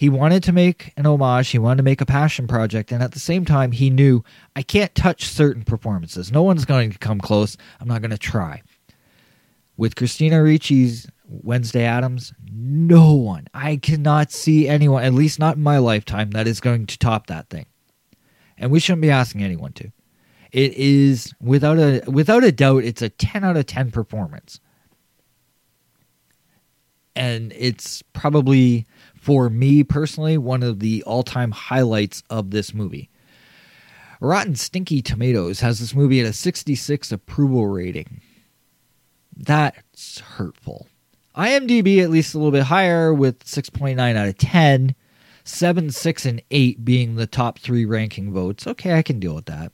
he 0.00 0.08
wanted 0.08 0.42
to 0.44 0.52
make 0.52 0.94
an 0.96 1.04
homage, 1.04 1.50
he 1.50 1.58
wanted 1.58 1.76
to 1.76 1.82
make 1.82 2.00
a 2.00 2.06
passion 2.06 2.46
project, 2.46 2.90
and 2.90 3.02
at 3.02 3.12
the 3.12 3.18
same 3.18 3.44
time, 3.44 3.70
he 3.70 3.90
knew 3.90 4.24
I 4.56 4.62
can't 4.62 4.94
touch 4.94 5.26
certain 5.26 5.62
performances. 5.62 6.32
No 6.32 6.42
one's 6.42 6.64
going 6.64 6.90
to 6.90 6.96
come 6.96 7.20
close. 7.20 7.58
I'm 7.78 7.86
not 7.86 8.00
going 8.00 8.10
to 8.10 8.16
try. 8.16 8.62
With 9.76 9.96
Christina 9.96 10.36
Ricci's 10.36 11.06
Wednesday 11.26 11.84
Addams, 11.84 12.32
no 12.50 13.12
one, 13.12 13.46
I 13.52 13.76
cannot 13.76 14.32
see 14.32 14.66
anyone, 14.66 15.04
at 15.04 15.12
least 15.12 15.38
not 15.38 15.56
in 15.56 15.62
my 15.62 15.76
lifetime, 15.76 16.30
that 16.30 16.48
is 16.48 16.60
going 16.60 16.86
to 16.86 16.98
top 16.98 17.26
that 17.26 17.50
thing. 17.50 17.66
And 18.56 18.70
we 18.70 18.80
shouldn't 18.80 19.02
be 19.02 19.10
asking 19.10 19.42
anyone 19.42 19.74
to. 19.74 19.92
It 20.50 20.72
is 20.78 21.34
without 21.42 21.78
a 21.78 22.04
without 22.06 22.42
a 22.42 22.52
doubt, 22.52 22.84
it's 22.84 23.02
a 23.02 23.10
10 23.10 23.44
out 23.44 23.58
of 23.58 23.66
10 23.66 23.90
performance. 23.90 24.60
And 27.14 27.52
it's 27.54 28.00
probably 28.14 28.86
for 29.20 29.50
me 29.50 29.84
personally, 29.84 30.38
one 30.38 30.62
of 30.62 30.80
the 30.80 31.02
all 31.02 31.22
time 31.22 31.52
highlights 31.52 32.22
of 32.30 32.50
this 32.50 32.72
movie. 32.72 33.10
Rotten 34.18 34.56
Stinky 34.56 35.02
Tomatoes 35.02 35.60
has 35.60 35.78
this 35.78 35.94
movie 35.94 36.20
at 36.20 36.26
a 36.26 36.32
66 36.32 37.12
approval 37.12 37.66
rating. 37.66 38.22
That's 39.36 40.20
hurtful. 40.20 40.88
IMDb 41.36 42.02
at 42.02 42.10
least 42.10 42.34
a 42.34 42.38
little 42.38 42.50
bit 42.50 42.64
higher 42.64 43.14
with 43.14 43.44
6.9 43.44 44.16
out 44.16 44.28
of 44.28 44.38
10. 44.38 44.94
7, 45.42 45.90
6, 45.90 46.26
and 46.26 46.42
8 46.50 46.84
being 46.84 47.14
the 47.14 47.26
top 47.26 47.58
three 47.58 47.84
ranking 47.84 48.32
votes. 48.32 48.66
Okay, 48.66 48.94
I 48.94 49.02
can 49.02 49.18
deal 49.18 49.34
with 49.34 49.46
that. 49.46 49.72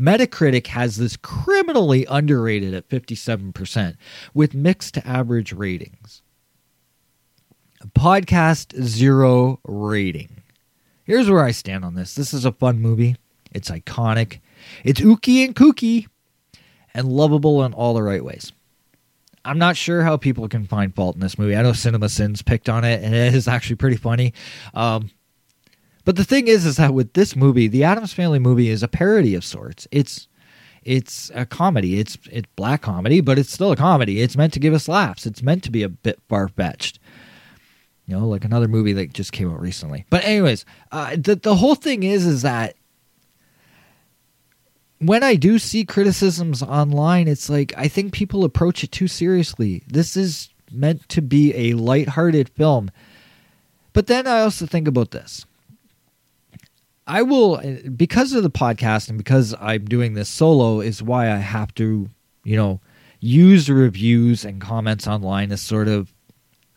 Metacritic 0.00 0.68
has 0.68 0.96
this 0.96 1.16
criminally 1.16 2.06
underrated 2.08 2.74
at 2.74 2.88
57% 2.88 3.96
with 4.32 4.54
mixed 4.54 4.94
to 4.94 5.06
average 5.06 5.52
ratings. 5.52 6.21
Podcast 7.94 8.80
Zero 8.82 9.60
rating. 9.64 10.42
Here's 11.04 11.28
where 11.28 11.44
I 11.44 11.50
stand 11.50 11.84
on 11.84 11.94
this. 11.94 12.14
This 12.14 12.32
is 12.32 12.44
a 12.44 12.52
fun 12.52 12.80
movie. 12.80 13.16
It's 13.50 13.70
iconic. 13.70 14.40
It's 14.84 15.00
ooky 15.00 15.44
and 15.44 15.54
kooky 15.54 16.06
and 16.94 17.08
lovable 17.08 17.64
in 17.64 17.72
all 17.72 17.94
the 17.94 18.02
right 18.02 18.24
ways. 18.24 18.52
I'm 19.44 19.58
not 19.58 19.76
sure 19.76 20.02
how 20.04 20.16
people 20.16 20.48
can 20.48 20.66
find 20.66 20.94
fault 20.94 21.16
in 21.16 21.20
this 21.20 21.38
movie. 21.38 21.56
I 21.56 21.62
know 21.62 21.72
Cinema 21.72 22.08
Sins 22.08 22.42
picked 22.42 22.68
on 22.68 22.84
it, 22.84 23.02
and 23.02 23.14
it 23.14 23.34
is 23.34 23.48
actually 23.48 23.76
pretty 23.76 23.96
funny. 23.96 24.32
Um, 24.72 25.10
but 26.04 26.16
the 26.16 26.24
thing 26.24 26.48
is, 26.48 26.64
is 26.64 26.76
that 26.76 26.94
with 26.94 27.12
this 27.14 27.34
movie, 27.34 27.66
the 27.66 27.84
Addams 27.84 28.12
Family 28.12 28.38
movie 28.38 28.68
is 28.68 28.82
a 28.82 28.88
parody 28.88 29.34
of 29.34 29.44
sorts. 29.44 29.88
It's 29.90 30.28
it's 30.84 31.30
a 31.34 31.46
comedy. 31.46 31.98
It's 31.98 32.18
it's 32.30 32.48
black 32.56 32.82
comedy, 32.82 33.20
but 33.20 33.38
it's 33.38 33.52
still 33.52 33.72
a 33.72 33.76
comedy. 33.76 34.20
It's 34.20 34.36
meant 34.36 34.52
to 34.54 34.60
give 34.60 34.74
us 34.74 34.88
laughs. 34.88 35.26
It's 35.26 35.42
meant 35.42 35.62
to 35.64 35.70
be 35.70 35.82
a 35.82 35.88
bit 35.88 36.20
far 36.28 36.48
fetched. 36.48 36.98
Know, 38.12 38.28
like 38.28 38.44
another 38.44 38.68
movie 38.68 38.92
that 38.94 39.12
just 39.12 39.32
came 39.32 39.50
out 39.50 39.60
recently. 39.60 40.04
But 40.10 40.24
anyways, 40.24 40.64
uh, 40.90 41.16
the 41.16 41.36
the 41.36 41.56
whole 41.56 41.74
thing 41.74 42.02
is 42.02 42.26
is 42.26 42.42
that 42.42 42.76
when 44.98 45.22
I 45.22 45.34
do 45.34 45.58
see 45.58 45.84
criticisms 45.84 46.62
online, 46.62 47.26
it's 47.26 47.50
like 47.50 47.72
I 47.76 47.88
think 47.88 48.12
people 48.12 48.44
approach 48.44 48.84
it 48.84 48.92
too 48.92 49.08
seriously. 49.08 49.82
This 49.88 50.16
is 50.16 50.50
meant 50.70 51.08
to 51.10 51.20
be 51.20 51.54
a 51.54 51.74
light-hearted 51.74 52.48
film. 52.50 52.90
But 53.92 54.06
then 54.06 54.26
I 54.26 54.40
also 54.40 54.64
think 54.64 54.88
about 54.88 55.10
this. 55.10 55.44
I 57.06 57.22
will 57.22 57.60
because 57.96 58.32
of 58.32 58.42
the 58.42 58.50
podcast 58.50 59.08
and 59.08 59.18
because 59.18 59.54
I'm 59.60 59.84
doing 59.86 60.14
this 60.14 60.28
solo 60.28 60.80
is 60.80 61.02
why 61.02 61.30
I 61.32 61.36
have 61.36 61.74
to, 61.74 62.08
you 62.44 62.56
know, 62.56 62.80
use 63.20 63.68
reviews 63.68 64.44
and 64.44 64.60
comments 64.60 65.06
online 65.06 65.50
as 65.50 65.60
sort 65.60 65.88
of 65.88 66.11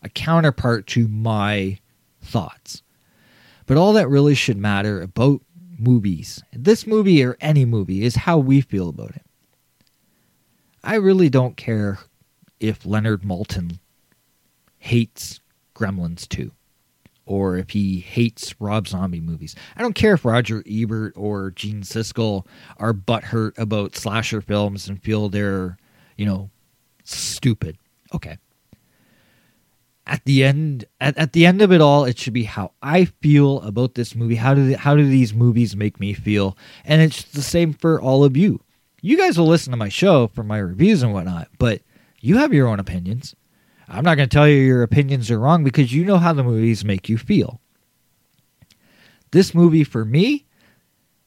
a 0.06 0.08
counterpart 0.08 0.86
to 0.86 1.08
my 1.08 1.78
thoughts. 2.22 2.82
But 3.66 3.76
all 3.76 3.92
that 3.94 4.08
really 4.08 4.36
should 4.36 4.56
matter 4.56 5.02
about 5.02 5.42
movies, 5.78 6.42
this 6.52 6.86
movie 6.86 7.24
or 7.24 7.36
any 7.40 7.64
movie, 7.64 8.04
is 8.04 8.14
how 8.14 8.38
we 8.38 8.60
feel 8.60 8.88
about 8.88 9.16
it. 9.16 9.24
I 10.84 10.94
really 10.94 11.28
don't 11.28 11.56
care 11.56 11.98
if 12.60 12.86
Leonard 12.86 13.22
Maltin 13.22 13.80
hates 14.78 15.40
Gremlins 15.74 16.28
2 16.28 16.52
or 17.26 17.56
if 17.56 17.70
he 17.70 17.98
hates 17.98 18.54
Rob 18.60 18.86
Zombie 18.86 19.20
movies. 19.20 19.56
I 19.76 19.82
don't 19.82 19.96
care 19.96 20.14
if 20.14 20.24
Roger 20.24 20.62
Ebert 20.70 21.14
or 21.16 21.50
Gene 21.50 21.82
Siskel 21.82 22.46
are 22.76 22.94
butthurt 22.94 23.58
about 23.58 23.96
slasher 23.96 24.40
films 24.40 24.88
and 24.88 25.02
feel 25.02 25.28
they're, 25.28 25.76
you 26.16 26.24
know, 26.24 26.50
stupid. 27.02 27.76
Okay 28.14 28.38
at 30.06 30.24
the 30.24 30.44
end 30.44 30.84
at, 31.00 31.16
at 31.18 31.32
the 31.32 31.44
end 31.44 31.60
of 31.60 31.72
it 31.72 31.80
all 31.80 32.04
it 32.04 32.18
should 32.18 32.32
be 32.32 32.44
how 32.44 32.72
i 32.82 33.04
feel 33.04 33.60
about 33.62 33.94
this 33.94 34.14
movie. 34.14 34.36
How 34.36 34.54
do 34.54 34.74
how 34.76 34.94
do 34.94 35.06
these 35.06 35.34
movies 35.34 35.76
make 35.76 35.98
me 35.98 36.12
feel? 36.12 36.56
And 36.84 37.02
it's 37.02 37.22
the 37.22 37.42
same 37.42 37.72
for 37.72 38.00
all 38.00 38.24
of 38.24 38.36
you. 38.36 38.60
You 39.02 39.16
guys 39.16 39.38
will 39.38 39.46
listen 39.46 39.72
to 39.72 39.76
my 39.76 39.88
show 39.88 40.28
for 40.28 40.42
my 40.42 40.58
reviews 40.58 41.02
and 41.02 41.12
whatnot 41.12 41.48
but 41.58 41.82
you 42.20 42.38
have 42.38 42.52
your 42.52 42.68
own 42.68 42.80
opinions. 42.80 43.34
I'm 43.88 44.04
not 44.04 44.16
going 44.16 44.28
to 44.28 44.34
tell 44.34 44.48
you 44.48 44.56
your 44.56 44.82
opinions 44.82 45.30
are 45.30 45.38
wrong 45.38 45.62
because 45.62 45.92
you 45.92 46.04
know 46.04 46.18
how 46.18 46.32
the 46.32 46.42
movies 46.42 46.84
make 46.84 47.08
you 47.08 47.18
feel. 47.18 47.60
This 49.30 49.54
movie 49.54 49.84
for 49.84 50.04
me 50.04 50.46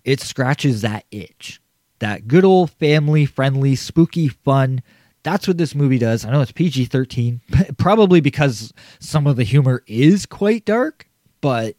it 0.04 0.20
scratches 0.22 0.82
that 0.82 1.06
itch. 1.12 1.62
That 2.00 2.28
good 2.28 2.46
old 2.46 2.72
family 2.72 3.26
friendly 3.26 3.76
spooky 3.76 4.30
fun 4.30 4.82
that's 5.24 5.48
what 5.48 5.58
this 5.58 5.76
movie 5.76 5.98
does. 5.98 6.26
I 6.26 6.32
know 6.32 6.41
it's 6.41 6.52
PG 6.52 6.86
13, 6.86 7.41
probably 7.78 8.22
because 8.22 8.74
some 9.00 9.28
of 9.28 9.36
the 9.36 9.44
humor 9.44 9.84
is 9.88 10.26
quite 10.26 10.66
dark, 10.66 11.08
but 11.41 11.76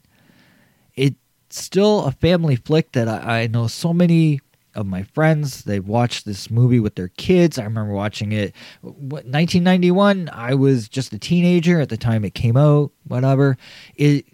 it's 0.95 1.17
still 1.51 2.05
a 2.05 2.13
family 2.13 2.57
flick 2.57 2.93
that 2.93 3.09
I, 3.09 3.43
I 3.43 3.47
know 3.47 3.67
so 3.67 3.93
many 3.93 4.41
of 4.77 4.87
my 4.87 5.03
friends 5.03 5.65
they've 5.65 5.87
watched 5.87 6.25
this 6.25 6.49
movie 6.49 6.79
with 6.79 6.95
their 6.95 7.09
kids 7.09 7.59
i 7.59 7.65
remember 7.65 7.93
watching 7.93 8.31
it 8.31 8.55
1991 8.83 10.31
i 10.33 10.55
was 10.55 10.89
just 10.89 11.13
a 11.13 11.19
teenager 11.19 11.81
at 11.81 11.89
the 11.89 11.97
time 11.97 12.25
it 12.25 12.35
came 12.35 12.57
out 12.57 12.93
whatever 13.09 13.57
it 13.97 14.27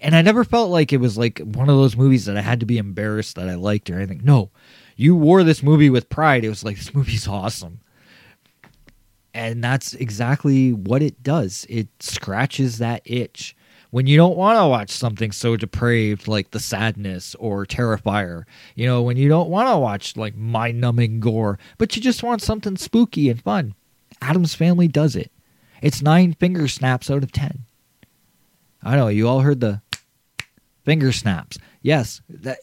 And 0.00 0.16
I 0.16 0.22
never 0.22 0.42
felt 0.44 0.70
like 0.70 0.92
it 0.92 0.98
was 0.98 1.16
like 1.16 1.38
one 1.38 1.68
of 1.70 1.76
those 1.76 1.96
movies 1.96 2.24
that 2.26 2.36
I 2.36 2.40
had 2.42 2.58
to 2.60 2.66
be 2.66 2.76
embarrassed 2.76 3.36
that 3.36 3.48
I 3.48 3.54
liked 3.54 3.88
or 3.88 3.94
anything. 3.96 4.20
No, 4.24 4.50
you 4.96 5.14
wore 5.16 5.44
this 5.44 5.62
movie 5.62 5.90
with 5.90 6.10
pride. 6.10 6.44
It 6.44 6.48
was 6.48 6.64
like, 6.64 6.76
this 6.76 6.92
movie's 6.94 7.28
awesome. 7.28 7.78
And 9.34 9.62
that's 9.64 9.94
exactly 9.94 10.72
what 10.72 11.02
it 11.02 11.22
does. 11.22 11.66
It 11.68 11.88
scratches 12.00 12.78
that 12.78 13.02
itch. 13.04 13.56
When 13.90 14.06
you 14.06 14.16
don't 14.16 14.36
want 14.36 14.58
to 14.58 14.66
watch 14.66 14.90
something 14.90 15.32
so 15.32 15.56
depraved 15.56 16.26
like 16.26 16.50
The 16.50 16.60
Sadness 16.60 17.34
or 17.36 17.66
Terrifier, 17.66 18.44
you 18.74 18.86
know, 18.86 19.02
when 19.02 19.16
you 19.16 19.28
don't 19.28 19.50
want 19.50 19.68
to 19.68 19.78
watch 19.78 20.16
like 20.16 20.36
mind 20.36 20.80
numbing 20.80 21.20
gore, 21.20 21.58
but 21.78 21.94
you 21.94 22.02
just 22.02 22.22
want 22.22 22.42
something 22.42 22.76
spooky 22.76 23.28
and 23.28 23.42
fun, 23.42 23.74
Addams 24.20 24.54
Family 24.54 24.88
does 24.88 25.14
it. 25.14 25.30
It's 25.82 26.02
nine 26.02 26.32
finger 26.32 26.66
snaps 26.66 27.10
out 27.10 27.22
of 27.22 27.30
ten. 27.30 27.64
I 28.82 28.96
know, 28.96 29.08
you 29.08 29.28
all 29.28 29.40
heard 29.40 29.60
the 29.60 29.80
finger 30.84 31.12
snaps. 31.12 31.58
Yes, 31.82 32.20
that 32.28 32.58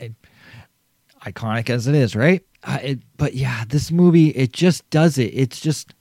iconic 1.23 1.69
as 1.69 1.87
it 1.87 1.95
is, 1.95 2.15
right? 2.15 2.43
Uh, 2.63 2.79
it, 2.81 2.99
but 3.17 3.33
yeah, 3.35 3.63
this 3.67 3.91
movie 3.91 4.29
it 4.29 4.53
just 4.53 4.89
does 4.89 5.17
it. 5.17 5.31
It's 5.33 5.59
just 5.59 5.93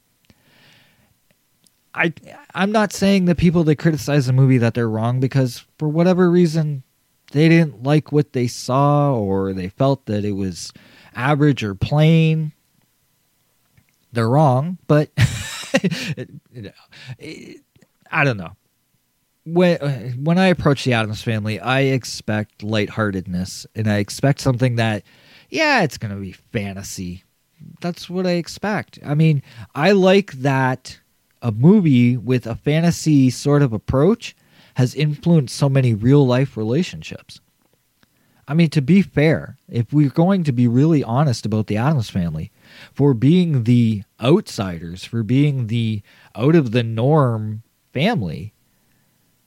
I 1.93 2.13
I'm 2.55 2.71
not 2.71 2.93
saying 2.93 3.25
that 3.25 3.37
people 3.37 3.63
that 3.65 3.75
criticize 3.77 4.27
the 4.27 4.33
movie 4.33 4.57
that 4.59 4.73
they're 4.73 4.89
wrong 4.89 5.19
because 5.19 5.65
for 5.77 5.89
whatever 5.89 6.29
reason 6.31 6.83
they 7.31 7.49
didn't 7.49 7.83
like 7.83 8.11
what 8.11 8.33
they 8.33 8.47
saw 8.47 9.15
or 9.15 9.53
they 9.53 9.69
felt 9.69 10.05
that 10.05 10.25
it 10.25 10.33
was 10.33 10.71
average 11.15 11.63
or 11.63 11.75
plain. 11.75 12.53
They're 14.13 14.29
wrong, 14.29 14.77
but 14.87 15.09
I 18.11 18.23
don't 18.23 18.37
know. 18.37 18.55
When 19.45 20.23
when 20.23 20.37
I 20.37 20.47
approach 20.47 20.83
the 20.83 20.93
Addams 20.93 21.21
family, 21.21 21.59
I 21.59 21.81
expect 21.81 22.63
lightheartedness 22.63 23.65
and 23.75 23.89
I 23.89 23.97
expect 23.97 24.39
something 24.41 24.75
that 24.75 25.03
yeah, 25.49 25.81
it's 25.83 25.97
going 25.97 26.13
to 26.13 26.21
be 26.21 26.31
fantasy. 26.31 27.23
That's 27.81 28.09
what 28.09 28.25
I 28.25 28.31
expect. 28.31 28.99
I 29.05 29.15
mean, 29.15 29.43
I 29.75 29.91
like 29.91 30.31
that 30.33 31.00
a 31.41 31.51
movie 31.51 32.17
with 32.17 32.45
a 32.45 32.55
fantasy 32.55 33.29
sort 33.29 33.61
of 33.61 33.73
approach 33.73 34.35
has 34.75 34.95
influenced 34.95 35.55
so 35.55 35.67
many 35.67 35.93
real 35.93 36.25
life 36.25 36.55
relationships. 36.55 37.39
I 38.47 38.53
mean, 38.53 38.69
to 38.71 38.81
be 38.81 39.01
fair, 39.01 39.57
if 39.69 39.93
we're 39.93 40.09
going 40.09 40.43
to 40.43 40.51
be 40.51 40.67
really 40.67 41.03
honest 41.03 41.45
about 41.45 41.67
the 41.67 41.77
Addams 41.77 42.09
family, 42.09 42.51
for 42.93 43.13
being 43.13 43.63
the 43.63 44.03
outsiders, 44.21 45.03
for 45.03 45.23
being 45.23 45.67
the 45.67 46.01
out 46.35 46.55
of 46.55 46.71
the 46.71 46.83
norm 46.83 47.63
family, 47.93 48.53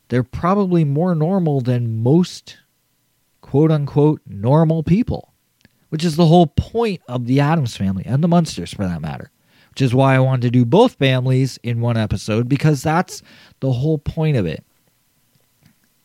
they're 0.09 0.23
probably 0.23 0.85
more 0.85 1.15
normal 1.15 1.61
than 1.61 2.03
most 2.03 2.59
quote 3.41 3.71
unquote 3.71 4.21
normal 4.27 4.83
people, 4.83 5.35
which 5.91 6.05
is 6.05 6.17
the 6.17 6.27
whole 6.27 6.47
point 6.47 7.03
of 7.09 7.27
the 7.27 7.41
Addams 7.41 7.77
family 7.77 8.05
and 8.07 8.23
the 8.23 8.29
Munsters 8.29 8.73
for 8.73 8.87
that 8.87 9.03
matter 9.03 9.31
which 9.75 9.83
is 9.83 9.93
why 9.93 10.15
I 10.15 10.21
wanted 10.21 10.43
to 10.43 10.51
do 10.51 10.65
both 10.65 10.95
families 10.95 11.59
in 11.65 11.81
one 11.81 11.97
episode 11.97 12.49
because 12.49 12.81
that's 12.81 13.23
the 13.59 13.73
whole 13.73 13.99
point 13.99 14.37
of 14.37 14.47
it. 14.47 14.65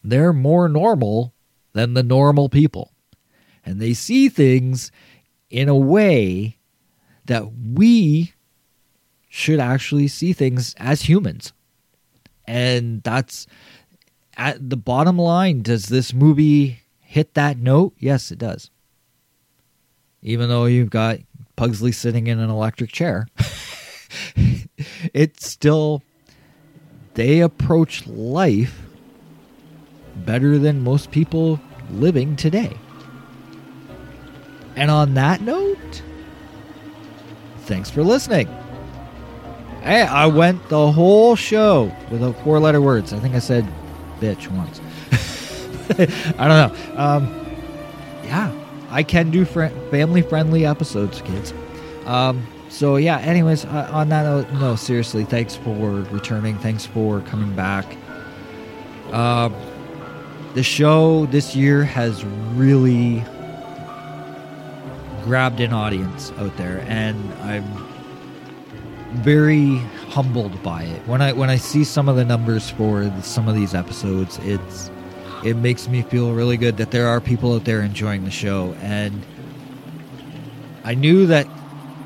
They're 0.03 0.33
more 0.33 0.67
normal 0.67 1.35
than 1.73 1.93
the 1.93 2.01
normal 2.01 2.49
people, 2.49 2.91
and 3.63 3.79
they 3.79 3.93
see 3.93 4.27
things 4.27 4.91
in 5.51 5.69
a 5.69 5.75
way 5.75 6.57
that 7.25 7.43
we 7.75 8.33
should 9.27 9.59
actually 9.59 10.07
see 10.07 10.33
things 10.33 10.73
as 10.79 11.03
humans. 11.03 11.53
And 12.45 13.03
that's 13.03 13.45
at 14.35 14.67
the 14.67 14.77
bottom 14.77 15.19
line. 15.19 15.61
Does 15.61 15.85
this 15.85 16.11
movie 16.11 16.79
hit 17.01 17.35
that 17.35 17.59
note? 17.59 17.93
Yes, 17.99 18.31
it 18.31 18.39
does. 18.39 18.71
Even 20.23 20.49
though 20.49 20.65
you've 20.65 20.89
got 20.89 21.19
Pugsley 21.60 21.91
sitting 21.91 22.27
in 22.27 22.40
an 22.40 22.49
electric 22.49 22.90
chair. 22.90 23.27
it's 25.14 25.45
still 25.45 26.02
they 27.15 27.41
approach 27.41 28.07
life 28.07 28.80
better 30.15 30.57
than 30.57 30.81
most 30.86 31.11
people 31.11 31.60
living 31.91 32.38
today. 32.38 32.77
And 34.77 34.90
on 34.90 35.15
that 35.15 35.41
note, 35.41 36.02
thanks 37.64 37.90
for 37.90 38.06
listening. 38.06 38.48
Hey, 39.81 40.03
I 40.03 40.27
went 40.27 40.69
the 40.69 40.94
whole 40.94 41.36
show 41.36 41.94
without 42.10 42.41
four 42.45 42.61
letter 42.61 42.80
words. 42.80 43.11
I 43.11 43.19
think 43.19 43.36
I 43.36 43.40
said 43.40 43.68
bitch 44.22 44.48
once. 44.48 44.80
I 46.40 46.48
don't 46.48 46.95
know. 46.95 46.95
Um, 46.95 47.45
yeah, 48.23 48.59
I 48.91 49.03
can 49.03 49.31
do 49.31 49.45
fr- 49.45 49.67
family 49.91 50.21
friendly 50.21 50.65
episodes, 50.65 51.21
kids. 51.21 51.53
Um, 52.05 52.45
so 52.69 52.95
yeah. 52.95 53.19
Anyways, 53.19 53.65
uh, 53.65 53.89
on 53.91 54.09
that 54.09 54.23
note, 54.23 54.51
no, 54.53 54.75
seriously, 54.75 55.25
thanks 55.25 55.55
for 55.55 56.01
returning. 56.11 56.57
Thanks 56.57 56.85
for 56.85 57.21
coming 57.21 57.55
back. 57.55 57.85
Uh, 59.11 59.49
the 60.53 60.63
show 60.63 61.25
this 61.27 61.55
year 61.55 61.83
has 61.83 62.23
really 62.55 63.23
grabbed 65.23 65.59
an 65.59 65.73
audience 65.73 66.31
out 66.37 66.55
there, 66.57 66.83
and 66.87 67.31
I'm 67.43 67.65
very 69.21 69.77
humbled 70.09 70.61
by 70.63 70.83
it. 70.83 71.07
When 71.07 71.21
I 71.21 71.33
when 71.33 71.49
I 71.49 71.57
see 71.57 71.83
some 71.83 72.09
of 72.09 72.15
the 72.15 72.25
numbers 72.25 72.69
for 72.69 73.11
some 73.21 73.47
of 73.47 73.55
these 73.55 73.73
episodes, 73.73 74.39
it's 74.43 74.89
it 75.43 75.55
makes 75.55 75.87
me 75.87 76.01
feel 76.01 76.33
really 76.33 76.57
good 76.57 76.77
that 76.77 76.91
there 76.91 77.07
are 77.07 77.21
people 77.21 77.53
out 77.53 77.65
there 77.65 77.81
enjoying 77.81 78.25
the 78.25 78.31
show 78.31 78.73
and 78.81 79.25
I 80.83 80.95
knew 80.95 81.27
that 81.27 81.47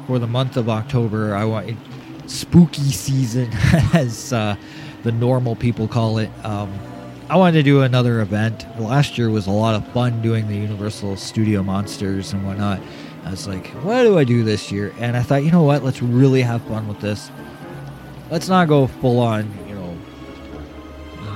for 0.08 0.20
the 0.20 0.28
month 0.28 0.58
of 0.58 0.70
October, 0.70 1.36
I 1.36 1.46
want 1.46 1.78
spooky 2.28 2.92
season, 2.92 3.50
as 3.94 4.34
uh, 4.34 4.56
the 5.04 5.12
normal 5.12 5.56
people 5.56 5.88
call 5.88 6.18
it. 6.18 6.30
Um, 6.44 6.72
I 7.30 7.38
wanted 7.38 7.54
to 7.54 7.64
do 7.64 7.82
another 7.82 8.22
event. 8.22 8.66
Last 8.80 9.18
year 9.18 9.30
was 9.30 9.48
a 9.48 9.52
lot 9.52 9.76
of 9.76 9.88
fun 9.90 10.22
doing 10.22 10.48
the 10.48 10.56
Universal 10.56 11.18
Studio 11.18 11.64
Monsters 11.64 12.34
and 12.34 12.46
whatnot. 12.46 12.82
I 13.26 13.32
was 13.32 13.48
like, 13.48 13.68
what 13.84 14.04
do 14.04 14.18
I 14.18 14.26
do 14.26 14.44
this 14.44 14.72
year? 14.72 14.94
And 15.00 15.16
I 15.16 15.24
thought, 15.24 15.44
you 15.44 15.52
know 15.52 15.64
what? 15.64 15.84
Let's 15.84 16.02
really 16.02 16.42
have 16.42 16.62
fun 16.64 16.88
with 16.88 17.00
this. 17.00 17.32
Let's 18.30 18.50
not 18.50 18.68
go 18.68 18.88
full 18.88 19.20
on, 19.20 19.52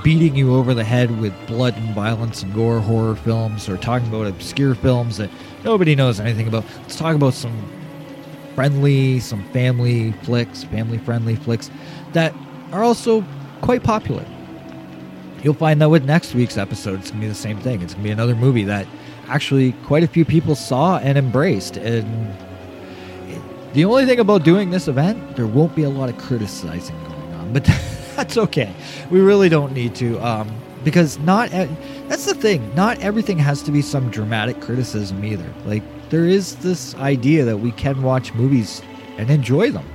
beating 0.02 0.34
you 0.36 0.54
over 0.54 0.74
the 0.74 0.84
head 0.84 1.20
with 1.20 1.34
blood 1.46 1.76
and 1.76 1.94
violence 1.94 2.42
and 2.42 2.54
gore 2.54 2.80
horror 2.80 3.16
films 3.16 3.68
or 3.68 3.76
talking 3.76 4.08
about 4.08 4.26
obscure 4.26 4.74
films 4.74 5.16
that 5.18 5.30
nobody 5.64 5.94
knows 5.94 6.20
anything 6.20 6.48
about. 6.48 6.64
Let's 6.82 6.96
talk 6.96 7.14
about 7.14 7.34
some 7.34 7.52
friendly, 8.54 9.20
some 9.20 9.44
family 9.50 10.12
flicks, 10.22 10.64
family 10.64 10.98
friendly 10.98 11.36
flicks 11.36 11.70
that 12.12 12.34
are 12.72 12.82
also 12.82 13.24
quite 13.60 13.82
popular. 13.82 14.24
You'll 15.42 15.54
find 15.54 15.80
that 15.80 15.90
with 15.90 16.04
next 16.04 16.34
week's 16.34 16.58
episode, 16.58 17.00
it's 17.00 17.10
going 17.10 17.20
to 17.20 17.26
be 17.26 17.28
the 17.28 17.34
same 17.34 17.58
thing. 17.60 17.82
It's 17.82 17.94
going 17.94 18.02
to 18.02 18.08
be 18.08 18.12
another 18.12 18.34
movie 18.34 18.64
that 18.64 18.86
actually 19.28 19.72
quite 19.84 20.02
a 20.02 20.08
few 20.08 20.24
people 20.24 20.54
saw 20.54 20.98
and 20.98 21.16
embraced. 21.16 21.76
And 21.76 22.36
the 23.74 23.84
only 23.84 24.06
thing 24.06 24.18
about 24.18 24.42
doing 24.42 24.70
this 24.70 24.88
event, 24.88 25.36
there 25.36 25.46
won't 25.46 25.76
be 25.76 25.84
a 25.84 25.90
lot 25.90 26.08
of 26.08 26.18
criticizing 26.18 26.96
going 27.04 27.34
on, 27.34 27.52
but 27.52 27.64
that's 28.18 28.36
okay. 28.36 28.74
We 29.10 29.20
really 29.20 29.48
don't 29.48 29.72
need 29.72 29.94
to. 29.96 30.18
Um, 30.18 30.54
because 30.84 31.18
not 31.18 31.50
that's 31.50 32.24
the 32.24 32.34
thing 32.34 32.72
not 32.76 32.96
everything 33.00 33.36
has 33.36 33.62
to 33.62 33.72
be 33.72 33.82
some 33.82 34.08
dramatic 34.12 34.60
criticism 34.60 35.24
either 35.24 35.52
like 35.66 35.82
there 36.08 36.24
is 36.24 36.56
this 36.56 36.94
idea 36.96 37.44
that 37.44 37.56
we 37.58 37.72
can 37.72 38.02
watch 38.02 38.32
movies 38.34 38.80
and 39.18 39.30
enjoy 39.30 39.70
them. 39.70 39.86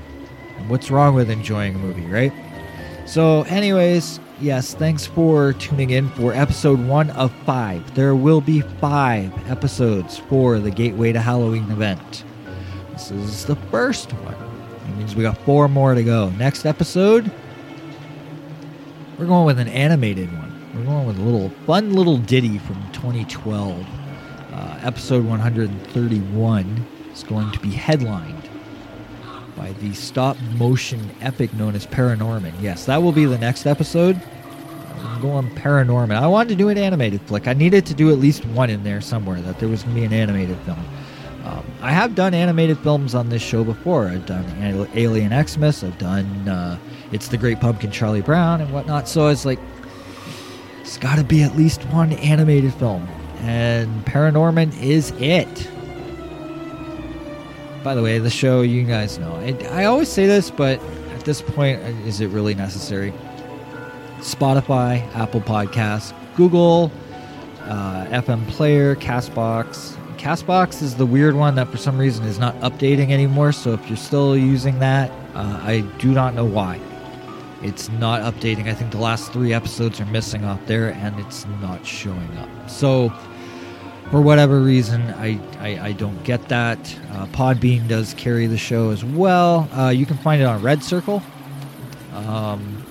And 0.58 0.70
what's 0.70 0.92
wrong 0.92 1.16
with 1.16 1.30
enjoying 1.30 1.76
a 1.76 1.80
movie, 1.80 2.06
right? 2.06 2.32
So, 3.06 3.44
anyways, 3.44 4.20
yes, 4.40 4.74
thanks 4.74 5.06
for 5.06 5.54
tuning 5.54 5.90
in 5.90 6.10
for 6.10 6.34
episode 6.34 6.80
one 6.88 7.10
of 7.12 7.34
five. 7.46 7.96
There 7.96 8.16
will 8.16 8.42
be 8.42 8.62
five 8.62 9.34
episodes 9.50 10.18
for 10.18 10.60
the 10.60 10.72
Gateway 10.72 11.12
to 11.12 11.20
Halloween 11.20 11.70
event. 11.72 12.24
This 12.92 13.12
is 13.12 13.46
the 13.46 13.56
first 13.56 14.14
one. 14.14 14.36
That 14.36 14.98
means 14.98 15.16
we 15.16 15.24
got 15.24 15.38
four 15.40 15.68
more 15.68 15.96
to 15.96 16.04
go. 16.04 16.30
Next 16.32 16.66
episode, 16.66 17.32
we're 19.18 19.26
going 19.26 19.46
with 19.46 19.60
an 19.60 19.68
animated 19.68 20.32
one. 20.34 20.52
We're 20.74 20.86
going 20.86 21.08
with 21.08 21.20
a 21.20 21.22
little 21.22 21.50
fun 21.66 21.94
little 21.94 22.18
ditty 22.18 22.58
from 22.58 22.76
2012 22.94 23.86
uh, 24.52 24.80
episode 24.82 25.26
131 25.26 26.86
is 27.14 27.24
going 27.24 27.52
to 27.52 27.60
be 27.60 27.70
headlined 27.70 28.50
by 29.56 29.72
the 29.74 29.94
stop 29.94 30.38
motion 30.56 31.12
epic 31.22 31.54
known 31.54 31.76
as 31.76 31.86
Paranorman. 31.86 32.54
Yes, 32.60 32.86
that 32.86 33.02
will 33.02 33.12
be 33.12 33.26
the 33.26 33.38
next 33.38 33.66
episode. 33.66 34.20
I'm 35.00 35.22
going 35.22 35.50
Paranorman. 35.52 36.16
I 36.16 36.28
wanted 36.28 36.50
to 36.50 36.56
do 36.56 36.70
an 36.70 36.78
animated 36.78 37.22
flick. 37.22 37.48
I 37.48 37.54
needed 37.54 37.86
to 37.88 37.94
do 37.94 38.12
at 38.12 38.18
least 38.18 38.46
one 38.46 38.70
in 38.70 38.84
there 38.84 39.02
somewhere 39.02 39.42
that 39.42 39.60
there 39.60 39.70
was 39.70 39.84
going 39.84 39.96
to 39.96 40.02
be 40.02 40.06
an 40.06 40.14
animated 40.14 40.58
film. 40.60 40.84
Um, 41.44 41.66
I 41.82 41.92
have 41.92 42.16
done 42.16 42.34
animated 42.34 42.80
films 42.80 43.14
on 43.14 43.30
this 43.30 43.42
show 43.42 43.64
before. 43.64 44.08
I've 44.08 44.26
done 44.26 44.46
Alien 44.96 45.46
Xmas. 45.46 45.84
I've 45.84 45.98
done 45.98 46.48
uh, 46.48 46.80
It's 47.14 47.28
the 47.28 47.38
Great 47.38 47.60
Pumpkin 47.60 47.92
Charlie 47.92 48.22
Brown 48.22 48.60
and 48.60 48.74
whatnot. 48.74 49.08
So 49.08 49.28
it's 49.28 49.46
like 49.46 49.60
there's 50.78 50.98
got 50.98 51.18
to 51.18 51.24
be 51.24 51.44
at 51.44 51.56
least 51.56 51.84
one 51.86 52.14
animated 52.14 52.74
film, 52.74 53.08
and 53.40 54.04
Paranorman 54.06 54.76
is 54.82 55.12
it. 55.20 55.70
By 57.84 57.94
the 57.96 58.02
way, 58.02 58.18
the 58.18 58.30
show, 58.30 58.62
you 58.62 58.84
guys 58.84 59.20
know. 59.20 59.36
I, 59.36 59.82
I 59.82 59.86
always 59.86 60.10
say 60.10 60.26
this, 60.26 60.50
but 60.50 60.82
at 61.14 61.24
this 61.24 61.42
point, 61.42 61.80
is 62.06 62.20
it 62.20 62.28
really 62.28 62.56
necessary? 62.56 63.14
Spotify, 64.20 65.06
Apple 65.16 65.42
Podcasts, 65.42 66.14
Google, 66.36 66.92
uh, 67.62 68.06
FM 68.06 68.48
Player, 68.48 68.96
Castbox. 68.96 69.98
Castbox 70.18 70.82
is 70.82 70.96
the 70.96 71.06
weird 71.06 71.36
one 71.36 71.56
that 71.56 71.68
for 71.68 71.78
some 71.78 71.98
reason 71.98 72.26
is 72.26 72.40
not 72.40 72.56
updating 72.62 73.12
anymore. 73.12 73.52
So 73.52 73.74
if 73.74 73.88
you're 73.88 73.98
still 73.98 74.38
using 74.38 74.80
that, 74.80 75.12
uh, 75.36 75.60
I 75.62 75.82
do 76.00 76.14
not 76.14 76.34
know 76.34 76.46
why. 76.46 76.80
It's 77.64 77.90
not 77.90 78.22
updating. 78.22 78.68
I 78.68 78.74
think 78.74 78.92
the 78.92 78.98
last 78.98 79.32
three 79.32 79.54
episodes 79.54 80.02
are 80.02 80.06
missing 80.06 80.44
off 80.44 80.60
there 80.66 80.90
and 80.94 81.18
it's 81.20 81.46
not 81.62 81.86
showing 81.86 82.38
up. 82.38 82.70
So 82.70 83.12
for 84.12 84.22
whatever 84.22 84.60
reason, 84.60 85.02
I, 85.12 85.40
I, 85.60 85.88
I 85.88 85.92
don't 85.94 86.22
get 86.24 86.50
that. 86.50 86.78
Uh, 87.12 87.26
Podbean 87.28 87.88
does 87.88 88.14
carry 88.16 88.48
the 88.48 88.58
show 88.58 88.92
as 88.92 89.04
well. 89.04 89.70
Uh, 89.74 89.90
you 89.90 90.06
can 90.06 90.18
find 90.18 90.42
it 90.42 90.46
on 90.46 90.62
Red 90.62 90.84
Circle. 90.84 91.24
Um, 92.14 92.86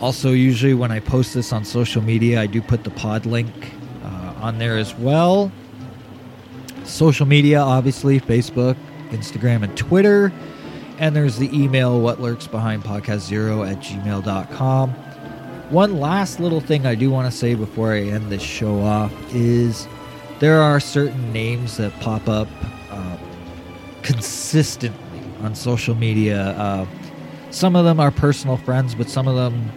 also, 0.00 0.30
usually 0.32 0.72
when 0.72 0.90
I 0.90 1.00
post 1.00 1.34
this 1.34 1.52
on 1.52 1.64
social 1.64 2.00
media, 2.00 2.40
I 2.40 2.46
do 2.46 2.62
put 2.62 2.84
the 2.84 2.90
pod 2.90 3.26
link 3.26 3.52
uh, 4.02 4.34
on 4.40 4.58
there 4.58 4.78
as 4.78 4.94
well. 4.94 5.52
Social 6.84 7.26
media, 7.26 7.60
obviously, 7.60 8.18
Facebook, 8.18 8.76
Instagram, 9.10 9.62
and 9.62 9.76
Twitter. 9.76 10.32
And 11.00 11.16
there's 11.16 11.38
the 11.38 11.48
email, 11.58 11.98
what 11.98 12.20
lurks 12.20 12.46
behind 12.46 12.84
podcast 12.84 13.20
zero 13.20 13.62
at 13.62 13.78
gmail.com. 13.78 14.90
One 15.70 15.98
last 15.98 16.40
little 16.40 16.60
thing 16.60 16.84
I 16.84 16.94
do 16.94 17.10
want 17.10 17.30
to 17.30 17.36
say 17.36 17.54
before 17.54 17.94
I 17.94 18.00
end 18.02 18.30
this 18.30 18.42
show 18.42 18.80
off 18.80 19.10
is 19.34 19.88
there 20.40 20.60
are 20.60 20.78
certain 20.78 21.32
names 21.32 21.78
that 21.78 21.98
pop 22.00 22.28
up 22.28 22.48
uh, 22.90 23.16
consistently 24.02 25.22
on 25.40 25.54
social 25.54 25.94
media. 25.94 26.50
Uh, 26.50 26.86
some 27.50 27.76
of 27.76 27.86
them 27.86 27.98
are 27.98 28.10
personal 28.10 28.58
friends, 28.58 28.94
but 28.94 29.08
some 29.08 29.26
of 29.26 29.36
them 29.36 29.72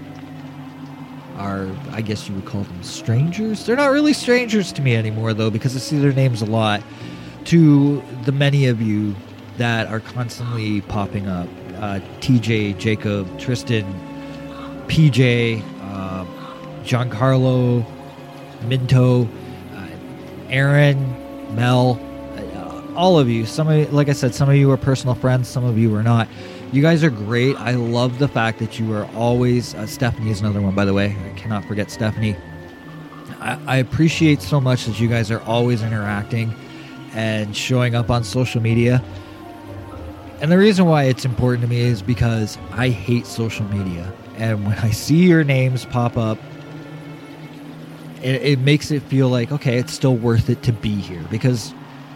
are, 1.37 1.69
I 1.91 2.01
guess 2.01 2.27
you 2.27 2.35
would 2.35 2.45
call 2.45 2.63
them 2.63 2.83
strangers. 2.83 3.65
They're 3.65 3.77
not 3.77 3.91
really 3.91 4.11
strangers 4.11 4.73
to 4.73 4.81
me 4.81 4.93
anymore, 4.93 5.33
though, 5.33 5.49
because 5.49 5.73
I 5.73 5.79
see 5.79 5.99
their 5.99 6.11
names 6.11 6.41
a 6.41 6.47
lot. 6.47 6.83
To 7.45 8.03
the 8.25 8.33
many 8.33 8.67
of 8.67 8.81
you 8.81 9.15
that 9.57 9.87
are 9.87 9.99
constantly 9.99 10.81
popping 10.81 11.27
up 11.27 11.47
uh, 11.75 11.99
TJ, 12.21 12.77
Jacob, 12.77 13.39
Tristan, 13.39 13.85
PJ, 14.87 15.61
uh, 15.81 16.25
Giancarlo, 16.83 17.85
Minto, 18.63 19.23
uh, 19.23 19.87
Aaron, 20.49 21.55
Mel, 21.55 21.99
uh, 22.55 22.95
all 22.95 23.19
of 23.19 23.29
you. 23.29 23.45
Some 23.45 23.67
of 23.67 23.93
like 23.93 24.09
I 24.09 24.13
said, 24.13 24.33
some 24.33 24.49
of 24.49 24.55
you 24.55 24.71
are 24.71 24.77
personal 24.77 25.15
friends, 25.15 25.47
some 25.47 25.65
of 25.65 25.77
you 25.77 25.93
are 25.95 26.03
not. 26.03 26.27
You 26.71 26.81
guys 26.81 27.03
are 27.03 27.11
great. 27.11 27.55
I 27.57 27.71
love 27.71 28.17
the 28.17 28.27
fact 28.27 28.57
that 28.59 28.79
you 28.79 28.93
are 28.93 29.05
always. 29.15 29.75
Uh, 29.75 29.85
Stephanie 29.85 30.31
is 30.31 30.39
another 30.41 30.61
one, 30.61 30.73
by 30.73 30.85
the 30.85 30.93
way. 30.93 31.15
I 31.23 31.37
cannot 31.37 31.65
forget 31.65 31.91
Stephanie. 31.91 32.35
I, 33.39 33.59
I 33.67 33.77
appreciate 33.77 34.41
so 34.41 34.59
much 34.59 34.85
that 34.85 34.99
you 34.99 35.07
guys 35.07 35.29
are 35.29 35.41
always 35.41 35.83
interacting 35.83 36.55
and 37.13 37.55
showing 37.55 37.93
up 37.93 38.09
on 38.09 38.23
social 38.23 38.61
media. 38.61 39.03
And 40.41 40.51
the 40.51 40.57
reason 40.57 40.85
why 40.85 41.03
it's 41.03 41.25
important 41.25 41.61
to 41.61 41.67
me 41.69 41.81
is 41.81 42.01
because 42.01 42.57
I 42.71 42.89
hate 42.89 43.25
social 43.25 43.65
media. 43.65 44.11
And 44.37 44.65
when 44.65 44.77
I 44.79 44.91
see 44.91 45.27
your 45.27 45.43
names 45.43 45.85
pop 45.85 46.17
up, 46.17 46.37
it, 48.21 48.41
it 48.41 48.59
makes 48.59 48.91
it 48.91 49.01
feel 49.03 49.29
like, 49.29 49.51
okay, 49.51 49.77
it's 49.77 49.93
still 49.93 50.15
worth 50.15 50.49
it 50.49 50.63
to 50.63 50.73
be 50.73 50.95
here. 50.95 51.23
Because 51.29 51.73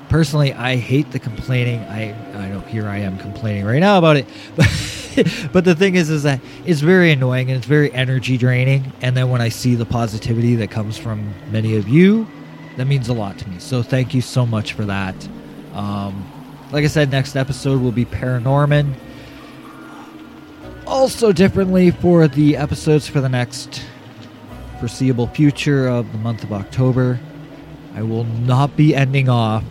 personally, 0.09 0.53
I 0.53 0.77
hate 0.77 1.11
the 1.11 1.19
complaining. 1.19 1.79
I, 1.81 2.13
I 2.37 2.49
know 2.49 2.61
here 2.61 2.87
I 2.87 2.97
am 2.97 3.17
complaining 3.17 3.65
right 3.65 3.79
now 3.79 3.97
about 3.97 4.17
it. 4.17 4.25
But, 4.55 4.67
but 5.53 5.65
the 5.65 5.75
thing 5.75 5.95
is, 5.95 6.09
is 6.09 6.23
that 6.23 6.41
it's 6.65 6.81
very 6.81 7.11
annoying 7.11 7.49
and 7.49 7.57
it's 7.57 7.67
very 7.67 7.91
energy 7.93 8.37
draining. 8.37 8.91
And 9.01 9.15
then 9.15 9.29
when 9.29 9.41
I 9.41 9.49
see 9.49 9.75
the 9.75 9.85
positivity 9.85 10.55
that 10.55 10.71
comes 10.71 10.97
from 10.97 11.33
many 11.51 11.75
of 11.75 11.87
you, 11.87 12.27
that 12.77 12.85
means 12.85 13.09
a 13.09 13.13
lot 13.13 13.37
to 13.39 13.49
me. 13.49 13.59
So 13.59 13.81
thank 13.83 14.13
you 14.13 14.21
so 14.21 14.45
much 14.45 14.73
for 14.73 14.85
that. 14.85 15.15
Um, 15.73 16.31
like 16.71 16.83
I 16.83 16.87
said, 16.87 17.11
next 17.11 17.35
episode 17.35 17.81
will 17.81 17.91
be 17.91 18.05
Paranorman. 18.05 18.93
Also, 20.85 21.31
differently 21.31 21.91
for 21.91 22.27
the 22.27 22.55
episodes 22.55 23.07
for 23.07 23.21
the 23.21 23.29
next 23.29 23.83
foreseeable 24.79 25.27
future 25.27 25.87
of 25.87 26.11
the 26.11 26.17
month 26.17 26.43
of 26.43 26.53
October, 26.53 27.19
I 27.95 28.03
will 28.03 28.23
not 28.23 28.75
be 28.77 28.95
ending 28.95 29.27
off 29.27 29.63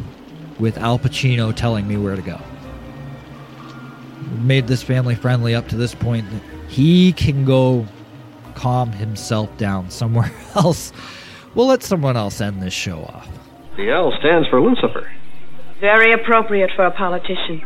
with 0.58 0.78
Al 0.78 0.98
Pacino 0.98 1.54
telling 1.54 1.86
me 1.86 1.96
where 1.96 2.16
to 2.16 2.22
go. 2.22 2.40
We've 4.18 4.44
made 4.44 4.66
this 4.66 4.82
family 4.82 5.14
friendly 5.14 5.54
up 5.54 5.68
to 5.68 5.76
this 5.76 5.94
point 5.94 6.26
he 6.68 7.12
can 7.12 7.44
go 7.44 7.86
calm 8.54 8.92
himself 8.92 9.54
down 9.56 9.90
somewhere 9.90 10.32
else. 10.54 10.92
We'll 11.54 11.66
let 11.66 11.82
someone 11.82 12.16
else 12.16 12.40
end 12.40 12.62
this 12.62 12.74
show 12.74 13.02
off. 13.02 13.28
The 13.76 13.90
L 13.90 14.12
stands 14.18 14.48
for 14.48 14.60
Lucifer. 14.60 15.10
Very 15.80 16.12
appropriate 16.14 16.70
for 16.74 16.86
a 16.86 16.90
politician. 16.90 17.60